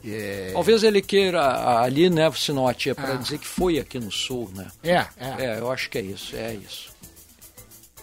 É, 0.07 0.51
Talvez 0.53 0.83
ele 0.83 1.01
queira 1.01 1.79
ali, 1.81 2.09
né, 2.11 2.31
Sinote, 2.31 2.91
é 2.91 2.93
para 2.93 3.13
Ah. 3.13 3.17
dizer 3.17 3.39
que 3.39 3.47
foi 3.47 3.79
aqui 3.79 3.97
no 3.99 4.11
Sul, 4.11 4.51
né? 4.53 4.67
É, 4.83 4.97
é. 5.17 5.35
É, 5.45 5.59
eu 5.59 5.71
acho 5.71 5.89
que 5.89 5.97
é 5.97 6.01
isso, 6.01 6.35
é 6.35 6.53
isso. 6.53 6.94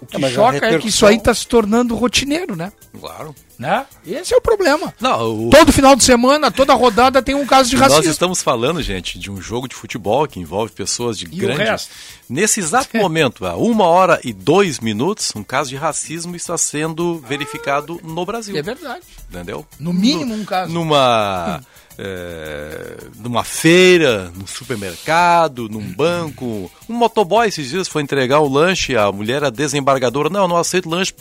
O 0.03 0.07
que 0.07 0.30
choca 0.30 0.66
é 0.66 0.78
que 0.78 0.88
isso 0.88 1.07
aí 1.07 1.16
está 1.16 1.32
se 1.32 1.46
tornando 1.46 1.94
rotineiro, 1.94 2.57
né? 2.57 2.72
Claro. 2.98 3.34
né? 3.59 3.86
Esse 4.07 4.34
é 4.34 4.36
o 4.36 4.40
problema. 4.40 4.92
Não, 5.00 5.46
o- 5.46 5.50
Todo 5.50 5.72
final 5.72 5.94
de 5.96 6.03
semana, 6.05 6.50
toda 6.50 6.74
rodada 6.74 7.22
tem 7.22 7.34
um 7.34 7.46
caso 7.46 7.70
de 7.70 7.76
racismo. 7.76 8.03
Nós 8.03 8.11
estamos 8.11 8.42
falando, 8.42 8.82
gente, 8.82 9.18
de 9.18 9.30
um 9.30 9.40
jogo 9.40 9.68
de 9.68 9.74
futebol 9.74 10.26
que 10.26 10.40
envolve 10.40 10.72
pessoas 10.72 11.16
de 11.16 11.26
E 11.26 11.28
o 11.28 11.40
grande. 11.40 11.84
Nesse 12.28 12.61
exato 12.61 12.96
momento, 12.96 13.46
há 13.46 13.55
uma 13.57 13.84
hora 13.86 14.20
e 14.24 14.32
dois 14.32 14.80
minutos, 14.80 15.32
um 15.36 15.44
caso 15.44 15.70
de 15.70 15.76
racismo 15.76 16.34
está 16.34 16.59
sendo 16.59 17.18
verificado 17.20 18.00
no 18.03 18.26
Brasil. 18.26 18.57
É 18.57 18.62
verdade. 18.62 19.03
Entendeu? 19.30 19.64
No 19.78 19.92
mínimo 19.92 20.34
um 20.34 20.44
caso. 20.44 20.72
Numa. 20.72 21.62
É, 21.99 22.97
numa 23.18 23.45
feira, 23.45 24.30
num 24.34 24.47
supermercado, 24.47 25.68
num 25.68 25.80
banco. 25.93 26.70
Um 26.88 26.95
motoboy 26.95 27.49
esses 27.49 27.68
dias 27.70 27.88
foi 27.88 28.03
entregar 28.03 28.40
o 28.40 28.49
lanche, 28.49 28.97
a 28.97 29.11
mulher, 29.12 29.45
a 29.45 29.51
desembargadora, 29.51 30.28
não, 30.30 30.47
não 30.49 30.57
aceito 30.57 30.88
lanche, 30.88 31.12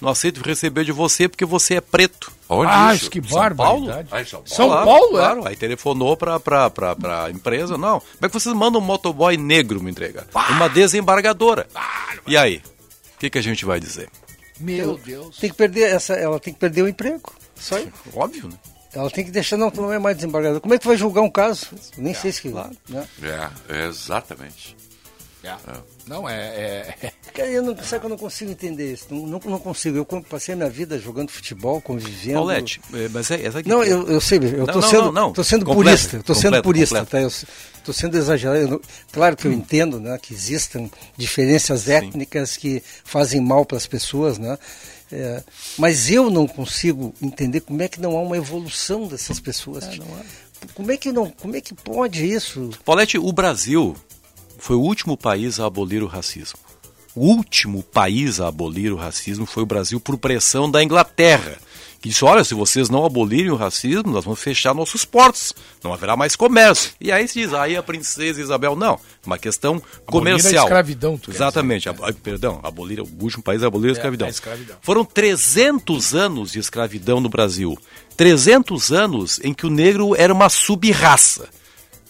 não 0.00 0.08
aceito 0.08 0.40
receber 0.42 0.84
de 0.84 0.92
você 0.92 1.28
porque 1.28 1.44
você 1.44 1.74
é 1.76 1.80
preto. 1.80 2.32
Onde 2.48 2.72
Ah, 2.72 2.94
isso? 2.94 3.08
que 3.10 3.20
São 3.22 3.54
Paulo? 3.54 3.86
barbaridade. 3.86 4.08
Ah, 4.10 4.20
em 4.22 4.24
São 4.24 4.40
Paulo. 4.42 4.54
São 4.56 4.68
Claro, 4.68 4.86
Paulo, 4.86 5.08
é? 5.16 5.20
claro. 5.20 5.48
Aí 5.48 5.56
telefonou 5.56 6.16
pra, 6.16 6.40
pra, 6.40 6.68
pra, 6.70 6.96
pra 6.96 7.30
empresa. 7.30 7.78
Não. 7.78 8.00
Como 8.00 8.12
é 8.22 8.28
que 8.28 8.34
vocês 8.34 8.54
mandam 8.54 8.80
um 8.80 8.84
motoboy 8.84 9.36
negro 9.36 9.80
me 9.82 9.90
entregar? 9.90 10.26
Uma 10.50 10.68
desembargadora. 10.68 11.66
E 12.26 12.36
aí? 12.36 12.60
O 13.14 13.18
que, 13.20 13.30
que 13.30 13.38
a 13.38 13.42
gente 13.42 13.64
vai 13.64 13.78
dizer? 13.78 14.08
Meu 14.58 14.98
Deus. 14.98 15.36
Tem 15.38 15.48
que 15.50 15.56
perder 15.56 15.94
essa, 15.94 16.14
ela 16.14 16.40
tem 16.40 16.52
que 16.52 16.58
perder 16.58 16.82
o 16.82 16.88
emprego. 16.88 17.32
Só 17.54 17.76
aí. 17.76 17.88
Óbvio, 18.14 18.48
né? 18.48 18.54
Ela 18.92 19.10
tem 19.10 19.24
que 19.24 19.30
deixar, 19.30 19.56
não, 19.56 19.70
tu 19.70 19.80
não 19.80 19.92
é 19.92 19.98
mais 19.98 20.16
desembargador. 20.16 20.60
Como 20.60 20.74
é 20.74 20.78
que 20.78 20.82
tu 20.82 20.88
vai 20.88 20.96
julgar 20.96 21.22
um 21.22 21.30
caso? 21.30 21.66
Nem 21.96 22.12
sei 22.14 22.32
se. 22.32 22.48
Né? 22.48 23.06
É, 23.68 23.86
exatamente. 23.86 24.76
Não, 26.06 26.28
é. 26.28 26.94
é- 27.00 27.12
Cara, 27.32 27.48
eu 27.48 27.62
não, 27.62 27.74
sabe 27.78 28.00
que 28.00 28.06
eu 28.06 28.10
não 28.10 28.18
consigo 28.18 28.50
entender 28.50 28.92
isso. 28.92 29.06
Não, 29.10 29.26
não, 29.26 29.40
não 29.44 29.58
consigo. 29.58 29.96
Eu 29.96 30.04
passei 30.04 30.52
a 30.52 30.56
minha 30.56 30.68
vida 30.68 30.98
jogando 30.98 31.30
futebol, 31.30 31.80
convivendo. 31.80 32.34
Paulette, 32.38 32.80
é, 32.92 33.08
mas 33.08 33.30
é, 33.30 33.46
essa 33.46 33.60
aqui. 33.60 33.68
Não, 33.68 33.82
eu, 33.82 34.06
eu 34.08 34.20
sei, 34.20 34.38
eu 34.38 34.58
Não, 34.58 34.66
tô 34.66 34.80
não, 34.80 34.82
sendo, 34.82 35.02
não, 35.04 35.12
não. 35.12 35.32
tô 35.32 35.44
sendo 35.44 35.64
Completa, 35.64 35.84
purista, 35.96 36.22
tô 36.22 36.34
sendo 36.34 36.44
completa, 36.56 36.62
purista, 36.62 36.98
completa. 36.98 37.30
tá? 37.30 37.44
Eu 37.44 37.82
tô 37.84 37.92
sendo 37.92 38.16
exagerado. 38.18 38.60
Eu 38.60 38.68
não- 38.68 38.80
claro 39.12 39.36
que 39.36 39.46
eu 39.46 39.52
entendo, 39.52 39.98
né, 40.00 40.18
que 40.20 40.34
existam 40.34 40.90
diferenças 41.16 41.88
étnicas 41.88 42.56
que 42.58 42.82
fazem 43.04 43.40
mal 43.40 43.64
para 43.64 43.78
as 43.78 43.86
pessoas, 43.86 44.36
né? 44.36 44.58
É, 45.12 45.42
mas 45.76 46.10
eu 46.10 46.30
não 46.30 46.46
consigo 46.46 47.12
entender 47.20 47.60
como 47.60 47.82
é 47.82 47.88
que 47.88 48.00
não 48.00 48.16
há 48.16 48.20
uma 48.20 48.36
evolução 48.36 49.08
dessas 49.08 49.40
pessoas. 49.40 49.88
Como 50.74 50.92
é 50.92 50.96
que 50.96 51.10
não, 51.10 51.30
como 51.30 51.56
é 51.56 51.60
que 51.60 51.74
pode 51.74 52.24
isso? 52.24 52.70
Paulette, 52.84 53.18
o 53.18 53.32
Brasil 53.32 53.96
foi 54.58 54.76
o 54.76 54.80
último 54.80 55.16
país 55.16 55.58
a 55.58 55.66
abolir 55.66 56.02
o 56.02 56.06
racismo. 56.06 56.58
O 57.14 57.26
último 57.26 57.82
país 57.82 58.40
a 58.40 58.48
abolir 58.48 58.92
o 58.92 58.96
racismo 58.96 59.46
foi 59.46 59.64
o 59.64 59.66
Brasil 59.66 59.98
por 59.98 60.16
pressão 60.16 60.70
da 60.70 60.82
Inglaterra. 60.82 61.58
Que 62.00 62.08
disse, 62.08 62.24
olha, 62.24 62.42
se 62.42 62.54
vocês 62.54 62.88
não 62.88 63.04
abolirem 63.04 63.50
o 63.50 63.56
racismo, 63.56 64.10
nós 64.10 64.24
vamos 64.24 64.40
fechar 64.40 64.72
nossos 64.74 65.04
portos. 65.04 65.52
Não 65.84 65.92
haverá 65.92 66.16
mais 66.16 66.34
comércio. 66.34 66.92
E 66.98 67.12
aí 67.12 67.28
se 67.28 67.40
diz, 67.42 67.52
aí 67.52 67.76
a 67.76 67.82
princesa 67.82 68.40
Isabel, 68.40 68.74
não. 68.74 68.98
Uma 69.26 69.36
questão 69.36 69.82
comercial. 70.06 70.62
a 70.64 70.66
escravidão, 70.68 71.18
tu 71.18 71.30
Exatamente. 71.30 71.90
ab- 71.90 72.00
ah, 72.02 72.10
perdão, 72.22 72.58
abolir, 72.62 73.00
o 73.00 73.08
último 73.20 73.42
país 73.42 73.62
a 73.62 73.66
abolir 73.66 73.90
a 73.90 73.92
escravidão. 73.92 74.26
a 74.26 74.30
escravidão. 74.30 74.76
Foram 74.80 75.04
300 75.04 76.14
anos 76.14 76.52
de 76.52 76.58
escravidão 76.58 77.20
no 77.20 77.28
Brasil. 77.28 77.76
300 78.16 78.90
anos 78.92 79.38
em 79.44 79.52
que 79.52 79.66
o 79.66 79.70
negro 79.70 80.14
era 80.16 80.32
uma 80.32 80.48
sub-raça. 80.48 81.50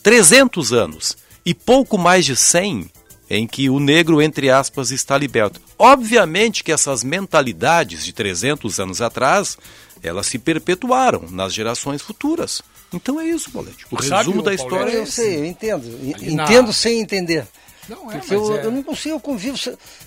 300 0.04 0.72
anos. 0.72 1.16
E 1.44 1.52
pouco 1.54 1.98
mais 1.98 2.24
de 2.24 2.36
100 2.36 2.88
em 3.30 3.46
que 3.46 3.70
o 3.70 3.78
negro, 3.78 4.20
entre 4.20 4.50
aspas, 4.50 4.90
está 4.90 5.16
liberto. 5.16 5.60
Obviamente 5.78 6.64
que 6.64 6.72
essas 6.72 7.04
mentalidades 7.04 8.04
de 8.04 8.12
300 8.12 8.80
anos 8.80 9.00
atrás, 9.00 9.56
elas 10.02 10.26
se 10.26 10.36
perpetuaram 10.38 11.24
nas 11.30 11.54
gerações 11.54 12.02
futuras. 12.02 12.60
Então 12.92 13.20
é 13.20 13.26
isso, 13.26 13.50
Bolete. 13.52 13.86
O 13.90 14.02
Sabe, 14.02 14.16
resumo 14.26 14.42
da 14.42 14.50
Paulete, 14.56 14.62
história 14.64 14.90
é 14.92 14.96
Eu 14.96 15.02
esse. 15.04 15.12
sei, 15.12 15.36
eu 15.38 15.44
entendo. 15.46 16.00
Entendo 16.20 16.72
sem 16.72 17.00
entender. 17.00 17.46
Não, 17.88 18.10
é, 18.10 18.18
Porque 18.18 18.18
mas 18.18 18.30
eu, 18.32 18.56
é- 18.58 18.64
eu 18.66 18.70
não 18.72 18.82
consigo, 18.82 19.14
eu 19.14 19.20
convivo. 19.20 19.56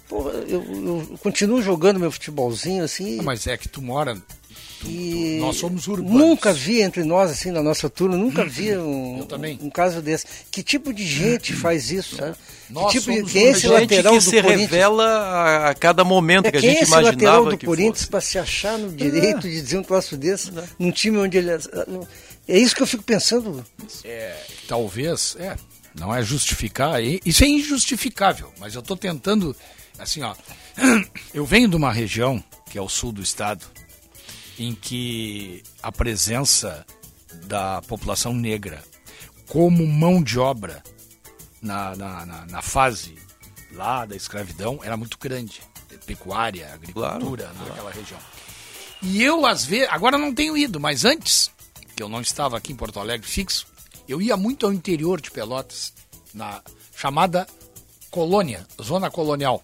Pô, 0.09 0.29
eu, 0.29 0.61
eu 0.63 1.17
continuo 1.21 1.61
jogando 1.61 1.99
meu 1.99 2.11
futebolzinho 2.11 2.83
assim. 2.83 3.21
Mas 3.21 3.47
é 3.47 3.55
que 3.57 3.67
tu 3.69 3.81
mora. 3.81 4.17
E 4.85 5.37
nós 5.39 5.55
somos 5.57 5.87
urbanos. 5.87 6.11
Nunca 6.19 6.51
vi 6.51 6.81
entre 6.81 7.03
nós, 7.05 7.31
assim, 7.31 7.51
na 7.51 7.63
nossa 7.63 7.89
turma, 7.89 8.17
nunca 8.17 8.43
vi 8.43 8.75
um, 8.77 9.19
Eu 9.19 9.25
também. 9.25 9.57
um 9.61 9.69
caso 9.69 10.01
desse. 10.01 10.25
Que 10.51 10.61
tipo 10.61 10.93
de 10.93 11.05
gente 11.07 11.53
faz 11.53 11.89
isso, 11.89 12.17
sabe? 12.17 12.35
Nós 12.73 12.91
que 12.91 12.99
tipo, 12.99 13.13
somos 13.13 13.31
quem 13.31 13.45
é 13.45 13.49
esse 13.51 13.61
gente 13.61 13.71
lateral 13.71 14.13
que 14.13 14.19
do 14.19 14.21
se 14.23 14.41
Corinthians? 14.41 14.59
revela 14.71 15.05
a, 15.05 15.69
a 15.69 15.75
cada 15.75 16.03
momento 16.03 16.47
É, 16.47 16.51
que 16.51 16.57
a 16.57 16.59
quem 16.59 16.69
é 16.69 16.73
gente 16.73 16.83
esse 16.83 16.91
lateral 16.91 17.11
imaginava 17.11 17.49
do 17.51 17.57
que 17.57 17.65
Corinthians 17.65 18.05
para 18.05 18.21
se 18.21 18.39
achar 18.39 18.77
no 18.77 18.91
direito 18.91 19.41
de 19.41 19.61
dizer 19.61 19.77
um 19.77 19.83
troço 19.83 20.17
desse 20.17 20.51
num 20.79 20.91
time 20.91 21.17
onde 21.19 21.37
ele. 21.37 21.49
É 22.47 22.57
isso 22.57 22.75
que 22.75 22.81
eu 22.81 22.87
fico 22.87 23.03
pensando. 23.03 23.63
É, 24.03 24.35
talvez, 24.67 25.35
é, 25.39 25.55
não 25.97 26.13
é 26.13 26.21
justificar, 26.23 27.01
e- 27.01 27.21
isso 27.25 27.43
é 27.43 27.47
injustificável, 27.47 28.51
mas 28.59 28.73
eu 28.75 28.81
estou 28.81 28.97
tentando, 28.97 29.55
assim, 29.99 30.21
ó, 30.23 30.33
eu 31.33 31.45
venho 31.45 31.69
de 31.69 31.75
uma 31.75 31.91
região, 31.93 32.43
que 32.69 32.77
é 32.77 32.81
o 32.81 32.89
sul 32.89 33.11
do 33.11 33.21
estado, 33.21 33.65
em 34.59 34.73
que 34.73 35.61
a 35.81 35.91
presença 35.91 36.85
da 37.45 37.81
população 37.83 38.33
negra 38.33 38.83
como 39.47 39.85
mão 39.87 40.21
de 40.21 40.37
obra 40.39 40.81
na, 41.63 41.95
na, 41.95 42.25
na, 42.25 42.45
na 42.45 42.61
fase 42.61 43.17
lá 43.71 44.05
da 44.05 44.15
escravidão 44.15 44.79
era 44.83 44.97
muito 44.97 45.17
grande, 45.17 45.61
pecuária, 46.05 46.71
agricultura, 46.73 47.51
naquela 47.53 47.91
região. 47.91 48.19
E 49.01 49.21
eu, 49.23 49.45
às 49.45 49.65
vezes, 49.65 49.87
agora 49.89 50.17
não 50.17 50.33
tenho 50.33 50.55
ido, 50.55 50.79
mas 50.79 51.05
antes, 51.05 51.49
que 51.95 52.03
eu 52.03 52.09
não 52.09 52.21
estava 52.21 52.57
aqui 52.57 52.71
em 52.71 52.75
Porto 52.75 52.99
Alegre 52.99 53.27
fixo, 53.27 53.65
eu 54.07 54.21
ia 54.21 54.37
muito 54.37 54.65
ao 54.65 54.73
interior 54.73 55.19
de 55.19 55.31
Pelotas, 55.31 55.93
na 56.33 56.61
chamada 56.95 57.47
colônia, 58.11 58.65
zona 58.81 59.09
colonial. 59.09 59.63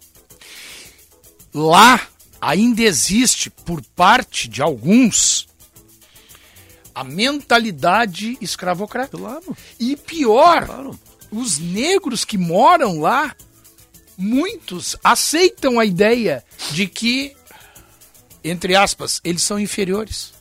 Lá 1.54 2.08
ainda 2.39 2.82
existe, 2.82 3.50
por 3.50 3.82
parte 3.95 4.47
de 4.47 4.62
alguns, 4.62 5.47
a 6.93 7.04
mentalidade 7.04 8.38
escravocrata. 8.41 9.18
E 9.80 9.95
pior, 9.95 10.68
os 11.32 11.60
negros 11.60 12.24
que 12.26 12.38
moram 12.38 13.00
lá, 13.02 13.36
muitos 14.18 14.96
aceitam 15.04 15.80
a 15.80 15.86
ideia 15.86 16.44
de 16.72 16.88
que, 16.88 17.36
entre 18.44 18.76
aspas, 18.76 19.20
eles 19.24 19.42
são 19.42 19.60
inferiores. 19.60 20.34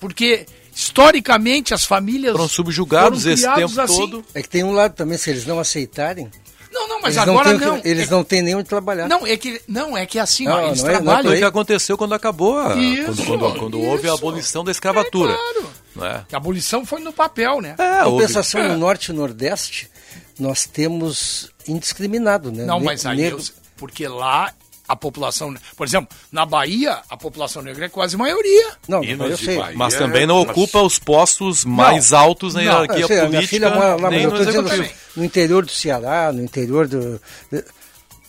Porque, 0.00 0.46
historicamente, 0.74 1.72
as 1.72 1.84
famílias. 1.84 2.32
Foram 2.32 2.48
subjugados 2.48 3.22
foram 3.22 3.34
esse 3.34 3.54
tempo 3.54 3.80
assim. 3.80 3.96
todo. 3.96 4.24
É 4.34 4.42
que 4.42 4.48
tem 4.48 4.62
um 4.64 4.72
lado 4.72 4.94
também, 4.94 5.16
se 5.16 5.30
eles 5.30 5.46
não 5.46 5.58
aceitarem. 5.58 6.30
Não, 6.70 6.88
não, 6.88 7.00
mas 7.00 7.16
agora 7.16 7.56
não. 7.56 7.80
que- 7.80 7.88
eles 7.88 8.08
É- 8.08 8.10
não 8.10 8.24
têm 8.24 8.42
nem 8.42 8.54
onde 8.56 8.68
trabalhar. 8.68 9.08
Não, 9.08 9.24
é 9.26 9.36
que, 9.36 9.62
não, 9.68 9.96
é 9.96 10.04
que 10.04 10.18
assim, 10.18 10.44
Não, 10.44 10.54
ó, 10.54 10.66
eles 10.66 10.82
não 10.82 10.88
é- 10.88 10.92
não 10.92 10.98
é 10.98 11.02
trabalham. 11.02 11.24
Foi 11.30 11.36
o 11.36 11.38
que 11.38 11.44
aconteceu 11.44 11.96
quando 11.96 12.14
acabou, 12.14 12.58
a, 12.58 12.74
Isso, 12.74 13.04
quando, 13.24 13.24
quando- 13.38 13.58
quando 13.60 13.80
houve 13.80 14.08
a 14.08 14.12
isso. 14.12 14.18
abolição 14.18 14.64
da 14.64 14.72
escravatura. 14.72 15.34
claro. 15.34 15.70
Não 15.94 16.06
é? 16.06 16.24
A 16.32 16.36
abolição 16.36 16.84
foi 16.84 17.00
no 17.00 17.12
papel, 17.12 17.60
né? 17.60 17.74
É, 17.78 18.04
houve. 18.04 18.22
Compensação 18.22 18.68
no 18.68 18.76
norte 18.78 19.10
e 19.10 19.14
nordeste, 19.14 19.90
nós 20.38 20.64
temos 20.66 21.50
indiscriminado, 21.66 22.50
né? 22.52 22.64
Não, 22.64 22.78
Ne- 22.80 22.84
mas 22.86 23.06
aí, 23.06 23.16
negro- 23.16 23.38
eu- 23.40 23.44
porque 23.76 24.06
lá 24.08 24.52
a 24.86 24.94
população, 24.94 25.54
por 25.76 25.86
exemplo, 25.86 26.14
na 26.30 26.44
Bahia, 26.44 27.00
a 27.08 27.16
população 27.16 27.62
negra 27.62 27.86
é 27.86 27.88
quase 27.88 28.16
maioria. 28.18 28.72
Não, 28.86 29.00
Mas 29.74 29.94
também 29.94 30.26
não 30.26 30.40
ocupa 30.42 30.82
os 30.82 30.98
postos 30.98 31.64
mais 31.64 32.12
altos 32.12 32.52
na 32.54 32.60
Não, 32.62 32.66
hierarquia 32.70 33.00
eu 33.00 33.06
sei, 33.08 33.16
a 33.16 33.20
minha 33.20 33.30
política. 33.40 33.48
filha 33.48 33.70
mora 33.70 33.94
lá, 33.94 34.10
mas 34.10 34.22
eu 34.22 34.30
no 34.30 34.36
tô 34.38 34.44
dizendo 34.44 34.68
assim, 34.70 34.90
no 35.16 35.24
interior 35.24 35.64
do 35.64 35.70
Ceará, 35.70 36.30
no 36.32 36.42
interior 36.42 36.86
do. 36.86 37.20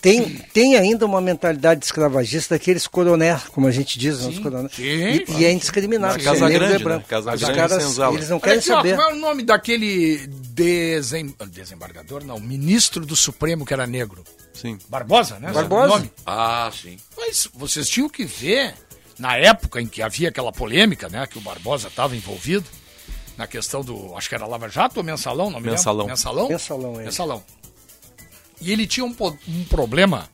Tem, 0.05 0.23
tem 0.53 0.75
ainda 0.75 1.03
uma 1.03 1.19
mentalidade 1.19 1.83
escravagista 1.83 2.53
daqueles 2.53 2.85
coroné, 2.85 3.41
como 3.51 3.65
a 3.65 3.71
gente 3.71 3.97
diz, 3.97 4.19
né, 4.21 4.27
os 4.27 4.37
coroné. 4.37 4.69
sim, 4.71 4.83
e, 4.83 5.19
claro. 5.21 5.41
e 5.41 5.45
é 5.45 5.51
indiscriminado. 5.51 6.19
É 6.19 6.23
Casa 6.23 6.47
Grande, 6.47 6.75
é 6.75 6.79
branco. 6.79 6.99
né? 6.99 7.05
Casa 7.07 7.33
Os 7.33 7.41
Grande, 7.41 7.57
caras, 7.57 7.97
eles 8.13 8.29
não 8.29 8.39
querem 8.39 8.59
aqui, 8.59 8.71
ó, 8.71 8.75
saber. 8.75 8.95
como 8.95 9.09
é 9.09 9.13
o 9.13 9.15
nome 9.15 9.41
daquele 9.41 10.27
desem... 10.27 11.33
desembargador? 11.47 12.23
Não, 12.23 12.39
ministro 12.39 13.03
do 13.03 13.15
Supremo 13.15 13.65
que 13.65 13.73
era 13.73 13.87
negro. 13.87 14.23
Sim. 14.53 14.77
Barbosa, 14.87 15.39
né? 15.39 15.51
Barbosa. 15.51 15.87
Nome. 15.87 16.11
Ah, 16.23 16.71
sim. 16.71 16.97
Mas 17.17 17.49
vocês 17.55 17.89
tinham 17.89 18.07
que 18.07 18.25
ver, 18.25 18.75
na 19.17 19.35
época 19.35 19.81
em 19.81 19.87
que 19.87 20.03
havia 20.03 20.29
aquela 20.29 20.51
polêmica, 20.51 21.09
né? 21.09 21.25
Que 21.25 21.39
o 21.39 21.41
Barbosa 21.41 21.87
estava 21.87 22.15
envolvido, 22.15 22.65
na 23.37 23.47
questão 23.47 23.81
do. 23.81 24.15
Acho 24.15 24.29
que 24.29 24.35
era 24.35 24.45
Lava 24.45 24.69
Jato 24.69 24.99
ou 24.99 25.03
Mensalão, 25.03 25.45
não 25.45 25.59
me 25.59 25.65
lembro. 25.65 25.71
Mensalão. 25.71 26.07
Mensalão? 26.07 26.47
Mensalão, 26.47 26.99
é. 26.99 27.03
Mensalão. 27.05 27.43
E 28.61 28.71
ele 28.71 28.87
tinha 28.87 29.05
um, 29.05 29.15
um 29.47 29.63
problema 29.65 30.29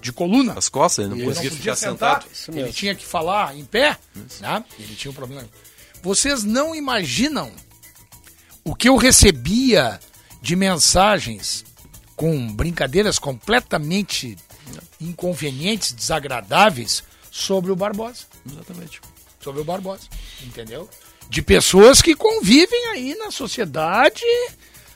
de 0.00 0.12
coluna. 0.12 0.54
As 0.56 0.68
costas, 0.68 1.04
ele 1.04 1.14
não 1.14 1.16
Ele 1.16 1.26
conseguia 1.26 1.50
podia 1.50 1.74
ficar 1.74 1.90
sentar, 1.90 2.22
sentado. 2.32 2.58
Ele 2.58 2.72
tinha 2.72 2.94
que 2.94 3.04
falar 3.04 3.56
em 3.56 3.64
pé, 3.64 3.98
né? 4.40 4.64
Ele 4.78 4.94
tinha 4.94 5.10
um 5.10 5.14
problema. 5.14 5.48
Vocês 6.02 6.44
não 6.44 6.74
imaginam 6.74 7.50
o 8.64 8.74
que 8.74 8.88
eu 8.88 8.96
recebia 8.96 9.98
de 10.40 10.54
mensagens 10.54 11.64
com 12.14 12.52
brincadeiras 12.52 13.18
completamente 13.18 14.36
inconvenientes, 15.00 15.92
desagradáveis 15.92 17.02
sobre 17.30 17.70
o 17.70 17.76
Barbosa. 17.76 18.24
Exatamente. 18.50 19.00
Sobre 19.40 19.60
o 19.60 19.64
Barbosa, 19.64 20.08
entendeu? 20.42 20.88
De 21.28 21.42
pessoas 21.42 22.02
que 22.02 22.14
convivem 22.14 22.86
aí 22.86 23.14
na 23.14 23.30
sociedade, 23.30 24.24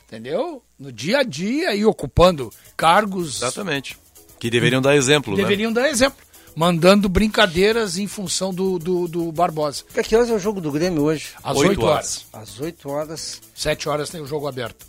entendeu? 0.06 0.62
No 0.82 0.90
dia 0.90 1.18
a 1.18 1.22
dia 1.22 1.76
e 1.76 1.84
ocupando 1.84 2.52
cargos 2.76 3.36
Exatamente. 3.36 3.96
Que 4.40 4.50
deveriam 4.50 4.82
dar 4.82 4.96
exemplo, 4.96 5.36
né? 5.36 5.40
deveriam 5.40 5.72
dar 5.72 5.88
exemplo. 5.88 6.18
Mandando 6.56 7.08
brincadeiras 7.08 7.96
em 7.98 8.08
função 8.08 8.52
do, 8.52 8.80
do, 8.80 9.06
do 9.06 9.30
Barbosa. 9.30 9.84
Que 10.02 10.16
horas 10.16 10.28
é 10.28 10.34
o 10.34 10.40
jogo 10.40 10.60
do 10.60 10.72
Grêmio 10.72 11.04
hoje? 11.04 11.28
Às 11.42 11.56
Oito 11.58 11.68
8 11.68 11.84
horas. 11.84 12.26
Às 12.32 12.58
8 12.58 12.88
horas. 12.90 13.40
7 13.54 13.88
horas 13.88 14.10
tem 14.10 14.20
o 14.20 14.26
jogo 14.26 14.48
aberto. 14.48 14.84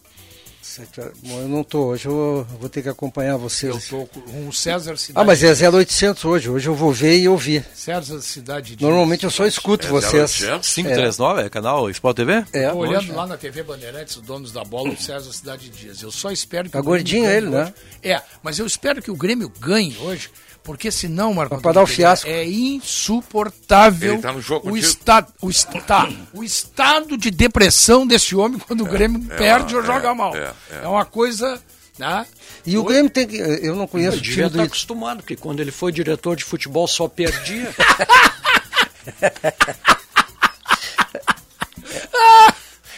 Sete 0.66 1.02
horas. 1.02 1.14
Bom, 1.24 1.40
eu 1.42 1.48
não 1.48 1.64
tô 1.64 1.88
hoje, 1.88 2.06
eu 2.08 2.46
vou, 2.60 2.70
ter 2.70 2.82
que 2.82 2.90
acompanhar 2.90 3.34
Eu 3.34 3.40
vocês. 3.40 3.88
tô 3.88 4.06
com 4.06 4.48
o 4.48 4.54
César 4.54 4.98
Cidade. 4.98 5.22
Ah, 5.22 5.24
mas 5.24 5.44
é 5.44 5.70
0800 5.70 6.26
hoje. 6.26 6.50
Hoje 6.50 6.68
eu 6.70 6.76
vou 6.76 6.92
ver 6.92 7.18
e 7.20 7.28
ouvir. 7.28 7.66
César 7.76 8.20
Cidade 8.22 8.76
Dias. 8.76 8.82
Normalmente 8.90 9.24
eu 9.24 9.32
só 9.32 9.46
escuto 9.46 9.88
É 9.88 9.90
vocês. 9.90 10.42
0800? 10.42 10.74
539 10.74 11.42
é 11.44 11.50
canal 11.50 11.90
Sport 11.90 12.16
TV? 12.16 12.46
É, 12.54 12.70
Tô 12.70 12.78
olhando 12.78 13.14
lá 13.14 13.28
na 13.28 13.38
TV 13.38 13.64
Bandeirantes, 13.64 14.16
os 14.16 14.22
donos 14.22 14.52
da 14.52 14.64
bola, 14.64 14.90
o 14.90 14.98
César 14.98 15.32
Cidade 15.34 15.70
Dias. 15.70 16.02
Eu 16.02 16.12
só 16.12 16.32
espero 16.32 16.66
que 16.66 16.72
Tá 16.72 16.82
gordinho 16.82 17.24
ganhe 17.26 17.36
ele, 17.38 17.50
né? 17.50 17.64
hoje. 17.64 17.74
É, 18.02 18.22
mas 18.42 18.58
eu 18.60 18.66
espero 18.66 19.02
que 19.02 19.12
o 19.12 19.16
Grêmio 19.16 19.52
ganhe 19.60 19.98
hoje, 20.00 20.30
porque 20.64 20.90
senão, 20.92 21.34
Marco 21.34 21.60
dar 21.74 21.84
o 21.84 21.88
fiasco. 21.88 22.28
É 22.30 22.46
insuportável 22.46 24.22
tá 24.22 24.32
no 24.32 24.42
jogo 24.42 24.72
o, 24.72 24.78
estado, 24.78 25.28
o, 25.42 25.50
está, 25.50 26.10
o 26.34 26.44
estado 26.44 27.18
de 27.18 27.30
depressão 27.30 28.08
desse 28.08 28.36
homem 28.36 28.60
quando 28.60 28.82
o 28.82 28.86
Grêmio 28.88 29.22
é 29.32 29.36
perde 29.36 29.74
uma- 29.76 29.82
ou 29.82 29.86
joga 29.86 30.10
é, 30.10 30.14
mal. 30.14 30.36
é, 30.36 30.54
É, 30.72 30.84
é. 30.84 30.88
uma 30.88 31.06
coisa. 31.06 31.62
Né? 32.00 32.26
E 32.66 32.76
o 32.78 32.84
Grêmio 32.84 33.12
tem 33.12 33.28
que. 33.28 33.38
Eu 33.38 33.76
não 33.76 33.86
conheço 33.86 34.14
Ele 34.18 34.22
o 34.22 34.24
devia 34.24 34.36
time 34.36 34.48
estar 34.48 34.58
do. 34.64 34.66
acostumado, 34.66 35.18
porque 35.18 35.36
quando 35.36 35.60
ele 35.60 35.72
foi 35.72 35.92
diretor 35.92 36.36
de 36.36 36.44
futebol 36.44 36.88
só 36.88 37.08
perdia. 37.08 37.70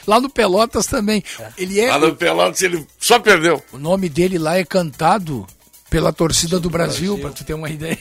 Lá 0.08 0.20
no 0.20 0.30
Pelotas 0.30 0.86
também. 0.86 1.24
Ele 1.58 1.80
é. 1.80 1.90
Lá 1.90 1.98
no 2.00 2.16
Pelotas 2.16 2.62
ele 2.62 2.86
só 3.00 3.18
perdeu. 3.20 3.64
O 3.72 3.78
nome 3.78 4.08
dele 4.08 4.38
lá 4.38 4.58
é 4.58 4.64
cantado 4.64 5.48
pela 5.90 6.12
torcida 6.14 6.60
do 6.60 6.70
Brasil, 6.70 7.18
pra 7.20 7.30
tu 7.30 7.44
ter 7.44 7.54
uma 7.54 7.70
ideia. 7.70 7.98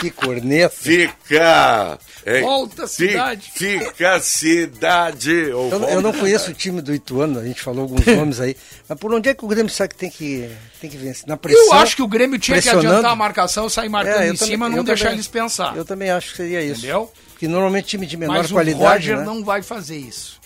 Que 0.00 0.12
corneta. 0.12 0.76
Fica. 0.76 1.98
é, 2.24 2.40
Volta, 2.40 2.86
cidade. 2.86 3.50
Fica 3.52 4.20
cidade. 4.20 5.32
Eu, 5.32 5.68
eu 5.90 6.00
não 6.00 6.12
conheço 6.12 6.52
o 6.52 6.54
time 6.54 6.80
do 6.80 6.94
Ituano, 6.94 7.40
a 7.40 7.44
gente 7.44 7.60
falou 7.60 7.82
alguns 7.82 8.06
nomes 8.06 8.38
aí. 8.38 8.56
Mas 8.88 8.96
por 8.96 9.12
onde 9.12 9.28
é 9.28 9.34
que 9.34 9.44
o 9.44 9.48
Grêmio 9.48 9.72
sabe 9.72 9.88
que 9.94 9.96
tem 9.98 10.08
que, 10.08 10.48
tem 10.80 10.88
que 10.88 10.96
vencer? 10.96 11.24
Na 11.26 11.36
pressão? 11.36 11.64
Eu 11.64 11.72
acho 11.74 11.96
que 11.96 12.02
o 12.02 12.06
Grêmio 12.06 12.38
tinha 12.38 12.56
que 12.58 12.62
pressionando? 12.62 12.88
adiantar 12.90 13.10
a 13.10 13.16
marcação, 13.16 13.68
sair 13.68 13.88
marcando 13.88 14.20
É, 14.22 14.28
em 14.28 14.34
também- 14.34 14.52
cima, 14.52 14.68
não 14.68 14.84
deixar 14.84 15.06
também- 15.06 15.16
eles 15.16 15.26
pensar. 15.26 15.76
Eu 15.76 15.84
também 15.84 16.10
acho 16.10 16.30
que 16.30 16.36
seria 16.36 16.62
isso. 16.62 16.78
Entendeu? 16.78 17.12
Porque 17.32 17.48
normalmente 17.48 17.86
time 17.86 18.06
de 18.06 18.16
menor 18.16 18.38
Mas 18.38 18.52
qualidade. 18.52 18.84
o 18.84 18.88
Roger 18.88 19.16
né? 19.18 19.24
não 19.24 19.44
vai 19.44 19.62
fazer 19.62 19.96
isso. 19.98 20.38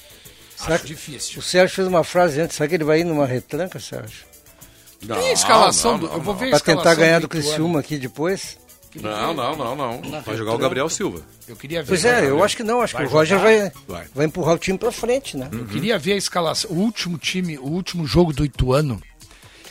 Será 0.57 0.77
Acho 0.77 0.85
que- 0.85 0.95
difícil. 0.95 1.41
O 1.41 1.43
Sérgio 1.43 1.77
fez 1.77 1.87
uma 1.89 2.03
frase 2.05 2.41
antes, 2.41 2.57
será 2.57 2.67
que 2.67 2.75
ele 2.75 2.85
vai 2.85 3.01
ir 3.01 3.05
numa 3.05 3.27
retranca, 3.27 3.79
Sérgio? 3.79 4.32
Não, 5.07 5.17
Tem 5.17 5.31
a 5.31 5.33
escalação 5.33 5.93
não, 5.93 5.99
do. 5.99 6.07
não, 6.07 6.15
eu 6.15 6.21
vou 6.21 6.35
não. 6.35 6.41
ver 6.41 6.47
a 6.47 6.51
Pra 6.51 6.61
tentar 6.61 6.95
ganhar 6.95 7.21
do. 7.21 7.29
Criciúma 7.29 7.81
aqui 7.81 7.99
depois? 7.99 8.59
Não, 8.95 9.33
não, 9.33 9.57
não, 9.57 9.75
não. 9.75 10.21
Vai 10.21 10.37
jogar 10.37 10.53
o 10.53 10.59
Gabriel 10.59 10.89
Silva. 10.89 11.23
Eu 11.49 11.57
queria 11.57 11.83
ver. 11.83 11.89
Pois 11.89 12.05
é, 12.05 12.27
eu 12.29 12.45
acho 12.45 12.57
que 12.57 12.63
não, 12.63 12.83
acho 12.83 12.93
Vai 12.93 13.07
que 13.07 13.11
o 13.11 13.13
Roger 13.13 13.39
vai, 13.39 13.73
Vai. 13.89 14.07
vai 14.15 14.27
empurrar 14.27 14.55
o 14.55 14.59
time 14.59 14.77
pra 14.77 14.93
frente, 14.93 15.37
né? 15.37 15.49
Eu 15.51 15.65
queria 15.65 15.99
ver 15.99 16.13
a 16.13 16.17
escalação. 16.17 16.71
O 16.71 16.75
último 16.75 17.17
time, 17.17 17.59
o 17.59 17.69
último 17.69 18.07
jogo 18.07 18.33
do 18.35 18.45
Ituano. 18.45 19.01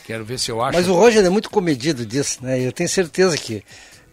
Quero 0.04 0.24
ver 0.24 0.38
se 0.40 0.50
eu 0.50 0.60
acho. 0.60 0.76
Mas 0.76 0.88
o 0.88 0.94
Roger 0.94 1.24
é 1.24 1.28
muito 1.30 1.48
comedido 1.50 2.04
disso, 2.04 2.38
né? 2.42 2.60
Eu 2.60 2.72
tenho 2.72 2.88
certeza 2.88 3.36
que 3.36 3.62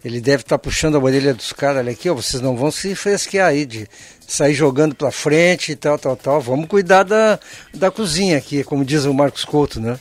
ele 0.04 0.20
deve 0.20 0.42
estar 0.44 0.56
puxando 0.58 0.94
a 0.94 1.00
orelha 1.00 1.34
dos 1.34 1.52
caras 1.52 1.78
olha 1.78 1.90
aqui, 1.92 2.08
ó, 2.08 2.14
vocês 2.14 2.40
não 2.40 2.56
vão 2.56 2.70
se 2.70 2.94
fresquear 2.94 3.48
aí 3.48 3.66
de 3.66 3.88
sair 4.26 4.54
jogando 4.54 4.94
pra 4.94 5.10
frente 5.10 5.72
e 5.72 5.76
tal, 5.76 5.98
tal, 5.98 6.16
tal. 6.16 6.40
Vamos 6.40 6.68
cuidar 6.68 7.02
da, 7.02 7.38
da 7.74 7.90
cozinha 7.90 8.38
aqui, 8.38 8.62
como 8.62 8.84
diz 8.84 9.04
o 9.04 9.12
Marcos 9.12 9.44
Couto, 9.44 9.80
né? 9.80 9.98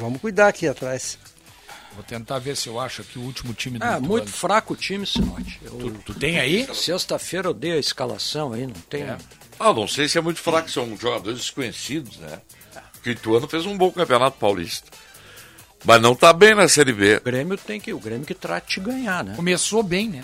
Vamos 0.00 0.20
cuidar 0.20 0.48
aqui 0.48 0.66
atrás. 0.66 1.18
Vou 1.94 2.02
tentar 2.04 2.38
ver 2.38 2.56
se 2.56 2.68
eu 2.68 2.78
acho 2.80 3.02
aqui 3.02 3.18
o 3.18 3.22
último 3.22 3.52
time 3.52 3.78
do 3.78 3.84
Ah, 3.84 3.88
Ituano. 3.88 4.06
muito 4.08 4.30
fraco 4.30 4.74
o 4.74 4.76
time, 4.76 5.04
Sinote. 5.06 5.60
Eu- 5.62 5.72
Tu, 5.72 5.90
tu 6.06 6.14
tem 6.14 6.38
aí? 6.38 6.66
Sexta-feira 6.74 7.48
eu 7.48 7.54
dei 7.54 7.72
a 7.72 7.78
escalação 7.78 8.52
aí, 8.52 8.66
não 8.66 8.72
tem. 8.74 9.04
Ah, 9.58 9.72
não 9.72 9.86
sei 9.86 10.08
se 10.08 10.16
é 10.16 10.20
muito 10.20 10.40
fraco, 10.40 10.70
são 10.70 10.96
jogadores 10.96 11.40
desconhecidos, 11.40 12.16
né? 12.16 12.40
Porque 12.92 13.10
o 13.10 13.12
Ituano 13.12 13.48
fez 13.48 13.66
um 13.66 13.76
bom 13.76 13.90
campeonato 13.90 14.38
paulista. 14.38 14.88
Mas 15.84 16.00
não 16.00 16.14
tá 16.14 16.32
bem 16.32 16.54
na 16.54 16.68
Série 16.68 16.92
B. 16.92 17.16
O 17.16 17.22
Grêmio 17.22 17.56
tem 17.58 17.80
que, 17.80 17.92
o 17.92 17.98
Grêmio 17.98 18.26
que 18.26 18.34
trate 18.34 18.78
de 18.80 18.86
ganhar, 18.86 19.24
né? 19.24 19.34
Começou 19.34 19.82
bem, 19.82 20.08
né? 20.08 20.22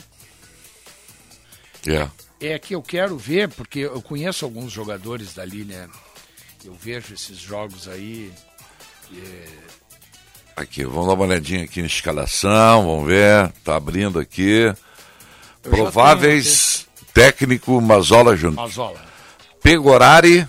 É. 1.87 2.09
É 2.55 2.59
que 2.59 2.75
eu 2.75 2.83
quero 2.83 3.17
ver, 3.17 3.49
porque 3.49 3.81
eu 3.81 4.03
conheço 4.03 4.45
alguns 4.45 4.71
jogadores 4.73 5.35
dali, 5.35 5.65
né? 5.65 5.89
Eu 6.65 6.75
vejo 6.75 7.15
esses 7.15 7.39
jogos 7.39 7.89
aí. 7.89 8.31
É, 9.15 9.47
Aqui, 10.57 10.85
vamos 10.85 11.07
dar 11.07 11.13
uma 11.13 11.25
olhadinha 11.25 11.65
aqui 11.65 11.81
na 11.81 11.87
escalação, 11.87 12.87
vamos 12.87 13.07
ver. 13.07 13.53
Tá 13.63 13.77
abrindo 13.77 14.19
aqui. 14.19 14.73
Prováveis 15.63 16.87
técnico 17.13 17.81
Mazola 17.81 18.37
Júnior. 18.37 18.63
Mazola. 18.63 19.01
Pegorari, 19.63 20.47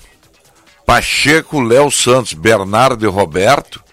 Pacheco, 0.85 1.59
Léo 1.59 1.91
Santos, 1.91 2.33
Bernardo 2.33 3.05
e 3.05 3.09
Roberto, 3.09 3.83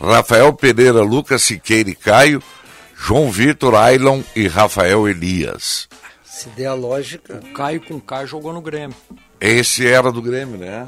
Rafael 0.00 0.52
Pereira, 0.52 1.02
Lucas 1.02 1.42
Siqueira 1.42 1.90
e 1.90 1.94
Caio, 1.94 2.42
João 2.96 3.30
Vitor, 3.30 3.74
Ailon 3.74 4.22
e 4.36 4.46
Rafael 4.46 5.08
Elias. 5.08 5.88
Se 6.24 6.48
der 6.50 6.66
a 6.66 6.74
lógica. 6.74 7.40
O 7.42 7.52
Caio 7.52 7.80
com 7.80 8.00
Caio 8.00 8.28
jogou 8.28 8.52
no 8.52 8.60
Grêmio. 8.60 8.96
Esse 9.40 9.86
era 9.88 10.12
do 10.12 10.22
Grêmio, 10.22 10.56
né? 10.56 10.86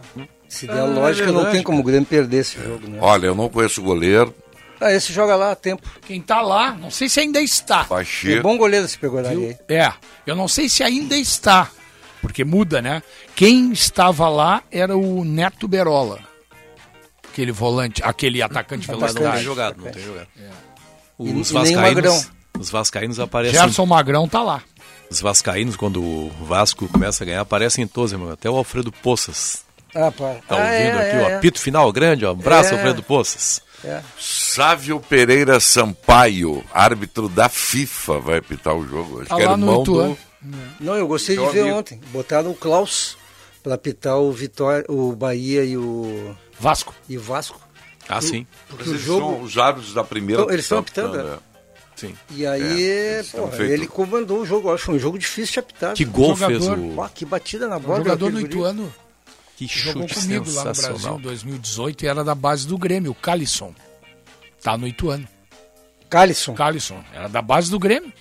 Se 0.50 0.66
der 0.66 0.80
Ah, 0.80 0.84
lógica, 0.84 1.28
é 1.28 1.32
não 1.32 1.50
tem 1.50 1.62
como 1.62 1.80
o 1.80 1.82
Grêmio 1.84 2.04
perder 2.06 2.38
esse 2.38 2.60
jogo, 2.62 2.88
né? 2.88 2.98
Olha, 3.00 3.26
eu 3.26 3.34
não 3.36 3.48
conheço 3.48 3.80
o 3.80 3.84
goleiro. 3.84 4.34
Ah, 4.80 4.92
esse 4.92 5.12
joga 5.12 5.36
lá 5.36 5.52
a 5.52 5.54
tempo. 5.54 5.88
Quem 6.06 6.20
tá 6.20 6.40
lá, 6.42 6.72
não 6.72 6.90
sei 6.90 7.08
se 7.08 7.20
ainda 7.20 7.40
está. 7.40 7.82
É 7.82 7.84
Pacheco. 7.84 8.42
bom 8.42 8.56
goleiro 8.58 8.84
esse 8.84 8.98
Pegorari 8.98 9.56
aí. 9.68 9.76
É, 9.76 9.92
eu 10.26 10.34
não 10.34 10.48
sei 10.48 10.68
se 10.68 10.82
ainda 10.82 11.16
está, 11.16 11.70
porque 12.20 12.44
muda, 12.44 12.82
né? 12.82 13.00
Quem 13.36 13.70
estava 13.72 14.28
lá 14.28 14.62
era 14.72 14.96
o 14.96 15.24
Neto 15.24 15.68
Berola. 15.68 16.18
Aquele 17.32 17.52
volante, 17.52 18.02
aquele 18.04 18.42
atacante 18.42 18.88
Mas 18.88 18.98
não 18.98 19.06
tem 19.06 19.14
velocidade. 19.14 19.44
jogado, 19.44 19.84
não 19.84 19.90
tem 19.92 20.02
jogado. 20.02 20.26
E- 21.20 21.28
e 21.28 21.32
Os 21.34 21.52
Magrão. 21.52 21.74
vascaínos, 21.74 22.30
os 22.58 22.70
vascaínos 22.70 23.20
aparecem. 23.20 23.60
Gerson 23.60 23.86
Magrão 23.86 24.26
tá 24.28 24.42
lá. 24.42 24.62
Os 25.08 25.20
vascaínos, 25.20 25.76
quando 25.76 26.02
o 26.02 26.30
Vasco 26.44 26.88
começa 26.88 27.22
a 27.22 27.26
ganhar, 27.26 27.40
aparecem 27.40 27.84
em 27.84 27.86
todos, 27.86 28.12
irmão. 28.12 28.30
Até 28.30 28.48
o 28.50 28.56
Alfredo 28.56 28.90
Poças. 28.90 29.64
Ah, 29.94 30.10
pá. 30.12 30.36
Tá 30.46 30.56
ah, 30.56 30.56
ouvindo 30.56 30.98
é, 30.98 31.08
aqui, 31.08 31.16
é, 31.16 31.22
ó. 31.22 31.28
é. 31.30 31.38
Pito 31.40 31.60
final 31.60 31.92
grande, 31.92 32.24
ó. 32.24 32.30
Abraço, 32.32 32.70
É. 32.70 32.76
Alfredo 32.76 33.02
Poças. 33.02 33.60
É. 33.84 34.02
Sávio 34.18 35.00
Pereira 35.00 35.58
Sampaio, 35.58 36.62
árbitro 36.72 37.28
da 37.28 37.48
FIFA, 37.48 38.18
vai 38.18 38.38
apitar 38.38 38.74
o 38.76 38.86
jogo. 38.86 39.20
Acho 39.20 39.28
Tá 39.30 39.36
que 39.36 39.42
era 39.42 39.52
irmão 39.52 39.82
Ituano. 39.82 40.18
do... 40.42 40.58
Não, 40.84 40.94
eu 40.96 41.06
gostei 41.06 41.36
de 41.36 41.46
ver 41.50 41.60
amigo. 41.62 41.76
ontem. 41.76 42.00
Botaram 42.12 42.50
o 42.50 42.54
Klaus 42.54 43.16
para 43.62 43.74
apitar 43.74 44.16
o 44.18 44.30
Vitória, 44.32 44.84
o 44.88 45.12
Bahia 45.16 45.64
e 45.64 45.76
o 45.76 46.34
Vasco. 46.58 46.94
E 47.08 47.16
o 47.16 47.20
Vasco. 47.20 47.60
Ah, 48.08 48.20
sim. 48.20 48.46
Porque 48.68 48.88
eles 48.88 49.02
são 49.02 49.40
os 49.42 49.56
árbitros 49.56 49.94
da 49.94 50.02
primeira. 50.04 50.42
Então, 50.42 50.52
eles 50.52 50.64
estão 50.64 50.78
apitando, 50.78 51.16
né? 51.22 51.38
Sim. 51.96 52.14
E 52.30 52.46
aí, 52.46 52.82
É, 52.82 53.22
porra, 53.30 53.52
feito- 53.52 53.72
ele 53.72 53.86
comandou 53.86 54.40
o 54.40 54.46
jogo. 54.46 54.68
Acho 54.72 54.78
que 54.80 54.86
foi 54.86 54.94
um 54.94 54.98
jogo 54.98 55.18
difícil 55.18 55.52
de 55.54 55.58
apitar. 55.60 55.94
Que 55.94 56.04
gol 56.04 56.34
Jogador- 56.34 56.76
fez 56.76 56.94
o... 56.96 57.00
Ah, 57.02 57.10
que 57.14 57.24
batida 57.26 57.68
na 57.68 57.76
Um 57.76 57.80
bola. 57.80 57.98
jogador 57.98 58.30
no 58.32 58.40
daquele 58.42 58.54
guri. 58.72 58.88
Que 59.66 59.78
jogou 59.78 60.08
chute 60.08 60.20
comigo 60.20 60.50
lá 60.52 60.64
no. 60.64 60.72
Brasil 60.72 61.16
em 61.16 61.20
2018 61.20 62.04
e 62.04 62.08
era 62.08 62.24
da 62.24 62.34
base 62.34 62.66
do 62.66 62.78
Grêmio, 62.78 63.10
o 63.12 63.14
Calisson. 63.14 63.74
Tá 64.62 64.76
no 64.76 64.86
Ituano. 64.86 65.26
Calisson. 66.08 66.54
Calisson, 66.54 67.02
era 67.12 67.28
da 67.28 67.40
base 67.42 67.70
do 67.70 67.78
Grêmio. 67.78 68.12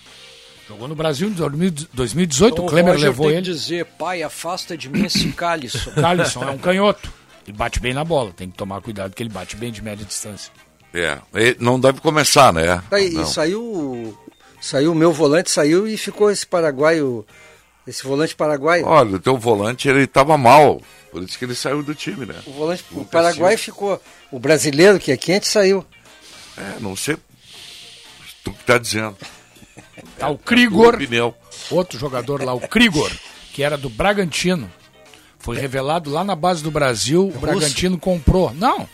Jogou 0.67 0.87
no 0.87 0.95
Brasil 0.95 1.27
em 1.27 1.31
2018, 1.33 2.53
Então, 2.53 2.65
o 2.65 2.67
Klemer 2.69 2.93
Roger 2.93 3.09
levou 3.09 3.27
tem 3.27 3.37
ele. 3.37 3.45
dizer, 3.45 3.85
pai, 3.85 4.21
afasta 4.21 4.77
de 4.77 4.87
mim 4.87 5.05
esse 5.05 5.31
cálice. 5.31 5.89
O 5.89 5.93
Calisson 5.99 6.43
é 6.43 6.51
um 6.51 6.57
canhoto. 6.59 7.11
Ele 7.47 7.57
bate 7.57 7.79
bem 7.79 7.93
na 7.93 8.03
bola, 8.03 8.31
tem 8.31 8.49
que 8.51 8.55
tomar 8.55 8.79
cuidado 8.79 9.15
que 9.15 9.23
ele 9.23 9.31
bate 9.31 9.55
bem 9.55 9.71
de 9.71 9.81
média 9.81 10.05
distância. 10.05 10.51
É, 10.93 11.17
e 11.33 11.57
não 11.59 11.79
deve 11.79 11.99
começar, 12.01 12.53
né? 12.53 12.83
Tá 12.89 12.97
Não. 12.99 12.99
e 12.99 13.25
saiu. 13.25 14.17
Saiu 14.61 14.91
o 14.91 14.95
meu 14.95 15.11
volante, 15.13 15.49
saiu 15.49 15.87
e 15.87 15.97
ficou 15.97 16.29
esse 16.29 16.45
paraguaio. 16.45 17.25
Esse 17.89 18.03
volante 18.03 18.35
paraguaio. 18.35 18.85
Olha, 18.85 19.15
o 19.15 19.19
teu 19.19 19.35
volante 19.35 19.89
ele 19.89 20.03
estava 20.03 20.37
mal, 20.37 20.79
por 21.11 21.23
isso 21.23 21.39
que 21.39 21.43
ele 21.43 21.55
saiu 21.55 21.81
do 21.81 21.95
time, 21.95 22.23
né? 22.23 22.35
O 22.45 22.51
volante 22.51 22.85
o 22.91 23.03
paraguaio 23.03 23.57
ficou. 23.57 23.99
O 24.31 24.37
brasileiro, 24.37 24.99
que 24.99 25.11
é 25.11 25.17
quente, 25.17 25.47
saiu. 25.47 25.83
É, 26.55 26.79
não 26.79 26.95
sei. 26.95 27.17
Tu 28.43 28.51
que 28.51 28.63
tá 28.63 28.77
dizendo. 28.77 29.17
Tá 30.19 30.29
o 30.29 30.35
Tua 30.37 30.45
Krigor, 30.45 30.93
opinião. 30.93 31.33
outro 31.71 31.97
jogador 31.97 32.43
lá, 32.43 32.53
o 32.53 32.59
Krigor, 32.59 33.11
que 33.53 33.63
era 33.63 33.75
do 33.75 33.89
Bragantino. 33.89 34.71
Foi 35.39 35.57
revelado 35.57 36.11
lá 36.11 36.23
na 36.23 36.35
base 36.35 36.61
do 36.61 36.69
Brasil, 36.69 37.27
o 37.27 37.39
Bragantino 37.39 37.97
comprou. 37.97 38.53
Não, 38.53 38.87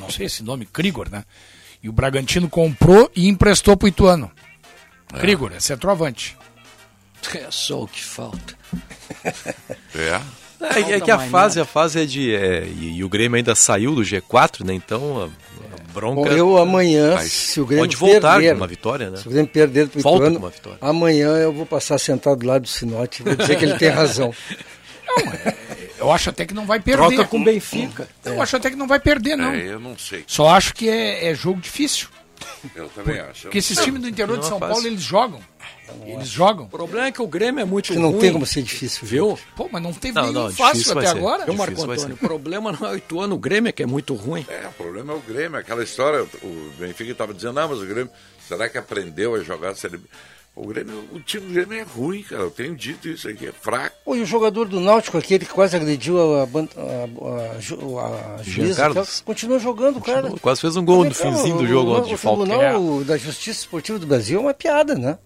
não 0.00 0.08
sei 0.08 0.24
esse 0.24 0.42
nome, 0.42 0.64
Krigor, 0.64 1.10
né? 1.10 1.22
E 1.82 1.88
o 1.90 1.92
Bragantino 1.92 2.48
comprou 2.48 3.10
e 3.14 3.28
emprestou 3.28 3.76
pro 3.76 3.88
Ituano. 3.88 4.30
Krigor, 5.20 5.52
é 5.54 5.60
centroavante. 5.60 6.37
É 7.34 7.46
só 7.50 7.82
o 7.82 7.88
que 7.88 8.02
falta. 8.02 8.56
É. 9.94 10.20
É, 10.60 10.96
é 10.96 11.00
que 11.00 11.10
a 11.10 11.18
fase, 11.18 11.60
a 11.60 11.64
fase 11.64 12.00
é 12.00 12.04
de. 12.04 12.34
é, 12.34 12.64
e, 12.64 12.96
e 12.96 13.04
o 13.04 13.08
Grêmio 13.08 13.36
ainda 13.36 13.54
saiu 13.54 13.94
do 13.94 14.02
G4, 14.02 14.64
né? 14.64 14.74
Então 14.74 15.22
a, 15.22 15.24
a 15.26 15.92
bronca. 15.92 16.28
Bom, 16.28 16.36
eu 16.36 16.58
amanhã, 16.58 17.14
Mas 17.14 17.32
se 17.32 17.60
o 17.60 17.66
Grêmio 17.66 17.84
Pode 17.84 17.96
voltar 17.96 18.34
perder, 18.34 18.50
com 18.50 18.56
uma 18.56 18.66
vitória, 18.66 19.10
né? 19.10 19.16
Se 19.18 19.28
o 19.28 19.30
Grêmio 19.30 19.50
perder 19.50 19.88
pro 19.88 20.00
Volta 20.00 20.24
Ituano, 20.24 20.40
com 20.40 20.46
uma 20.46 20.50
vitória. 20.50 20.78
amanhã 20.80 21.28
eu 21.36 21.52
vou 21.52 21.64
passar 21.64 21.96
sentado 21.98 22.40
do 22.40 22.46
lado 22.46 22.62
do 22.62 22.68
Sinote 22.68 23.22
e 23.22 23.24
vou 23.24 23.36
dizer 23.36 23.56
que 23.56 23.64
ele 23.64 23.78
tem 23.78 23.88
razão. 23.88 24.34
Eu 25.98 26.12
acho 26.12 26.30
até 26.30 26.46
que 26.46 26.54
não 26.54 26.64
vai 26.64 26.78
perder. 26.78 27.16
Troca 27.16 27.24
com 27.24 27.40
o 27.40 27.44
Benfica. 27.44 28.08
Eu 28.24 28.40
acho 28.40 28.56
até 28.56 28.70
que 28.70 28.76
não 28.76 28.86
vai 28.86 29.00
perder, 29.00 29.36
não. 29.36 29.50
É, 29.50 29.72
eu 29.72 29.80
não 29.80 29.98
sei. 29.98 30.22
Só 30.28 30.48
acho 30.48 30.72
que 30.72 30.88
é, 30.88 31.28
é 31.28 31.34
jogo 31.34 31.60
difícil. 31.60 32.08
Eu 32.74 32.88
também 32.90 33.18
acho. 33.18 33.42
Porque 33.42 33.58
esses 33.58 33.78
times 33.80 34.00
do 34.00 34.08
interior 34.08 34.36
de 34.36 34.42
Não 34.42 34.48
São 34.48 34.56
é 34.58 34.60
Paulo, 34.60 34.86
eles 34.86 35.02
jogam. 35.02 35.40
Eles 36.06 36.28
jogam. 36.28 36.64
O 36.64 36.68
problema 36.68 37.06
é 37.06 37.12
que 37.12 37.22
o 37.22 37.26
Grêmio 37.26 37.60
é 37.60 37.64
muito 37.64 37.92
Que 37.92 37.98
não 37.98 38.10
ruim. 38.10 38.20
tem 38.20 38.32
como 38.32 38.46
ser 38.46 38.62
difícil. 38.62 39.06
Viu? 39.06 39.38
Pô, 39.56 39.68
mas 39.70 39.82
não 39.82 39.92
teve 39.92 40.14
Não, 40.14 40.22
nenhum 40.22 40.34
não, 40.44 40.50
fácil 40.52 40.92
até 40.98 41.08
ser. 41.08 41.16
agora. 41.18 41.44
Viu, 41.44 41.54
Marco 41.54 41.82
Antônio? 41.82 42.14
O 42.20 42.26
problema 42.28 42.72
não 42.72 42.88
é 42.88 42.92
o 42.92 42.96
Ituano, 42.96 43.34
o 43.34 43.38
Grêmio 43.38 43.68
é 43.68 43.72
que 43.72 43.82
é 43.82 43.86
muito 43.86 44.14
ruim. 44.14 44.44
É, 44.48 44.66
o 44.68 44.72
problema 44.72 45.12
é 45.12 45.16
o 45.16 45.20
Grêmio, 45.20 45.58
aquela 45.58 45.82
história, 45.82 46.22
o 46.42 46.70
Benfica 46.78 47.12
estava 47.12 47.32
dizendo, 47.34 47.58
ah, 47.60 47.68
mas 47.68 47.78
o 47.80 47.86
Grêmio, 47.86 48.10
será 48.46 48.68
que 48.68 48.78
aprendeu 48.78 49.34
a 49.34 49.40
jogar 49.42 49.74
Série? 49.74 50.00
O 50.56 50.66
Grêmio, 50.66 51.04
o 51.12 51.20
time 51.20 51.46
do 51.46 51.52
Grêmio 51.54 51.78
é 51.78 51.82
ruim, 51.84 52.20
cara, 52.24 52.42
eu 52.42 52.50
tenho 52.50 52.74
dito 52.74 53.08
isso 53.08 53.28
aqui, 53.28 53.46
é 53.46 53.52
fraco. 53.52 53.94
Pô, 54.04 54.16
e 54.16 54.20
o 54.20 54.26
jogador 54.26 54.66
do 54.66 54.80
Náutico, 54.80 55.16
aquele 55.16 55.44
que 55.46 55.52
quase 55.52 55.76
agrediu 55.76 56.18
a, 56.18 56.42
a, 56.42 57.54
a, 57.56 57.60
ju- 57.60 57.96
a 57.98 58.42
juíza, 58.42 58.86
aquela, 58.88 59.06
continua 59.24 59.60
jogando, 59.60 60.00
cara. 60.00 60.32
Quase 60.40 60.60
fez 60.60 60.74
um 60.76 60.84
gol 60.84 61.04
no 61.04 61.10
Mas, 61.10 61.18
cara, 61.18 61.30
finzinho 61.36 61.58
do 61.58 61.62
o- 61.62 61.66
jogo 61.68 61.90
o, 61.92 61.96
ontem 61.98 62.08
de 62.08 62.14
o 62.14 62.18
falta. 62.18 62.44
Tribunal 62.44 63.04
da 63.04 63.16
Justiça 63.16 63.60
Esportiva 63.60 64.00
do 64.00 64.06
Brasil 64.06 64.38
é 64.40 64.42
uma 64.42 64.54
piada, 64.54 64.96
né? 64.96 65.16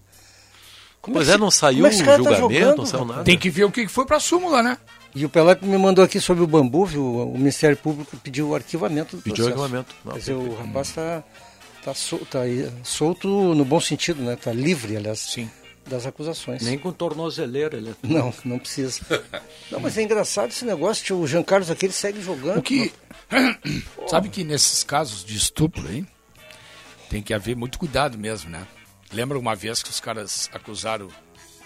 Como 1.03 1.17
Pois 1.17 1.27
que 1.27 1.33
é, 1.33 1.35
se- 1.35 1.41
não 1.41 1.51
saiu 1.51 1.83
como 1.83 1.87
é 1.89 1.91
tá 1.91 2.17
julgamento, 2.17 2.37
jogando, 2.61 2.77
não 2.79 2.87
saiu 2.87 3.05
nada. 3.05 3.25
Tem 3.25 3.37
que 3.37 3.51
ver 3.51 3.65
o 3.65 3.71
que 3.73 3.89
foi 3.89 4.07
pra 4.07 4.21
súmula, 4.21 4.63
né? 4.63 4.79
E 5.15 5.25
o 5.27 5.29
Pelé 5.29 5.59
me 5.61 5.77
mandou 5.77 6.03
aqui 6.05 6.19
sobre 6.21 6.43
o 6.43 6.47
bambu, 6.47 6.87
viu? 6.87 7.05
O 7.05 7.37
Ministério 7.37 7.77
Público 7.77 8.17
pediu 8.17 8.49
o 8.51 8.55
arquivamento 8.55 9.17
do 9.17 9.23
Pediu 9.23 9.45
processo. 9.45 9.61
arquivamento. 9.63 9.95
Não, 10.05 10.13
Quer 10.13 10.19
dizer, 10.21 10.33
o 10.35 10.55
rapaz 10.55 10.89
está 10.89 11.23
tá 11.85 11.93
sol- 11.93 12.25
tá 12.31 12.41
aí 12.43 12.71
solto 12.85 13.29
no 13.29 13.65
bom 13.65 13.81
sentido, 13.81 14.23
né? 14.23 14.35
Está 14.35 14.53
livre, 14.53 14.97
aliás, 14.97 15.19
Sim. 15.19 15.51
das 15.87 16.07
acusações. 16.07 16.63
Nem 16.63 16.79
com 16.79 16.93
tornozeleira 16.93 17.77
ele 17.77 17.91
é 17.91 17.95
Não, 18.05 18.33
não 18.45 18.59
precisa. 18.61 19.01
não, 19.71 19.81
mas 19.81 19.99
é 19.99 20.03
engraçado 20.03 20.51
esse 20.51 20.65
negócio, 20.65 21.05
tio. 21.05 21.19
O 21.19 21.27
Jean 21.27 21.43
Carlos 21.43 21.69
aqui, 21.71 21.87
ele 21.87 21.93
segue 21.93 22.23
jogando. 22.23 22.59
O 22.59 22.63
que. 22.63 22.91
Sabe 24.07 24.29
que 24.29 24.45
nesses 24.45 24.83
casos 24.85 25.25
de 25.25 25.37
estupro 25.37 25.87
aí, 25.89 26.07
tem 27.11 27.21
que 27.23 27.35
haver 27.35 27.57
muito 27.57 27.79
cuidado 27.79 28.17
mesmo, 28.17 28.49
né? 28.51 28.67
Lembra 29.13 29.39
uma 29.39 29.55
vez 29.55 29.83
que 29.83 29.91
os 29.91 30.01
caras 30.01 30.49
acusaram 30.53 31.09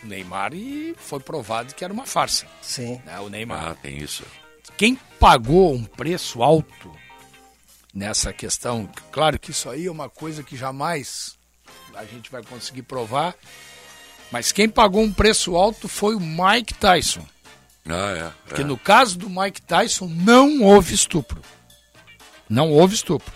o 0.02 0.06
Neymar 0.06 0.52
e 0.52 0.94
foi 0.98 1.20
provado 1.20 1.74
que 1.74 1.84
era 1.84 1.92
uma 1.92 2.06
farsa. 2.06 2.46
Sim. 2.60 3.00
Né? 3.04 3.18
O 3.20 3.28
Neymar. 3.28 3.68
Ah, 3.68 3.74
tem 3.74 3.98
isso. 3.98 4.24
Quem 4.76 4.96
pagou 5.18 5.72
um 5.72 5.84
preço 5.84 6.42
alto 6.42 6.92
nessa 7.94 8.32
questão, 8.32 8.88
claro 9.10 9.38
que 9.38 9.52
isso 9.52 9.70
aí 9.70 9.86
é 9.86 9.90
uma 9.90 10.08
coisa 10.08 10.42
que 10.42 10.56
jamais 10.56 11.36
a 11.94 12.04
gente 12.04 12.30
vai 12.30 12.42
conseguir 12.42 12.82
provar, 12.82 13.34
mas 14.30 14.52
quem 14.52 14.68
pagou 14.68 15.02
um 15.02 15.12
preço 15.12 15.56
alto 15.56 15.88
foi 15.88 16.14
o 16.14 16.20
Mike 16.20 16.74
Tyson. 16.74 17.24
Ah, 17.88 18.10
é. 18.10 18.32
Porque 18.46 18.62
é. 18.62 18.64
no 18.64 18.76
caso 18.76 19.16
do 19.16 19.30
Mike 19.30 19.62
Tyson 19.62 20.08
não 20.08 20.62
houve 20.62 20.94
estupro. 20.94 21.40
Não 22.48 22.70
houve 22.70 22.94
estupro. 22.94 23.32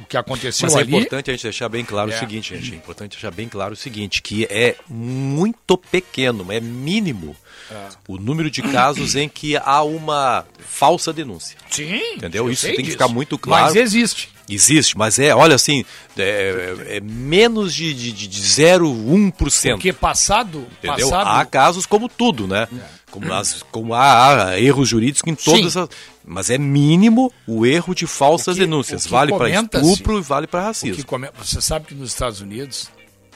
O 0.00 0.06
que 0.06 0.16
aconteceu 0.16 0.66
Mas 0.66 0.76
é 0.76 0.80
ali. 0.80 0.96
importante 0.96 1.30
a 1.30 1.34
gente 1.34 1.42
deixar 1.42 1.68
bem 1.68 1.84
claro 1.84 2.10
É. 2.10 2.16
o 2.16 2.18
seguinte, 2.18 2.54
gente. 2.56 2.72
É 2.72 2.76
importante 2.76 3.12
deixar 3.12 3.30
bem 3.30 3.48
claro 3.48 3.74
o 3.74 3.76
seguinte, 3.76 4.22
que 4.22 4.44
é 4.50 4.76
muito 4.88 5.76
pequeno, 5.76 6.50
é 6.50 6.60
mínimo 6.60 7.36
É. 7.70 7.88
o 8.08 8.16
número 8.18 8.50
de 8.50 8.62
casos 8.62 9.14
em 9.16 9.28
que 9.28 9.56
há 9.56 9.82
uma 9.82 10.44
falsa 10.58 11.12
denúncia. 11.12 11.56
Sim. 11.70 12.00
Entendeu? 12.16 12.46
eu 12.46 12.52
Isso 12.52 12.66
tem 12.66 12.76
que 12.76 12.82
disso. 12.82 12.92
ficar 12.92 13.08
muito 13.08 13.38
claro. 13.38 13.66
Mas 13.66 13.76
existe. 13.76 14.28
Existe, 14.52 14.98
mas 14.98 15.16
é, 15.20 15.32
olha 15.32 15.54
assim, 15.54 15.84
é, 16.18 16.96
é 16.96 17.00
menos 17.00 17.72
de, 17.72 17.94
de, 17.94 18.10
de, 18.10 18.26
de 18.26 18.42
0,1%. 18.42 19.70
Porque 19.74 19.92
passado. 19.92 20.66
Entendeu? 20.82 21.08
passado 21.10 21.28
Há 21.40 21.44
casos 21.44 21.86
como 21.86 22.08
tudo, 22.08 22.48
né? 22.48 22.66
Como, 23.10 23.32
as- 23.32 23.62
como 23.72 23.92
há, 23.94 24.50
há 24.50 24.60
erros 24.60 24.88
jurídicos 24.88 25.30
em 25.30 25.34
todas 25.34 25.72
Sim. 25.72 25.80
as. 25.80 25.88
Mas 26.24 26.48
é 26.50 26.56
mínimo 26.58 27.32
o 27.46 27.66
erro 27.66 27.94
de 27.94 28.06
falsas 28.06 28.54
que- 28.54 28.60
denúncias. 28.60 29.06
Vale 29.06 29.32
para 29.36 29.50
estupro 29.50 30.18
e 30.18 30.22
vale 30.22 30.46
para 30.46 30.60
O 30.60 30.64
racismo. 30.64 30.96
que 30.96 31.02
come- 31.04 31.30
Você 31.38 31.60
sabe 31.60 31.86
que 31.86 31.94
nos 31.94 32.10
Estados 32.10 32.40
Unidos 32.40 32.88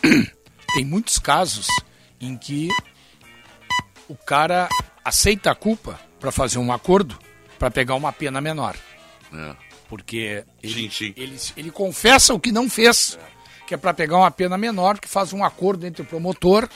tem 0.74 0.84
muitos 0.84 1.18
casos 1.18 1.66
em 2.20 2.36
que 2.36 2.68
o 4.09 4.14
cara 4.14 4.68
aceita 5.05 5.51
a 5.51 5.55
culpa 5.55 5.98
para 6.20 6.30
fazer 6.30 6.59
um 6.59 6.72
acordo 6.72 7.18
para 7.59 7.70
pegar 7.70 7.94
uma 7.94 8.12
pena 8.12 8.40
menor. 8.40 8.76
É. 9.32 9.56
Porque 9.88 10.44
ele, 10.62 10.74
Sim, 10.74 10.90
sim. 10.90 11.14
ele, 11.16 11.36
ele 11.56 11.70
confessa 11.70 12.32
o 12.34 12.40
que 12.40 12.51
não 12.52 12.68
fez, 12.70 13.18
que 13.66 13.74
é 13.74 13.76
para 13.76 13.92
pegar 13.94 14.16
uma 14.18 14.30
pena 14.30 14.56
menor, 14.56 14.98
que 14.98 15.09
faz 15.09 15.32
um 15.32 15.44
acordo 15.44 15.86
entre 15.86 16.02
o 16.02 16.05
promotor 16.05 16.68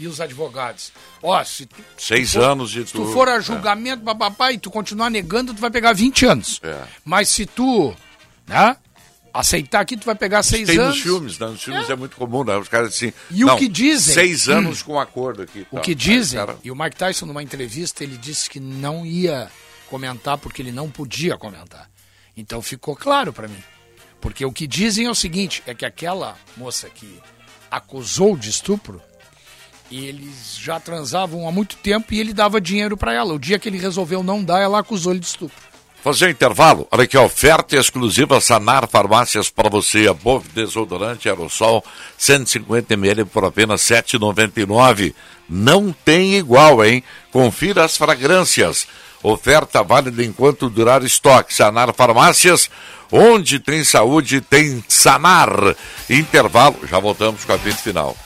e 0.00 0.06
os 0.08 0.20
advogados. 0.20 0.92
Ó, 1.22 1.42
se 1.44 1.66
tu, 1.66 1.76
Seis 1.98 2.30
se 2.30 2.34
tu 2.36 2.40
for- 2.42 2.50
anos 2.50 2.70
de 2.70 2.86
Se 2.86 2.92
tu 2.92 3.04
tu- 3.04 3.12
for 3.12 3.28
a 3.28 3.36
é. 3.36 3.40
julgamento, 3.40 4.02
bababá, 4.02 4.50
e 4.52 4.58
tu 4.58 4.70
continuar 4.70 5.10
negando, 5.10 5.52
tu 5.54 5.60
vai 5.60 5.70
pegar 5.70 5.92
20 5.92 6.24
anos. 6.26 6.58
É. 6.62 6.82
Mas 7.04 7.28
se 7.28 7.44
tu, 7.46 7.94
né, 8.46 8.76
aceitar 9.32 9.80
aqui, 9.80 9.96
tu 9.96 10.04
vai 10.06 10.14
pegar 10.14 10.42
seis 10.42 10.66
Tem 10.66 10.78
anos. 10.78 10.94
nos 10.96 11.02
filmes, 11.02 11.38
né? 11.38 11.46
Nos 11.46 11.62
filmes 11.62 11.88
é, 11.88 11.94
muito 11.94 12.16
comum, 12.16 12.42
né? 12.42 12.56
Os 12.56 12.68
caras 12.68 12.88
assim. 12.94 13.12
E 13.30 13.44
o 13.44 13.48
não, 13.48 13.56
que 13.56 13.68
dizem? 13.68 14.14
Seis 14.14 14.48
anos 14.48 14.82
com 14.82 14.98
acordo 14.98 15.42
aqui. 15.42 15.66
O 15.70 15.76
tá. 15.76 15.82
que 15.82 15.90
Aí 15.90 15.94
dizem, 15.94 16.40
cara- 16.40 16.56
e 16.64 16.70
o 16.70 16.74
Mike 16.76 16.96
Tyson 16.96 17.26
numa 17.26 17.42
entrevista, 17.42 18.02
ele 18.02 18.16
disse 18.16 18.48
que 18.50 18.58
não 18.58 19.04
ia 19.06 19.48
comentar 19.88 20.36
porque 20.38 20.62
ele 20.62 20.72
não 20.72 20.90
podia 20.90 21.36
comentar. 21.36 21.88
Então 22.36 22.60
ficou 22.62 22.96
claro 22.96 23.32
para 23.32 23.46
mim. 23.48 23.62
Porque 24.20 24.44
o 24.44 24.52
que 24.52 24.66
dizem 24.66 25.06
é 25.06 25.10
o 25.10 25.14
seguinte, 25.14 25.62
é 25.66 25.74
que 25.74 25.84
aquela 25.86 26.36
moça 26.56 26.88
que 26.90 27.18
acusou 27.70 28.36
de 28.36 28.50
estupro, 28.50 29.00
eles 29.90 30.56
já 30.58 30.78
transavam 30.78 31.48
há 31.48 31.52
muito 31.52 31.76
tempo 31.76 32.14
e 32.14 32.20
ele 32.20 32.32
dava 32.32 32.60
dinheiro 32.60 32.96
para 32.96 33.12
ela. 33.12 33.34
O 33.34 33.38
dia 33.38 33.58
que 33.58 33.68
ele 33.68 33.78
resolveu 33.78 34.22
não 34.22 34.42
dar, 34.42 34.60
ela 34.60 34.78
acusou 34.78 35.12
ele 35.12 35.20
de 35.20 35.26
estupro. 35.26 35.70
Fazer 36.02 36.26
um 36.26 36.30
intervalo. 36.30 36.88
Olha 36.90 37.04
aqui, 37.04 37.18
oferta 37.18 37.76
exclusiva 37.76 38.40
Sanar 38.40 38.88
Farmácias 38.88 39.50
para 39.50 39.68
você. 39.68 40.08
A 40.08 40.14
Bove 40.14 40.48
Desodorante 40.54 41.28
Aerosol 41.28 41.84
150 42.16 42.94
ml 42.94 43.26
por 43.26 43.44
apenas 43.44 43.86
R$ 43.90 43.96
7,99. 44.02 45.14
Não 45.46 45.92
tem 45.92 46.36
igual, 46.36 46.82
hein? 46.82 47.02
Confira 47.30 47.84
as 47.84 47.98
fragrâncias. 47.98 48.86
Oferta 49.22 49.82
válida 49.82 50.24
enquanto 50.24 50.70
durar 50.70 51.04
estoque. 51.04 51.52
Sanar 51.52 51.92
Farmácias, 51.92 52.70
onde 53.12 53.58
tem 53.58 53.84
saúde, 53.84 54.40
tem 54.40 54.82
Sanar. 54.88 55.76
Intervalo, 56.08 56.78
já 56.88 56.98
voltamos 56.98 57.44
com 57.44 57.52
a 57.52 57.58
pista 57.58 57.82
final. 57.82 58.16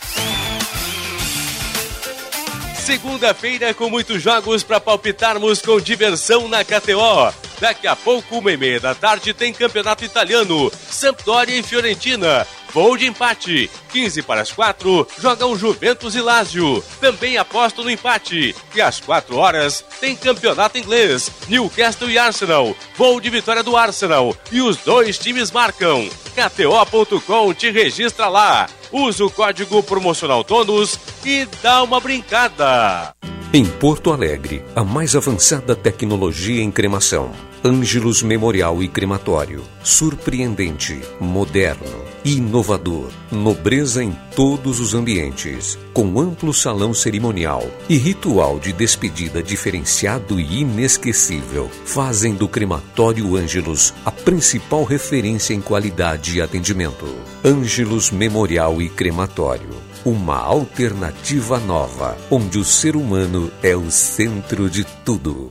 Segunda-feira 2.84 3.72
com 3.72 3.88
muitos 3.88 4.22
jogos 4.22 4.62
para 4.62 4.78
palpitarmos 4.78 5.62
com 5.62 5.80
diversão 5.80 6.48
na 6.48 6.62
KTO. 6.62 7.32
Daqui 7.58 7.86
a 7.86 7.96
pouco, 7.96 8.36
uma 8.36 8.52
e 8.52 8.58
meia 8.58 8.78
da 8.78 8.94
tarde, 8.94 9.32
tem 9.32 9.54
campeonato 9.54 10.04
italiano. 10.04 10.70
Sampdoria 10.90 11.56
e 11.56 11.62
Fiorentina. 11.62 12.46
Gol 12.74 12.96
de 12.96 13.06
empate. 13.06 13.70
15 13.92 14.22
para 14.22 14.42
as 14.42 14.50
4, 14.50 15.06
jogam 15.20 15.56
Juventus 15.56 16.16
e 16.16 16.20
Lazio. 16.20 16.82
Também 17.00 17.36
aposto 17.36 17.84
no 17.84 17.90
empate. 17.90 18.54
E 18.74 18.82
às 18.82 18.98
4 18.98 19.36
horas, 19.36 19.84
tem 20.00 20.16
campeonato 20.16 20.76
inglês. 20.76 21.30
Newcastle 21.48 22.10
e 22.10 22.18
Arsenal. 22.18 22.74
Gol 22.98 23.20
de 23.20 23.30
vitória 23.30 23.62
do 23.62 23.76
Arsenal. 23.76 24.36
E 24.50 24.60
os 24.60 24.76
dois 24.78 25.16
times 25.16 25.52
marcam. 25.52 26.08
KTO.com 26.34 27.54
te 27.54 27.70
registra 27.70 28.28
lá. 28.28 28.68
Usa 28.90 29.24
o 29.24 29.30
código 29.30 29.80
promocional 29.82 30.42
TONUS 30.42 30.98
e 31.24 31.46
dá 31.62 31.82
uma 31.82 32.00
brincada. 32.00 33.14
Em 33.52 33.64
Porto 33.64 34.12
Alegre, 34.12 34.64
a 34.74 34.82
mais 34.82 35.14
avançada 35.14 35.76
tecnologia 35.76 36.60
em 36.60 36.72
cremação. 36.72 37.30
Ângelos 37.66 38.22
Memorial 38.22 38.82
e 38.82 38.88
Crematório. 38.88 39.64
Surpreendente, 39.82 41.00
moderno, 41.18 42.04
inovador, 42.22 43.08
nobreza 43.32 44.04
em 44.04 44.14
todos 44.36 44.80
os 44.80 44.92
ambientes, 44.92 45.78
com 45.94 46.20
amplo 46.20 46.52
salão 46.52 46.92
cerimonial 46.92 47.66
e 47.88 47.96
ritual 47.96 48.58
de 48.58 48.70
despedida 48.70 49.42
diferenciado 49.42 50.38
e 50.38 50.60
inesquecível, 50.60 51.70
fazem 51.86 52.34
do 52.34 52.46
Crematório 52.46 53.34
Ângelos 53.34 53.94
a 54.04 54.10
principal 54.10 54.84
referência 54.84 55.54
em 55.54 55.62
qualidade 55.62 56.36
e 56.36 56.42
atendimento. 56.42 57.06
Ângelos 57.42 58.10
Memorial 58.10 58.82
e 58.82 58.90
Crematório. 58.90 59.70
Uma 60.04 60.36
alternativa 60.36 61.58
nova, 61.60 62.14
onde 62.30 62.58
o 62.58 62.64
ser 62.64 62.94
humano 62.94 63.50
é 63.62 63.74
o 63.74 63.90
centro 63.90 64.68
de 64.68 64.84
tudo. 65.02 65.50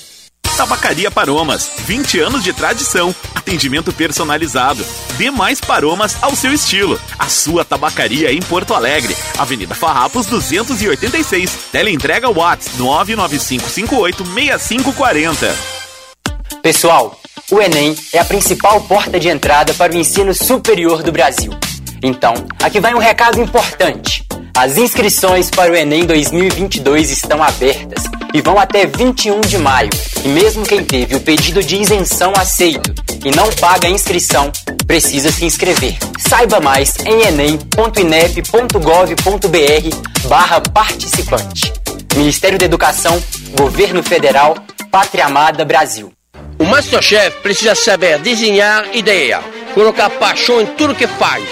Tabacaria 0.57 1.09
Paromas, 1.09 1.71
20 1.85 2.19
anos 2.19 2.43
de 2.43 2.53
tradição, 2.53 3.15
atendimento 3.33 3.91
personalizado. 3.91 4.85
Dê 5.17 5.31
mais 5.31 5.59
paromas 5.59 6.15
ao 6.21 6.35
seu 6.35 6.53
estilo. 6.53 7.01
A 7.17 7.27
sua 7.27 7.65
tabacaria 7.65 8.31
em 8.31 8.39
Porto 8.41 8.73
Alegre, 8.73 9.15
Avenida 9.37 9.73
Farrapos 9.73 10.27
286. 10.27 11.51
Teleentrega 11.71 12.29
Whats 12.29 12.69
995586540. 12.77 15.51
Pessoal, 16.61 17.19
o 17.49 17.59
Enem 17.59 17.95
é 18.13 18.19
a 18.19 18.25
principal 18.25 18.81
porta 18.81 19.19
de 19.19 19.29
entrada 19.29 19.73
para 19.73 19.93
o 19.93 19.97
ensino 19.97 20.33
superior 20.33 21.01
do 21.01 21.11
Brasil. 21.11 21.51
Então, 22.03 22.33
aqui 22.61 22.79
vai 22.79 22.93
um 22.93 22.99
recado 22.99 23.41
importante. 23.41 24.30
As 24.55 24.77
inscrições 24.77 25.49
para 25.49 25.71
o 25.71 25.75
Enem 25.75 26.05
2022 26.05 27.09
estão 27.09 27.41
abertas 27.41 28.03
e 28.33 28.41
vão 28.41 28.59
até 28.59 28.85
21 28.85 29.39
de 29.41 29.57
maio. 29.57 29.89
E 30.23 30.27
mesmo 30.27 30.65
quem 30.65 30.83
teve 30.83 31.15
o 31.15 31.21
pedido 31.21 31.63
de 31.63 31.77
isenção 31.77 32.33
aceito 32.35 32.93
e 33.23 33.35
não 33.35 33.49
paga 33.53 33.87
a 33.87 33.91
inscrição, 33.91 34.51
precisa 34.85 35.31
se 35.31 35.45
inscrever. 35.45 35.97
Saiba 36.19 36.59
mais 36.59 36.95
em 37.05 37.27
enem.inep.gov.br 37.27 40.27
barra 40.27 40.61
participante. 40.61 41.71
Ministério 42.15 42.59
da 42.59 42.65
Educação, 42.65 43.23
Governo 43.57 44.03
Federal, 44.03 44.55
Pátria 44.91 45.25
Amada 45.25 45.63
Brasil. 45.63 46.11
O 46.59 46.65
Masterchef 46.65 47.37
precisa 47.41 47.73
saber 47.73 48.19
desenhar 48.19 48.93
ideia, 48.93 49.41
colocar 49.73 50.09
paixão 50.09 50.61
em 50.61 50.65
tudo 50.65 50.93
que 50.93 51.07
faz. 51.07 51.43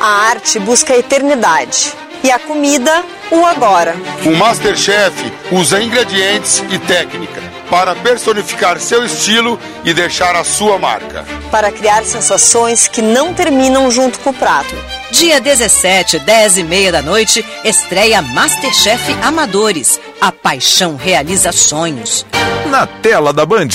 A 0.00 0.30
arte 0.30 0.58
busca 0.58 0.92
a 0.92 0.98
eternidade 0.98 1.92
e 2.22 2.30
a 2.30 2.38
comida, 2.38 3.04
o 3.30 3.44
agora. 3.44 3.96
O 4.24 4.36
Masterchef 4.36 5.32
usa 5.50 5.82
ingredientes 5.82 6.62
e 6.70 6.78
técnica 6.78 7.40
para 7.70 7.94
personificar 7.94 8.80
seu 8.80 9.04
estilo 9.04 9.58
e 9.84 9.94
deixar 9.94 10.34
a 10.34 10.42
sua 10.42 10.78
marca. 10.78 11.24
Para 11.50 11.70
criar 11.70 12.04
sensações 12.04 12.88
que 12.88 13.00
não 13.00 13.32
terminam 13.32 13.90
junto 13.90 14.18
com 14.18 14.30
o 14.30 14.34
prato. 14.34 14.74
Dia 15.12 15.40
17, 15.40 16.18
10 16.18 16.58
e 16.58 16.62
meia 16.64 16.92
da 16.92 17.00
noite, 17.00 17.44
estreia 17.64 18.20
Masterchef 18.20 19.12
Amadores. 19.22 20.00
A 20.20 20.32
paixão 20.32 20.96
realiza 20.96 21.52
sonhos. 21.52 22.26
Na 22.66 22.86
tela 22.86 23.32
da 23.32 23.46
Band. 23.46 23.68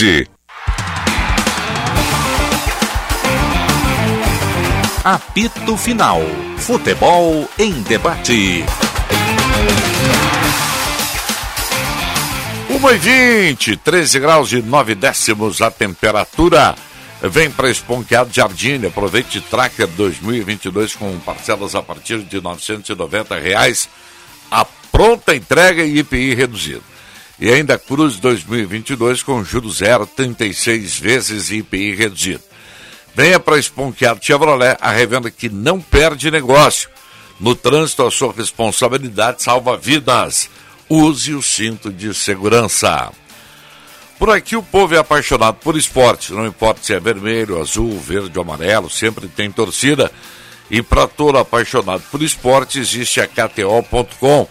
Apito 5.05 5.77
Final. 5.77 6.19
Futebol 6.57 7.47
em 7.59 7.83
debate. 7.83 8.65
1 12.67 12.89
e 12.89 12.97
20, 12.97 13.77
13 13.77 14.19
graus 14.19 14.51
e 14.51 14.63
9 14.63 14.95
décimos 14.95 15.61
a 15.61 15.69
temperatura. 15.69 16.73
Vem 17.21 17.51
para 17.51 17.69
Esponqueado 17.69 18.33
Jardim, 18.33 18.83
aproveite 18.83 19.39
Tracker 19.41 19.85
2022 19.89 20.95
com 20.95 21.19
parcelas 21.19 21.75
a 21.75 21.83
partir 21.83 22.23
de 22.23 22.41
990 22.41 23.37
reais, 23.37 23.87
a 24.49 24.65
pronta 24.91 25.35
entrega 25.35 25.83
e 25.83 25.99
IPI 25.99 26.33
reduzido. 26.33 26.83
E 27.39 27.51
ainda 27.51 27.77
Cruz 27.77 28.17
2022 28.17 29.21
com 29.21 29.43
juros 29.43 29.77
zero, 29.77 30.07
36 30.07 30.99
vezes 30.99 31.51
IPI 31.51 31.93
reduzido. 31.93 32.54
Venha 33.15 33.39
para 33.39 33.57
Esponqueado 33.57 34.19
Chevrolet, 34.21 34.77
a 34.81 34.91
revenda 34.91 35.31
que 35.31 35.47
não 35.47 35.79
perde 35.79 36.29
negócio. 36.29 36.89
No 37.39 37.55
trânsito, 37.55 38.03
a 38.05 38.11
sua 38.11 38.33
responsabilidade 38.33 39.41
salva 39.41 39.77
vidas. 39.77 40.49
Use 40.89 41.33
o 41.33 41.41
cinto 41.41 41.93
de 41.93 42.13
segurança. 42.13 43.11
Por 44.19 44.29
aqui 44.29 44.57
o 44.57 44.63
povo 44.63 44.95
é 44.95 44.97
apaixonado 44.97 45.55
por 45.55 45.77
esporte, 45.77 46.33
não 46.33 46.45
importa 46.45 46.81
se 46.83 46.93
é 46.93 46.99
vermelho, 46.99 47.59
azul, 47.59 47.99
verde 47.99 48.37
ou 48.37 48.43
amarelo, 48.43 48.89
sempre 48.89 49.27
tem 49.27 49.49
torcida. 49.49 50.11
E 50.69 50.81
para 50.81 51.07
todo 51.07 51.37
apaixonado 51.37 52.03
por 52.11 52.21
esporte 52.21 52.79
existe 52.79 53.21
a 53.21 53.27
KTO.com. 53.27 54.47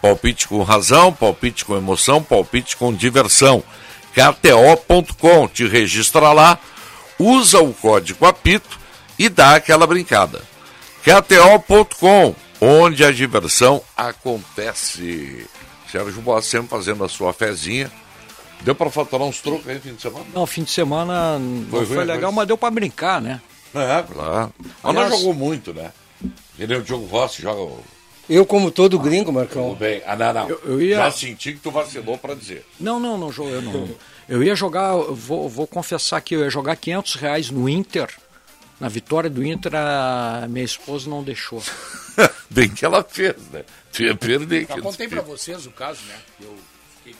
Palpite 0.00 0.48
com 0.48 0.62
razão, 0.62 1.12
palpite 1.12 1.64
com 1.64 1.76
emoção, 1.76 2.22
palpite 2.22 2.76
com 2.76 2.94
diversão. 2.94 3.62
KTO.com, 4.14 5.48
te 5.48 5.66
registra 5.66 6.32
lá 6.32 6.58
usa 7.18 7.60
o 7.60 7.72
código 7.72 8.26
APITO 8.26 8.78
e 9.18 9.28
dá 9.28 9.54
aquela 9.56 9.86
brincada. 9.86 10.42
KTO.com, 11.04 12.34
onde 12.60 13.04
a 13.04 13.12
diversão 13.12 13.82
acontece. 13.96 15.46
Sérgio 15.90 16.20
Boa 16.20 16.42
sempre 16.42 16.68
fazendo 16.68 17.04
a 17.04 17.08
sua 17.08 17.32
fezinha 17.32 17.90
Deu 18.62 18.74
pra 18.74 18.90
faturar 18.90 19.26
uns 19.26 19.40
trocos 19.40 19.68
aí 19.68 19.74
no 19.76 19.80
fim 19.82 19.94
de 19.94 20.02
semana? 20.02 20.24
Não, 20.34 20.46
fim 20.46 20.62
de 20.64 20.70
semana 20.70 21.38
não 21.38 21.66
Foi 21.70 21.86
foi, 21.86 21.96
ruim, 21.98 22.06
legal, 22.06 22.32
mas- 22.32 22.36
mas 22.36 22.48
deu 22.48 22.56
pra 22.58 22.70
brincar, 22.70 23.20
né? 23.20 23.40
É, 23.74 24.02
claro. 24.02 24.52
Mas 24.58 24.72
Aliás- 24.82 25.10
não 25.10 25.18
jogou 25.18 25.34
muito, 25.34 25.74
né? 25.74 25.92
Ele 26.58 26.74
é 26.74 26.78
o 26.78 26.82
Diogo 26.82 27.04
Rossi, 27.06 27.42
joga 27.42 27.60
o- 27.60 27.84
Eu, 28.28 28.46
como 28.46 28.70
todo 28.70 28.98
gringo, 28.98 29.30
Marcão. 29.30 29.68
tudo 29.68 29.76
bem. 29.78 30.02
Ah, 30.06 30.16
não, 30.16 30.32
não. 30.32 30.48
Eu- 30.48 30.60
eu 30.64 30.82
ia- 30.82 30.96
Já 30.96 31.10
senti 31.12 31.52
que 31.52 31.58
tu 31.58 31.70
vacilou 31.70 32.16
pra 32.16 32.34
dizer. 32.34 32.64
Não, 32.80 32.98
não, 32.98 33.18
não 33.18 33.30
joguei. 33.30 33.60
Não. 33.60 33.88
Eu 34.28 34.42
ia 34.42 34.56
jogar, 34.56 34.92
vou, 34.94 35.48
vou 35.48 35.66
confessar 35.66 36.20
que 36.20 36.34
eu 36.34 36.40
ia 36.40 36.50
jogar 36.50 36.76
500 36.76 37.14
reais 37.14 37.50
no 37.50 37.68
Inter. 37.68 38.08
Na 38.80 38.88
vitória 38.88 39.30
do 39.30 39.44
Inter, 39.44 39.72
a 39.74 40.46
minha 40.48 40.64
esposa 40.64 41.08
não 41.08 41.22
deixou. 41.22 41.62
Bem 42.50 42.68
que 42.68 42.84
ela 42.84 43.02
fez, 43.04 43.36
né? 43.52 43.64
Tu 43.92 44.02
ia 44.02 44.14
perder. 44.14 44.66
Já 44.68 44.80
contei 44.80 45.08
pra 45.08 45.22
vocês 45.22 45.64
o 45.66 45.70
caso, 45.70 46.00
né? 46.06 46.18
Eu 46.40 46.54
fiquei... 46.98 47.16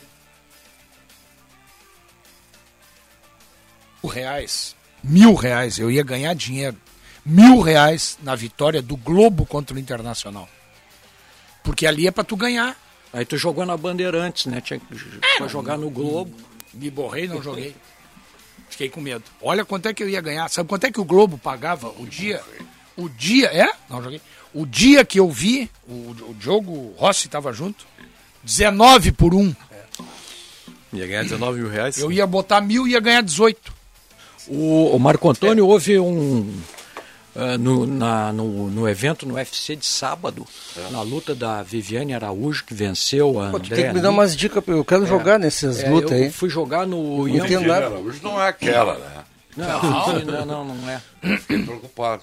Mil 4.02 4.12
reais. 4.12 4.76
Mil 5.02 5.34
reais. 5.34 5.78
Eu 5.78 5.90
ia 5.90 6.02
ganhar 6.02 6.34
dinheiro. 6.34 6.76
Mil 7.24 7.60
reais 7.60 8.18
na 8.22 8.34
vitória 8.34 8.82
do 8.82 8.96
Globo 8.96 9.46
contra 9.46 9.74
o 9.76 9.78
Internacional. 9.78 10.48
Porque 11.62 11.86
ali 11.86 12.06
é 12.06 12.10
pra 12.10 12.22
tu 12.22 12.36
ganhar. 12.36 12.76
Aí 13.12 13.24
tu 13.24 13.36
jogou 13.36 13.64
na 13.64 13.76
Bandeirantes, 13.76 14.46
né? 14.46 14.60
Tinha 14.60 14.78
que 14.78 14.86
pra 15.38 15.48
jogar 15.48 15.78
no 15.78 15.88
Globo. 15.88 16.36
Me 16.76 16.90
borrei, 16.90 17.26
não 17.26 17.42
joguei. 17.42 17.74
Fiquei 18.68 18.88
com 18.88 19.00
medo. 19.00 19.24
Olha 19.40 19.64
quanto 19.64 19.86
é 19.86 19.94
que 19.94 20.02
eu 20.02 20.08
ia 20.08 20.20
ganhar. 20.20 20.48
Sabe 20.48 20.68
quanto 20.68 20.84
é 20.84 20.92
que 20.92 21.00
o 21.00 21.04
Globo 21.04 21.38
pagava 21.38 21.88
o 21.98 22.06
dia? 22.06 22.42
O 22.96 23.08
dia, 23.08 23.46
é? 23.46 23.70
Não 23.88 24.02
joguei. 24.02 24.20
O 24.52 24.66
dia 24.66 25.04
que 25.04 25.20
eu 25.20 25.30
vi, 25.30 25.70
o, 25.88 26.14
o 26.30 26.36
Diogo 26.38 26.94
Rossi 26.96 27.26
estava 27.26 27.52
junto, 27.52 27.86
19 28.42 29.12
por 29.12 29.34
1. 29.34 29.54
Ia 30.92 31.06
ganhar 31.06 31.22
19 31.24 31.60
mil 31.60 31.70
reais. 31.70 31.98
Eu 31.98 32.10
ia 32.10 32.26
botar 32.26 32.60
mil 32.60 32.86
e 32.86 32.92
ia 32.92 33.00
ganhar 33.00 33.20
18. 33.20 33.74
O, 34.48 34.94
o 34.94 34.98
Marco 34.98 35.28
Antônio 35.28 35.66
houve 35.66 35.98
um. 35.98 36.52
Ah, 37.36 37.58
no, 37.58 37.86
na- 37.86 38.32
no, 38.32 38.70
no 38.70 38.88
evento 38.88 39.26
no 39.26 39.34
UFC 39.34 39.76
de 39.76 39.84
sábado, 39.86 40.46
na 40.90 41.02
luta 41.02 41.34
da 41.34 41.62
Viviane 41.62 42.14
Araújo, 42.14 42.64
que 42.64 42.72
venceu 42.74 43.40
a 43.40 43.50
Pô, 43.50 43.56
André. 43.58 43.76
tem 43.76 43.88
que 43.88 43.94
me 43.94 44.00
dar 44.00 44.10
umas 44.10 44.34
dicas, 44.36 44.62
eu 44.66 44.84
quero 44.84 45.06
jogar 45.06 45.38
nessas 45.38 45.80
É, 45.82 45.88
lutas 45.90 46.12
eu 46.12 46.24
aí. 46.24 46.30
fui 46.30 46.48
jogar 46.48 46.86
no. 46.86 47.26
Nada. 47.28 47.90
Hoje 47.90 48.20
não 48.22 48.40
é 48.42 48.48
aquela, 48.48 48.98
né? 48.98 49.24
Não, 49.56 50.24
não, 50.24 50.46
não, 50.46 50.64
não 50.74 50.90
é. 50.90 51.00
Fiquei 51.38 51.62
preocupado. 51.62 52.22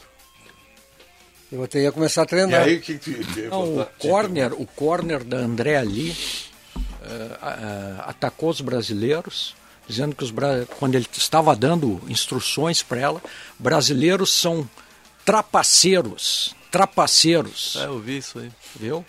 Eu 1.52 1.64
até 1.64 1.82
ia 1.82 1.92
começar 1.92 2.22
a 2.22 2.26
E 2.26 2.28
treinar. 2.28 2.62
aí, 2.64 2.78
o 2.78 2.82
que 2.82 2.98
que 2.98 3.14
que- 3.24 3.42
Não, 3.44 3.80
o 3.82 3.86
corner, 4.00 4.54
o 4.54 4.66
corner 4.66 5.24
da 5.24 5.38
André 5.38 5.78
ali 5.78 6.16
eh, 7.04 7.38
ah, 7.42 8.06
atacou 8.08 8.50
os 8.50 8.60
brasileiros, 8.62 9.56
dizendo 9.88 10.16
que 10.16 10.24
os 10.24 10.34
quando 10.80 10.96
ele 10.96 11.08
estava 11.12 11.56
dando 11.56 12.02
instruções 12.08 12.82
para 12.82 13.00
ela, 13.00 13.22
brasileiros 13.60 14.32
são 14.34 14.68
trapaceiros, 15.26 16.56
trapaceiros. 16.72 17.76
É, 17.78 17.86
eu 17.86 18.00
vi 18.00 18.18
isso 18.18 18.40
aí. 18.40 18.52
Viu? 18.76 19.06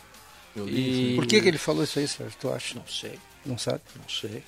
Eu 0.57 0.69
E- 0.69 1.09
isso 1.13 1.17
Por 1.17 1.27
que, 1.27 1.41
que 1.41 1.49
ele 1.49 1.59
falou 1.59 1.83
isso 1.85 1.99
aí, 1.99 2.07
Sérgio? 2.09 2.37
Tu 2.41 2.53
acha? 2.53 2.75
Não 2.77 2.87
sei, 2.87 3.19
Não 3.45 3.59
sabe? 3.59 3.81
não 3.97 4.09
sei. 4.09 4.43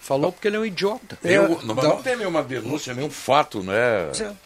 Falou 0.00 0.30
porque 0.32 0.48
ele 0.48 0.56
é 0.56 0.60
um 0.60 0.64
idiota. 0.66 1.18
É, 1.24 1.36
não, 1.38 1.60
mas 1.74 1.76
dá- 1.76 1.88
não 1.88 2.02
tem 2.02 2.16
nenhuma 2.16 2.42
denúncia, 2.42 2.94
nenhum 2.94 3.10
fato, 3.10 3.62
né? 3.62 4.12
Sim. 4.14 4.36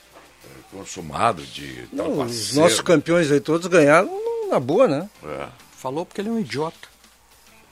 Consumado 0.71 1.43
de 1.45 1.89
Não, 1.93 2.21
os 2.21 2.55
nossos 2.55 2.81
campeões 2.81 3.31
aí 3.31 3.41
todos 3.41 3.67
ganharam 3.67 4.11
na 4.49 4.59
boa, 4.61 4.87
né? 4.89 5.11
É. 5.25 5.49
Falou 5.77 6.07
porque 6.07 6.21
ele 6.21 6.29
é 6.29 6.33
um 6.33 6.39
idiota. 6.39 6.89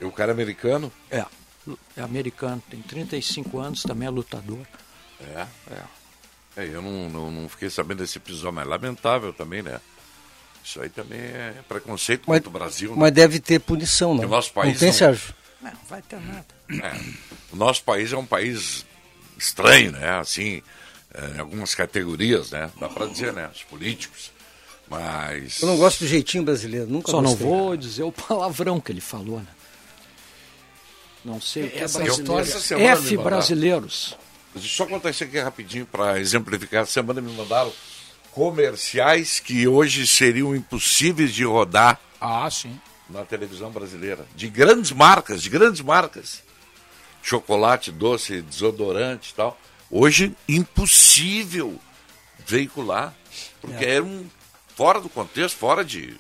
E 0.01 0.05
o 0.05 0.12
cara 0.12 0.32
é 0.32 0.35
americano? 0.35 0.93
É, 1.10 1.24
é 1.97 2.02
americano, 2.02 2.62
tem 2.69 2.81
35 2.82 3.59
anos, 3.59 3.82
também 3.82 4.06
é 4.06 4.10
lutador. 4.10 4.66
É. 5.35 5.47
É. 5.73 5.82
É, 6.59 6.64
eu 6.66 6.82
não, 6.82 7.09
não, 7.09 7.30
não 7.30 7.48
fiquei 7.48 7.70
sabendo 7.70 7.98
desse 7.98 8.18
episódio, 8.18 8.52
mas 8.52 8.66
é 8.66 8.68
lamentável 8.68 9.32
também, 9.32 9.62
né? 9.62 9.80
Isso 10.64 10.80
aí 10.82 10.89
também 10.89 11.20
é 11.20 11.55
preconceito 11.68 12.24
Mas, 12.26 12.39
contra 12.39 12.48
o 12.51 12.52
Brasil. 12.52 12.90
mas 12.97 13.05
né? 13.06 13.10
deve 13.12 13.39
ter 13.40 13.60
punição, 13.60 14.10
né? 14.10 14.22
Porque 14.22 14.26
o 14.26 14.36
nosso 14.36 14.52
país 14.52 14.72
não 14.72 14.78
tem, 14.80 14.89
não- 14.89 14.94
Sérgio? 14.94 15.35
Não, 15.62 15.72
vai 15.89 16.02
ter 16.02 16.20
nada. 16.20 16.47
É, 16.70 17.01
o 17.52 17.56
nosso 17.56 17.82
país 17.85 18.12
é 18.12 18.16
um 18.16 18.26
país 18.26 18.85
estranho, 19.39 19.93
né? 19.93 20.18
Assim, 20.18 20.60
é, 21.14 21.36
em 21.36 21.39
algumas 21.39 21.74
categorias, 21.74 22.51
né? 22.51 22.70
Dá 22.78 22.89
pra 22.89 23.06
dizer, 23.06 23.32
né? 23.32 23.48
Os 23.55 23.62
políticos. 23.62 24.30
Mas. 24.90 25.60
Eu 25.62 25.68
não 25.68 25.76
gosto 25.76 26.01
do 26.01 26.06
jeitinho 26.09 26.43
brasileiro, 26.44 26.86
nunca 26.89 27.10
Só 27.10 27.22
não 27.22 27.30
gostei. 27.30 27.47
vou 27.47 27.76
dizer 27.76 28.02
o 28.02 28.12
palavrão 28.12 28.80
que 28.80 28.90
ele 28.93 29.01
falou, 29.01 29.39
né? 29.39 29.47
Não 31.24 31.40
sei 31.40 31.64
o 31.66 31.70
que 31.70 31.78
é 31.78 31.82
Essa 31.82 31.98
brasileiro. 32.01 32.44
F 32.97 33.16
brasileiros. 33.16 34.16
Deixa 34.60 34.82
eu 34.82 34.86
só 34.86 34.86
contar 34.86 35.10
isso 35.10 35.24
aqui 35.24 35.39
rapidinho 35.39 35.86
para 35.86 36.18
exemplificar. 36.20 36.82
Essa 36.82 36.93
semana 36.93 37.20
me 37.20 37.32
mandaram 37.32 37.72
comerciais 38.32 39.40
que 39.40 39.66
hoje 39.66 40.06
seriam 40.06 40.55
impossíveis 40.55 41.32
de 41.35 41.44
rodar 41.44 42.01
Ah, 42.20 42.48
sim. 42.51 42.78
na 43.09 43.24
televisão 43.24 43.70
brasileira. 43.70 44.26
De 44.36 44.48
grandes 44.48 44.93
marcas, 44.93 45.43
de 45.43 45.48
grandes 45.51 45.80
marcas. 45.80 46.43
Chocolate, 47.22 47.90
doce, 47.90 48.40
desodorante 48.43 49.30
e 49.32 49.35
tal. 49.35 49.59
Hoje, 49.90 50.35
impossível 50.48 51.78
veicular. 52.47 53.14
Porque 53.60 53.85
É. 53.85 53.94
eram 53.97 54.24
fora 54.76 55.01
do 55.01 55.09
contexto, 55.09 55.56
fora 55.56 55.85
de 55.85 56.16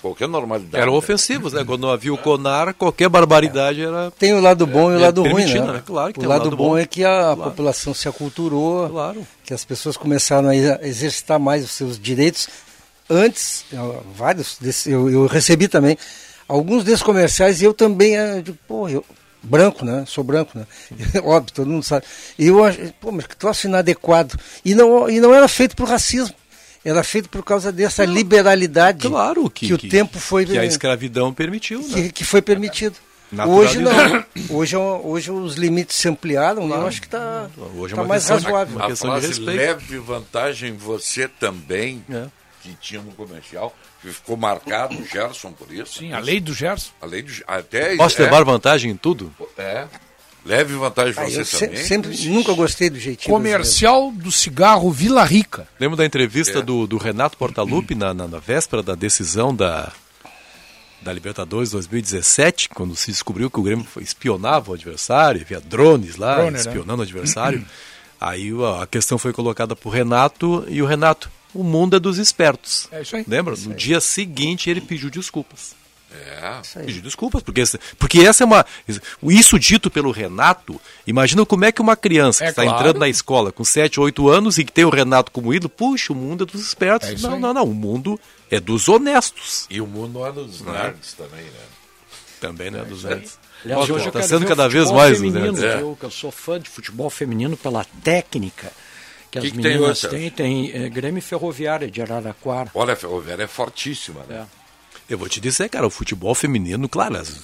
qualquer 0.00 0.28
normalidade. 0.28 0.80
Eram 0.82 0.94
ofensivos, 0.94 1.52
né? 1.52 1.64
Quando 1.64 1.82
não 1.82 1.90
havia 1.90 2.12
o 2.12 2.18
Conar, 2.18 2.74
qualquer 2.74 3.08
barbaridade 3.08 3.82
era. 3.82 4.10
Tem 4.12 4.32
o 4.32 4.40
lado 4.40 4.66
bom 4.66 4.90
e 4.92 4.94
o 4.96 4.98
É, 4.98 5.02
lado 5.02 5.22
ruim, 5.22 5.34
permitido, 5.34 5.72
né? 5.72 5.82
Claro 5.84 6.12
que 6.12 6.18
o 6.18 6.22
tem 6.22 6.28
lado, 6.28 6.56
bom, 6.56 6.76
é 6.78 6.86
que 6.86 7.04
a 7.04 7.34
Claro. 7.34 7.50
população 7.50 7.92
se 7.94 8.08
aculturou, 8.08 8.88
Claro. 8.88 9.26
que 9.44 9.52
as 9.54 9.64
pessoas 9.64 9.96
começaram 9.96 10.48
a 10.48 10.54
ex- 10.56 10.78
exercitar 10.82 11.38
mais 11.38 11.64
os 11.64 11.70
seus 11.72 11.98
direitos. 11.98 12.48
Antes, 13.10 13.64
vários 14.14 14.56
desses, 14.60 14.86
eu, 14.86 15.08
eu 15.10 15.26
recebi 15.26 15.66
também 15.66 15.96
alguns 16.46 16.84
desses 16.84 17.02
comerciais 17.02 17.60
e 17.62 17.64
eu 17.64 17.72
também, 17.72 18.16
eh, 18.16 18.42
digo, 18.42 18.58
pô, 18.68 18.86
eu, 18.88 19.02
branco, 19.42 19.82
né? 19.84 20.04
Sou 20.06 20.22
branco, 20.22 20.58
né? 20.58 20.66
Óbvio, 21.24 21.54
todo 21.54 21.68
mundo 21.70 21.82
sabe. 21.82 22.04
E 22.38 22.48
eu 22.48 22.58
pô, 23.00 23.10
mas 23.10 23.26
que 23.26 23.34
troço 23.36 23.66
inadequado. 23.66 24.36
E 24.64 24.74
não, 24.74 25.08
e 25.08 25.20
não 25.20 25.34
era 25.34 25.48
feito 25.48 25.74
por 25.74 25.88
racismo. 25.88 26.34
Era 26.88 27.02
feito 27.04 27.28
por 27.28 27.44
causa 27.44 27.70
dessa 27.70 28.04
liberalidade 28.04 29.06
Claro 29.08 29.50
que, 29.50 29.72
o 29.74 29.78
tempo 29.78 30.18
foi 30.18 30.46
que 30.46 30.58
a 30.58 30.64
escravidão 30.64 31.34
permitiu, 31.34 31.80
né? 31.80 31.94
que, 31.94 32.12
que 32.12 32.24
foi 32.24 32.40
permitido. 32.40 32.96
Hoje 33.46 33.78
não. 33.78 34.24
Hoje, 34.48 34.74
é 34.74 34.78
hoje 34.78 35.30
os 35.30 35.56
limites 35.56 35.96
se 35.96 36.08
ampliaram 36.08 36.66
e 36.66 36.70
eu 36.70 36.86
acho 36.86 37.00
que 37.00 37.06
está 37.06 37.50
Hoje 37.76 37.92
é 37.92 37.96
tá 37.96 38.02
uma 38.02 38.08
mais 38.08 38.22
questão 38.22 38.38
razoável. 38.38 38.76
uma 38.76 38.84
A 38.86 38.88
questão 38.88 39.10
de 39.10 39.20
frase 39.20 39.28
respeito. 39.28 39.56
leve 39.58 39.98
vantagem 39.98 40.72
você 40.78 41.28
também, 41.28 42.02
É. 42.10 42.26
que 42.62 42.74
tinha 42.80 43.02
no 43.02 43.12
comercial, 43.12 43.76
que 44.00 44.10
ficou 44.10 44.38
marcado 44.38 44.96
o 44.98 45.04
Gerson 45.04 45.52
por 45.52 45.70
isso. 45.70 45.98
Sim, 45.98 46.14
a 46.14 46.18
lei 46.20 46.40
do 46.40 46.54
Gerson. 46.54 46.90
A 47.02 47.06
lei 47.06 47.20
do 47.20 47.30
até 47.46 47.96
Posso 47.96 48.18
é, 48.20 48.24
levar 48.24 48.44
vantagem 48.44 48.90
em 48.92 48.96
tudo? 48.96 49.30
É. 49.58 49.86
Leve 50.48 50.74
vantagem 50.74 51.14
Ah, 51.16 51.28
você 51.28 51.40
eu 51.40 51.44
se- 51.44 51.66
também. 51.66 51.84
sempre, 51.84 52.28
nunca 52.28 52.52
gostei 52.54 52.88
do 52.88 52.98
jeitinho. 52.98 53.32
Comercial 53.34 54.10
do 54.10 54.32
cigarro 54.32 54.90
Vila 54.90 55.22
Rica. 55.24 55.68
Lembro 55.78 55.96
da 55.96 56.06
entrevista 56.06 56.60
É. 56.60 56.62
do, 56.62 56.86
do 56.86 56.96
Renato 56.96 57.36
Portaluppi 57.36 57.94
na, 57.94 58.14
na, 58.14 58.26
na 58.26 58.38
véspera 58.38 58.82
da 58.82 58.94
decisão 58.94 59.54
da, 59.54 59.92
da 61.02 61.12
Libertadores 61.12 61.70
2017, 61.70 62.70
quando 62.70 62.96
se 62.96 63.10
descobriu 63.12 63.50
que 63.50 63.60
o 63.60 63.62
Grêmio 63.62 63.84
foi- 63.84 64.02
espionava 64.02 64.70
o 64.70 64.74
adversário, 64.74 65.42
havia 65.42 65.60
drones 65.60 66.16
lá 66.16 66.36
Drone, 66.36 66.50
né? 66.52 66.58
espionando 66.58 67.00
o 67.00 67.02
adversário. 67.04 67.64
Aí 68.20 68.50
a 68.82 68.86
questão 68.86 69.16
foi 69.18 69.32
colocada 69.32 69.76
para 69.76 69.88
o 69.88 69.92
Renato 69.92 70.64
e 70.68 70.82
o 70.82 70.86
Renato, 70.86 71.30
o 71.54 71.62
mundo 71.62 71.94
é 71.96 72.00
dos 72.00 72.18
espertos. 72.18 72.88
É 72.90 73.02
isso 73.02 73.14
aí. 73.14 73.24
Lembra? 73.28 73.54
No 73.56 73.74
dia 73.74 74.00
seguinte 74.00 74.68
ele 74.68 74.80
pediu 74.80 75.08
desculpas. 75.08 75.76
É. 76.10 76.60
Pediu 76.86 77.02
desculpas, 77.02 77.42
porque, 77.42 77.62
porque 77.98 78.20
essa 78.20 78.42
é 78.42 78.46
uma. 78.46 78.64
Isso 79.22 79.58
dito 79.58 79.90
pelo 79.90 80.10
Renato, 80.10 80.80
imagina 81.06 81.44
como 81.44 81.64
é 81.66 81.72
que 81.72 81.82
uma 81.82 81.96
criança 81.96 82.44
É 82.44 82.46
que 82.46 82.50
está 82.52 82.62
claro. 82.62 82.78
entrando 82.78 82.98
na 83.00 83.08
escola 83.08 83.52
com 83.52 83.62
7, 83.62 84.00
8 84.00 84.28
anos 84.28 84.56
e 84.56 84.64
que 84.64 84.72
tem 84.72 84.84
o 84.86 84.90
Renato 84.90 85.30
como 85.30 85.52
ídolo, 85.52 85.68
puxa, 85.68 86.12
o 86.12 86.16
mundo 86.16 86.44
é 86.44 86.46
dos 86.46 86.62
espertos. 86.66 87.08
É 87.08 87.14
não, 87.18 87.34
aí. 87.34 87.40
não, 87.40 87.54
não. 87.54 87.64
O 87.64 87.74
mundo 87.74 88.18
é 88.50 88.58
dos 88.58 88.88
honestos. 88.88 89.66
E 89.68 89.80
o 89.80 89.86
mundo 89.86 90.24
é 90.24 90.32
dos 90.32 90.62
nerds 90.62 91.12
também, 91.12 91.44
né? 91.44 91.60
Também 92.40 92.70
não 92.70 92.80
é 92.80 92.84
dos 92.84 93.04
nerds. 93.04 93.38
Aliás, 93.64 93.90
hoje 93.90 94.04
eu 94.04 94.08
Está 94.08 94.22
sendo 94.22 94.46
cada 94.46 94.68
vez 94.68 94.90
mais 94.90 95.12
os 95.12 95.18
feminino, 95.18 95.52
nerds. 95.52 95.78
viu? 95.78 95.96
Que 95.98 96.04
eu 96.06 96.10
sou 96.10 96.30
fã 96.30 96.58
de 96.58 96.70
futebol 96.70 97.10
feminino 97.10 97.56
pela 97.56 97.84
técnica 98.02 98.72
que, 99.30 99.32
Que 99.32 99.38
as 99.38 99.44
que 99.44 99.50
tem 99.50 99.72
meninas 99.72 100.04
hoje, 100.04 100.08
têm. 100.08 100.30
Tem 100.30 100.70
eh, 100.72 100.88
Grêmio 100.88 101.20
Ferroviária 101.20 101.90
de 101.90 102.00
Araraquara. 102.00 102.70
Olha, 102.74 102.94
a 102.94 102.96
Ferroviária 102.96 103.42
é 103.42 103.46
fortíssima, 103.48 104.22
né? 104.28 104.46
Eu 105.08 105.16
vou 105.18 105.28
te 105.28 105.40
dizer, 105.40 105.68
cara, 105.68 105.86
o 105.86 105.90
futebol 105.90 106.34
feminino, 106.34 106.88
claro, 106.88 107.16
as- 107.16 107.40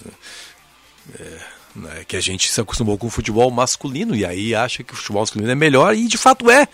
é, 1.19 1.39
né, 1.77 2.05
que 2.07 2.17
a 2.17 2.21
gente 2.21 2.49
se 2.51 2.61
acostumou 2.61 2.97
com 2.99 3.07
o 3.07 3.11
futebol 3.11 3.51
masculino 3.51 4.15
e 4.15 4.25
aí 4.25 4.55
acha 4.55 4.83
que 4.83 4.93
o 4.93 4.97
futebol 4.97 5.23
masculino 5.23 5.51
é 5.51 5.55
melhor 5.55 5.95
e 5.95 6.07
de 6.07 6.19
fato 6.19 6.51
é. 6.51 6.69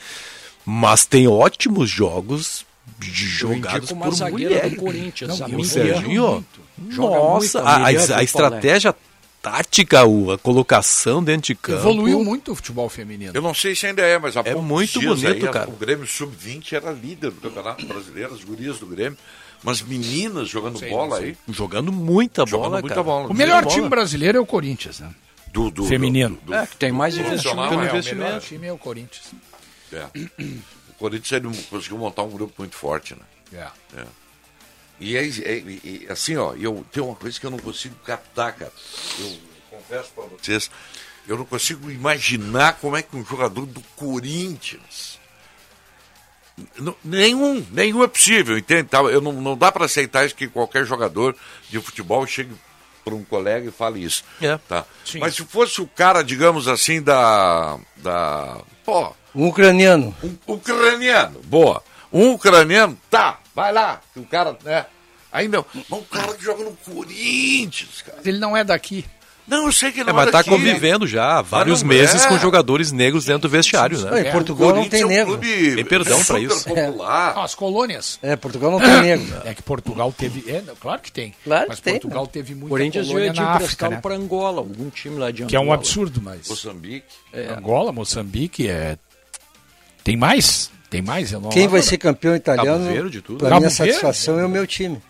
Mas 0.64 1.06
tem 1.06 1.26
ótimos 1.26 1.88
jogos 1.88 2.64
de- 2.98 3.10
jogados 3.10 3.90
por 3.92 4.30
mulheres. 4.30 4.70
do 4.72 4.76
Corinthians, 4.76 5.40
a 5.40 5.48
e 5.48 5.54
o. 5.54 5.64
Serginho, 5.64 6.44
nossa, 6.78 7.60
a 7.62 7.62
a, 7.76 7.88
a- 7.88 7.92
Paulo 8.08 8.22
estratégia 8.22 8.94
tática, 9.40 10.00
a 10.02 10.38
colocação 10.38 11.24
dentro 11.24 11.46
de 11.46 11.54
campo. 11.54 11.78
Evoluiu 11.78 12.22
muito 12.22 12.52
o 12.52 12.54
futebol 12.54 12.88
feminino. 12.90 13.32
Eu 13.34 13.40
não 13.40 13.54
sei 13.54 13.74
se 13.74 13.86
ainda 13.86 14.02
é, 14.02 14.18
mas 14.18 14.36
há 14.36 14.42
É 14.44 14.54
muito 14.54 15.00
bonito, 15.00 15.26
aí, 15.46 15.52
cara. 15.52 15.68
O 15.70 15.72
Grêmio 15.76 16.06
Sub-20 16.06 16.74
era 16.74 16.90
líder 16.90 17.30
do 17.30 17.40
Campeonato 17.40 17.86
Brasileiro, 17.86 18.34
as 18.34 18.44
gurias 18.44 18.78
do 18.78 18.86
Grêmio. 18.86 19.16
Mas 19.62 19.82
meninas 19.82 20.48
jogando 20.48 20.78
Sei, 20.78 20.88
bola 20.90 21.18
aí. 21.18 21.36
Jogando 21.48 21.92
muita 21.92 22.46
Jogando 22.46 22.68
bola, 22.70 22.80
muita 22.80 22.88
cara. 22.94 23.02
bola. 23.04 23.28
O 23.28 23.34
melhor 23.34 23.62
bola. 23.62 23.74
time 23.74 23.88
brasileiro 23.88 24.38
é 24.38 24.40
o 24.40 24.46
Corinthians, 24.46 25.00
né? 25.00 25.14
Do, 25.52 25.70
do- 25.70 25.84
Feminino. 25.84 26.36
do- 26.36 26.46
do- 26.46 26.54
É, 26.54 26.66
que 26.66 26.76
tem 26.76 26.90
mais 26.92 27.14
profissional, 27.18 27.66
investimento. 27.66 27.82
é, 27.82 27.86
o 27.86 27.90
investimento. 27.98 28.22
O 28.22 28.26
melhor. 28.28 28.40
time 28.40 28.66
é 28.66 28.72
o 28.72 28.78
Corinthians. 28.78 29.26
É. 29.92 30.04
O 30.88 30.92
Corinthians 30.98 31.32
ele 31.44 31.62
conseguiu 31.68 31.98
montar 31.98 32.22
um 32.22 32.30
grupo 32.30 32.54
muito 32.58 32.74
forte, 32.76 33.14
né? 33.14 33.20
É. 33.94 34.00
É. 34.00 34.06
E, 35.00 35.16
é, 35.16 35.22
é- 35.26 35.58
e- 35.58 36.06
assim, 36.08 36.36
ó, 36.36 36.54
eu 36.54 36.84
tem 36.92 37.02
uma 37.02 37.14
coisa 37.16 37.38
que 37.38 37.44
eu 37.44 37.50
não 37.50 37.58
consigo 37.58 37.94
captar, 38.04 38.54
cara. 38.54 38.72
Eu 39.18 39.38
confesso 39.70 40.10
pra 40.14 40.24
vocês, 40.24 40.70
eu 41.26 41.36
não 41.36 41.44
consigo 41.44 41.90
imaginar 41.90 42.74
como 42.74 42.96
é 42.96 43.02
que 43.02 43.16
um 43.16 43.24
jogador 43.24 43.66
do 43.66 43.80
Corinthians. 43.96 45.18
Nenhum, 47.04 47.64
nenhum 47.70 48.02
é 48.02 48.08
possível, 48.08 48.56
entende? 48.56 48.88
Eu 49.12 49.20
não, 49.20 49.32
não 49.32 49.56
dá 49.56 49.70
para 49.70 49.84
aceitar 49.84 50.24
isso 50.24 50.34
que 50.34 50.48
qualquer 50.48 50.84
jogador 50.84 51.36
de 51.68 51.80
futebol 51.80 52.26
chegue 52.26 52.52
para 53.04 53.14
um 53.14 53.24
colega 53.24 53.68
e 53.68 53.72
fale 53.72 54.02
isso. 54.02 54.24
É. 54.40 54.58
Tá? 54.68 54.84
Sim. 55.04 55.18
Mas 55.18 55.34
se 55.34 55.44
fosse 55.44 55.80
o 55.80 55.86
cara, 55.86 56.22
digamos 56.22 56.68
assim, 56.68 57.02
da. 57.02 57.78
da 57.96 58.58
pô, 58.84 59.12
Um 59.34 59.48
ucraniano. 59.48 60.14
um 60.22 60.54
ucraniano, 60.54 61.40
boa. 61.44 61.82
Um 62.12 62.32
ucraniano, 62.32 62.98
tá, 63.08 63.38
vai 63.54 63.72
lá, 63.72 64.00
que 64.12 64.20
o 64.20 64.24
cara, 64.26 64.56
né? 64.64 64.86
Ainda, 65.32 65.64
mas 65.88 66.00
um 66.00 66.02
cara 66.02 66.34
que 66.34 66.42
joga 66.42 66.64
no 66.64 66.72
Corinthians, 66.76 68.02
cara. 68.02 68.18
Ele 68.24 68.38
não 68.38 68.56
é 68.56 68.64
daqui. 68.64 69.04
Não, 69.50 69.66
eu 69.66 69.72
sei 69.72 69.90
que 69.90 70.00
É, 70.00 70.04
não 70.04 70.14
mas 70.14 70.26
tá 70.30 70.38
daqui. 70.38 70.50
convivendo 70.50 71.06
já 71.06 71.38
há 71.38 71.42
vários 71.42 71.82
não 71.82 71.88
meses 71.88 72.24
é. 72.24 72.28
com 72.28 72.38
jogadores 72.38 72.92
negros 72.92 73.24
dentro 73.24 73.42
do 73.42 73.48
vestiário, 73.48 73.98
Não, 73.98 74.10
né? 74.12 74.28
em 74.28 74.32
Portugal 74.32 74.74
não 74.74 74.88
tem 74.88 75.02
é 75.02 75.04
um 75.04 75.08
negro. 75.08 75.38
Tem 75.38 75.84
perdão 75.84 76.16
pra 76.24 76.38
super 76.38 76.42
isso. 76.42 76.64
popular. 76.68 77.36
As 77.38 77.54
colônias. 77.54 78.18
É, 78.22 78.36
Portugal 78.36 78.70
não 78.70 78.78
tem 78.80 79.00
negro. 79.02 79.26
É 79.44 79.52
que 79.52 79.62
Portugal 79.62 80.14
teve. 80.16 80.48
É, 80.48 80.62
claro 80.80 81.00
que 81.02 81.10
tem. 81.10 81.34
Claro 81.44 81.66
mas 81.68 81.78
que 81.78 81.82
tem, 81.84 81.94
Portugal 81.94 82.22
né? 82.24 82.30
teve 82.32 82.54
muita 82.54 82.68
Corinthians 82.70 83.06
colônia 83.08 83.32
na 83.32 83.50
África, 83.52 83.88
né? 83.90 83.96
para 84.00 84.14
Angola, 84.14 84.58
algum 84.58 84.88
time 84.88 85.18
lá 85.18 85.30
de 85.30 85.42
Angola. 85.42 85.48
Que 85.50 85.56
é 85.56 85.60
um 85.60 85.72
absurdo, 85.72 86.22
mas. 86.22 86.48
Moçambique. 86.48 87.04
Angola, 87.58 87.92
Moçambique, 87.92 88.68
é. 88.68 88.96
Tem 90.04 90.16
mais? 90.16 90.70
Tem 90.88 91.02
mais? 91.02 91.32
Eu 91.32 91.40
não 91.40 91.50
Quem 91.50 91.68
vai 91.68 91.74
lembro. 91.80 91.88
ser 91.90 91.98
campeão 91.98 92.34
italiano, 92.34 92.84
Cabo 92.84 92.92
Verde, 92.94 93.20
tudo. 93.20 93.38
pra 93.38 93.48
Cabo 93.50 93.60
minha 93.60 93.70
Verde? 93.70 93.92
satisfação, 93.92 94.38
é 94.40 94.44
o 94.46 94.48
meu 94.48 94.66
time. 94.66 95.00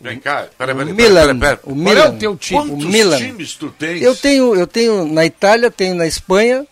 Vem 0.00 0.18
cá, 0.20 0.48
peraí, 0.58 0.74
peraí, 0.74 0.92
Milan. 0.92 1.38
peraí, 1.38 1.38
peraí. 1.38 1.58
O 1.62 1.66
Qual 1.66 1.76
Milan. 1.76 2.00
é 2.04 2.08
o 2.08 2.12
teu 2.18 2.36
time? 2.36 2.60
Quantos 2.60 2.84
O 2.84 2.88
Milan. 2.88 3.16
times 3.18 3.54
tu 3.54 3.70
tens? 3.70 4.02
Eu 4.02 4.14
tenho, 4.14 4.54
eu 4.54 4.66
tenho 4.66 5.06
na 5.06 5.24
Itália, 5.24 5.70
tenho 5.70 5.94
na 5.94 6.06
Espanha, 6.06 6.66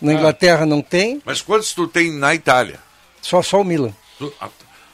na 0.00 0.12
Inglaterra 0.12 0.66
não 0.66 0.82
tem, 0.82 1.22
Mas 1.24 1.40
quantos 1.40 1.72
tu 1.72 1.86
tem 1.86 2.12
na 2.12 2.34
Itália? 2.34 2.78
só, 3.22 3.42
só 3.42 3.60
o 3.60 3.64
Milan. 3.64 3.94
Tu- 4.18 4.32
há, 4.40 4.48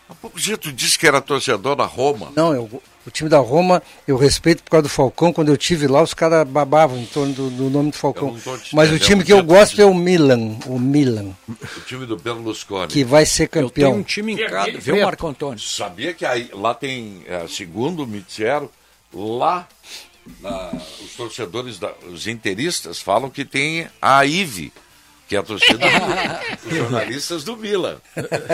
há 0.09 0.15
pouco 0.15 0.39
dia 0.41 0.57
tu 0.57 0.73
disse 0.73 0.99
que 0.99 1.07
era 1.07 1.21
torcedor 1.21 1.77
da 1.77 1.85
Roma. 1.85 2.33
Não, 2.37 2.53
eu, 2.55 2.83
o 3.07 3.11
time 3.11 3.29
da 3.31 3.39
Roma 3.39 3.83
eu 4.07 4.17
respeito 4.17 4.63
por 4.63 4.71
causa 4.71 4.83
do 4.85 4.89
Falcão. 4.89 5.33
Quando 5.33 5.49
eu 5.49 5.57
tive 5.57 5.87
lá, 5.87 6.03
os 6.03 6.13
caras 6.15 6.47
babavam 6.49 6.99
em 6.99 7.07
torno 7.07 7.33
do, 7.33 7.51
do 7.51 7.71
nome 7.71 7.91
do 7.91 7.97
Falcão. 7.97 8.37
Mas 8.73 8.91
o 8.91 8.99
time 8.99 9.23
que 9.25 9.33
eu 9.33 9.43
gosto 9.43 9.81
é 9.81 9.85
o 9.85 9.95
Milan, 9.95 10.57
o 10.67 10.79
Milan, 10.79 11.31
O 11.49 11.81
time 11.87 12.07
do 12.07 12.17
Berlusconi. 12.17 12.89
que 12.89 13.05
vai 13.05 13.25
ser 13.27 13.45
Eu 13.45 13.49
tenho 13.49 13.69
campeão. 13.69 13.93
um 13.95 14.03
time 14.03 14.33
em 14.33 14.37
e 14.37 14.71
viu, 14.73 14.95
preto. 14.95 15.05
Marco 15.05 15.27
Antônio? 15.27 15.59
Sabia 15.61 16.13
que 16.15 16.25
aí, 16.25 16.51
lá 16.53 16.75
tem, 16.75 17.23
é, 17.27 17.47
segundo 17.49 18.07
me 18.07 18.21
disseram, 18.21 18.69
lá 19.15 19.67
na- 20.41 20.73
os 21.05 21.13
torcedores, 21.17 21.79
da- 21.79 21.95
os 22.11 22.27
interistas 22.27 23.01
falam 23.01 23.31
que 23.31 23.45
tem 23.45 23.87
a 24.03 24.25
IVE, 24.27 24.73
que 25.29 25.37
é 25.37 25.39
a 25.39 25.43
torcida 25.43 25.79
dos 26.65 26.73
jornalistas 26.77 27.45
do 27.45 27.57
Milan. 27.57 27.97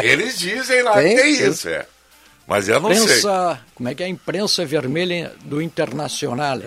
Eles 0.02 0.38
dizem 0.38 0.82
lá 0.82 0.94
Tem? 0.94 1.16
que 1.16 1.22
tem 1.22 1.36
Tem. 1.36 1.48
isso, 1.48 1.68
é. 1.68 1.86
Mas 2.46 2.68
eu 2.68 2.80
não 2.80 2.92
sei. 2.94 3.22
Como 3.74 3.88
é 3.88 3.94
que 3.94 4.02
é 4.02 4.06
a 4.06 4.08
imprensa 4.08 4.64
vermelha 4.64 5.34
do 5.44 5.60
Internacional? 5.62 6.58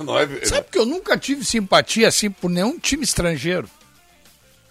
Não 0.00 0.18
é- 0.18 0.44
Sabe 0.44 0.66
que 0.70 0.78
eu 0.78 0.84
nunca 0.84 1.16
tive 1.16 1.44
simpatia 1.44 2.08
assim 2.08 2.30
por 2.30 2.50
nenhum 2.50 2.78
time 2.78 3.04
estrangeiro? 3.04 3.68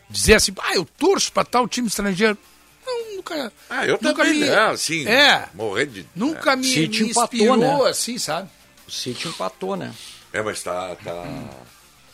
Dizer 0.09 0.35
assim, 0.35 0.53
ah, 0.61 0.75
eu 0.75 0.85
torço 0.97 1.31
pra 1.31 1.43
tal 1.45 1.67
time 1.67 1.87
estrangeiro. 1.87 2.37
Não, 2.85 3.15
nunca. 3.15 3.51
Ah, 3.69 3.85
eu 3.87 3.93
nunca 4.01 4.13
também, 4.23 4.33
me, 4.41 4.49
né? 4.49 4.59
Assim, 4.65 5.07
É. 5.07 5.47
morrer 5.53 5.85
de... 5.85 6.05
Nunca 6.13 6.55
me, 6.55 6.65
City 6.65 7.03
me 7.03 7.09
empatou, 7.11 7.39
inspirou 7.39 7.83
né? 7.85 7.89
assim, 7.89 8.17
sabe? 8.17 8.49
O 8.85 8.91
City 8.91 9.29
empatou, 9.29 9.75
né? 9.77 9.93
É, 10.33 10.41
mas 10.41 10.61
tá, 10.61 10.95
tá... 11.03 11.23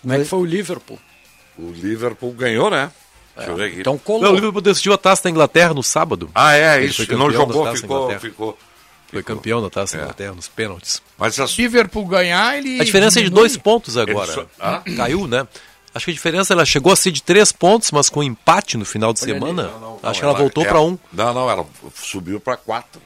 Como 0.01 0.13
é 0.13 0.19
que 0.19 0.25
foi 0.25 0.39
o 0.39 0.45
Liverpool? 0.45 0.99
O 1.61 1.71
Liverpool 1.73 2.31
ganhou, 2.33 2.69
né? 2.69 2.91
Deixa 3.35 3.51
eu 3.51 3.55
ver 3.57 3.65
aqui. 3.71 3.79
Então 3.81 3.97
colou. 3.97 4.21
Não, 4.23 4.31
o 4.31 4.35
Liverpool 4.35 4.61
decidiu 4.61 4.93
a 4.93 4.97
taça 4.97 5.23
da 5.23 5.29
Inglaterra 5.29 5.73
no 5.73 5.83
sábado. 5.83 6.29
Ah, 6.33 6.55
é, 6.55 6.77
Ele 6.77 6.87
isso. 6.87 7.05
foi 7.05 7.15
Não 7.15 7.29
jogou, 7.31 7.75
ficou, 7.75 8.19
ficou. 8.19 8.57
Foi 9.11 9.23
campeão 9.23 9.61
da 9.61 9.69
taça 9.69 9.95
da 9.97 10.01
É. 10.01 10.05
Inglaterra 10.05 10.33
nos 10.35 10.47
pênaltis. 10.47 11.01
Mas 11.17 11.39
as... 11.39 11.51
Liverpool 11.57 12.05
ganhar, 12.05 12.57
ele. 12.57 12.79
A 12.79 12.83
diferença 12.83 13.19
é 13.19 13.23
de 13.23 13.29
dois 13.29 13.57
pontos 13.57 13.97
agora. 13.97 14.31
Só- 14.31 14.45
Ah? 14.59 14.81
Caiu, 14.95 15.25
né? 15.27 15.47
Acho 15.95 16.05
que 16.05 16.11
a 16.11 16.13
diferença 16.13 16.53
ela 16.53 16.63
chegou 16.65 16.93
a 16.93 16.95
ser 16.95 17.11
de 17.11 17.23
três 17.23 17.51
pontos, 17.51 17.89
mas 17.91 18.09
com 18.09 18.21
empate 18.21 18.77
no 18.77 18.85
final 18.85 19.11
de 19.11 19.23
Olha 19.23 19.33
ali, 19.33 19.39
semana. 19.41 19.63
não, 19.63 19.79
não, 19.79 19.99
acho 20.03 20.19
que 20.19 20.25
não, 20.25 20.29
ela 20.31 20.39
voltou 20.39 20.63
é- 20.63 20.67
para 20.67 20.79
um. 20.81 20.97
Não, 21.11 21.33
não, 21.33 21.49
ela 21.49 21.65
subiu 21.95 22.39
para 22.39 22.55
quatro. 22.57 23.01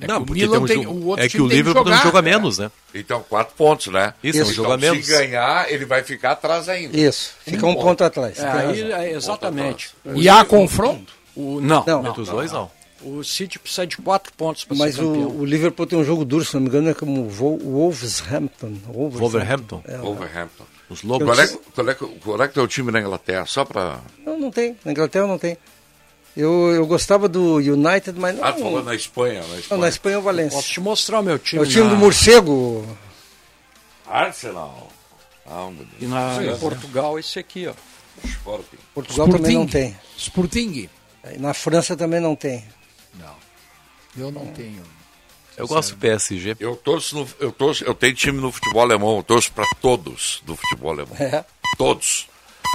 É 0.00 0.06
não, 0.06 0.16
que 0.16 0.22
o 0.22 0.26
porque 0.26 0.40
Milan 0.42 0.52
tem 0.52 0.60
um 0.62 0.66
tem- 0.66 0.82
jogo- 0.84 0.98
o 1.00 1.06
outro 1.08 1.24
é 1.24 1.28
que 1.28 1.40
o 1.40 1.46
Liverpool 1.46 1.84
tem 1.84 1.92
um 1.94 1.96
jogo 2.02 2.18
a 2.18 2.22
menos, 2.22 2.58
né? 2.58 2.70
Então, 2.94 3.24
quatro 3.28 3.54
pontos, 3.56 3.86
né? 3.88 4.14
Isso, 4.22 4.38
é 4.38 4.40
um 4.40 4.44
então, 4.44 4.54
jogo 4.54 4.72
a 4.72 4.76
menos. 4.76 5.04
Se 5.06 5.10
ganhar, 5.12 5.72
ele 5.72 5.84
vai 5.84 6.02
ficar 6.02 6.32
atrás 6.32 6.68
ainda. 6.68 6.96
Isso, 6.96 7.32
fica 7.44 7.66
um 7.66 7.74
ponto 7.74 8.04
atrás. 8.04 8.38
É, 8.38 9.06
é, 9.08 9.12
exatamente. 9.12 9.90
E 10.14 10.28
há 10.28 10.44
confronto? 10.44 11.12
O, 11.36 11.60
não, 11.60 11.84
Não. 11.86 12.06
Entre 12.06 12.22
os 12.22 12.28
dois, 12.28 12.50
não. 12.52 12.70
O 13.00 13.22
City 13.22 13.60
precisa 13.60 13.86
de 13.86 13.96
quatro 13.96 14.32
pontos 14.36 14.64
para 14.64 14.76
ser 14.76 14.82
Mas 14.82 14.96
campeão. 14.96 15.12
o, 15.28 15.40
o 15.40 15.44
Liverpool 15.44 15.86
tem 15.86 15.96
um 15.96 16.02
jogo 16.04 16.24
duro, 16.24 16.44
se 16.44 16.52
não 16.54 16.62
me 16.62 16.66
engano, 16.68 16.90
é 16.90 16.94
como 16.94 17.20
o 17.20 17.26
o 17.26 17.72
Wolverhampton. 17.72 18.72
Wolverhampton. 18.92 19.82
É, 19.86 19.96
Wolverhampton. 19.98 20.64
Os 20.90 21.02
Qual 21.02 21.18
lobos. 21.20 21.38
é, 21.38 21.46
qual, 21.74 21.88
é, 21.90 21.94
qual 21.94 22.42
é 22.42 22.48
que 22.48 22.58
é 22.58 22.62
o 22.62 22.66
time 22.66 22.90
na 22.90 23.00
Inglaterra? 23.00 23.44
Só 23.46 23.64
para. 23.64 24.00
Não, 24.24 24.38
não 24.38 24.50
tem. 24.50 24.76
Na 24.84 24.90
Inglaterra 24.92 25.26
não 25.26 25.38
tem. 25.38 25.56
Eu, 26.40 26.68
eu 26.72 26.86
gostava 26.86 27.28
do 27.28 27.56
United, 27.56 28.12
mas 28.16 28.36
não. 28.36 28.44
Ah, 28.44 28.52
falou 28.52 28.84
na 28.84 28.94
Espanha. 28.94 29.40
Na 29.42 29.48
não, 29.48 29.58
Espanha. 29.58 29.80
na 29.80 29.88
Espanha 29.88 30.14
é 30.14 30.18
o 30.18 30.22
Valência. 30.22 30.56
Posso 30.56 30.68
te 30.70 30.80
mostrar 30.80 31.18
o 31.18 31.22
meu 31.24 31.34
É 31.34 31.38
time. 31.38 31.62
o 31.62 31.66
time 31.66 31.82
na- 31.84 31.90
do 31.90 31.96
morcego. 31.96 32.86
Arsenal. 34.06 34.88
Ah, 35.46 35.70
E 36.00 36.06
na, 36.06 36.36
Sim, 36.38 36.50
em 36.50 36.58
Portugal, 36.58 37.18
esse 37.18 37.38
aqui, 37.38 37.66
ó. 37.66 37.74
Sporting. 38.24 38.76
Portugal 38.94 39.28
também 39.28 39.54
não 39.56 39.66
tem. 39.66 39.96
Sporting. 40.16 40.88
Na 41.38 41.52
França 41.54 41.96
também 41.96 42.20
não 42.20 42.36
tem. 42.36 42.64
Eu 44.16 44.30
não 44.32 44.46
tenho. 44.46 44.82
Eu 45.56 45.66
gosto 45.68 45.90
do 45.90 45.98
PSG. 45.98 46.56
Eu 46.60 46.76
torço, 46.76 47.16
no, 47.16 47.28
eu 47.40 47.50
torço, 47.52 47.84
eu 47.84 47.94
tenho 47.94 48.14
time 48.14 48.40
no 48.40 48.50
futebol 48.50 48.82
alemão, 48.82 49.16
eu 49.16 49.22
torço 49.22 49.50
para 49.52 49.64
todos 49.80 50.40
do 50.44 50.56
futebol 50.56 50.90
alemão. 50.92 51.16
É. 51.18 51.44
Todos. 51.76 52.28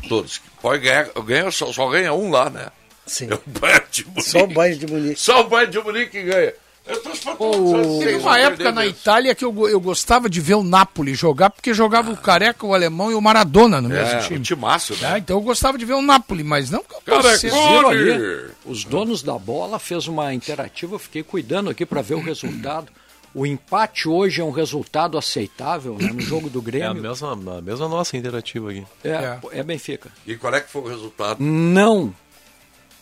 Todos. 0.08 0.42
Pode 0.62 0.84
ganhar, 0.84 1.10
ganha, 1.26 1.50
só, 1.52 1.72
só 1.74 1.88
ganha 1.90 2.14
um 2.14 2.30
lá, 2.30 2.50
né? 2.50 2.68
Sim. 3.06 3.30
É 3.32 3.36
o 3.36 3.42
Bayern 3.60 3.86
de 3.92 4.06
Munique. 4.06 4.30
Só 4.30 4.44
o 4.44 4.48
Bayern 4.48 4.80
de 4.80 4.88
Munique. 4.92 5.20
Só 5.20 5.42
o 5.42 5.50
Bayern 5.50 5.72
de 5.72 5.80
Munique 5.80 6.10
que 6.12 6.24
ganha. 6.24 6.54
Eu 6.86 7.00
para 7.00 7.36
todos. 7.38 8.00
Teve 8.00 8.16
uma 8.16 8.38
época 8.38 8.70
na 8.74 8.86
Itália 8.86 9.34
que 9.34 9.46
eu, 9.46 9.70
eu 9.70 9.80
gostava 9.80 10.30
de 10.30 10.42
ver 10.42 10.56
o 10.56 10.64
Napoli 10.64 11.16
jogar, 11.16 11.50
porque 11.50 11.74
jogava 11.74 12.12
o 12.12 12.18
Careca, 12.18 12.66
o 12.66 12.74
Alemão 12.74 13.10
e 13.10 13.16
o 13.16 13.22
Maradona 13.22 13.80
no 13.80 13.88
mesmo 13.88 14.04
É, 14.06 14.20
time. 14.20 14.40
um 14.40 14.42
timaço, 14.42 14.94
né? 15.02 15.14
Ah, 15.14 15.18
então 15.18 15.38
eu 15.38 15.42
gostava 15.42 15.78
de 15.78 15.86
ver 15.86 15.94
o 15.94 16.02
Napoli, 16.02 16.44
mas 16.44 16.70
não 16.70 16.84
que 16.84 16.94
eu 17.10 17.88
ali, 17.90 18.50
os 18.66 18.84
donos 18.84 19.24
da 19.24 19.38
bola 19.40 19.80
fez 19.80 20.08
uma 20.10 20.34
interativa, 20.34 20.96
eu 20.96 21.00
fiquei 21.00 21.24
cuidando 21.24 21.70
aqui 21.70 21.86
para 21.86 22.02
ver 22.02 22.16
o 22.16 22.22
resultado. 22.22 22.92
O 23.34 23.46
empate 23.48 24.08
hoje 24.08 24.42
é 24.42 24.44
um 24.44 24.52
resultado 24.52 25.18
aceitável 25.18 25.98
né, 26.00 26.12
no 26.14 26.22
jogo 26.22 26.50
do 26.52 26.60
É 26.60 26.62
a 26.62 26.66
Grêmio. 26.66 27.02
mesma, 27.02 27.32
a 27.32 27.62
mesma 27.62 27.88
nossa 27.88 28.16
interativa 28.16 28.70
aqui. 28.70 28.86
É, 29.04 29.40
é 29.54 29.64
Benfica. 29.64 30.12
E 30.28 30.36
qual 30.36 30.54
é 30.54 30.60
que 30.62 30.70
foi 30.70 30.82
o 30.84 30.88
resultado? 30.88 31.38
Não. 31.42 32.14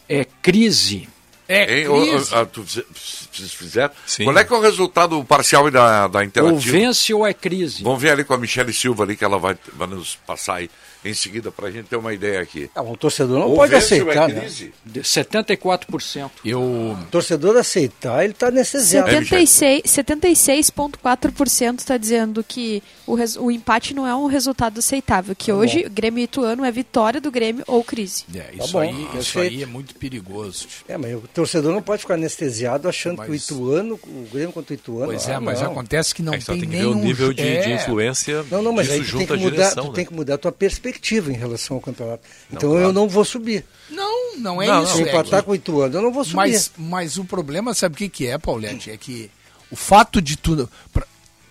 É 0.08 0.26
crise. 0.42 1.08
É 1.48 1.66
crise. 1.84 2.34
ah, 2.34 2.48
Vocês 2.54 3.54
fizeram? 3.54 3.94
Sim. 4.06 4.24
Qual 4.24 4.38
é 4.38 4.44
que 4.44 4.54
é 4.54 4.58
o 4.58 4.62
resultado 4.62 5.24
parcial 5.26 5.70
da, 5.70 6.08
da 6.08 6.20
Ou 6.20 6.26
interativa? 6.26 6.72
vence 6.72 7.14
ou 7.14 7.26
é 7.28 7.34
crise. 7.34 7.84
Vamos 7.84 8.02
ver 8.02 8.12
ali 8.12 8.24
com 8.24 8.34
a 8.34 8.38
Michele 8.38 8.72
Silva 8.74 9.04
ali, 9.04 9.18
que 9.18 9.24
ela 9.26 9.38
vai, 9.38 9.58
vai 9.74 9.88
nos 9.88 10.16
passar 10.26 10.56
aí 10.56 10.70
em 11.04 11.14
seguida 11.14 11.52
para 11.52 11.68
a 11.68 11.72
gente 11.72 11.86
ter 11.88 11.96
uma 11.96 12.14
ideia 12.14 12.40
aqui. 12.42 12.70
Ah, 12.76 12.82
o 12.82 12.96
torcedor 12.96 13.40
não 13.40 13.50
Ou 13.50 13.56
pode 13.56 13.74
é 13.74 13.78
aceitar, 13.78 14.28
né? 14.30 14.42
crise? 14.42 14.74
De 14.86 15.02
74%. 15.02 16.30
Eu, 16.46 16.62
O 16.62 16.98
torcedor 17.10 17.58
aceitar, 17.58 18.24
ele 18.24 18.34
está 18.34 18.48
anestesiado. 18.48 19.10
76 19.10 19.82
76,4% 19.84 21.80
está 21.80 21.98
dizendo 21.98 22.44
que 22.44 22.84
o, 23.06 23.16
res- 23.16 23.36
o 23.36 23.50
empate 23.50 23.94
não 23.94 24.06
é 24.06 24.16
um 24.16 24.28
resultado 24.28 24.78
aceitável, 24.80 25.36
que 25.36 25.52
hoje 25.52 25.84
Grêmio 25.90 26.24
Ituano 26.24 26.64
é 26.64 26.72
vitória 26.72 27.20
do 27.20 27.32
Grêmio 27.32 27.64
ou 27.68 27.84
crise. 27.84 28.24
é, 28.34 28.40
Tá 28.40 28.64
isso 28.64 28.74
bom, 28.74 28.80
aí, 28.80 29.08
isso 29.20 29.40
aí 29.40 29.64
é 29.64 29.66
muito 29.66 29.96
perigoso. 29.96 30.68
É, 30.88 30.98
mas 30.98 31.16
o 31.16 31.22
torcedor 31.34 31.74
não 31.74 31.82
pode 31.82 32.02
ficar 32.02 32.14
anestesiado 32.14 32.88
achando 32.88 33.18
mas... 33.18 33.26
que 33.26 33.32
o 33.32 33.36
Ituano, 33.36 34.00
o 34.04 34.28
Grêmio 34.32 34.52
contra 34.54 34.74
o 34.74 34.76
Ituano. 34.76 35.06
Pois 35.08 35.28
é, 35.28 35.34
ah, 35.34 35.42
mas 35.42 35.62
não. 35.62 35.72
acontece 35.72 36.14
que 36.14 36.22
não 36.22 36.34
tem, 36.34 36.42
tem, 36.42 36.60
tem 36.60 36.70
que 36.70 36.76
ver 36.78 36.86
o 36.86 36.96
nível 36.96 37.34
de, 37.34 37.48
é... 37.48 37.62
de, 37.62 37.72
influência. 37.74 38.46
Não, 38.52 38.62
não, 38.62 38.72
mas 38.72 38.90
aí 38.90 39.04
tu 39.04 39.18
tem 39.18 39.28
que 39.28 39.38
mudar, 39.38 39.50
direção, 39.50 39.84
tu 39.86 39.90
né? 39.90 39.96
tem 39.96 40.06
que 40.06 40.14
mudar 40.14 40.36
a 40.36 40.38
tua 40.38 40.52
perspectiva 40.52 40.91
em 41.32 41.38
relação 41.38 41.78
ao 41.78 41.82
campeonato. 41.82 42.24
Então 42.52 42.70
não, 42.70 42.76
claro. 42.76 42.90
eu 42.90 42.94
não 42.94 43.08
vou 43.08 43.24
subir. 43.24 43.66
Não, 43.90 44.38
não 44.38 44.62
é 44.62 44.68
não, 44.68 44.84
isso. 44.84 44.96
Se 44.96 45.02
empatar 45.04 45.40
é 45.40 45.42
que... 45.42 45.46
com 45.46 45.52
o 45.52 45.56
Ituano, 45.56 45.98
eu 45.98 46.02
não 46.02 46.12
vou 46.12 46.24
subir. 46.24 46.36
Mas, 46.36 46.72
mas 46.78 47.18
o 47.18 47.26
problema, 47.26 47.74
sabe 47.74 47.96
o 47.96 47.98
que, 47.98 48.10
que 48.10 48.28
é, 48.28 48.38
Paulette? 48.38 48.90
É 48.92 48.98
que 48.98 49.30
o 49.70 49.76
fato 49.76 50.22
de 50.22 50.36
tu, 50.36 50.70
pra, 50.92 51.06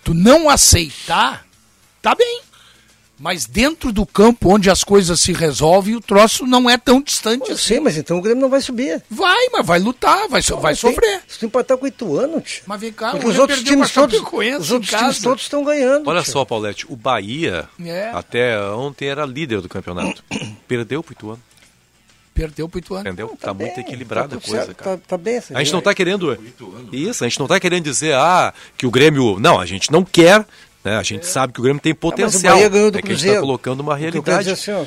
tu 0.05 0.15
não 0.15 0.49
aceitar, 0.49 1.47
tá 2.03 2.15
bem. 2.15 2.43
Mas 3.21 3.45
dentro 3.45 3.93
do 3.93 4.07
campo 4.07 4.55
onde 4.55 4.71
as 4.71 4.83
coisas 4.83 5.21
se 5.21 5.35
resolvem, 5.35 5.95
o 5.95 6.01
troço 6.01 6.47
não 6.47 6.71
é 6.71 6.79
tão 6.79 7.03
distante 7.03 7.51
eu 7.51 7.55
assim. 7.55 7.75
Sim, 7.75 7.81
mas 7.81 7.99
então 7.99 8.17
o 8.17 8.23
Grêmio 8.23 8.41
não 8.41 8.49
vai 8.49 8.63
subir. 8.63 9.03
Vai, 9.11 9.49
mas 9.53 9.67
vai 9.67 9.79
lutar, 9.79 10.27
vai, 10.27 10.41
so, 10.41 10.57
vai 10.57 10.75
sofrer. 10.75 11.21
Se 11.29 11.39
tu 11.39 11.45
empatar 11.45 11.77
com 11.77 11.85
o 11.85 11.89
Ituano, 11.89 12.41
tch. 12.41 12.63
Mas 12.67 12.81
vem 12.81 12.91
cá, 12.91 13.11
Porque 13.11 13.27
os 13.27 13.39
outros 13.39 13.63
times 13.63 13.91
todos, 13.91 14.19
os 14.19 14.71
outros 14.71 14.91
times 14.91 15.21
todos 15.21 15.43
estão 15.43 15.63
ganhando. 15.63 16.09
Olha 16.09 16.23
tch. 16.23 16.31
só, 16.31 16.47
Paulette, 16.47 16.87
o 16.89 16.97
Bahia 16.97 17.69
é. 17.85 18.11
até 18.15 18.59
ontem 18.71 19.09
era 19.09 19.27
líder 19.27 19.61
do 19.61 19.69
campeonato. 19.69 20.25
Perdeu 20.67 21.03
pro 21.03 21.13
Ituano. 21.13 21.43
Perdeu 22.33 22.71
pro 22.71 22.79
Ituano. 22.79 23.07
Entendeu? 23.07 23.27
Não, 23.27 23.37
tá, 23.37 23.49
tá 23.49 23.55
muito 23.55 23.79
equilibrada 23.81 24.29
tá 24.29 24.37
a 24.37 24.41
coisa, 24.41 24.73
cara. 24.73 24.97
Tá, 24.97 25.03
tá 25.09 25.19
bem, 25.19 25.43
a 25.53 25.63
gente 25.63 25.75
não 25.75 25.83
tá 25.83 25.95
querendo. 25.95 26.39
Isso, 26.91 27.23
a 27.23 27.29
gente 27.29 27.39
não 27.39 27.47
tá 27.47 27.61
querendo 27.61 27.85
dizer, 27.85 28.15
ah, 28.15 28.55
que 28.79 28.87
o 28.87 28.91
Grêmio. 28.91 29.39
Não, 29.39 29.61
a 29.61 29.67
gente 29.67 29.93
não 29.93 30.03
quer 30.03 30.47
né? 30.83 30.97
A 30.97 31.03
gente 31.03 31.23
é. 31.23 31.27
sabe 31.27 31.53
que 31.53 31.61
o 31.61 31.63
Grêmio 31.63 31.81
tem 31.81 31.95
potencial. 31.95 32.59
Ah, 32.59 32.69
ganhou 32.69 32.91
do 32.91 32.99
é 32.99 33.03
que 33.03 33.13
a 33.13 33.15
gente 33.15 33.29
está 33.29 33.41
colocando 33.41 33.81
uma 33.81 33.95
realidade. 33.95 34.51
Assim, 34.51 34.73
ó, 34.73 34.85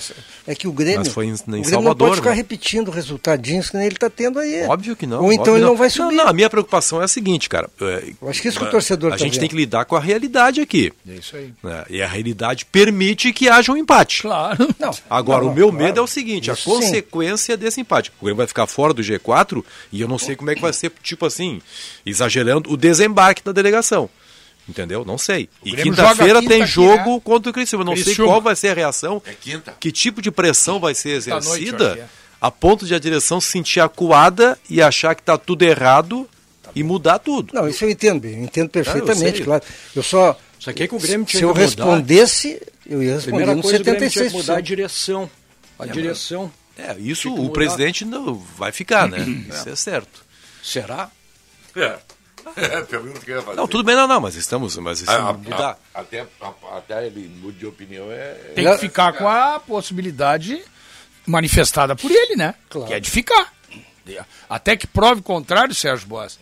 é 0.47 0.55
que 0.55 0.67
o 0.67 0.71
Grêmio, 0.71 0.99
mas 0.99 1.09
foi 1.09 1.25
em, 1.25 1.29
em 1.29 1.33
o 1.33 1.37
Grêmio 1.37 1.69
Salvador, 1.69 1.87
não 1.87 1.95
pode 1.95 2.15
ficar 2.15 2.29
né? 2.31 2.35
repetindo 2.35 2.89
resultadinhos 2.89 3.69
que 3.69 3.77
ele 3.77 3.87
está 3.89 4.09
tendo 4.09 4.39
aí. 4.39 4.63
Óbvio 4.63 4.95
que 4.95 5.05
não. 5.05 5.23
Ou 5.23 5.31
então 5.31 5.55
ele 5.55 5.65
não, 5.65 5.75
vai 5.75 5.89
subir. 5.89 6.15
Não, 6.15 6.23
não, 6.23 6.29
a 6.29 6.33
minha 6.33 6.49
preocupação 6.49 6.99
é 6.99 7.05
a 7.05 7.07
seguinte, 7.07 7.47
cara. 7.47 7.69
É, 7.79 8.11
Eu 8.19 8.29
acho 8.29 8.41
que 8.41 8.47
isso 8.47 8.57
que 8.57 8.65
o 8.65 8.71
torcedor 8.71 9.13
A 9.13 9.17
tá 9.17 9.23
gente 9.23 9.33
vendo. 9.33 9.39
tem 9.41 9.49
que 9.49 9.55
lidar 9.55 9.85
com 9.85 9.95
a 9.95 9.99
realidade 9.99 10.61
aqui. 10.61 10.91
É 11.07 11.13
isso 11.13 11.35
aí. 11.35 11.53
Né? 11.61 11.85
E 11.89 12.01
a 12.01 12.07
realidade 12.07 12.65
permite 12.65 13.31
que 13.31 13.47
haja 13.47 13.71
um 13.71 13.77
empate. 13.77 14.23
Claro. 14.23 14.73
Não, 14.79 14.91
Agora, 15.09 15.43
não, 15.43 15.51
o 15.51 15.55
meu 15.55 15.69
claro. 15.69 15.85
medo 15.85 15.99
é 15.99 16.03
o 16.03 16.07
seguinte, 16.07 16.49
Isso 16.49 16.69
a 16.69 16.73
consequência 16.73 17.55
desse 17.55 17.79
empate. 17.79 18.11
O 18.19 18.25
Grêmio 18.25 18.37
vai 18.37 18.47
ficar 18.47 18.65
fora 18.65 18.93
do 18.93 19.01
G4 19.01 19.63
e 19.91 20.01
eu 20.01 20.07
não 20.07 20.17
sei 20.17 20.35
como 20.35 20.49
é 20.49 20.55
que 20.55 20.61
vai 20.61 20.73
ser, 20.73 20.91
tipo 21.01 21.25
assim, 21.25 21.61
exagerando, 22.05 22.71
o 22.71 22.75
desembarque 22.75 23.43
da 23.43 23.51
delegação. 23.51 24.09
Entendeu? 24.67 25.03
Não 25.03 25.17
sei. 25.17 25.49
O 25.61 25.67
e 25.67 25.75
quinta-feira 25.75 26.35
joga 26.35 26.47
tem 26.47 26.59
quinta 26.59 26.65
jogo 26.65 26.93
aqui, 26.93 27.09
é? 27.17 27.19
contra 27.19 27.49
o 27.49 27.53
Criciúma. 27.53 27.83
Não 27.83 27.95
sei 27.95 28.05
Criciúma. 28.05 28.31
qual 28.31 28.41
vai 28.41 28.55
ser 28.55 28.69
a 28.69 28.73
reação. 28.73 29.21
É 29.25 29.33
quinta. 29.33 29.75
Que 29.79 29.91
tipo 29.91 30.21
de 30.21 30.31
pressão 30.31 30.79
vai 30.79 30.95
ser 30.95 31.21
Quinta 31.21 31.35
noite, 31.41 31.47
eu 31.47 31.55
exercida 31.55 31.93
que 31.95 31.99
é. 32.01 32.05
a 32.39 32.49
ponto 32.49 32.85
de 32.85 32.95
a 32.95 32.99
direção 32.99 33.41
se 33.41 33.47
sentir 33.51 33.81
acuada 33.81 34.57
e 34.69 34.81
achar 34.81 35.15
que 35.15 35.21
está 35.21 35.37
tudo 35.37 35.63
errado 35.63 36.27
e 36.75 36.81
mudar 36.81 37.19
tudo. 37.19 37.53
Não, 37.53 37.67
isso 37.67 37.83
eu 37.83 37.89
entendo, 37.89 38.25
eu 38.25 38.41
entendo 38.41 38.69
perfeitamente, 38.69 39.37
sei. 39.37 39.45
claro. 39.45 39.63
Eu 39.95 40.01
só. 40.03 40.39
Só 40.57 40.71
que, 40.71 40.83
é 40.83 40.87
que 40.87 40.95
o 40.95 40.99
Grêmio 40.99 41.25
tinha 41.25 41.39
se 41.39 41.43
eu 41.43 41.49
mudar. 41.49 41.59
respondesse, 41.61 42.61
eu 42.85 43.03
ia 43.03 43.15
responder 43.15 43.45
Primeira 43.45 43.55
no 43.55 43.61
coisa, 43.61 43.81
o 43.81 43.83
Grêmio 43.83 44.09
tinha 44.09 44.25
76%. 44.25 44.31
que 44.31 44.37
mudar 44.37 44.57
a 44.57 44.61
direção. 44.61 45.29
A 45.77 45.85
direção. 45.85 46.51
É, 46.77 46.95
isso 46.99 47.31
o 47.33 47.37
mudar. 47.37 47.51
presidente 47.51 48.05
não 48.05 48.33
vai 48.35 48.71
ficar, 48.71 49.07
né? 49.09 49.19
Isso 49.53 49.69
é 49.69 49.75
certo. 49.75 50.25
Será? 50.63 51.11
É. 51.75 51.97
É, 52.55 52.81
pergunta 52.81 53.19
que 53.19 53.31
eu 53.31 53.37
ia 53.37 53.41
fazer. 53.41 53.57
Não, 53.57 53.67
tudo 53.67 53.83
bem, 53.83 53.95
não, 53.95 54.07
não, 54.07 54.19
mas 54.21 54.35
estamos, 54.35 54.77
mas 54.77 55.01
isso 55.01 55.11
A- 55.11 55.29
a- 55.29 55.33
mudar. 55.33 55.77
a- 55.93 55.99
até, 56.01 56.25
a- 56.41 56.77
até 56.77 57.05
ele 57.07 57.29
mude 57.41 57.57
de 57.59 57.65
opinião 57.65 58.11
é. 58.11 58.33
Tem 58.55 58.65
que 58.65 58.77
ficar 58.77 59.13
com 59.13 59.27
a 59.27 59.59
possibilidade 59.59 60.61
manifestada 61.25 61.95
por 61.95 62.11
ele, 62.11 62.35
né? 62.35 62.53
Claro. 62.69 62.87
Que 62.87 62.93
é 62.93 62.99
de 62.99 63.09
ficar. 63.09 63.51
Até 64.49 64.75
que 64.75 64.85
prove 64.85 65.21
o 65.21 65.23
contrário, 65.23 65.73
Sérgio 65.73 66.07
Boas. 66.07 66.37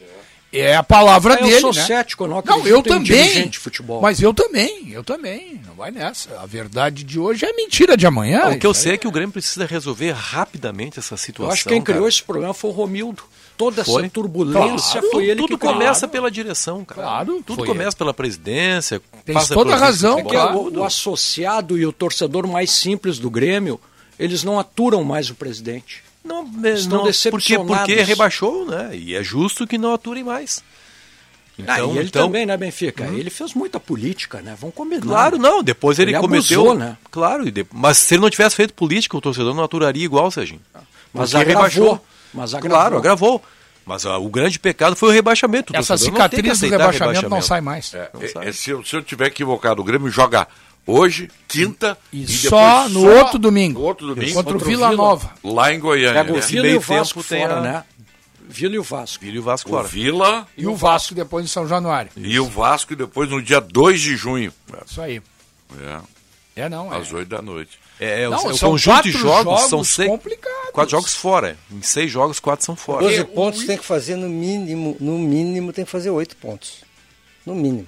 É 0.53 0.75
a 0.75 0.83
palavra 0.83 1.35
Ah, 1.35 1.37
eu 1.39 1.45
dele, 1.47 1.61
sou 1.61 1.73
né? 1.73 1.85
cético, 1.85 2.25
eu 2.25 2.27
não 2.27 2.35
Não, 2.35 2.39
acredito 2.57 2.67
eu 2.67 2.83
também. 2.83 3.47
de 3.47 3.57
futebol. 3.57 4.01
Mas 4.01 4.21
eu 4.21 4.33
também, 4.33 4.89
eu 4.91 5.01
também. 5.01 5.61
Não 5.65 5.75
vai 5.75 5.91
nessa. 5.91 6.37
A 6.41 6.45
verdade 6.45 7.05
de 7.05 7.17
hoje 7.17 7.45
é 7.45 7.53
mentira 7.53 7.95
de 7.95 8.05
amanhã. 8.05 8.49
o 8.49 8.59
que 8.59 8.67
eu 8.67 8.73
sei 8.73 8.95
é 8.95 8.97
que 8.97 9.07
o 9.07 9.11
Grêmio 9.11 9.31
precisa 9.31 9.65
resolver 9.65 10.11
rapidamente 10.11 10.99
essa 10.99 11.15
situação. 11.15 11.49
Eu 11.49 11.53
acho 11.53 11.63
que 11.63 11.69
quem 11.69 11.81
criou 11.81 12.01
cara. 12.01 12.09
esse 12.09 12.21
problema 12.23 12.53
foi 12.53 12.69
o 12.69 12.73
Romildo. 12.73 13.23
Toda 13.61 13.85
Foi. 13.85 14.01
essa 14.01 14.11
turbulência 14.11 15.01
Claro, 15.01 15.11
foi 15.11 15.25
ele 15.25 15.39
tudo 15.39 15.55
que 15.55 15.67
começa 15.67 16.07
pela 16.07 16.31
direção, 16.31 16.83
cara. 16.83 16.99
Claro, 16.99 17.43
tudo 17.45 17.59
foi 17.59 17.67
começa 17.67 17.95
pela 17.95 18.11
presidência. 18.11 18.99
Passa 19.31 19.53
toda 19.53 19.75
a 19.75 19.77
razão, 19.77 20.15
Porque 20.15 20.35
claro. 20.35 20.57
o, 20.57 20.79
o 20.79 20.83
associado 20.83 21.77
e 21.77 21.85
o 21.85 21.91
torcedor 21.91 22.47
mais 22.47 22.71
simples 22.71 23.19
do 23.19 23.29
Grêmio, 23.29 23.79
eles 24.17 24.43
não 24.43 24.59
aturam 24.59 25.03
mais 25.03 25.29
o 25.29 25.35
presidente. 25.35 26.01
Não, 26.25 26.43
Estão 26.43 26.63
não, 26.63 26.73
porque, 26.89 27.07
decepcionados. 27.07 27.77
porque 27.77 28.01
rebaixou, 28.01 28.65
né? 28.65 28.95
E 28.95 29.13
é 29.13 29.23
justo 29.23 29.67
que 29.67 29.77
não 29.77 29.93
aturem 29.93 30.23
mais. 30.23 30.63
Ah, 31.67 31.77
Então, 31.77 31.93
e 31.93 31.97
ele 31.99 32.07
então, 32.07 32.25
também, 32.25 32.45
né, 32.47 32.57
Benfica? 32.57 33.03
Ele 33.05 33.29
fez 33.29 33.53
muita 33.53 33.79
política, 33.79 34.41
né? 34.41 34.57
Vamos 34.59 34.75
combinar. 34.75 35.01
Claro, 35.05 35.37
não. 35.37 35.61
Depois 35.61 35.99
ele, 35.99 36.11
Ele 36.11 36.19
cometeu. 36.19 36.61
abusou, 36.61 36.75
né? 36.79 36.97
Claro, 37.11 37.43
mas 37.71 37.99
se 37.99 38.15
ele 38.15 38.21
não 38.23 38.29
tivesse 38.31 38.55
feito 38.55 38.73
política, 38.73 39.15
o 39.15 39.21
torcedor 39.21 39.53
não 39.53 39.63
aturaria 39.63 40.03
igual, 40.03 40.31
Serginho. 40.31 40.61
Mas 41.13 41.29
Porque 41.31 41.51
agravou. 41.51 42.03
Mas 42.33 42.53
agravou. 42.53 42.77
Claro, 42.77 42.97
agravou. 42.97 43.43
Mas 43.85 44.05
ah, 44.05 44.17
o 44.17 44.29
grande 44.29 44.59
pecado 44.59 44.95
foi 44.95 45.09
o 45.09 45.11
rebaixamento. 45.11 45.73
O 45.73 45.75
Essa 45.75 45.97
cicatriz 45.97 46.59
do 46.59 46.69
rebaixamento, 46.69 47.27
não 47.29 47.41
sai 47.41 47.61
mais. 47.61 47.93
É, 47.93 48.09
Não 48.13 48.21
é, 48.21 48.27
sai. 48.27 48.47
é, 48.47 48.51
se, 48.51 48.69
eu, 48.69 48.83
se 48.85 48.95
eu 48.95 49.01
tiver 49.01 49.27
equivocado, 49.27 49.81
o 49.81 49.83
Grêmio 49.83 50.09
joga 50.09 50.47
hoje, 50.85 51.29
quinta 51.47 51.97
E, 52.13 52.19
depois 52.19 52.41
só 52.41 52.87
no 52.89 53.01
só 53.01 53.17
outro 53.19 53.39
domingo. 53.39 53.79
No 53.79 53.85
outro 53.87 54.07
domingo. 54.07 54.33
Contra 54.33 54.51
o 54.51 54.53
Contra 54.53 54.67
o 54.67 54.69
Vila 54.69 54.89
Vila. 54.91 55.03
Nova. 55.03 55.31
Lá 55.43 55.73
em 55.73 55.79
Goiânia. 55.79 56.21
Pega 56.23 56.31
o 56.33 56.35
né? 56.35 56.41
Vila 56.41 56.67
e 56.67 56.75
o 56.75 56.79
Vasco 56.79 57.23
fora, 57.23 57.57
a- 57.57 57.61
né? 57.61 57.83
Vila 58.47 58.75
e 58.75 58.79
o 58.79 58.83
Vasco. 58.83 59.23
Filho 59.23 59.37
e 59.37 59.39
Vasco 59.39 59.69
O 59.69 59.73
fora. 59.73 59.87
Vila 59.87 60.47
E 60.57 60.67
o 60.67 60.75
Vasco 60.75 61.15
depois 61.15 61.45
em 61.45 61.47
São 61.47 61.67
Januário. 61.67 62.11
e 62.17 62.37
o 62.39 62.45
Vasco 62.49 62.95
depois 62.95 63.29
no 63.29 63.41
dia 63.41 63.61
2 63.61 63.99
de 64.01 64.15
junho. 64.15 64.53
Isso 64.85 65.01
aí. 65.01 65.21
É, 65.79 66.63
É, 66.63 66.69
não. 66.69 66.93
É. 66.93 66.97
às 66.97 67.11
8 67.13 67.29
da 67.29 67.41
noite. 67.41 67.79
É, 68.03 68.23
é, 68.23 68.27
o- 68.27 68.31
Não, 68.31 68.37
é 68.49 68.51
o 68.53 68.57
são 68.57 68.71
conjunto 68.71 69.03
de 69.03 69.11
quatro 69.13 69.27
jogos, 69.29 69.59
são 69.61 69.69
jogos 69.69 69.87
seis, 69.89 70.09
complicados. 70.09 70.69
quatro 70.73 70.91
jogos 70.91 71.15
fora. 71.15 71.57
Em 71.71 71.81
seis 71.83 72.11
jogos, 72.11 72.39
quatro 72.39 72.65
são 72.65 72.75
fora. 72.75 73.03
12 73.03 73.21
o- 73.21 73.25
pontos 73.27 73.63
tem 73.65 73.77
que 73.77 73.85
fazer 73.85 74.15
no 74.15 74.27
mínimo, 74.27 74.97
no 74.99 75.19
mínimo 75.19 75.71
tem 75.71 75.85
que 75.85 75.91
fazer 75.91 76.09
8 76.09 76.35
pontos. 76.37 76.83
No 77.45 77.53
mínimo. 77.53 77.87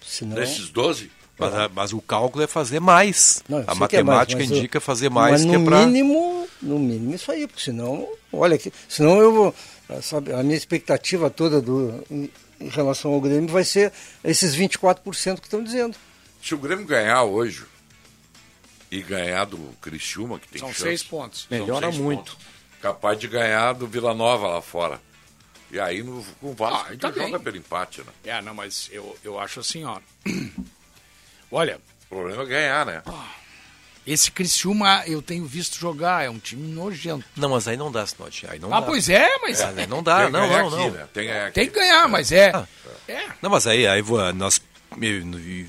Senão, 0.00 0.36
Desses 0.36 0.68
12? 0.70 1.10
Mas, 1.38 1.54
a- 1.54 1.68
mas 1.74 1.92
o 1.92 2.00
cálculo 2.00 2.44
é 2.44 2.46
fazer 2.46 2.78
mais. 2.78 3.42
Não, 3.48 3.58
a 3.58 3.62
que 3.62 3.70
é 3.70 3.74
mais, 3.74 3.88
matemática 3.88 4.40
mas 4.40 4.50
eu- 4.50 4.56
indica 4.58 4.80
fazer 4.80 5.10
mais 5.10 5.32
mas 5.32 5.44
que 5.44 5.48
é 5.54 5.58
no 5.58 5.64
pra... 5.64 5.86
mínimo, 5.86 6.48
no 6.62 6.78
mínimo 6.78 7.14
isso 7.14 7.32
aí, 7.32 7.48
porque 7.48 7.62
senão, 7.64 8.06
olha 8.32 8.54
aqui, 8.54 8.72
senão 8.88 9.18
eu 9.20 9.32
vou, 9.32 9.54
sabe, 10.02 10.32
a 10.32 10.42
minha 10.44 10.56
expectativa 10.56 11.28
toda 11.30 11.60
do 11.60 12.04
em, 12.08 12.30
em 12.60 12.68
relação 12.68 13.12
ao 13.12 13.20
Grêmio 13.20 13.48
vai 13.48 13.64
ser 13.64 13.92
esses 14.22 14.54
24% 14.54 15.40
que 15.40 15.46
estão 15.48 15.64
dizendo. 15.64 15.96
Se 16.40 16.54
o 16.54 16.58
Grêmio 16.58 16.84
ganhar 16.86 17.24
hoje 17.24 17.64
e 18.92 19.02
ganhar 19.02 19.46
do 19.46 19.58
Criciúma, 19.80 20.38
que 20.38 20.46
tem 20.48 20.60
São 20.60 20.68
chance, 20.68 20.82
seis 20.82 21.02
pontos. 21.02 21.46
Melhora 21.50 21.86
seis 21.90 21.98
muito. 21.98 22.32
pontos, 22.32 22.46
capaz 22.80 23.18
de 23.18 23.26
ganhar 23.26 23.72
do 23.72 23.86
Vila 23.86 24.12
Nova 24.14 24.46
lá 24.48 24.60
fora. 24.62 25.00
E 25.70 25.80
aí 25.80 26.02
no, 26.02 26.22
com 26.40 26.50
o 26.50 26.54
Vasco 26.54 26.84
Ah, 26.88 26.90
que 26.90 26.96
tá 26.98 27.10
joga 27.10 27.40
pelo 27.40 27.56
empate, 27.56 28.00
né? 28.02 28.06
É, 28.24 28.42
não, 28.42 28.52
mas 28.54 28.90
eu, 28.92 29.16
eu 29.24 29.40
acho 29.40 29.60
assim, 29.60 29.84
ó. 29.84 29.98
Olha, 31.50 31.80
O 32.06 32.14
problema 32.14 32.42
é 32.42 32.46
ganhar, 32.46 32.84
né? 32.86 33.02
esse 34.06 34.30
Criciúma 34.30 35.02
eu 35.06 35.22
tenho 35.22 35.46
visto 35.46 35.78
jogar, 35.78 36.24
é 36.24 36.28
um 36.30 36.38
time 36.38 36.68
nojento. 36.72 37.24
Não, 37.36 37.48
mas 37.48 37.66
aí 37.68 37.76
não 37.76 37.90
dá, 37.90 38.06
Sinote. 38.06 38.46
Aí 38.48 38.58
não 38.58 38.72
Ah, 38.74 38.80
dá. 38.80 38.86
pois 38.86 39.08
é, 39.08 39.38
mas 39.38 39.60
É, 39.60 39.86
não 39.86 40.02
dá, 40.02 40.28
não, 40.28 40.46
não, 40.48 40.66
aqui, 40.68 40.76
não. 40.76 40.90
né? 40.90 41.08
Tem 41.14 41.24
que 41.24 41.28
ganhar 41.32 41.46
aqui. 41.46 41.54
tem 41.54 41.66
que 41.68 41.74
ganhar, 41.74 42.08
mas 42.08 42.32
é. 42.32 42.50
Ah. 42.54 42.66
É. 43.08 43.24
Não, 43.40 43.48
mas 43.48 43.66
aí, 43.66 43.86
aí 43.86 44.02
nós 44.34 44.60
e- 45.00 45.66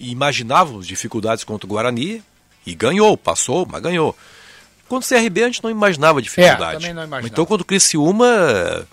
imaginávamos 0.00 0.86
dificuldades 0.86 1.44
contra 1.44 1.66
o 1.66 1.68
Guarani 1.70 2.22
e 2.66 2.74
ganhou, 2.74 3.16
passou, 3.16 3.66
mas 3.70 3.82
ganhou. 3.82 4.16
Contra 4.88 5.16
o 5.16 5.20
CRB 5.20 5.42
a 5.42 5.46
gente 5.46 5.62
não 5.62 5.70
imaginava 5.70 6.20
dificuldade. 6.20 6.76
É, 6.76 6.78
também 6.78 6.94
não 6.94 7.04
imaginava. 7.04 7.26
Então 7.26 7.46
contra 7.46 7.62
o 7.62 7.66
Criciúma... 7.66 8.86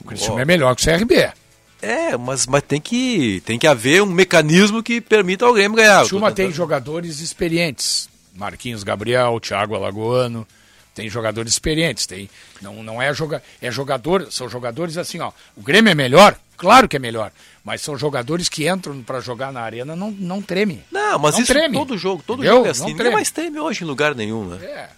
O 0.00 0.04
Criciúma 0.04 0.42
é 0.42 0.44
melhor 0.44 0.74
que 0.74 0.82
o 0.82 0.84
CRB. 0.84 1.32
É, 1.80 2.16
mas, 2.16 2.46
mas 2.46 2.62
tem, 2.62 2.80
que, 2.80 3.42
tem 3.44 3.58
que 3.58 3.66
haver 3.66 4.02
um 4.02 4.06
mecanismo 4.06 4.82
que 4.82 5.00
permita 5.00 5.44
ao 5.44 5.52
Grêmio 5.52 5.76
ganhar. 5.76 5.98
O 5.98 6.00
Criciúma 6.00 6.32
tem 6.32 6.52
jogadores 6.52 7.20
experientes. 7.20 8.08
Marquinhos 8.34 8.82
Gabriel, 8.82 9.38
Thiago 9.40 9.74
Alagoano. 9.74 10.46
Tem 10.94 11.08
jogadores 11.08 11.52
experientes. 11.52 12.06
Tem, 12.06 12.28
não, 12.60 12.82
não 12.82 13.00
é, 13.00 13.12
joga, 13.14 13.42
é 13.60 13.70
jogador, 13.70 14.30
são 14.30 14.48
jogadores 14.48 14.96
assim, 14.96 15.20
ó. 15.20 15.32
O 15.56 15.62
Grêmio 15.62 15.90
é 15.90 15.94
melhor? 15.94 16.36
Claro 16.56 16.88
que 16.88 16.96
é 16.96 16.98
melhor. 16.98 17.32
Mas 17.64 17.80
são 17.80 17.96
jogadores 17.96 18.48
que 18.48 18.68
entram 18.68 19.02
para 19.02 19.20
jogar 19.20 19.52
na 19.52 19.60
arena, 19.60 19.94
não, 19.94 20.10
não 20.10 20.42
treme. 20.42 20.82
Não, 20.90 21.18
mas 21.18 21.34
Não 21.34 21.42
isso 21.42 21.52
treme. 21.52 21.76
todo 21.78 21.96
jogo, 21.96 22.22
todo 22.26 22.40
Entendeu? 22.40 22.56
jogo 22.56 22.66
é 22.66 22.70
assim. 22.70 22.80
Não 22.80 22.86
Ninguém 22.88 22.98
treme. 22.98 23.14
mais 23.14 23.30
teme 23.30 23.60
hoje 23.60 23.84
em 23.84 23.86
lugar 23.86 24.14
nenhum, 24.16 24.44
né? 24.46 24.64
É. 24.64 24.88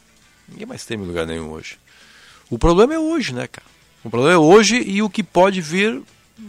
Ninguém 0.49 0.67
mais 0.67 0.85
teme 0.85 1.05
em 1.05 1.07
lugar 1.07 1.27
nenhum 1.27 1.51
hoje. 1.51 1.77
O 2.49 2.59
problema 2.59 2.95
é 2.95 2.99
hoje, 2.99 3.35
né, 3.35 3.47
cara? 3.47 3.67
O 4.03 4.09
problema 4.11 4.35
é 4.35 4.39
hoje 4.39 4.77
e 4.83 5.03
o 5.03 5.11
que 5.11 5.23
pode 5.23 5.61
vir 5.61 6.01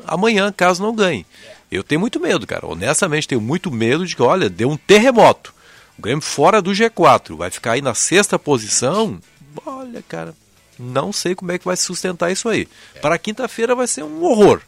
amanhã, 0.07 0.53
caso 0.55 0.81
não 0.81 0.95
ganhe. 0.95 1.25
Eu 1.69 1.83
tenho 1.83 1.99
muito 1.99 2.19
medo, 2.19 2.47
cara. 2.47 2.65
Honestamente, 2.65 3.27
tenho 3.27 3.41
muito 3.41 3.69
medo 3.69 4.05
de 4.05 4.15
que, 4.15 4.21
olha, 4.21 4.49
deu 4.49 4.69
um 4.69 4.77
terremoto. 4.77 5.53
O 5.97 6.01
Grêmio 6.01 6.21
fora 6.21 6.61
do 6.61 6.71
G4, 6.71 7.35
vai 7.35 7.49
ficar 7.49 7.73
aí 7.73 7.81
na 7.81 7.93
sexta 7.93 8.37
posição. 8.39 9.19
Olha, 9.65 10.01
cara, 10.07 10.33
Não 10.77 11.11
sei 11.13 11.33
como 11.35 11.51
é 11.53 11.57
que 11.57 11.63
vai 11.65 11.75
sustentar 11.77 12.31
isso 12.31 12.47
aí. 12.49 12.67
Para 13.01 13.17
quinta-feira 13.17 13.73
vai 13.75 13.87
ser 13.87 14.03
um 14.03 14.23
horror. 14.23 14.61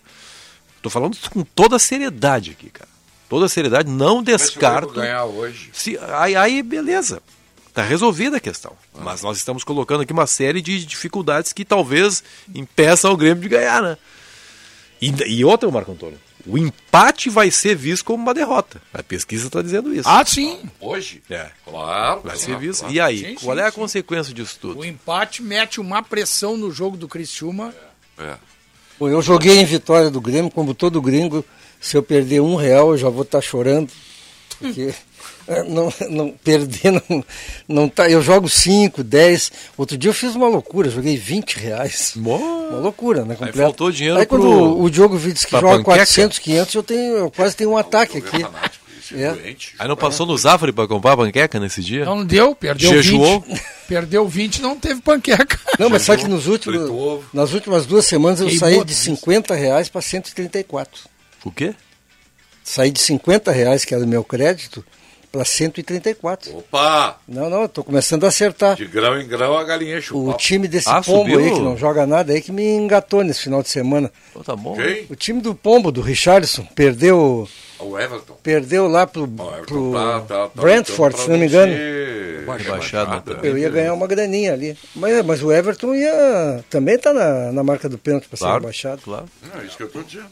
Tô 0.82 0.90
falando 0.90 1.18
com 1.30 1.44
toda 1.44 1.76
a 1.76 1.80
seriedade 1.80 2.52
aqui, 2.52 2.70
cara. 2.70 2.90
Toda 3.30 3.46
a 3.46 3.50
seriedade, 3.50 3.90
não 3.90 4.24
descarto. 4.24 4.94
ganhar 4.94 5.26
hoje. 5.26 5.70
Se, 5.74 5.98
aí, 6.14 6.36
aí, 6.36 6.64
beleza. 6.64 7.22
Tá 7.74 7.84
resolvida 7.84 8.38
a 8.38 8.40
questão. 8.40 8.76
Mas 8.98 9.22
nós 9.22 9.38
estamos 9.38 9.64
colocando 9.64 10.02
aqui 10.02 10.14
uma 10.14 10.26
série 10.26 10.62
de 10.62 10.84
dificuldades 10.86 11.54
que 11.54 11.64
talvez 11.66 12.24
impeçam 12.56 13.12
o 13.12 13.18
Grêmio 13.18 13.44
de 13.44 13.50
ganhar, 13.50 13.82
né? 13.82 13.98
E, 15.02 15.10
e 15.28 15.46
outra, 15.46 15.70
Marco 15.70 15.92
Antônio. 15.92 16.20
O 16.46 16.58
empate 16.58 17.30
vai 17.30 17.52
ser 17.52 17.76
visto 17.76 18.06
como 18.06 18.24
uma 18.24 18.34
derrota. 18.34 18.82
A 18.94 19.04
pesquisa 19.04 19.48
está 19.48 19.62
dizendo 19.62 19.94
isso. 19.94 20.08
Ah, 20.08 20.24
sim. 20.26 20.62
Hoje? 20.80 21.22
É. 21.30 21.52
Claro. 21.66 22.22
Vai 22.22 22.36
claro, 22.36 22.40
ser 22.40 22.58
visto. 22.58 22.80
claro. 22.80 22.96
E 22.96 23.00
aí, 23.02 23.20
Sim, 23.20 23.36
qual 23.36 23.56
sim, 23.58 23.62
é 23.62 23.66
a 23.66 23.72
sim. 23.72 23.76
consequência 23.80 24.34
disso 24.34 24.58
tudo? 24.62 24.80
O 24.80 24.86
empate 24.86 25.44
mete 25.44 25.80
uma 25.82 26.02
pressão 26.02 26.56
no 26.56 26.72
jogo 26.72 26.96
do 26.96 27.08
Criciúma. 27.08 27.76
É. 28.18 28.36
Bom, 29.00 29.08
eu 29.10 29.22
joguei 29.22 29.58
em 29.60 29.66
vitória 29.66 30.10
do 30.10 30.20
Grêmio, 30.22 30.50
como 30.52 30.74
todo 30.74 31.02
gringo. 31.02 31.44
Se 31.80 31.96
eu 31.96 32.02
perder 32.04 32.42
um 32.42 32.56
real, 32.56 32.92
eu 32.92 32.98
já 32.98 33.10
vou 33.10 33.22
estar 33.22 33.42
chorando. 33.42 33.90
Porque 34.60 34.92
eh, 35.48 35.64
não, 35.70 35.94
não, 36.10 36.30
perder 36.32 36.92
não, 37.08 37.24
não 37.68 37.90
tá. 37.90 38.10
Eu 38.10 38.22
jogo 38.22 38.50
5, 38.50 39.04
10. 39.04 39.52
Outro 39.78 39.96
dia 39.98 40.10
eu 40.10 40.14
fiz 40.14 40.34
uma 40.34 40.48
loucura, 40.48 40.90
joguei 40.90 41.16
20 41.16 41.54
reais. 41.58 42.14
Uma 42.16 42.80
loucura, 42.80 43.24
né? 43.24 43.36
completa. 43.36 43.58
faltou 43.60 43.92
dinheiro 43.92 44.18
Aí 44.18 44.26
quando 44.26 44.42
pro- 44.42 44.82
o 44.82 44.90
Diogo 44.90 45.18
diz 45.20 45.46
que 45.46 45.52
joga 45.52 45.68
panqueca? 45.68 45.84
400, 45.84 46.40
500, 46.40 46.74
eu, 46.76 46.84
tenho, 46.84 47.18
eu 47.18 47.32
quase 47.32 47.56
tenho 47.56 47.70
um 47.70 47.78
ataque 47.78 48.18
aqui. 48.18 48.44
É. 49.14 49.56
Aí 49.80 49.88
não 49.88 49.96
passou 49.96 50.26
no 50.26 50.38
Zafari 50.38 50.72
para 50.72 50.88
comprar 50.88 51.16
panqueca 51.16 51.60
nesse 51.60 51.82
dia? 51.84 52.06
Não 52.06 52.26
deu, 52.26 52.56
perdeu 52.56 52.90
Jejuou? 52.90 53.42
20. 53.42 53.62
Perdeu 53.88 54.28
20, 54.28 54.62
não 54.62 54.78
teve 54.78 55.02
panqueca. 55.02 55.58
Não, 55.80 55.90
mas 55.90 56.02
só 56.02 56.18
que 56.18 56.28
nos 56.28 56.46
últimos, 56.48 56.92
nas 57.34 57.54
últimas 57.54 57.86
duas 57.86 58.06
semanas 58.06 58.42
eu 58.42 58.48
Queimou 58.48 58.60
saí 58.60 58.84
de 58.84 58.92
isso. 58.92 59.04
50 59.04 59.56
reais 59.56 59.88
para 59.88 60.02
134. 60.02 61.04
O 61.46 61.52
quê? 61.52 61.74
Saí 62.64 62.92
de 62.92 63.00
50 63.00 63.50
reais, 63.50 63.86
que 63.86 63.94
era 63.94 64.04
o 64.04 64.08
meu 64.08 64.26
crédito, 64.26 64.84
para 65.38 65.46
134. 65.46 66.58
Opa! 66.58 67.18
Não, 67.28 67.48
não, 67.50 67.66
estou 67.66 67.84
começando 67.84 68.24
a 68.24 68.28
acertar. 68.30 68.76
De 68.76 68.86
grão 68.86 69.20
em 69.20 69.28
grão 69.28 69.56
a 69.58 69.64
galinha 69.64 69.98
enche 70.00 70.14
o 70.14 70.30
O 70.30 70.34
time 70.34 70.68
desse 70.68 70.90
Ah, 70.90 71.02
pombo 71.02 71.30
subiu? 71.32 71.40
aí, 71.40 71.52
que 71.54 71.60
não 71.60 71.78
joga 71.78 72.06
nada 72.08 72.34
aí, 72.34 72.42
que 72.42 72.52
me 72.52 72.64
engatou 72.76 73.24
nesse 73.24 73.42
final 73.44 73.62
de 73.62 73.70
semana. 73.70 74.12
Pô, 74.34 74.44
tá 74.44 74.56
bom. 74.56 74.76
Quem? 74.76 75.06
O 75.10 75.16
time 75.16 75.40
do 75.42 75.54
pombo, 75.54 75.92
do 75.92 76.02
Richardson, 76.02 76.66
perdeu, 76.74 77.48
O 77.80 78.00
Everton. 78.00 78.36
perdeu 78.42 78.88
lá 78.88 79.06
pro, 79.06 79.24
O 79.24 79.26
Everton 79.26 79.66
pro 79.66 79.92
tá- 79.94 80.22
tá- 80.22 80.48
tá 80.50 80.62
Brentford, 80.62 81.16
lutando 81.16 81.24
se 81.24 81.30
não 81.30 81.38
me 81.38 81.46
engano. 81.46 81.72
ser 81.74 82.46
rebaixado, 82.58 83.12
né? 83.34 83.40
Eu 83.44 83.58
ia 83.58 83.70
ganhar 83.70 83.94
uma 83.94 84.08
graninha 84.08 84.54
ali. 84.54 84.76
Mas, 84.96 85.24
mas 85.26 85.44
o 85.44 85.52
Everton 85.52 85.94
ia 85.94 86.64
também 86.70 86.98
tá 86.98 87.14
na, 87.14 87.52
na 87.52 87.64
marca 87.64 87.88
do 87.88 87.98
pênalti 87.98 88.28
para 88.28 88.38
ser 88.38 88.44
Claro, 88.44 88.60
rebaixado. 88.60 89.02
claro. 89.04 89.26
Não, 89.54 89.62
é 89.62 89.66
isso 89.66 89.78
que 89.78 89.84
eu 89.84 89.90
tô 89.90 90.02
dizendo. 90.02 90.26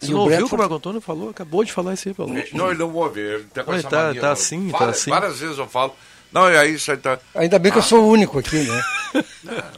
Você 0.00 0.10
não 0.12 0.18
o 0.18 0.22
ouviu 0.22 0.46
o 0.46 0.48
que 0.48 0.54
o 0.54 0.58
Marco 0.58 0.74
Antônio 0.74 1.00
falou? 1.00 1.28
Acabou 1.30 1.62
de 1.64 1.72
falar 1.72 1.94
isso 1.94 2.08
aí, 2.08 2.14
falou. 2.14 2.32
Não, 2.52 2.70
ele 2.70 2.78
não 2.78 2.92
ouve. 2.94 3.20
Ele 3.20 3.44
tá 3.52 3.62
com 3.62 3.72
Ele 3.72 3.80
essa 3.80 3.88
tá- 3.88 4.04
mania, 4.06 4.20
tá 4.20 4.32
assim, 4.32 4.68
tá 4.70 4.78
várias, 4.78 4.96
assim. 4.98 5.10
Várias 5.10 5.38
vezes 5.38 5.58
eu 5.58 5.66
falo. 5.68 5.94
Não, 6.32 6.50
e 6.50 6.56
aí 6.56 6.74
isso 6.74 6.90
aí 6.90 6.96
tá. 6.96 7.18
Ainda 7.34 7.58
bem 7.58 7.70
que 7.70 7.78
eu 7.78 7.82
sou 7.82 8.02
o 8.04 8.08
único 8.08 8.38
aqui, 8.38 8.56
né? 8.62 8.82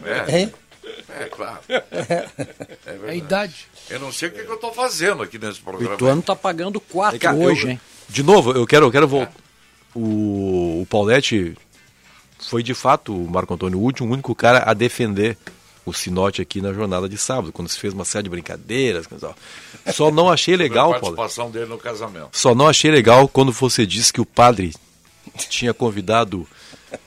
É, 0.05 0.39
Hein? 0.41 0.55
é 1.19 1.25
claro. 1.25 1.59
É 1.69 1.77
É 1.91 2.27
a 2.87 2.93
verdade. 2.93 3.17
idade. 3.19 3.67
Eu 3.91 3.99
não 4.01 4.13
sei 4.13 4.29
o 4.29 4.33
que, 4.33 4.43
que 4.45 4.51
eu 4.51 4.59
tô 4.59 4.71
fazendo 4.73 5.23
aqui 5.23 5.39
nesse 5.39 5.61
O 5.61 5.65
programa. 5.65 5.95
Ituano 5.95 6.23
tá 6.23 6.37
pagando 6.37 6.79
4 6.81 7.19
Cara, 7.19 7.37
hoje, 7.37 7.65
eu- 7.65 7.71
hein? 7.71 7.81
De 8.09 8.23
novo, 8.23 8.53
eu 8.53 8.67
quero, 8.67 8.87
eu 8.87 8.91
quero 8.93 9.09
voltar. 9.09 9.33
O, 9.95 10.83
o 10.83 10.87
Paulette 10.89 11.55
foi 12.39 12.63
de 12.63 12.75
fato, 12.75 13.15
o 13.15 13.31
Marco 13.31 13.53
Antônio, 13.55 13.79
o 13.79 13.83
último, 13.83 14.09
o 14.09 14.13
único 14.13 14.35
cara 14.35 14.63
a 14.67 14.73
defender 14.75 15.37
o 15.85 15.93
Sinote 15.93 16.41
aqui 16.41 16.61
na 16.61 16.73
jornada 16.73 17.09
de 17.09 17.19
sábado, 17.19 17.53
quando 17.53 17.69
se 17.69 17.79
fez 17.79 17.93
uma 17.93 18.05
série 18.05 18.25
de 18.25 18.31
brincadeiras. 18.31 19.07
Só 19.93 20.11
não 20.11 20.31
achei 20.31 20.55
legal, 20.57 20.93
a 20.93 21.01
Paulo. 21.01 21.17
participação 21.17 21.51
dele 21.51 21.67
no 21.67 21.79
casamento. 21.79 22.29
Só 22.33 22.55
não 22.55 22.69
achei 22.69 22.91
legal 22.91 23.27
quando 23.29 23.51
você 23.53 23.85
disse 23.87 24.13
que 24.13 24.21
o 24.21 24.27
padre 24.27 24.73
tinha 25.49 25.73
convidado 25.75 26.47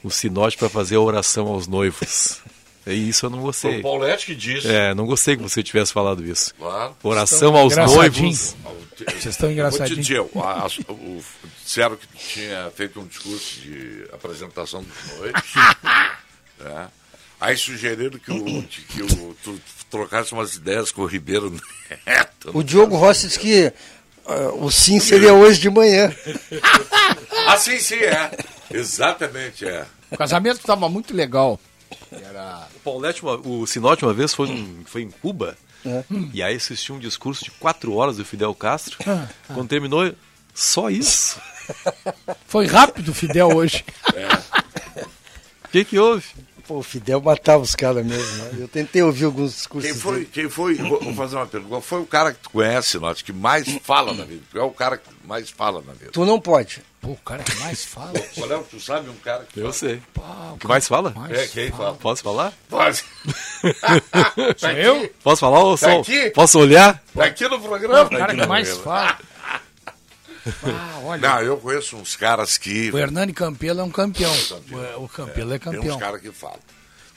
o 0.04 0.10
Sinote 0.10 0.58
para 0.58 0.70
fazer 0.70 0.96
a 0.96 1.02
oração 1.02 1.48
aos 1.48 1.68
noivos. 1.68 2.40
E 2.88 3.10
isso 3.10 3.26
eu 3.26 3.30
não 3.32 3.38
Foi 3.40 3.46
gostei. 3.48 3.80
o 3.80 3.82
Paulette 3.82 4.26
que 4.28 4.36
disse. 4.36 4.68
É, 4.68 4.94
não 4.94 5.06
gostei 5.08 5.36
que 5.36 5.42
você 5.42 5.64
tivesse 5.64 5.92
falado 5.92 6.24
isso. 6.24 6.54
Claro. 6.56 6.96
Oração 7.02 7.56
aos 7.56 7.76
noivos. 7.76 8.56
Vocês 8.98 9.26
estão 9.26 9.52
engraçadinhos. 9.52 10.06
dizer, 10.06 10.20
a- 10.36 10.68
o- 10.92 11.24
disseram 11.64 11.98
que 11.98 12.08
tinha 12.16 12.72
feito 12.76 13.00
um 13.00 13.06
discurso 13.08 13.60
de 13.62 14.06
apresentação 14.14 14.84
dos 14.84 15.18
noivos. 15.18 15.42
né? 16.60 16.88
Aí 17.40 17.56
sugeriram 17.58 18.18
que, 18.18 18.32
o, 18.32 18.64
que 18.64 19.04
o, 19.04 19.36
tu 19.44 19.60
trocasse 19.90 20.32
umas 20.34 20.56
ideias 20.56 20.92
com 20.92 21.02
o 21.02 21.06
Ribeiro 21.06 21.52
Neto. 22.06 22.52
O 22.54 22.64
Diogo 22.64 22.96
Rossi 22.96 23.28
disse 23.28 23.40
que 23.40 23.74
ah, 24.26 24.52
o 24.56 24.72
sim 24.72 25.00
seria 25.00 25.34
hoje 25.34 25.60
de 25.60 25.70
manhã. 25.70 26.14
Ah, 27.48 27.58
sim, 27.58 27.78
sim, 27.78 27.96
é. 28.00 28.32
Exatamente, 28.72 29.68
é. 29.68 29.86
O 30.10 30.18
casamento 30.18 30.58
estava 30.58 30.90
muito 30.90 31.16
legal. 31.16 31.60
Era... 32.12 32.68
O 32.76 32.80
Paulette, 32.80 33.22
uma- 33.22 33.36
o 33.36 33.68
Sinote 33.68 34.04
uma 34.04 34.16
vez 34.16 34.34
foi, 34.34 34.48
em- 34.50 34.84
foi 34.88 35.04
em 35.04 35.12
Cuba 35.12 35.56
É. 35.86 36.04
e 36.34 36.42
aí 36.42 36.56
assistiu 36.56 36.96
um 36.96 37.00
discurso 37.00 37.44
de 37.46 37.52
quatro 37.52 37.94
horas 37.94 38.18
do 38.18 38.26
Fidel 38.26 38.54
Castro. 38.56 38.98
Ah, 39.08 39.28
Quando 39.54 39.70
terminou, 39.70 40.12
só 40.56 40.90
isso. 40.90 41.40
Foi 42.48 42.66
rápido 42.66 43.10
o 43.10 43.14
Fidel 43.14 43.50
hoje. 43.56 43.86
O 45.66 45.68
que, 45.78 45.84
que 45.86 46.00
houve? 46.00 46.26
Pô, 46.68 46.78
o 46.80 46.84
Fidel 46.84 47.22
matava 47.22 47.62
os 47.64 47.76
caras 47.76 48.04
mesmo. 48.06 48.44
Né? 48.44 48.52
Eu 48.62 48.68
tentei 48.68 49.02
ouvir 49.04 49.26
alguns 49.26 49.54
discursos. 49.54 49.92
Quem 49.92 50.00
foi, 50.00 50.14
dele. 50.16 50.30
quem 50.34 50.50
foi, 50.50 50.74
vou 50.76 51.00
vou 51.00 51.14
fazer 51.14 51.36
uma 51.36 51.46
pergunta, 51.46 51.70
qual 51.74 51.82
foi 51.82 52.02
o 52.02 52.06
cara 52.08 52.34
que 52.34 52.40
tu 52.40 52.50
conhece, 52.50 52.98
Note, 52.98 53.24
que 53.24 53.32
mais 53.32 53.68
fala 53.84 54.14
na 54.14 54.24
vida? 54.26 54.42
Tu 54.52 54.58
é 54.58 54.64
o 54.64 54.72
cara 54.72 54.98
que 54.98 55.08
mais 55.24 55.50
fala 55.52 55.84
na 55.86 55.94
vida. 55.94 56.12
Tu 56.12 56.26
não 56.26 56.40
pode. 56.40 56.82
Pô, 57.02 57.10
o 57.12 57.18
cara 57.18 57.44
que 57.44 57.56
mais 57.60 57.86
fala. 57.86 58.14
Qual 58.34 58.52
é 58.52 58.56
o 58.58 58.64
tu 58.64 58.80
sabe 58.80 59.08
um 59.12 59.16
cara 59.18 59.46
que 59.54 59.60
Eu 59.60 59.66
fala? 59.66 59.74
sei. 59.74 60.02
Pá, 60.12 60.52
O 60.54 60.58
que 60.58 60.68
mais 60.68 60.88
fala? 60.88 61.14
É, 61.30 61.46
quem 61.48 61.70
fala? 61.72 61.94
Posso 61.94 62.24
falar? 62.24 62.52
Pode. 62.68 63.04
Sou 64.58 64.70
eu? 64.72 65.10
Posso 65.24 65.40
falar 65.42 65.60
ou 65.60 65.78
Tá 65.78 65.92
só? 65.92 66.00
aqui? 66.00 66.30
Posso 66.32 66.60
olhar? 66.60 67.02
Tá 67.14 67.26
aqui 67.26 67.48
no 67.48 67.60
programa. 67.60 68.04
O 68.06 68.10
cara 68.10 68.36
que 68.36 68.46
mais 68.48 68.76
fala. 68.78 69.18
Ah, 70.64 71.00
olha. 71.04 71.22
Não, 71.30 71.42
eu 71.42 71.58
conheço 71.58 71.96
uns 71.98 72.16
caras 72.16 72.58
que. 72.58 72.92
O 72.92 72.98
Hernani 72.98 73.34
Campelo 73.34 73.80
é 73.82 73.84
um 73.84 73.90
campeão. 73.90 74.32
O, 74.98 75.04
o 75.06 75.10
Campelo 75.10 75.54
é, 75.54 75.60
Tem 75.60 75.70
uns 75.72 75.76
campeão. 75.76 76.00
caras 76.00 76.22
que 76.22 76.32
falam. 76.32 76.60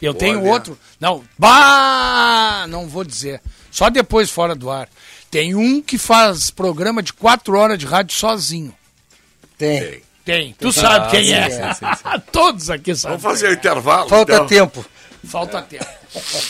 Eu 0.01 0.15
tenho 0.15 0.41
Olha. 0.41 0.51
outro. 0.53 0.79
Não, 1.01 1.25
bah, 1.39 2.67
não 2.69 2.87
vou 2.89 3.03
dizer. 3.05 3.41
Só 3.71 3.91
depois 3.91 4.31
fora 4.31 4.55
do 4.55 4.71
ar. 4.71 4.89
Tem 5.31 5.55
um 5.55 5.83
que 5.83 5.99
faz 5.99 6.51
programa 6.51 7.03
de 7.03 7.13
quatro 7.13 7.59
horas 7.59 7.79
de 7.79 7.85
rádio 7.85 8.17
sozinho. 8.17 8.75
Tem. 9.59 9.81
Tem. 9.81 10.03
Tem. 10.25 10.53
Tu 10.59 10.69
Ah, 10.69 10.73
sabe 10.73 11.11
quem 11.11 11.25
sim, 11.25 11.33
é. 11.33 11.51
sim, 11.51 11.85
sim, 11.85 12.21
Todos 12.33 12.71
aqui 12.71 12.95
sabem. 12.95 13.19
Vamos 13.19 13.39
fazer 13.41 13.51
o 13.51 13.59
intervalo. 13.59 14.09
Falta 14.09 14.33
então. 14.35 14.47
tempo. 14.47 14.85
Falta 15.25 15.63
tempo. 15.63 15.87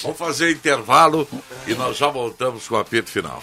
Vamos 0.03 0.19
fazer 0.19 0.51
intervalo 0.53 1.27
e 1.67 1.75
nós 1.75 1.97
já 1.97 2.09
voltamos 2.09 2.69
com 2.69 2.75
o 2.75 2.79
apito 2.79 3.09
final. 3.11 3.43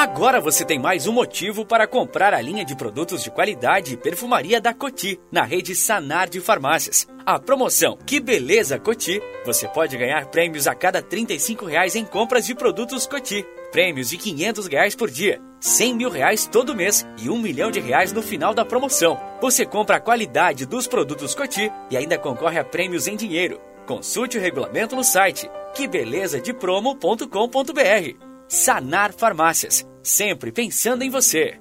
Agora 0.00 0.40
você 0.40 0.64
tem 0.64 0.78
mais 0.78 1.06
um 1.06 1.12
motivo 1.12 1.62
para 1.62 1.86
comprar 1.86 2.32
a 2.32 2.40
linha 2.40 2.64
de 2.64 2.74
produtos 2.74 3.22
de 3.22 3.30
qualidade 3.30 3.92
e 3.92 3.98
perfumaria 3.98 4.58
da 4.58 4.72
Coti, 4.72 5.20
na 5.30 5.44
rede 5.44 5.74
Sanar 5.74 6.26
de 6.26 6.40
Farmácias. 6.40 7.06
A 7.26 7.38
promoção 7.38 7.98
Que 8.06 8.18
Beleza 8.18 8.78
Coti, 8.78 9.20
você 9.44 9.68
pode 9.68 9.98
ganhar 9.98 10.24
prêmios 10.28 10.66
a 10.66 10.74
cada 10.74 11.02
35 11.02 11.66
reais 11.66 11.94
em 11.94 12.06
compras 12.06 12.46
de 12.46 12.54
produtos 12.54 13.06
Coti. 13.06 13.44
Prêmios 13.70 14.08
de 14.08 14.16
500 14.16 14.68
reais 14.68 14.94
por 14.94 15.10
dia, 15.10 15.38
100 15.60 15.94
mil 15.94 16.08
reais 16.08 16.48
todo 16.50 16.74
mês 16.74 17.06
e 17.18 17.28
um 17.28 17.38
milhão 17.38 17.70
de 17.70 17.78
reais 17.78 18.10
no 18.10 18.22
final 18.22 18.54
da 18.54 18.64
promoção. 18.64 19.20
Você 19.42 19.66
compra 19.66 19.96
a 19.96 20.00
qualidade 20.00 20.64
dos 20.64 20.86
produtos 20.86 21.34
Coti 21.34 21.70
e 21.90 21.96
ainda 21.98 22.16
concorre 22.16 22.58
a 22.58 22.64
prêmios 22.64 23.06
em 23.06 23.16
dinheiro. 23.16 23.60
Consulte 23.86 24.38
o 24.38 24.40
regulamento 24.40 24.96
no 24.96 25.04
site 25.04 25.50
quebelezadepromo.com.br. 25.74 28.30
Sanar 28.52 29.12
Farmácias, 29.12 29.86
sempre 30.02 30.52
pensando 30.52 31.02
em 31.02 31.10
você. 31.10 31.58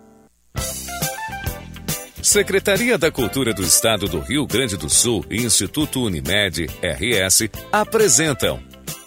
Secretaria 2.21 2.97
da 2.97 3.09
Cultura 3.09 3.53
do 3.53 3.61
Estado 3.61 4.07
do 4.07 4.19
Rio 4.19 4.45
Grande 4.45 4.75
do 4.75 4.89
Sul 4.89 5.25
e 5.29 5.37
Instituto 5.37 6.03
Unimed 6.03 6.67
RS 6.81 7.49
apresentam 7.71 8.61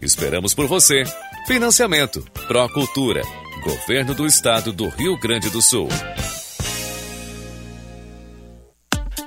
Esperamos 0.01 0.53
por 0.53 0.67
você. 0.67 1.03
Financiamento 1.47 2.21
Procultura, 2.47 3.21
Governo 3.63 4.13
do 4.13 4.26
Estado 4.26 4.73
do 4.73 4.89
Rio 4.89 5.17
Grande 5.17 5.49
do 5.49 5.61
Sul. 5.61 5.88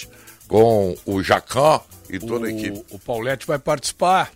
com 0.47 0.97
o 1.05 1.22
Jacan 1.22 1.80
e 2.09 2.18
toda 2.18 2.47
a 2.47 2.51
equipe. 2.51 2.85
O 2.90 2.98
Paulette 2.98 3.47
vai 3.47 3.59
participar. 3.59 4.30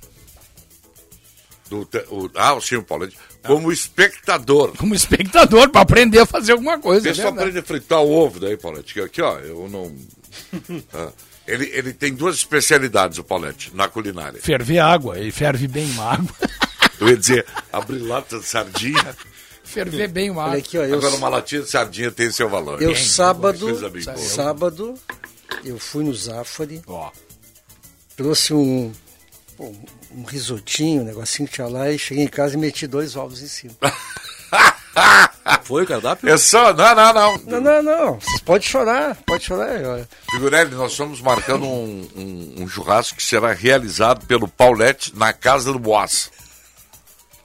Do, 1.68 1.88
o, 2.10 2.30
ah, 2.34 2.58
sim, 2.60 2.76
o 2.76 2.82
Paulette. 2.82 3.16
Como 3.44 3.72
espectador. 3.72 4.76
Como 4.76 4.94
espectador, 4.94 5.68
para 5.70 5.80
aprender 5.80 6.20
a 6.20 6.26
fazer 6.26 6.52
alguma 6.52 6.78
coisa. 6.78 7.02
Deixa 7.02 7.22
eu 7.22 7.28
aprender 7.28 7.58
a 7.58 7.62
fritar 7.62 8.00
o 8.00 8.10
ovo 8.10 8.38
daí, 8.38 8.56
Paulette. 8.56 9.00
Aqui, 9.00 9.20
ó, 9.20 9.38
eu 9.38 9.68
não. 9.68 9.92
ah, 10.94 11.12
ele, 11.46 11.68
ele 11.72 11.92
tem 11.92 12.14
duas 12.14 12.36
especialidades, 12.36 13.18
o 13.18 13.24
Paulette, 13.24 13.74
na 13.74 13.88
culinária. 13.88 14.40
Ferver 14.40 14.78
água, 14.78 15.18
ele 15.18 15.32
ferve 15.32 15.66
bem 15.66 15.86
uma 15.90 16.14
água. 16.14 16.34
Eu 17.00 17.08
ia 17.08 17.16
dizer, 17.16 17.44
abrir 17.72 17.98
lata 17.98 18.38
de 18.38 18.46
sardinha. 18.46 19.16
Ferver 19.64 20.06
bem 20.06 20.30
uma 20.30 20.44
água. 20.44 20.58
Aqui, 20.58 20.78
ó, 20.78 20.84
eu... 20.84 20.94
Agora, 20.94 21.16
uma 21.16 21.28
latinha 21.28 21.62
de 21.62 21.68
sardinha 21.68 22.12
tem 22.12 22.30
seu 22.30 22.48
valor. 22.48 22.80
Eu, 22.80 22.92
bem, 22.92 23.02
sábado, 23.02 23.66
sábado, 24.16 24.94
eu 25.64 25.80
fui 25.80 26.04
no 26.04 26.14
Zafari. 26.14 26.80
Ó. 26.86 27.10
Trouxe 28.16 28.54
um, 28.54 28.92
pô, 29.56 29.74
um 30.16 30.24
risotinho, 30.24 31.02
um 31.02 31.04
negocinho 31.04 31.48
que 31.48 31.54
tinha 31.54 31.66
lá, 31.66 31.90
e 31.90 31.98
cheguei 31.98 32.24
em 32.24 32.28
casa 32.28 32.54
e 32.54 32.58
meti 32.58 32.86
dois 32.86 33.16
ovos 33.16 33.42
em 33.42 33.48
cima. 33.48 33.74
Foi 35.64 35.84
o 35.84 35.86
cardápio? 35.86 36.28
É 36.28 36.36
só, 36.36 36.72
não, 36.74 36.94
não, 36.94 37.12
não. 37.14 37.38
Não, 37.46 37.60
não, 37.60 37.82
não. 37.82 38.20
Vocês 38.20 38.40
podem 38.40 38.68
chorar, 38.68 39.16
pode 39.26 39.44
chorar. 39.44 39.82
Olha. 39.84 40.08
Figurelli, 40.30 40.74
nós 40.74 40.92
estamos 40.92 41.20
marcando 41.20 41.64
um, 41.64 42.08
um, 42.14 42.54
um, 42.62 42.68
churrasco 42.68 43.16
que 43.16 43.22
será 43.22 43.52
realizado 43.52 44.26
pelo 44.26 44.48
Paulette 44.48 45.16
na 45.16 45.32
casa 45.32 45.72
do 45.72 45.78
Boas. 45.78 46.30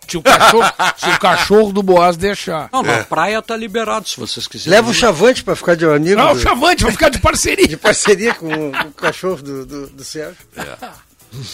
Se 0.07 0.17
o 0.17 0.21
cachorro, 0.21 0.73
se 0.97 1.09
o 1.09 1.19
cachorro 1.19 1.73
do 1.73 1.83
Boas 1.83 2.15
deixar. 2.17 2.69
Não, 2.71 2.81
na 2.81 2.93
é. 2.93 3.03
praia 3.03 3.41
tá 3.41 3.55
liberado, 3.57 4.07
se 4.07 4.17
vocês 4.17 4.47
quiserem. 4.47 4.71
Leva 4.71 4.89
o 4.89 4.93
chavante 4.93 5.43
para 5.43 5.55
ficar 5.55 5.75
de 5.75 5.85
amigo. 5.85 6.15
Não, 6.15 6.33
do... 6.33 6.39
o 6.39 6.41
chavante 6.41 6.83
vai 6.83 6.91
ficar 6.91 7.09
de 7.09 7.19
parceria. 7.19 7.67
de 7.67 7.77
parceria 7.77 8.33
com 8.33 8.47
o, 8.47 8.71
com 8.71 8.87
o 8.87 8.93
cachorro 8.93 9.41
do, 9.41 9.65
do, 9.65 9.87
do 9.87 10.03
Sérgio. 10.03 10.37
É. 10.55 11.06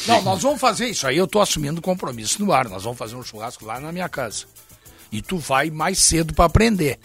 Não, 0.07 0.21
nós 0.21 0.41
vamos 0.41 0.59
fazer 0.59 0.87
isso 0.87 1.07
aí, 1.07 1.17
eu 1.17 1.27
tô 1.27 1.41
assumindo 1.41 1.81
compromisso 1.81 2.43
no 2.43 2.51
ar. 2.51 2.69
Nós 2.69 2.83
vamos 2.83 2.97
fazer 2.97 3.15
um 3.15 3.23
churrasco 3.23 3.65
lá 3.65 3.79
na 3.79 3.91
minha 3.91 4.09
casa. 4.09 4.45
E 5.11 5.21
tu 5.21 5.37
vai 5.37 5.69
mais 5.69 5.99
cedo 5.99 6.33
para 6.33 6.45
aprender. 6.45 6.99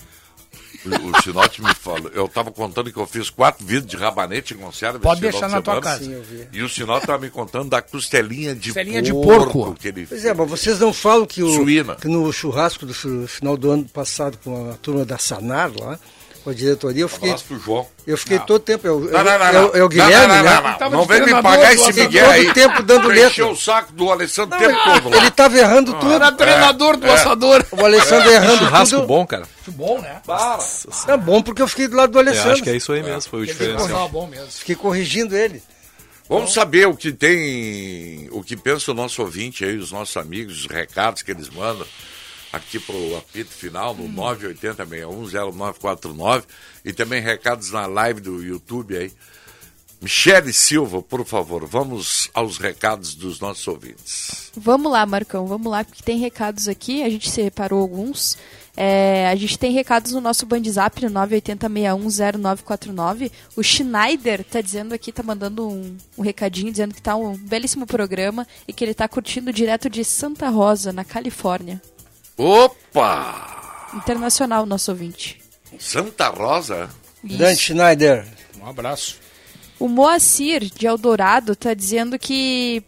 O, 0.85 1.11
o 1.11 1.23
Sinote 1.23 1.63
me 1.63 1.75
falou, 1.75 2.11
eu 2.15 2.27
estava 2.27 2.53
contando 2.53 2.93
que 2.93 2.99
eu 2.99 3.07
fiz 3.07 3.31
quatro 3.31 3.67
vídeos 3.67 3.87
de 3.87 3.97
rabanete 3.97 4.55
com 4.55 4.67
conserva. 4.67 4.99
Pode 5.01 5.21
deixar 5.21 5.49
na 5.49 5.61
tua 5.61 5.81
casa. 5.81 6.05
Sim, 6.05 6.23
e 6.53 6.63
o 6.63 6.69
Sinote 6.69 7.01
estava 7.01 7.21
me 7.21 7.31
contando 7.31 7.69
da 7.69 7.83
costelinha 7.83 8.55
de 8.55 8.69
costelinha 8.69 9.03
porco. 9.03 9.47
De 9.47 9.53
porco. 9.53 9.75
Que 9.75 9.89
ele 9.89 10.07
pois 10.07 10.25
é, 10.25 10.33
mas 10.33 10.49
vocês 10.49 10.79
não 10.79 10.93
falam 10.93 11.27
que, 11.27 11.43
o, 11.43 11.53
Suína. 11.53 11.97
que 11.97 12.07
no 12.07 12.33
churrasco 12.33 12.87
do 12.87 12.95
final 12.95 13.57
do 13.57 13.71
ano 13.71 13.85
passado 13.87 14.39
com 14.43 14.71
a 14.71 14.75
turma 14.75 15.05
da 15.05 15.19
Sanar 15.19 15.73
lá, 15.77 15.99
com 16.49 16.53
a 16.53 16.55
diretoria. 16.55 17.03
Eu 17.03 17.09
fiquei, 17.09 17.29
Abraço 17.29 17.45
pro 17.45 17.59
João. 17.59 17.87
eu 18.07 18.17
fiquei 18.17 18.39
Não. 18.39 18.47
todo 18.47 18.61
tempo. 18.61 18.87
É 18.87 18.91
o, 18.91 19.01
Não, 19.01 19.11
não, 19.11 19.25
não, 19.25 19.47
é 19.47 19.53
não. 19.53 19.71
é 19.75 19.83
o 19.83 19.89
Guilherme, 19.89 20.27
não, 20.29 20.37
não, 20.37 20.43
né? 20.43 20.51
não, 20.55 20.63
não, 20.63 20.79
não. 20.79 20.91
Não 20.99 21.05
vem 21.05 21.21
me 21.23 21.43
pagar 21.43 21.75
esse 21.75 21.93
Miguel 21.93 22.31
aí. 22.31 22.45
Todo 22.47 22.55
tempo 22.55 22.83
dando 22.83 23.09
letra. 23.09 23.27
encher 23.31 23.45
o 23.45 23.57
saco 23.57 23.93
do 23.93 24.11
Alessandro 24.11 24.57
o 24.57 24.61
tempo 24.61 24.79
todo. 24.85 25.11
lá. 25.11 25.17
Ele 25.19 25.31
tava 25.31 25.59
errando 25.59 25.93
tudo. 25.95 26.13
Era 26.13 26.33
treinador 26.33 26.97
do 26.97 27.07
é. 27.07 27.13
assador. 27.13 27.65
O 27.71 27.85
Alessandro 27.85 28.31
errando 28.31 28.59
Churrasco 28.59 28.97
tudo. 28.97 29.07
bom, 29.07 29.27
cara. 29.27 29.49
Bom, 29.67 30.01
né? 30.01 30.23
É 31.07 31.17
bom 31.19 31.43
porque 31.43 31.61
eu 31.61 31.69
fiquei 31.69 31.87
do 31.89 31.97
lado 31.97 32.13
do 32.13 32.19
Eu 32.19 32.23
Alessandro. 32.23 32.53
acho 32.53 32.63
que 32.63 32.71
é 32.71 32.77
isso 32.77 32.93
aí 32.93 33.03
mesmo, 33.03 33.31
foi 33.31 33.43
o 33.43 33.47
diferencial. 33.47 34.11
Fiquei 34.49 34.75
corrigindo 34.75 35.37
ele. 35.37 35.63
Vamos 36.29 36.53
saber 36.53 36.87
o 36.87 36.95
que 36.95 37.11
tem, 37.13 38.29
o 38.33 38.43
que 38.43 38.55
pensa 38.57 38.91
o 38.91 38.95
nosso 38.95 39.23
ouvinte 39.23 39.65
aí, 39.65 39.77
os 39.77 39.93
nossos 39.93 40.15
amigos, 40.17 40.61
os 40.61 40.67
recados 40.67 41.23
que 41.23 41.31
eles 41.31 41.49
mandam 41.49 41.87
aqui 42.59 42.79
pro 42.79 43.17
apito 43.17 43.51
final 43.51 43.95
no 43.95 44.07
980610949 44.09 46.45
e 46.85 46.93
também 46.93 47.23
recados 47.23 47.73
na 47.73 47.87
live 47.87 48.21
do 48.21 48.43
YouTube 48.43 48.95
aí. 48.97 49.11
Michele 50.01 50.53
Silva, 50.53 51.03
por 51.03 51.25
favor, 51.25 51.67
vamos 51.67 52.31
aos 52.33 52.57
recados 52.59 53.17
dos 53.17 53.41
nossos 53.41 53.67
ouvintes. 53.67 54.53
Vamos 54.57 54.93
lá, 54.93 55.05
Marcão, 55.05 55.45
vamos 55.47 55.69
lá, 55.71 55.83
porque 55.83 56.05
tem 56.05 56.19
recados 56.19 56.69
aqui, 56.69 57.03
a 57.03 57.11
gente 57.11 57.29
separou 57.29 57.81
alguns. 57.81 58.39
É, 58.81 59.29
a 59.29 59.35
gente 59.35 59.59
tem 59.59 59.73
recados 59.73 60.13
no 60.13 60.21
nosso 60.21 60.47
Bandzap 60.47 61.05
no 61.05 61.11
980610949. 61.11 63.33
O 63.57 63.63
Schneider 63.63 64.45
tá 64.45 64.61
dizendo 64.61 64.95
aqui, 64.95 65.11
tá 65.11 65.21
mandando 65.21 65.69
um, 65.69 65.97
um 66.17 66.23
recadinho, 66.23 66.71
dizendo 66.71 66.95
que 66.95 67.03
tá 67.03 67.17
um 67.17 67.37
belíssimo 67.37 67.85
programa 67.85 68.47
e 68.69 68.73
que 68.73 68.85
ele 68.85 68.95
tá 68.95 69.09
curtindo 69.09 69.53
direto 69.53 69.91
de 69.91 70.05
Santa 70.05 70.49
Rosa, 70.49 70.93
na 70.93 71.05
Califórnia. 71.05 71.83
Opa! 72.39 73.91
Internacional, 73.95 74.65
nosso 74.65 74.91
ouvinte. 74.93 75.41
Santa 75.79 76.29
Rosa? 76.29 76.89
Dante 77.23 77.61
Schneider. 77.61 78.25
Um 78.63 78.67
abraço. 78.69 79.17
O 79.79 79.89
Moacir, 79.89 80.65
de 80.65 80.87
Eldorado, 80.87 81.55
tá 81.57 81.75
dizendo 81.75 82.19
que 82.19 82.83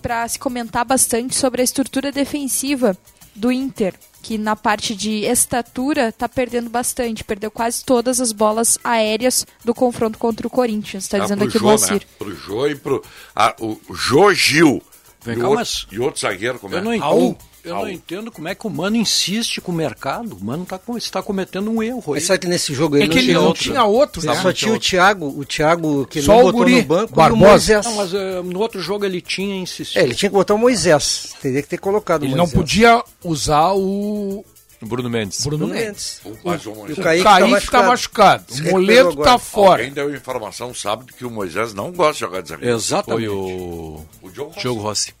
para 0.00 0.26
se 0.26 0.38
comentar 0.38 0.84
bastante 0.84 1.34
sobre 1.36 1.60
a 1.60 1.64
estrutura 1.64 2.10
defensiva 2.10 2.96
do 3.34 3.52
Inter, 3.52 3.94
que 4.22 4.36
na 4.38 4.56
parte 4.56 4.94
de 4.96 5.24
estatura 5.24 6.10
tá 6.10 6.28
perdendo 6.28 6.70
bastante, 6.70 7.22
perdeu 7.22 7.50
quase 7.50 7.84
todas 7.84 8.20
as 8.20 8.32
bolas 8.32 8.78
aéreas 8.82 9.46
do 9.64 9.74
confronto 9.74 10.18
contra 10.18 10.46
o 10.46 10.50
Corinthians, 10.50 11.06
tá 11.08 11.18
Ah, 11.18 11.20
dizendo 11.20 11.44
aqui 11.44 11.56
o 11.56 11.60
Jô, 11.60 11.66
Moacir. 11.66 11.92
né? 11.94 12.00
Pro 12.18 12.34
Jô 12.34 12.66
e 12.66 12.74
pro. 12.74 13.04
ah, 13.36 13.54
o 13.60 13.78
Jô 13.94 14.32
Gil. 14.32 14.82
Vem 15.22 15.36
e, 15.36 15.40
cá, 15.40 15.48
outro, 15.48 15.58
mas- 15.60 15.86
e 15.92 15.98
outro 15.98 16.20
zagueiro, 16.20 16.58
como 16.58 16.74
é? 16.74 16.78
Eu 16.78 16.82
não 16.84 16.98
Raul. 16.98 17.38
Eu 17.64 17.74
não 17.74 17.88
entendo 17.88 18.30
como 18.30 18.48
é 18.48 18.54
que 18.54 18.66
o 18.66 18.70
Mano 18.70 18.96
insiste 18.96 19.60
com 19.60 19.72
o 19.72 19.74
mercado. 19.74 20.36
O 20.40 20.44
Mano 20.44 20.64
tá, 20.64 20.80
está 20.96 21.22
cometendo 21.22 21.70
um 21.70 21.82
erro 21.82 22.02
aí. 22.08 22.12
Mas 22.14 22.24
sabe 22.24 22.38
que 22.40 22.46
nesse 22.46 22.72
jogo 22.74 22.96
ele 22.96 23.04
É 23.04 23.08
que 23.08 23.18
ele 23.18 23.32
não 23.34 23.52
tinha 23.52 23.84
outro, 23.84 24.20
Ele 24.22 24.28
né? 24.34 24.40
só 24.42 24.52
tinha 24.52 24.72
o 24.72 24.78
Thiago, 24.78 25.26
o 25.38 25.44
Thiago 25.44 26.06
que 26.06 26.18
ele 26.20 26.26
Só 26.26 26.32
não 26.34 26.40
o 26.40 26.42
botou 26.44 26.60
guri, 26.60 26.76
no 26.76 26.82
banco 26.84 27.14
Barbosa. 27.14 27.42
e 27.42 27.46
o 27.46 27.50
Moisés. 27.50 27.86
Não, 27.86 27.96
mas 27.96 28.14
eh, 28.14 28.42
no 28.42 28.60
outro 28.60 28.80
jogo 28.80 29.04
ele 29.04 29.20
tinha 29.20 29.56
insistido. 29.56 30.00
É, 30.00 30.04
ele 30.04 30.14
tinha 30.14 30.30
que 30.30 30.34
botar 30.36 30.54
o 30.54 30.58
Moisés. 30.58 31.34
Teria 31.42 31.62
que 31.62 31.68
ter 31.68 31.78
colocado 31.78 32.24
Ele 32.24 32.32
o 32.32 32.36
não 32.36 32.44
Moisés. 32.44 32.58
podia 32.58 33.02
usar 33.24 33.72
o 33.74 34.44
Bruno 34.80 35.10
Mendes. 35.10 35.40
Bruno 35.44 35.66
Bruno 35.66 35.74
Mendes. 35.74 36.20
Mendes. 36.24 36.38
O 36.44 36.48
Moisés- 36.48 36.66
o 36.66 36.70
O 37.00 37.02
Kaique, 37.02 37.24
Kaique, 37.24 37.70
tá 37.70 37.82
machucado. 37.82 38.44
Se 38.48 38.60
O 38.60 38.64
recuperou 38.64 38.80
Moledo 38.82 39.08
agora. 39.10 39.30
tá 39.30 39.38
fora. 39.38 39.82
Alguém 39.82 39.92
deu 39.92 40.14
informação 40.14 40.72
sábado 40.72 41.12
que 41.12 41.24
o 41.26 41.30
Moisés 41.30 41.74
não 41.74 41.90
gosta 41.92 42.12
de 42.14 42.20
jogar 42.20 42.40
de 42.42 42.48
zagueiro. 42.50 42.76
Exatamente. 42.76 43.26
Foi 43.26 43.36
o 43.36 44.04
O 44.22 44.30
Diogo 44.30 44.50
Rossi. 44.50 44.60
Diogo 44.60 44.80
Rossi. 44.80 45.14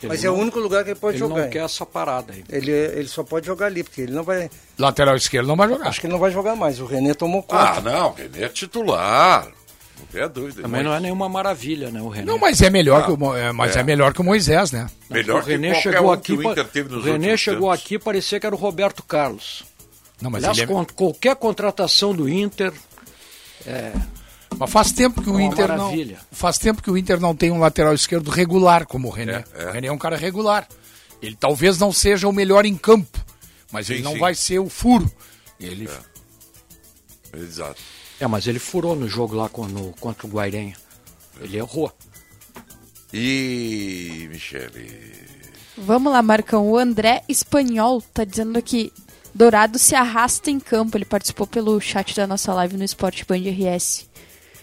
Ele 0.00 0.08
Mas 0.12 0.24
é 0.24 0.30
o 0.30 0.34
não- 0.34 0.42
único 0.42 0.60
lugar 0.60 0.84
que 0.84 0.90
ele 0.90 0.98
pode 0.98 1.16
ele 1.16 1.26
jogar. 1.28 1.42
não 1.42 1.50
quer 1.50 1.64
essa 1.64 1.84
parada 1.84 2.32
aí. 2.32 2.44
Ele, 2.48 2.70
ele 2.70 3.08
só 3.08 3.24
pode 3.24 3.46
jogar 3.46 3.66
ali, 3.66 3.82
porque 3.82 4.02
ele 4.02 4.12
não 4.12 4.22
vai. 4.22 4.48
Lateral 4.78 5.16
esquerdo 5.16 5.46
não 5.48 5.56
vai 5.56 5.68
jogar. 5.68 5.88
Acho 5.88 6.00
que 6.00 6.06
ele 6.06 6.12
não 6.12 6.20
vai 6.20 6.30
jogar 6.30 6.54
mais. 6.54 6.78
O 6.80 6.86
René 6.86 7.14
tomou 7.14 7.44
Ah, 7.50 7.74
conta. 7.74 7.80
não, 7.90 8.12
René 8.12 8.42
é 8.44 8.48
titular. 8.48 9.48
Não 9.98 10.06
tem 10.06 10.28
dúvida. 10.28 10.62
Também 10.62 10.84
não 10.84 10.94
é 10.94 11.00
nenhuma 11.00 11.28
maravilha, 11.28 11.90
né, 11.90 12.00
o 12.00 12.08
René. 12.08 12.26
Não, 12.26 12.38
mas 12.38 12.62
é 12.62 12.70
melhor, 12.70 13.02
Ah, 13.02 13.04
que, 13.06 13.10
o, 13.10 13.36
é, 13.36 13.50
mas 13.50 13.74
é. 13.76 13.80
é. 13.80 13.82
melhor 13.82 14.14
que 14.14 14.20
o 14.20 14.24
Moisés, 14.24 14.70
né? 14.70 14.86
Melhor 15.10 15.42
o 15.42 15.44
René 15.44 15.74
que 15.74 15.82
chegou 15.82 16.08
um 16.10 16.12
aqui, 16.12 16.36
que 16.36 16.46
o 16.46 16.50
Inter 16.52 16.68
teve 16.68 16.88
nos 16.94 17.04
o 17.04 17.06
René 17.06 17.36
chegou 17.36 17.68
tempos. 17.70 17.84
aqui 17.84 17.98
parecia 17.98 18.38
que 18.38 18.46
era 18.46 18.54
o 18.54 18.58
Roberto 18.58 19.02
Carlos. 19.02 19.64
Não, 20.22 20.30
mas 20.30 20.44
Aliás, 20.44 20.58
ele 20.58 20.72
é... 20.72 20.84
qualquer 20.94 21.34
contratação 21.34 22.14
do 22.14 22.28
Inter 22.28 22.72
Mas 24.56 24.70
faz 24.70 24.92
tempo 24.92 25.20
que 25.22 25.28
o 25.28 25.32
É 25.34 25.36
uma 25.36 25.42
Inter 25.42 25.68
maravilha. 25.68 26.16
não. 26.18 26.26
Faz 26.32 26.58
tempo 26.58 26.82
que 26.82 26.90
o 26.90 26.96
Inter 26.96 27.20
não 27.20 27.34
tem 27.34 27.50
um 27.50 27.58
lateral 27.60 27.94
esquerdo 27.94 28.30
regular 28.30 28.86
como 28.86 29.08
o 29.08 29.10
René. 29.10 29.44
É, 29.54 29.62
é. 29.64 29.66
O 29.68 29.72
René 29.72 29.86
é 29.88 29.92
um 29.92 29.98
cara 29.98 30.16
regular. 30.16 30.66
Ele 31.22 31.36
talvez 31.38 31.78
não 31.78 31.92
seja 31.92 32.26
o 32.28 32.32
melhor 32.32 32.64
em 32.64 32.76
campo, 32.76 33.18
mas 33.72 33.86
Sim, 33.86 33.94
ele 33.94 34.02
não 34.02 34.12
sim. 34.12 34.18
vai 34.18 34.34
ser 34.34 34.58
o 34.58 34.68
furo. 34.68 35.10
Ele 35.60 35.88
Exato. 37.36 37.80
É, 38.20 38.26
mas 38.26 38.46
ele 38.46 38.58
furou 38.58 38.96
no 38.96 39.06
jogo 39.08 39.34
lá 39.36 39.48
com- 39.48 39.66
no- 39.66 39.92
contra 40.00 40.26
o 40.26 40.30
Guairenha. 40.30 40.76
Ele 41.40 41.56
errou. 41.58 41.92
E, 43.12 44.26
Michele. 44.30 45.12
Vamos 45.76 46.12
lá, 46.12 46.20
Marcão. 46.22 46.68
O 46.68 46.76
André 46.76 47.22
Espanhol 47.28 48.02
tá 48.12 48.24
dizendo 48.24 48.60
que 48.62 48.92
Dourado 49.34 49.78
se 49.78 49.94
arrasta 49.94 50.50
em 50.50 50.58
campo. 50.58 50.96
Ele 50.96 51.04
participou 51.04 51.46
pelo 51.46 51.80
chat 51.80 52.14
da 52.16 52.26
nossa 52.26 52.52
live 52.54 52.76
no 52.76 52.84
Esporte 52.84 53.24
Band 53.24 53.42
RS. 53.50 54.07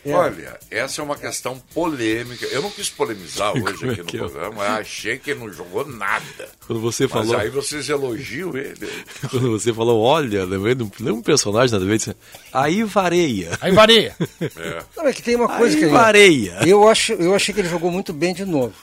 É. 0.05 0.13
Olha, 0.13 0.59
essa 0.69 1.01
é 1.01 1.03
uma 1.03 1.15
questão 1.17 1.57
polêmica. 1.73 2.45
Eu 2.47 2.61
não 2.61 2.69
quis 2.69 2.89
polemizar 2.89 3.51
hoje 3.57 3.79
Como 3.79 3.91
é 3.91 3.93
aqui 3.95 4.17
no 4.17 4.25
é? 4.25 4.29
programa, 4.29 4.55
mas 4.57 4.69
achei 4.81 5.17
que 5.17 5.31
ele 5.31 5.39
não 5.39 5.51
jogou 5.51 5.85
nada. 5.85 6.47
Quando 6.67 6.79
você 6.79 7.03
Mas 7.03 7.11
falou. 7.11 7.37
aí 7.37 7.49
vocês 7.49 7.89
elogiam 7.89 8.55
ele. 8.55 8.87
Quando 9.31 9.51
você 9.51 9.73
falou, 9.73 10.01
olha, 10.01 10.45
lembrei 10.45 10.75
de 10.75 10.83
um, 10.83 10.91
um 11.11 11.21
personagem 11.21 11.77
nada 11.79 11.91
disse, 11.97 12.15
aí 12.53 12.83
vareia. 12.83 13.57
Aí 13.61 13.71
varia. 13.71 14.15
É. 14.57 14.83
Não, 14.95 15.07
é 15.07 15.13
que 15.13 15.21
tem 15.23 15.35
uma 15.35 15.47
coisa 15.47 15.73
Aí 15.75 15.79
que 15.79 15.85
ele- 15.85 15.91
vareia. 15.91 16.59
Eu, 16.67 16.87
acho, 16.87 17.13
eu 17.13 17.33
achei 17.33 17.53
que 17.53 17.59
ele 17.61 17.69
jogou 17.69 17.89
muito 17.89 18.13
bem 18.13 18.33
de 18.33 18.45
novo. 18.45 18.73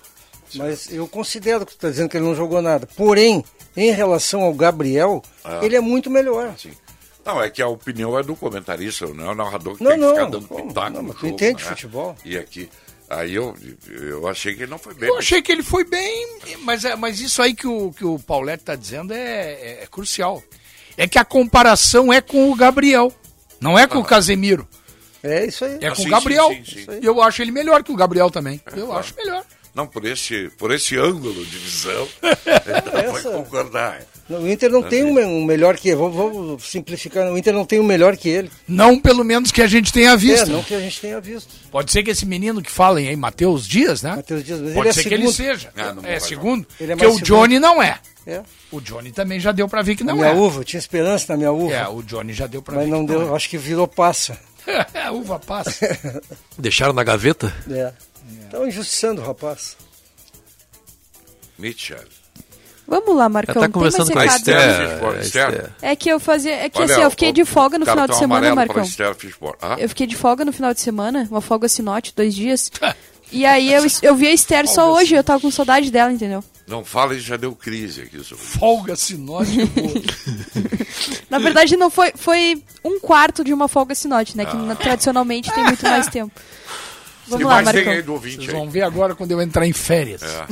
Mas 0.55 0.93
eu 0.93 1.07
considero 1.09 1.65
que 1.65 1.73
tu 1.73 1.77
está 1.77 1.89
dizendo 1.89 2.09
que 2.09 2.17
ele 2.17 2.27
não 2.27 2.35
jogou 2.35 2.61
nada. 2.61 2.87
Porém, 2.97 3.43
em 3.77 3.91
relação 3.93 4.43
ao 4.43 4.53
Gabriel, 4.53 5.23
Ah. 5.45 5.61
ele 5.63 5.77
é 5.77 5.81
muito 5.81 6.11
melhor. 6.11 6.55
Sim. 6.59 6.73
Não, 7.25 7.41
é 7.43 7.49
que 7.51 7.63
a 7.63 7.69
opinião 7.69 8.19
é 8.19 8.23
do 8.23 8.35
comentarista, 8.35 9.07
não 9.07 9.29
é 9.29 9.31
o 9.31 9.35
narrador 9.35 9.77
que 9.77 9.85
Não, 9.85 9.91
tem 9.93 10.01
que 10.01 10.05
não, 10.07 10.15
ficar 10.15 10.31
dando 10.31 10.49
como? 10.49 10.69
pitaco 10.69 10.91
Não, 10.91 11.03
no 11.03 11.13
jogo, 11.13 11.27
entende 11.29 11.63
né? 11.63 11.69
futebol. 11.71 12.17
E 12.25 12.37
aqui, 12.37 12.69
aí 13.09 13.35
eu, 13.35 13.57
eu 13.89 14.27
achei 14.29 14.55
que 14.55 14.63
ele 14.63 14.71
não 14.71 14.79
foi 14.79 14.95
bem. 14.95 15.09
Eu 15.09 15.19
achei 15.19 15.41
que 15.41 15.53
ele 15.53 15.63
foi 15.63 15.85
bem, 15.85 16.39
mas, 16.63 16.85
é- 16.85 16.97
mas 16.97 17.21
isso 17.21 17.41
aí 17.41 17.55
que 17.55 17.67
o, 17.67 17.93
que 17.93 18.05
o 18.05 18.19
Paulette 18.19 18.63
está 18.63 18.75
dizendo 18.75 19.13
é, 19.13 19.53
é- 19.53 19.79
é 19.83 19.87
crucial. 19.91 20.43
É 20.97 21.07
que 21.07 21.19
a 21.19 21.25
comparação 21.25 22.13
é 22.13 22.21
com 22.21 22.51
o 22.51 22.55
Gabriel, 22.57 23.13
não 23.61 23.79
é 23.79 23.87
com 23.87 23.99
o 23.99 24.05
Casemiro. 24.05 24.67
É 25.23 25.47
isso 25.47 25.65
aí. 25.65 25.79
É 25.81 25.87
Ah, 25.87 25.91
com 25.91 26.03
sim, 26.03 26.09
o 26.09 26.11
Gabriel. 26.11 26.49
sim, 26.49 26.65
sim, 26.65 26.85
sim. 26.85 26.99
Eu 27.01 27.23
acho 27.23 27.41
ele 27.41 27.53
melhor 27.53 27.85
que 27.85 27.93
o 27.93 27.97
Gabriel 27.97 28.29
também. 28.29 28.61
eu 28.75 28.87
claro. 28.87 28.99
acho 29.01 29.15
melhor. 29.17 29.45
Não, 29.75 29.87
por 29.87 30.05
esse, 30.05 30.51
por 30.59 30.71
esse 30.71 30.99
ângulo 30.99 31.45
de 31.47 31.57
visão, 31.59 32.07
não 32.23 32.93
vai 32.93 33.07
Essa- 33.07 33.31
concordar. 33.31 34.03
O 34.31 34.49
Inter 34.49 34.71
não 34.71 34.83
tem 34.83 35.03
um, 35.05 35.45
melhor 35.45 35.77
que 35.77 35.89
ele. 35.89 35.97
Vamos, 35.97 36.17
vamos 36.17 36.65
simplificar. 36.71 37.31
O 37.31 37.37
Inter 37.37 37.53
não 37.53 37.65
tem 37.67 37.81
um 37.81 37.83
melhor 37.85 38.17
que 38.17 38.29
ele. 38.29 38.51
Não 38.69 38.99
pelo 38.99 39.25
menos 39.25 39.51
que 39.51 39.61
a 39.61 39.67
gente 39.67 39.93
tenha 39.93 40.17
visto. 40.17 40.49
É, 40.49 40.53
não 40.53 40.63
que 40.63 40.75
a 40.75 40.81
gente 40.81 41.01
tenha 41.01 41.21
visto. 41.21 41.49
Pode 41.71 41.91
ser 41.91 42.03
que 42.03 42.11
esse 42.11 42.25
menino 42.25 42.63
que 42.63 42.71
falem 42.71 43.09
aí, 43.09 43.17
Matheus 43.17 43.67
Dias, 43.67 44.03
né? 44.03 44.17
Matheus 44.17 44.45
Dias, 44.45 44.61
mas 44.61 44.73
Pode 44.75 44.81
ele 44.81 44.89
é 44.89 44.93
ser 44.93 45.09
que 45.09 45.15
ele 45.15 45.33
seja. 45.33 45.71
Ah, 45.77 45.93
não 45.93 46.05
é 46.05 46.19
segundo. 46.21 46.67
Ele 46.81 46.93
é 46.93 46.97
porque 46.97 47.07
o 47.13 47.21
Johnny 47.21 47.59
não 47.59 47.83
é. 47.83 47.99
É. 48.27 48.41
O 48.71 48.81
Johnny 48.81 49.11
também 49.11 49.41
já 49.41 49.53
deu 49.53 49.69
pra 49.69 49.83
ver 49.83 49.97
que 49.97 50.05
Na 50.05 50.13
não 50.13 50.21
minha 50.21 50.31
é. 50.31 50.35
uva, 50.35 50.61
eu 50.61 50.65
tinha 50.65 50.79
esperança 50.79 51.27
na 51.33 51.37
minha 51.37 51.51
uva. 51.53 51.75
É, 51.75 51.89
o 51.89 52.03
Johnny 52.03 52.33
já 52.33 52.47
deu 52.47 52.63
pra 52.63 52.77
mas 52.77 52.85
ver 52.85 52.91
não 52.91 53.01
que 53.05 53.13
deu, 53.13 53.27
não 53.27 53.35
acho 53.35 53.49
que 53.51 53.59
virou 53.59 53.89
passa. 53.89 54.39
é. 54.67 54.87
a 55.03 55.13
uva 55.13 55.39
passa. 55.41 56.23
Deixaram 56.57 56.93
na 56.93 57.03
gaveta? 57.03 57.53
É. 57.71 57.93
Estão 58.45 58.67
injustiçando 58.67 59.21
o 59.21 59.25
rapaz. 59.25 59.77
Mitchell. 61.59 61.99
Vamos 62.87 63.17
lá, 63.17 63.29
Marcão. 63.29 63.55
Ela 63.57 63.69
tá 63.69 63.73
conversando 63.73 64.13
com 64.13 64.19
a 64.19 64.23
recados 64.23 65.27
Esther. 65.27 65.71
É 65.81 65.97
que 65.97 66.09
eu 66.11 66.19
fazia. 66.21 66.53
É 66.53 66.69
que 66.69 66.79
Olha, 66.81 66.93
assim, 66.95 67.03
eu 67.05 67.11
fiquei 67.11 67.33
de 67.33 67.45
folga 67.45 67.79
no 67.79 67.87
final 67.87 68.07
de 68.07 68.13
cartão 68.13 68.19
semana, 68.19 68.55
Marcão. 68.55 68.83
Esther. 68.83 69.17
Ah, 69.61 69.77
Eu 69.79 69.89
fiquei 69.89 70.07
de 70.07 70.17
folga 70.17 70.45
no 70.45 70.53
final 70.53 70.75
de 70.75 70.81
semana, 70.81 71.27
uma 71.31 71.41
folga 71.41 71.69
sinote, 71.69 72.13
dois 72.15 72.35
dias. 72.35 72.71
E 73.35 73.47
aí 73.47 73.73
eu, 73.73 73.83
eu 74.03 74.15
vi 74.15 74.27
a 74.27 74.31
Esther 74.35 74.69
só 74.69 74.93
hoje, 74.93 75.15
eu 75.15 75.25
tava 75.25 75.41
com 75.41 75.51
saudade 75.51 75.91
dela, 75.91 76.13
entendeu? 76.13 76.45
não 76.67 76.85
fala, 76.85 77.19
já 77.19 77.35
deu 77.39 77.55
crise 77.57 78.03
aqui. 78.03 78.23
sobre 78.23 78.45
isso. 78.45 78.59
Folga 78.59 78.95
sinótico. 78.95 79.57
Na 81.31 81.39
verdade, 81.39 81.75
não 81.75 81.89
foi. 81.89 82.13
Foi 82.15 82.63
um 82.85 83.01
quarto 83.01 83.43
de 83.43 83.55
uma 83.55 83.69
folga 83.69 83.95
sinote, 83.95 84.37
né? 84.37 84.45
Que 84.45 84.55
na- 84.55 84.75
tradicionalmente 84.75 85.51
tem 85.51 85.65
muito 85.65 85.83
mais 85.83 86.09
tempo. 86.13 86.31
Vamos 87.33 87.47
lá, 87.47 87.63
Marcão. 87.63 88.03
do 88.03 88.13
ouvinte 88.13 88.37
Vocês 88.37 88.49
aí? 88.49 88.55
vão 88.55 88.71
ver 88.71 88.83
agora 88.83 89.15
quando 89.15 89.31
eu 89.33 89.41
entrar 89.43 89.67
em 89.67 89.73
férias. 89.73 90.23
É. 90.23 90.47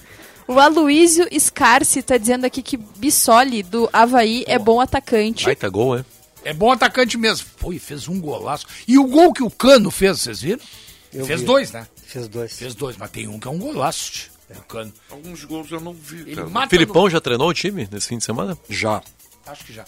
O 0.48 0.60
Aloísio 0.60 1.26
Scarci 1.40 2.02
tá 2.02 2.16
dizendo 2.16 2.44
aqui 2.44 2.62
que 2.62 2.76
Bissoli, 2.76 3.64
do 3.64 3.90
Havaí, 3.92 4.44
é 4.46 4.58
bom 4.58 4.80
atacante. 4.80 5.44
Baita 5.44 5.68
gol, 5.68 5.98
é? 5.98 6.04
É 6.44 6.54
bom 6.54 6.70
atacante 6.70 7.18
mesmo. 7.18 7.44
Foi, 7.56 7.80
fez 7.80 8.06
um 8.06 8.20
golaço. 8.20 8.64
E 8.86 8.96
o 8.96 9.04
gol 9.08 9.32
que 9.32 9.42
o 9.42 9.50
Cano 9.50 9.90
fez, 9.90 10.20
vocês 10.20 10.40
viram? 10.40 10.60
Eu 11.12 11.26
fez 11.26 11.40
vi. 11.40 11.46
dois, 11.46 11.72
né? 11.72 11.84
Fez 12.06 12.28
dois. 12.28 12.56
Fez 12.56 12.74
dois, 12.76 12.96
mas 12.96 13.10
tem 13.10 13.26
um 13.26 13.40
que 13.40 13.48
é 13.48 13.50
um 13.50 13.58
golaço. 13.58 14.12
tch, 14.12 14.30
O 14.56 14.62
Cano. 14.68 14.92
Alguns 15.10 15.42
gols 15.44 15.68
eu 15.72 15.80
não 15.80 15.92
vi. 15.92 16.20
Ele 16.20 16.36
cara. 16.36 16.48
mata 16.48 16.68
Filipão 16.70 17.10
já 17.10 17.20
treinou 17.20 17.48
o 17.48 17.54
time 17.54 17.88
nesse 17.90 18.06
fim 18.06 18.18
de 18.18 18.24
semana? 18.24 18.56
Já. 18.68 19.02
Acho 19.44 19.64
que 19.64 19.72
já. 19.72 19.84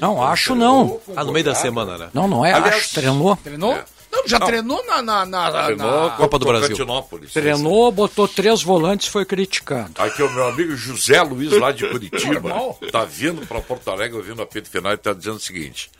Não, 0.00 0.20
acho 0.24 0.56
não. 0.56 1.00
Ah, 1.14 1.22
no 1.22 1.32
meio 1.32 1.44
da 1.44 1.54
semana, 1.54 1.96
né? 1.96 2.10
Não, 2.12 2.26
não 2.26 2.44
é 2.44 2.52
Aliás, 2.52 2.76
acho. 2.76 2.94
Treinou. 2.94 3.36
Treinou? 3.36 3.78
Não, 4.12 4.26
já 4.26 4.38
Não. 4.38 4.46
treinou 4.46 4.84
na, 4.86 5.00
na, 5.02 5.24
na, 5.26 5.64
Treinou 5.66 6.08
na- 6.08 6.16
Copa 6.16 6.38
do 6.38 6.44
Brasil. 6.46 6.68
Cantinópolis. 6.70 7.32
Treinou, 7.32 7.92
botou 7.92 8.26
três 8.26 8.62
volantes 8.62 9.06
foi 9.08 9.24
criticado. 9.24 9.92
Aqui 9.98 10.22
o 10.22 10.30
meu 10.32 10.48
amigo 10.48 10.74
José 10.76 11.22
Luiz, 11.22 11.52
lá 11.52 11.70
de 11.72 11.86
Curitiba, 11.90 12.50
tá 12.90 13.04
vindo 13.04 13.46
para 13.46 13.60
Porto 13.60 13.88
Alegre, 13.90 14.16
ouvindo 14.18 14.40
a 14.40 14.44
apito 14.44 14.68
final 14.68 14.92
e 14.92 14.96
tá 14.96 15.12
dizendo 15.12 15.36
o 15.36 15.40
seguinte: 15.40 15.90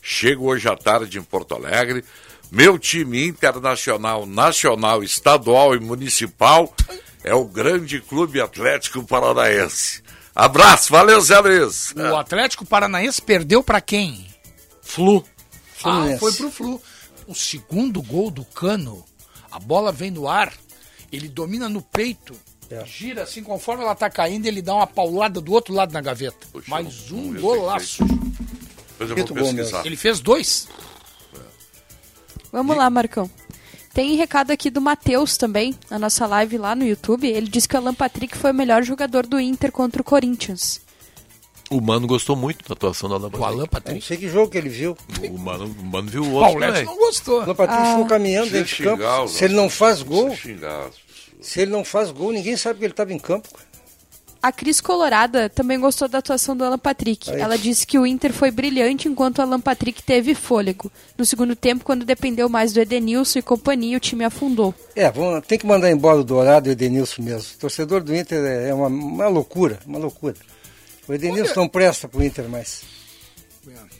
chego 0.00 0.46
hoje 0.46 0.68
à 0.68 0.76
tarde 0.76 1.18
em 1.18 1.22
Porto 1.22 1.54
Alegre, 1.54 2.04
meu 2.52 2.78
time 2.78 3.26
internacional, 3.26 4.24
nacional, 4.26 5.02
estadual 5.02 5.74
e 5.74 5.80
municipal 5.80 6.72
é 7.24 7.34
o 7.34 7.44
Grande 7.44 8.00
Clube 8.00 8.40
Atlético 8.40 9.02
Paranaense. 9.04 10.02
Abraço, 10.32 10.92
valeu, 10.92 11.20
Zé 11.20 11.38
Luiz. 11.40 11.92
O 11.96 12.14
Atlético 12.16 12.64
Paranaense 12.64 13.20
perdeu 13.20 13.62
pra 13.62 13.80
quem? 13.80 14.24
Flu. 14.82 15.24
Ah, 15.26 15.80
Fluminense. 15.82 16.20
foi 16.20 16.32
pro 16.34 16.50
Flu. 16.50 16.82
O 17.26 17.34
segundo 17.34 18.02
gol 18.02 18.30
do 18.30 18.44
Cano, 18.44 19.04
a 19.50 19.58
bola 19.58 19.90
vem 19.90 20.10
no 20.10 20.28
ar, 20.28 20.52
ele 21.10 21.28
domina 21.28 21.68
no 21.68 21.82
peito, 21.82 22.34
gira 22.84 23.22
assim, 23.22 23.42
conforme 23.42 23.82
ela 23.82 23.94
tá 23.94 24.10
caindo, 24.10 24.46
ele 24.46 24.62
dá 24.62 24.74
uma 24.74 24.86
paulada 24.86 25.40
do 25.40 25.52
outro 25.52 25.74
lado 25.74 25.92
na 25.92 26.00
gaveta. 26.00 26.46
Mais 26.66 27.10
um 27.10 27.34
golaço. 27.34 28.04
Bom 28.04 29.34
pesquisar. 29.34 29.84
Ele 29.84 29.96
fez 29.96 30.20
dois. 30.20 30.68
Vamos 32.50 32.76
lá, 32.76 32.88
Marcão. 32.88 33.30
Tem 33.92 34.14
recado 34.14 34.50
aqui 34.50 34.70
do 34.70 34.80
Matheus 34.80 35.36
também, 35.36 35.74
na 35.90 35.98
nossa 35.98 36.26
live 36.26 36.58
lá 36.58 36.74
no 36.74 36.84
YouTube. 36.84 37.26
Ele 37.26 37.48
disse 37.48 37.68
que 37.68 37.74
o 37.74 37.78
Alan 37.78 37.94
Patrick 37.94 38.36
foi 38.36 38.50
o 38.50 38.54
melhor 38.54 38.82
jogador 38.82 39.26
do 39.26 39.40
Inter 39.40 39.72
contra 39.72 40.02
o 40.02 40.04
Corinthians. 40.04 40.80
O 41.70 41.80
Mano 41.80 42.06
gostou 42.06 42.36
muito 42.36 42.66
da 42.68 42.74
atuação 42.74 43.08
do 43.08 43.14
Alan 43.16 43.26
O 43.26 43.30
Patrick. 43.30 43.44
Alan 43.46 43.56
Não 43.58 43.66
Patrick. 43.66 44.04
sei 44.04 44.16
que 44.16 44.28
jogo 44.28 44.48
que 44.50 44.58
ele 44.58 44.68
viu. 44.68 44.96
O 45.30 45.38
Mano, 45.38 45.64
o 45.66 45.84
Mano 45.84 46.08
viu 46.08 46.22
o 46.22 46.32
outro 46.32 46.50
Paulette 46.52 46.72
também. 46.72 46.84
não 46.84 46.96
gostou. 46.96 47.42
O 47.42 47.54
Patrick 47.54 47.88
ficou 47.90 48.06
caminhando 48.06 48.50
dentro 48.50 48.76
de 48.76 48.82
campo. 48.82 48.96
xingar 49.02 49.28
Se 49.28 49.44
ele 49.44 49.54
não 49.54 49.68
faz 49.68 50.02
gol, 50.02 50.30
se 51.40 51.60
ele 51.60 51.70
não 51.70 51.84
faz 51.84 52.10
gol, 52.10 52.32
ninguém 52.32 52.56
sabe 52.56 52.78
que 52.78 52.84
ele 52.84 52.92
estava 52.92 53.12
em 53.12 53.18
campo. 53.18 53.48
A 54.42 54.52
Cris 54.52 54.80
Colorada 54.80 55.48
também 55.48 55.80
gostou 55.80 56.06
da 56.06 56.18
atuação 56.18 56.56
do 56.56 56.62
Alan 56.62 56.78
Patrick. 56.78 57.32
Aí. 57.32 57.40
Ela 57.40 57.58
disse 57.58 57.84
que 57.84 57.98
o 57.98 58.06
Inter 58.06 58.32
foi 58.32 58.52
brilhante 58.52 59.08
enquanto 59.08 59.38
o 59.38 59.42
Alan 59.42 59.60
Patrick 59.60 60.00
teve 60.04 60.36
fôlego. 60.36 60.92
No 61.18 61.24
segundo 61.26 61.56
tempo, 61.56 61.84
quando 61.84 62.04
dependeu 62.04 62.48
mais 62.48 62.72
do 62.72 62.78
Edenilson 62.80 63.40
e 63.40 63.42
companhia, 63.42 63.96
o 63.96 64.00
time 64.00 64.24
afundou. 64.24 64.72
É, 64.94 65.10
vamos, 65.10 65.44
tem 65.46 65.58
que 65.58 65.66
mandar 65.66 65.90
embora 65.90 66.20
o 66.20 66.24
Dourado 66.24 66.68
e 66.68 66.70
o 66.70 66.72
Edenilson 66.72 67.22
mesmo. 67.22 67.54
O 67.56 67.58
torcedor 67.58 68.04
do 68.04 68.14
Inter 68.14 68.38
é 68.44 68.72
uma, 68.72 68.86
uma 68.86 69.26
loucura, 69.26 69.80
uma 69.84 69.98
loucura. 69.98 70.36
O 71.08 71.14
Edenilson 71.14 71.60
não 71.60 71.68
presta 71.68 72.08
pro 72.08 72.22
Inter 72.24 72.48
mais. 72.48 72.82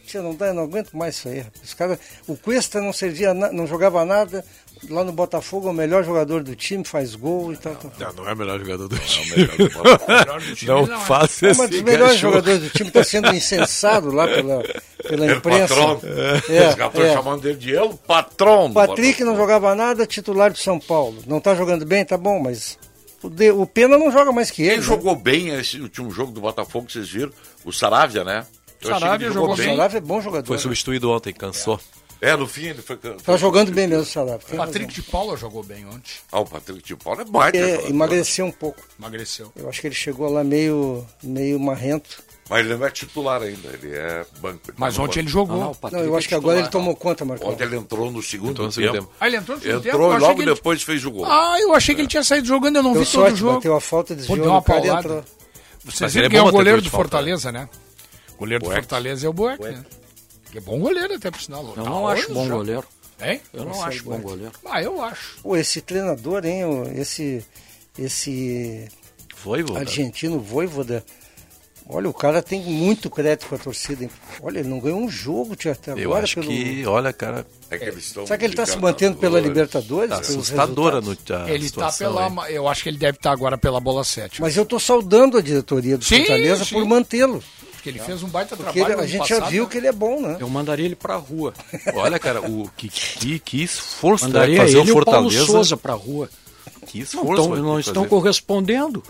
Tia, 0.07 0.23
não, 0.23 0.35
dá, 0.35 0.55
não 0.55 0.63
aguento 0.63 0.93
mais 0.97 1.17
isso 1.17 1.29
aí. 1.29 1.45
Os 1.65 1.75
cara, 1.75 1.99
o 2.29 2.37
Cuesta 2.37 2.81
não 2.81 2.93
servia, 2.93 3.35
não 3.35 3.67
jogava 3.67 4.05
nada. 4.05 4.45
Lá 4.91 5.03
no 5.03 5.11
Botafogo 5.11 5.67
é 5.69 5.71
o 5.71 5.75
melhor 5.75 6.05
jogador 6.05 6.45
do 6.45 6.55
time, 6.55 6.85
faz 6.85 7.15
gol 7.17 7.53
e 7.53 7.57
tal. 7.57 7.75
tal. 7.75 7.91
Não, 7.99 8.13
não 8.23 8.29
é 8.31 8.35
o 8.35 8.37
melhor 8.37 8.59
jogador 8.61 8.87
do 8.89 8.99
time. 8.99 9.49
melhor 10.07 10.41
do 10.41 10.55
time 10.55 10.71
Não 10.71 10.87
não 10.87 10.95
é. 10.97 11.01
faça 11.01 11.47
É, 11.47 11.51
esse 11.51 11.59
mas 11.59 11.71
os 11.71 11.83
melhores 11.83 12.13
cachorro. 12.15 12.33
jogadores 12.35 12.63
do 12.63 12.71
time 12.71 12.89
está 12.89 13.03
sendo 13.03 13.35
incensado 13.35 14.11
lá 14.13 14.29
pela, 14.29 14.63
pela 15.09 15.27
El 15.27 15.37
imprensa. 15.39 15.75
patrão. 15.75 16.01
É, 16.05 16.69
Os 16.69 16.71
estão 16.79 17.03
é. 17.05 17.13
chamando 17.15 17.49
ele 17.49 17.59
de 17.59 17.75
El 17.75 17.95
Patrão. 18.07 18.73
Patrick 18.73 19.25
não 19.25 19.35
jogava 19.35 19.75
nada, 19.75 20.07
titular 20.07 20.53
do 20.53 20.59
São 20.59 20.79
Paulo. 20.79 21.21
Não 21.27 21.41
tá 21.41 21.55
jogando 21.55 21.85
bem, 21.87 22.05
tá 22.05 22.19
bom, 22.19 22.39
mas 22.39 22.79
o, 23.23 23.29
de- 23.31 23.51
o 23.51 23.67
Pena 23.67 23.97
não 23.99 24.11
joga 24.11 24.33
mais 24.33 24.51
que 24.51 24.63
ele. 24.63 24.71
Quem 24.71 24.79
né? 24.81 24.85
jogou 24.85 25.17
bem 25.17 25.49
esse 25.51 25.81
último 25.81 26.11
jogo 26.11 26.33
do 26.33 26.41
Botafogo 26.41 26.87
que 26.87 26.93
vocês 26.93 27.09
viram? 27.09 27.33
O 27.65 27.73
Saravia, 27.73 28.25
né? 28.25 28.47
Eu 28.81 28.91
Saravia 28.91 29.31
jogou 29.31 29.55
O 29.55 29.57
bem. 29.57 29.67
Salavia 29.71 29.99
é 29.99 30.01
bom 30.01 30.21
jogador. 30.21 30.47
Foi 30.47 30.57
né? 30.57 30.63
substituído 30.63 31.11
ontem, 31.11 31.33
cansou. 31.33 31.81
É, 32.21 32.35
no 32.35 32.47
fim 32.47 32.67
ele 32.69 32.81
foi. 32.81 32.97
Tá 32.97 33.37
jogando 33.37 33.71
bem 33.73 33.87
mesmo 33.87 34.03
o 34.05 34.07
Salavia. 34.07 34.39
tem 34.49 34.57
Patrick 34.57 34.87
razão. 34.87 35.03
de 35.05 35.11
Paula 35.11 35.37
jogou 35.37 35.63
bem 35.63 35.85
ontem. 35.87 36.13
Ah, 36.33 36.41
o 36.41 36.47
Patrick 36.47 36.83
de 36.83 36.97
Paula 36.97 37.23
é 37.23 37.25
baita. 37.27 37.59
É, 37.59 37.89
emagreceu 37.89 38.47
um 38.47 38.51
pouco. 38.53 38.81
Emagreceu. 38.99 39.53
Eu 39.55 39.69
acho 39.69 39.81
que 39.83 39.87
ele 39.87 39.95
chegou 39.95 40.31
lá 40.31 40.43
meio, 40.43 41.07
meio 41.23 41.61
marrento. 41.61 42.23
Mas 42.49 42.65
ele 42.65 42.77
não 42.77 42.87
é 42.87 42.91
titular 42.91 43.43
ainda, 43.43 43.69
ele 43.71 43.93
é 43.95 44.25
banco. 44.41 44.61
Ele 44.69 44.77
Mas 44.79 44.95
tá 44.97 45.03
ontem 45.03 45.19
ele 45.21 45.29
jogou. 45.29 45.59
Não, 45.59 45.71
o 45.73 45.75
Patrick 45.75 46.01
Não, 46.03 46.09
eu 46.11 46.15
é 46.15 46.19
acho 46.19 46.29
que 46.29 46.35
agora 46.35 46.59
ele 46.61 46.69
tomou 46.69 46.95
conta, 46.95 47.25
Marcão. 47.25 47.49
Ontem 47.51 47.65
ele 47.65 47.77
entrou 47.77 48.11
no 48.11 48.23
segundo, 48.23 48.51
Entrou 48.53 48.67
no 48.67 48.73
segundo 48.73 48.93
tempo. 48.93 49.07
tempo. 49.07 49.17
Ah, 49.21 49.27
ele 49.27 49.37
entrou 49.37 49.57
no 49.57 49.63
segundo 49.63 49.83
tempo? 49.83 49.97
Entrou 49.97 50.13
Eu 50.13 50.17
e 50.17 50.21
logo 50.21 50.35
que 50.37 50.43
ele- 50.43 50.55
depois 50.55 50.83
fez 50.83 51.05
o 51.05 51.11
gol. 51.11 51.25
Ah, 51.25 51.57
eu 51.61 51.75
achei 51.75 51.95
que 51.95 52.01
ele 52.03 52.09
tinha 52.09 52.23
saído 52.23 52.47
jogando, 52.47 52.77
eu 52.77 52.83
não 52.85 52.93
Deu 52.93 53.03
vi 53.03 53.11
todo 53.11 53.21
o 53.21 53.25
sorte, 53.25 53.39
jogo. 53.39 53.55
bateu 53.57 53.75
a 53.77 53.81
falta, 53.81 54.15
Pô, 54.15 54.15
desviou 54.15 54.39
deu 54.39 54.51
uma 54.51 54.63
paulada. 54.63 54.99
entrou. 55.01 55.25
Vocês 55.85 56.01
Mas 56.01 56.13
viram 56.15 56.27
ele 56.27 56.27
é 56.27 56.31
quem 56.31 56.39
é 56.39 56.43
bom 56.43 56.49
o 56.49 56.53
goleiro 56.53 56.79
do 56.81 56.85
de 56.85 56.91
falta, 56.91 57.03
Fortaleza, 57.05 57.51
né? 57.53 57.69
O 58.35 58.39
goleiro 58.39 58.65
do. 58.65 58.71
Fortaleza 58.71 59.27
é 59.27 59.29
o 59.29 59.33
Boeck, 59.33 59.63
né? 59.65 59.85
Que 60.53 60.59
é 60.59 60.61
bom 60.61 60.79
goleiro 60.79 61.15
até, 61.15 61.31
por 61.31 61.41
sinal. 61.41 61.65
Eu 61.67 61.73
Tá 61.75 61.83
não 61.91 62.07
acho 62.09 62.33
bom 62.33 62.49
goleiro. 62.49 62.85
Hein? 63.21 63.41
Eu 63.53 63.65
não 63.65 63.83
acho 63.85 64.05
bom 64.05 64.19
goleiro. 64.19 64.53
Ah, 64.67 64.83
eu 64.83 65.03
acho. 65.03 65.39
Pô, 65.43 65.57
esse 65.57 65.81
treinador, 65.81 66.45
hein, 66.45 66.65
o- 66.65 66.85
esse, 67.01 67.45
esse 67.99 68.87
vô. 69.43 69.55
argentino 69.77 70.39
Voivoda, 70.39 71.05
olha, 71.89 72.09
o 72.09 72.15
cara 72.15 72.43
tem 72.43 72.61
muito 72.63 73.09
crédito 73.11 73.47
com 73.49 73.55
a 73.55 73.59
torcida. 73.59 74.05
hein? 74.05 74.11
Olha, 74.43 74.59
ele 74.61 74.69
não 74.69 74.79
ganhou 74.81 74.99
um 75.01 75.09
jogo 75.09 75.55
tia, 75.57 75.73
até 75.73 75.93
Eu 75.93 76.11
agora. 76.11 76.25
acho 76.25 76.35
pelo... 76.41 76.47
que, 76.49 76.85
olha, 76.87 77.13
cara, 77.13 77.47
É 77.71 77.79
que 77.79 77.85
eles 77.85 78.05
estão 78.07 78.27
Será 78.27 78.39
que 78.39 78.45
ele 78.45 78.53
está 78.55 78.67
se 78.67 78.77
mantendo 78.79 79.17
pela 79.19 79.41
Libertadores? 79.41 80.11
tá 80.11 80.19
assustadora 80.21 81.01
no, 81.01 81.11
a 81.13 81.51
Ele 81.51 81.59
tá 81.65 81.67
situação 81.67 82.13
pela. 82.15 82.45
aí. 82.47 82.55
Eu 82.55 82.69
acho 82.69 82.83
que 82.83 82.89
ele 82.89 82.99
deve 82.99 83.17
estar 83.19 83.31
agora 83.33 83.57
pela 83.59 83.81
bola 83.81 84.05
7. 84.05 84.41
Mas 84.41 84.57
eu 84.57 84.63
estou 84.65 84.79
saudando 84.81 85.39
a 85.39 85.41
diretoria 85.41 85.97
do 85.99 86.05
Sim, 86.05 86.19
Fortaleza 86.19 86.65
sim. 86.65 86.75
por 86.75 86.85
mantê-lo. 86.85 87.43
Porque 87.73 87.91
ele 87.91 87.99
fez 88.01 88.21
um 88.23 88.29
baita 88.29 88.57
Porque 88.57 88.81
trabalho. 88.81 88.95
ele- 88.95 89.03
a 89.03 89.07
gente 89.07 89.29
já 89.29 89.37
passado, 89.37 89.51
viu 89.53 89.63
né? 89.65 89.71
que 89.71 89.79
ele 89.79 89.87
é 89.87 89.93
bom, 89.93 90.21
né? 90.21 90.37
Eu 90.41 90.49
mandaria 90.49 90.85
ele 90.87 90.97
pra 90.97 91.15
rua. 91.17 91.55
Olha, 91.95 92.19
cara, 92.19 92.41
o 92.41 92.69
que, 92.77 92.89
que, 92.89 93.39
que 93.39 93.63
esforço 93.63 94.25
vai 94.25 94.33
Mandaria 94.33 94.57
fazer 94.59 94.79
ele 94.79 94.91
o 94.91 94.97
e 94.97 95.01
o 95.01 95.05
Paulo 95.05 95.21
Fortaleza. 95.31 95.47
Souza 95.47 95.77
pra 95.77 95.95
rua. 95.95 96.29
Que 96.87 96.99
Não, 96.99 97.05
esforço 97.05 97.43
tão- 97.43 97.57
não 97.57 97.75
que 97.75 97.81
estão 97.81 97.95
fazer. 98.03 98.09
correspondendo. 98.09 99.03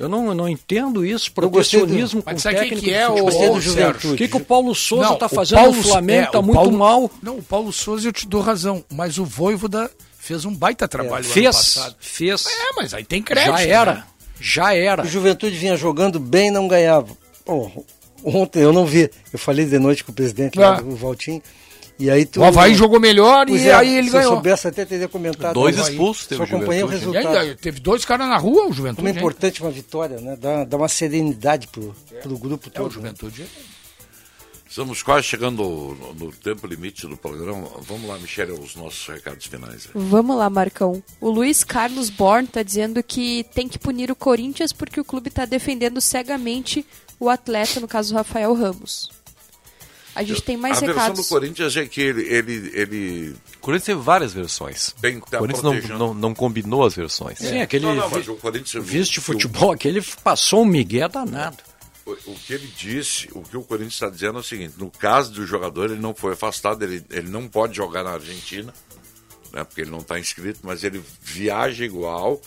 Eu 0.00 0.08
não, 0.08 0.26
eu 0.28 0.34
não 0.34 0.48
entendo 0.48 1.04
isso, 1.04 1.30
gostei 1.30 1.78
do- 1.80 1.86
protecionismo 1.86 2.22
com 2.22 2.30
Mas 2.32 2.40
sabe 2.42 2.56
o 2.56 2.58
que 2.58 2.64
técnico 2.70 2.84
que 2.86 2.94
é 2.94 3.08
o-. 3.08 3.22
Gostei 3.24 3.50
do 3.50 3.60
Juventude. 3.60 4.14
O 4.14 4.16
que, 4.16 4.28
que 4.28 4.36
o 4.36 4.40
Paulo 4.40 4.74
Souza 4.74 5.12
está 5.12 5.28
fazendo 5.28 5.58
Paulo- 5.58 5.76
no 5.76 5.82
Flamengo? 5.82 6.20
é, 6.22 6.24
Está 6.24 6.38
o 6.38 6.42
muito 6.42 6.56
Paulo- 6.56 6.78
mal. 6.78 7.10
Não, 7.22 7.36
o 7.38 7.42
Paulo 7.42 7.72
Souza 7.72 8.08
eu 8.08 8.12
te 8.12 8.26
dou 8.26 8.40
razão, 8.40 8.82
mas 8.90 9.18
o 9.18 9.24
Voivoda 9.26 9.90
fez 10.18 10.44
um 10.46 10.54
baita 10.54 10.88
trabalho 10.88 11.24
ano 11.24 11.32
Fez, 11.34 11.54
passado. 11.54 11.96
fez. 12.00 12.46
É, 12.46 12.72
mas 12.76 12.94
aí 12.94 13.04
tem 13.04 13.22
crédito. 13.22 13.52
Já 13.58 13.62
era, 13.62 13.94
né? 13.94 14.04
já 14.40 14.74
era. 14.74 15.02
O 15.02 15.06
Juventude 15.06 15.54
vinha 15.56 15.76
jogando 15.76 16.18
bem 16.18 16.48
e 16.48 16.50
não 16.50 16.66
ganhava. 16.66 17.14
Ontem 18.24 18.60
eu 18.62 18.72
não 18.72 18.84
vi. 18.86 19.10
Eu 19.32 19.38
falei 19.38 19.64
de 19.66 19.78
noite 19.78 20.04
com 20.04 20.12
o 20.12 20.14
presidente, 20.14 20.58
lá, 20.58 20.78
Ah. 20.78 20.82
o 20.82 20.94
Valtinho. 20.96 21.42
E 22.00 22.10
aí 22.10 22.24
tu, 22.24 22.40
O 22.40 22.44
Havaí 22.44 22.74
jogou 22.74 22.98
melhor 22.98 23.46
Pois 23.46 23.62
e 23.62 23.68
é, 23.68 23.74
aí 23.74 23.94
ele 23.98 24.06
se 24.08 24.12
ganhou. 24.14 24.30
eu 24.30 24.34
soubesse 24.36 24.66
até 24.66 24.84
teria 24.86 25.06
comentado. 25.06 25.52
Dois 25.54 25.78
Havaí. 25.78 25.92
expulsos 25.92 26.26
teve 26.26 26.38
Só 26.38 26.42
o 26.42 26.56
acompanhei 26.56 26.82
o 26.82 26.86
Juventude. 26.88 27.16
Resultado. 27.16 27.38
ainda 27.42 27.56
teve 27.56 27.78
dois 27.80 28.04
caras 28.04 28.26
na 28.28 28.38
rua, 28.38 28.66
o 28.68 28.72
Juventude. 28.72 28.96
Como 28.96 29.08
é 29.08 29.12
importante 29.12 29.60
uma 29.62 29.70
vitória, 29.70 30.18
né? 30.20 30.36
Dá, 30.40 30.64
dá 30.64 30.76
uma 30.78 30.88
serenidade 30.88 31.68
pro, 31.68 31.94
pro 32.22 32.38
grupo 32.38 32.66
É, 32.66 32.70
o 32.70 32.72
todo. 32.72 32.86
né? 32.86 32.94
Juventude. 32.94 33.44
Estamos 34.68 35.02
quase 35.02 35.26
chegando 35.26 35.62
no, 35.64 36.14
no 36.14 36.32
tempo 36.32 36.64
limite 36.66 37.04
do 37.06 37.16
programa. 37.16 37.68
Vamos 37.80 38.08
lá, 38.08 38.16
Michele, 38.18 38.52
os 38.52 38.76
nossos 38.76 39.04
recados 39.08 39.46
finais. 39.46 39.86
aí. 39.86 39.90
Vamos 39.94 40.36
lá, 40.36 40.48
Marcão. 40.48 41.02
O 41.20 41.28
Luiz 41.28 41.64
Carlos 41.64 42.08
Born 42.08 42.46
tá 42.46 42.62
dizendo 42.62 43.02
que 43.02 43.44
tem 43.52 43.68
que 43.68 43.80
punir 43.80 44.12
o 44.12 44.16
Corinthians 44.16 44.72
porque 44.72 45.00
o 45.00 45.04
clube 45.04 45.28
tá 45.28 45.44
defendendo 45.44 46.00
cegamente 46.00 46.86
o 47.18 47.28
atleta, 47.28 47.80
no 47.80 47.88
caso 47.88 48.14
o 48.14 48.16
Rafael 48.16 48.54
Ramos. 48.54 49.10
A 50.14 50.22
gente 50.22 50.42
tem 50.42 50.56
mais 50.56 50.78
a 50.78 50.80
versão 50.80 51.02
recados. 51.02 51.26
do 51.26 51.28
Corinthians 51.28 51.76
é 51.76 51.86
que 51.86 52.00
ele, 52.00 52.22
ele, 52.22 52.70
ele 52.74 53.36
O 53.56 53.58
Corinthians 53.60 53.86
teve 53.86 54.00
várias 54.00 54.32
versões. 54.32 54.94
tem 55.00 55.20
que 55.20 55.36
O 55.36 55.38
Corinthians 55.38 55.88
não, 55.88 55.98
não, 55.98 56.14
não 56.14 56.34
combinou 56.34 56.84
as 56.84 56.94
versões. 56.94 57.38
Sim, 57.38 57.60
aquele 57.60 57.86
Não, 57.86 57.94
não, 57.94 58.10
mas 58.10 58.26
o 58.28 58.34
Corinthians 58.34 58.84
vice 58.84 59.10
de 59.12 59.20
futebol, 59.20 59.72
aquele 59.72 60.02
passou 60.22 60.62
um 60.62 60.66
migué 60.66 61.08
danado. 61.08 61.58
O, 62.04 62.12
o 62.12 62.34
que 62.34 62.54
ele 62.54 62.68
disse, 62.76 63.28
o 63.32 63.42
que 63.42 63.56
o 63.56 63.62
Corinthians 63.62 63.94
está 63.94 64.08
dizendo 64.10 64.38
é 64.38 64.40
o 64.40 64.44
seguinte: 64.44 64.74
no 64.78 64.90
caso 64.90 65.32
do 65.32 65.46
jogador, 65.46 65.90
ele 65.90 66.00
não 66.00 66.14
foi 66.14 66.32
afastado, 66.32 66.82
ele, 66.82 67.04
ele 67.10 67.28
não 67.28 67.46
pode 67.46 67.76
jogar 67.76 68.02
na 68.02 68.10
Argentina, 68.10 68.72
né, 69.52 69.62
porque 69.62 69.82
ele 69.82 69.90
não 69.90 69.98
está 69.98 70.18
inscrito, 70.18 70.60
mas 70.62 70.82
ele 70.82 71.02
viaja 71.22 71.84
igual, 71.84 72.40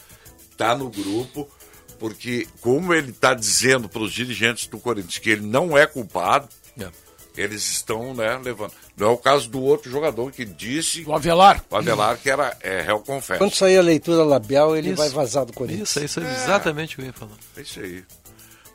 está 0.51 0.75
no 0.75 0.89
grupo, 0.89 1.49
porque 1.97 2.45
como 2.59 2.93
ele 2.93 3.11
está 3.11 3.33
dizendo 3.33 3.87
para 3.87 4.01
os 4.01 4.11
dirigentes 4.11 4.67
do 4.67 4.79
Corinthians 4.79 5.17
que 5.17 5.29
ele 5.29 5.45
não 5.45 5.77
é 5.77 5.85
culpado, 5.85 6.49
É. 6.77 6.89
eles 7.35 7.63
estão 7.71 8.13
né, 8.13 8.39
levando. 8.43 8.71
Não 8.97 9.07
é 9.07 9.11
o 9.11 9.17
caso 9.17 9.49
do 9.49 9.61
outro 9.61 9.89
jogador 9.91 10.31
que 10.31 10.45
disse, 10.45 11.03
O 11.07 11.13
Avelar. 11.13 11.63
o 11.69 11.75
Avelar, 11.75 12.17
que 12.17 12.29
era 12.29 12.55
é, 12.61 12.81
réu 12.81 12.99
confesso. 12.99 13.39
Quando 13.39 13.55
sair 13.55 13.77
a 13.77 13.81
leitura 13.81 14.23
labial, 14.23 14.75
ele 14.75 14.89
Isso. 14.89 14.97
vai 14.97 15.09
vazar 15.09 15.45
do 15.45 15.53
Corinthians. 15.53 15.89
Isso, 15.95 16.03
isso 16.05 16.19
é 16.19 16.31
exatamente 16.31 16.93
o 16.93 16.97
que 16.97 17.01
eu 17.01 17.05
ia 17.07 17.13
falar. 17.13 17.31
É 17.57 17.61
isso 17.61 17.79
aí. 17.79 18.03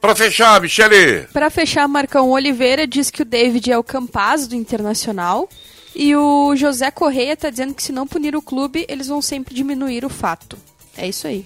Para 0.01 0.15
fechar, 0.15 0.61
Michele! 0.61 1.27
Para 1.33 1.51
fechar, 1.51 1.89
Marcão 1.89 2.31
Oliveira 2.31 2.87
diz 2.87 3.11
que 3.11 3.23
o 3.23 3.25
David 3.25 3.71
é 3.73 3.77
o 3.79 3.83
Campaz 3.85 4.47
do 4.47 4.55
Internacional. 4.55 5.49
E 5.95 6.15
o 6.15 6.55
José 6.55 6.91
Correia 6.93 7.37
tá 7.37 7.51
dizendo 7.51 7.75
que 7.75 7.83
se 7.83 7.91
não 7.91 8.07
punir 8.07 8.37
o 8.37 8.43
clube, 8.43 8.87
eles 8.89 9.09
vão 9.09 9.21
sempre 9.21 9.53
diminuir 9.55 10.05
o 10.05 10.09
fato. 10.09 10.57
É 10.97 11.09
isso 11.09 11.27
aí. 11.27 11.45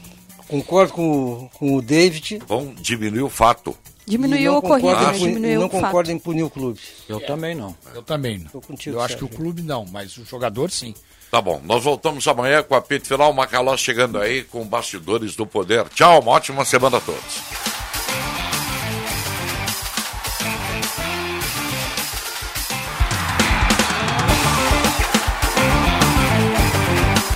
Concordo 0.49 0.93
com, 0.93 1.11
o- 1.11 1.51
com 1.55 1.75
o 1.77 1.81
David. 1.81 2.41
Vão 2.47 2.75
diminuir 2.79 3.23
o 3.23 3.31
fato. 3.31 3.75
Diminuiu 4.07 4.57
a 4.57 4.63
corrida, 4.63 5.13
né? 5.13 5.19
Diminuiu 5.19 5.61
Não 5.61 5.67
o 5.67 5.71
fato. 5.71 5.83
concordo 5.85 6.11
em 6.11 6.19
punir 6.19 6.43
o 6.43 6.51
clube. 6.51 6.81
Eu 7.09 7.21
também 7.21 7.55
não. 7.55 7.75
Eu 7.95 8.03
também 8.03 8.39
não. 8.39 8.51
Tô 8.51 8.61
contigo, 8.61 8.97
eu 8.97 9.01
acho 9.01 9.17
que 9.17 9.25
o 9.25 9.29
clube 9.29 9.63
não, 9.63 9.87
mas 9.87 10.17
o 10.17 10.25
jogador 10.25 10.71
sim. 10.71 10.95
Tá 11.31 11.41
bom, 11.41 11.63
nós 11.65 11.83
voltamos 11.85 12.27
amanhã 12.29 12.63
com 12.63 12.75
a 12.75 12.79
apito 12.79 13.07
final. 13.09 13.33
Macalós 13.33 13.81
chegando 13.81 14.19
aí 14.19 14.43
com 14.45 14.65
bastidores 14.67 15.35
do 15.35 15.47
poder. 15.47 15.89
Tchau, 15.89 16.21
uma 16.21 16.33
ótima 16.33 16.65
semana 16.65 16.99
a 16.99 17.01
todos. 17.01 17.41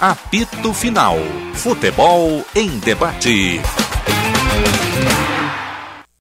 Apito 0.01 0.74
Final. 0.74 1.16
Futebol 1.55 2.44
em 2.55 2.78
debate. 2.80 3.60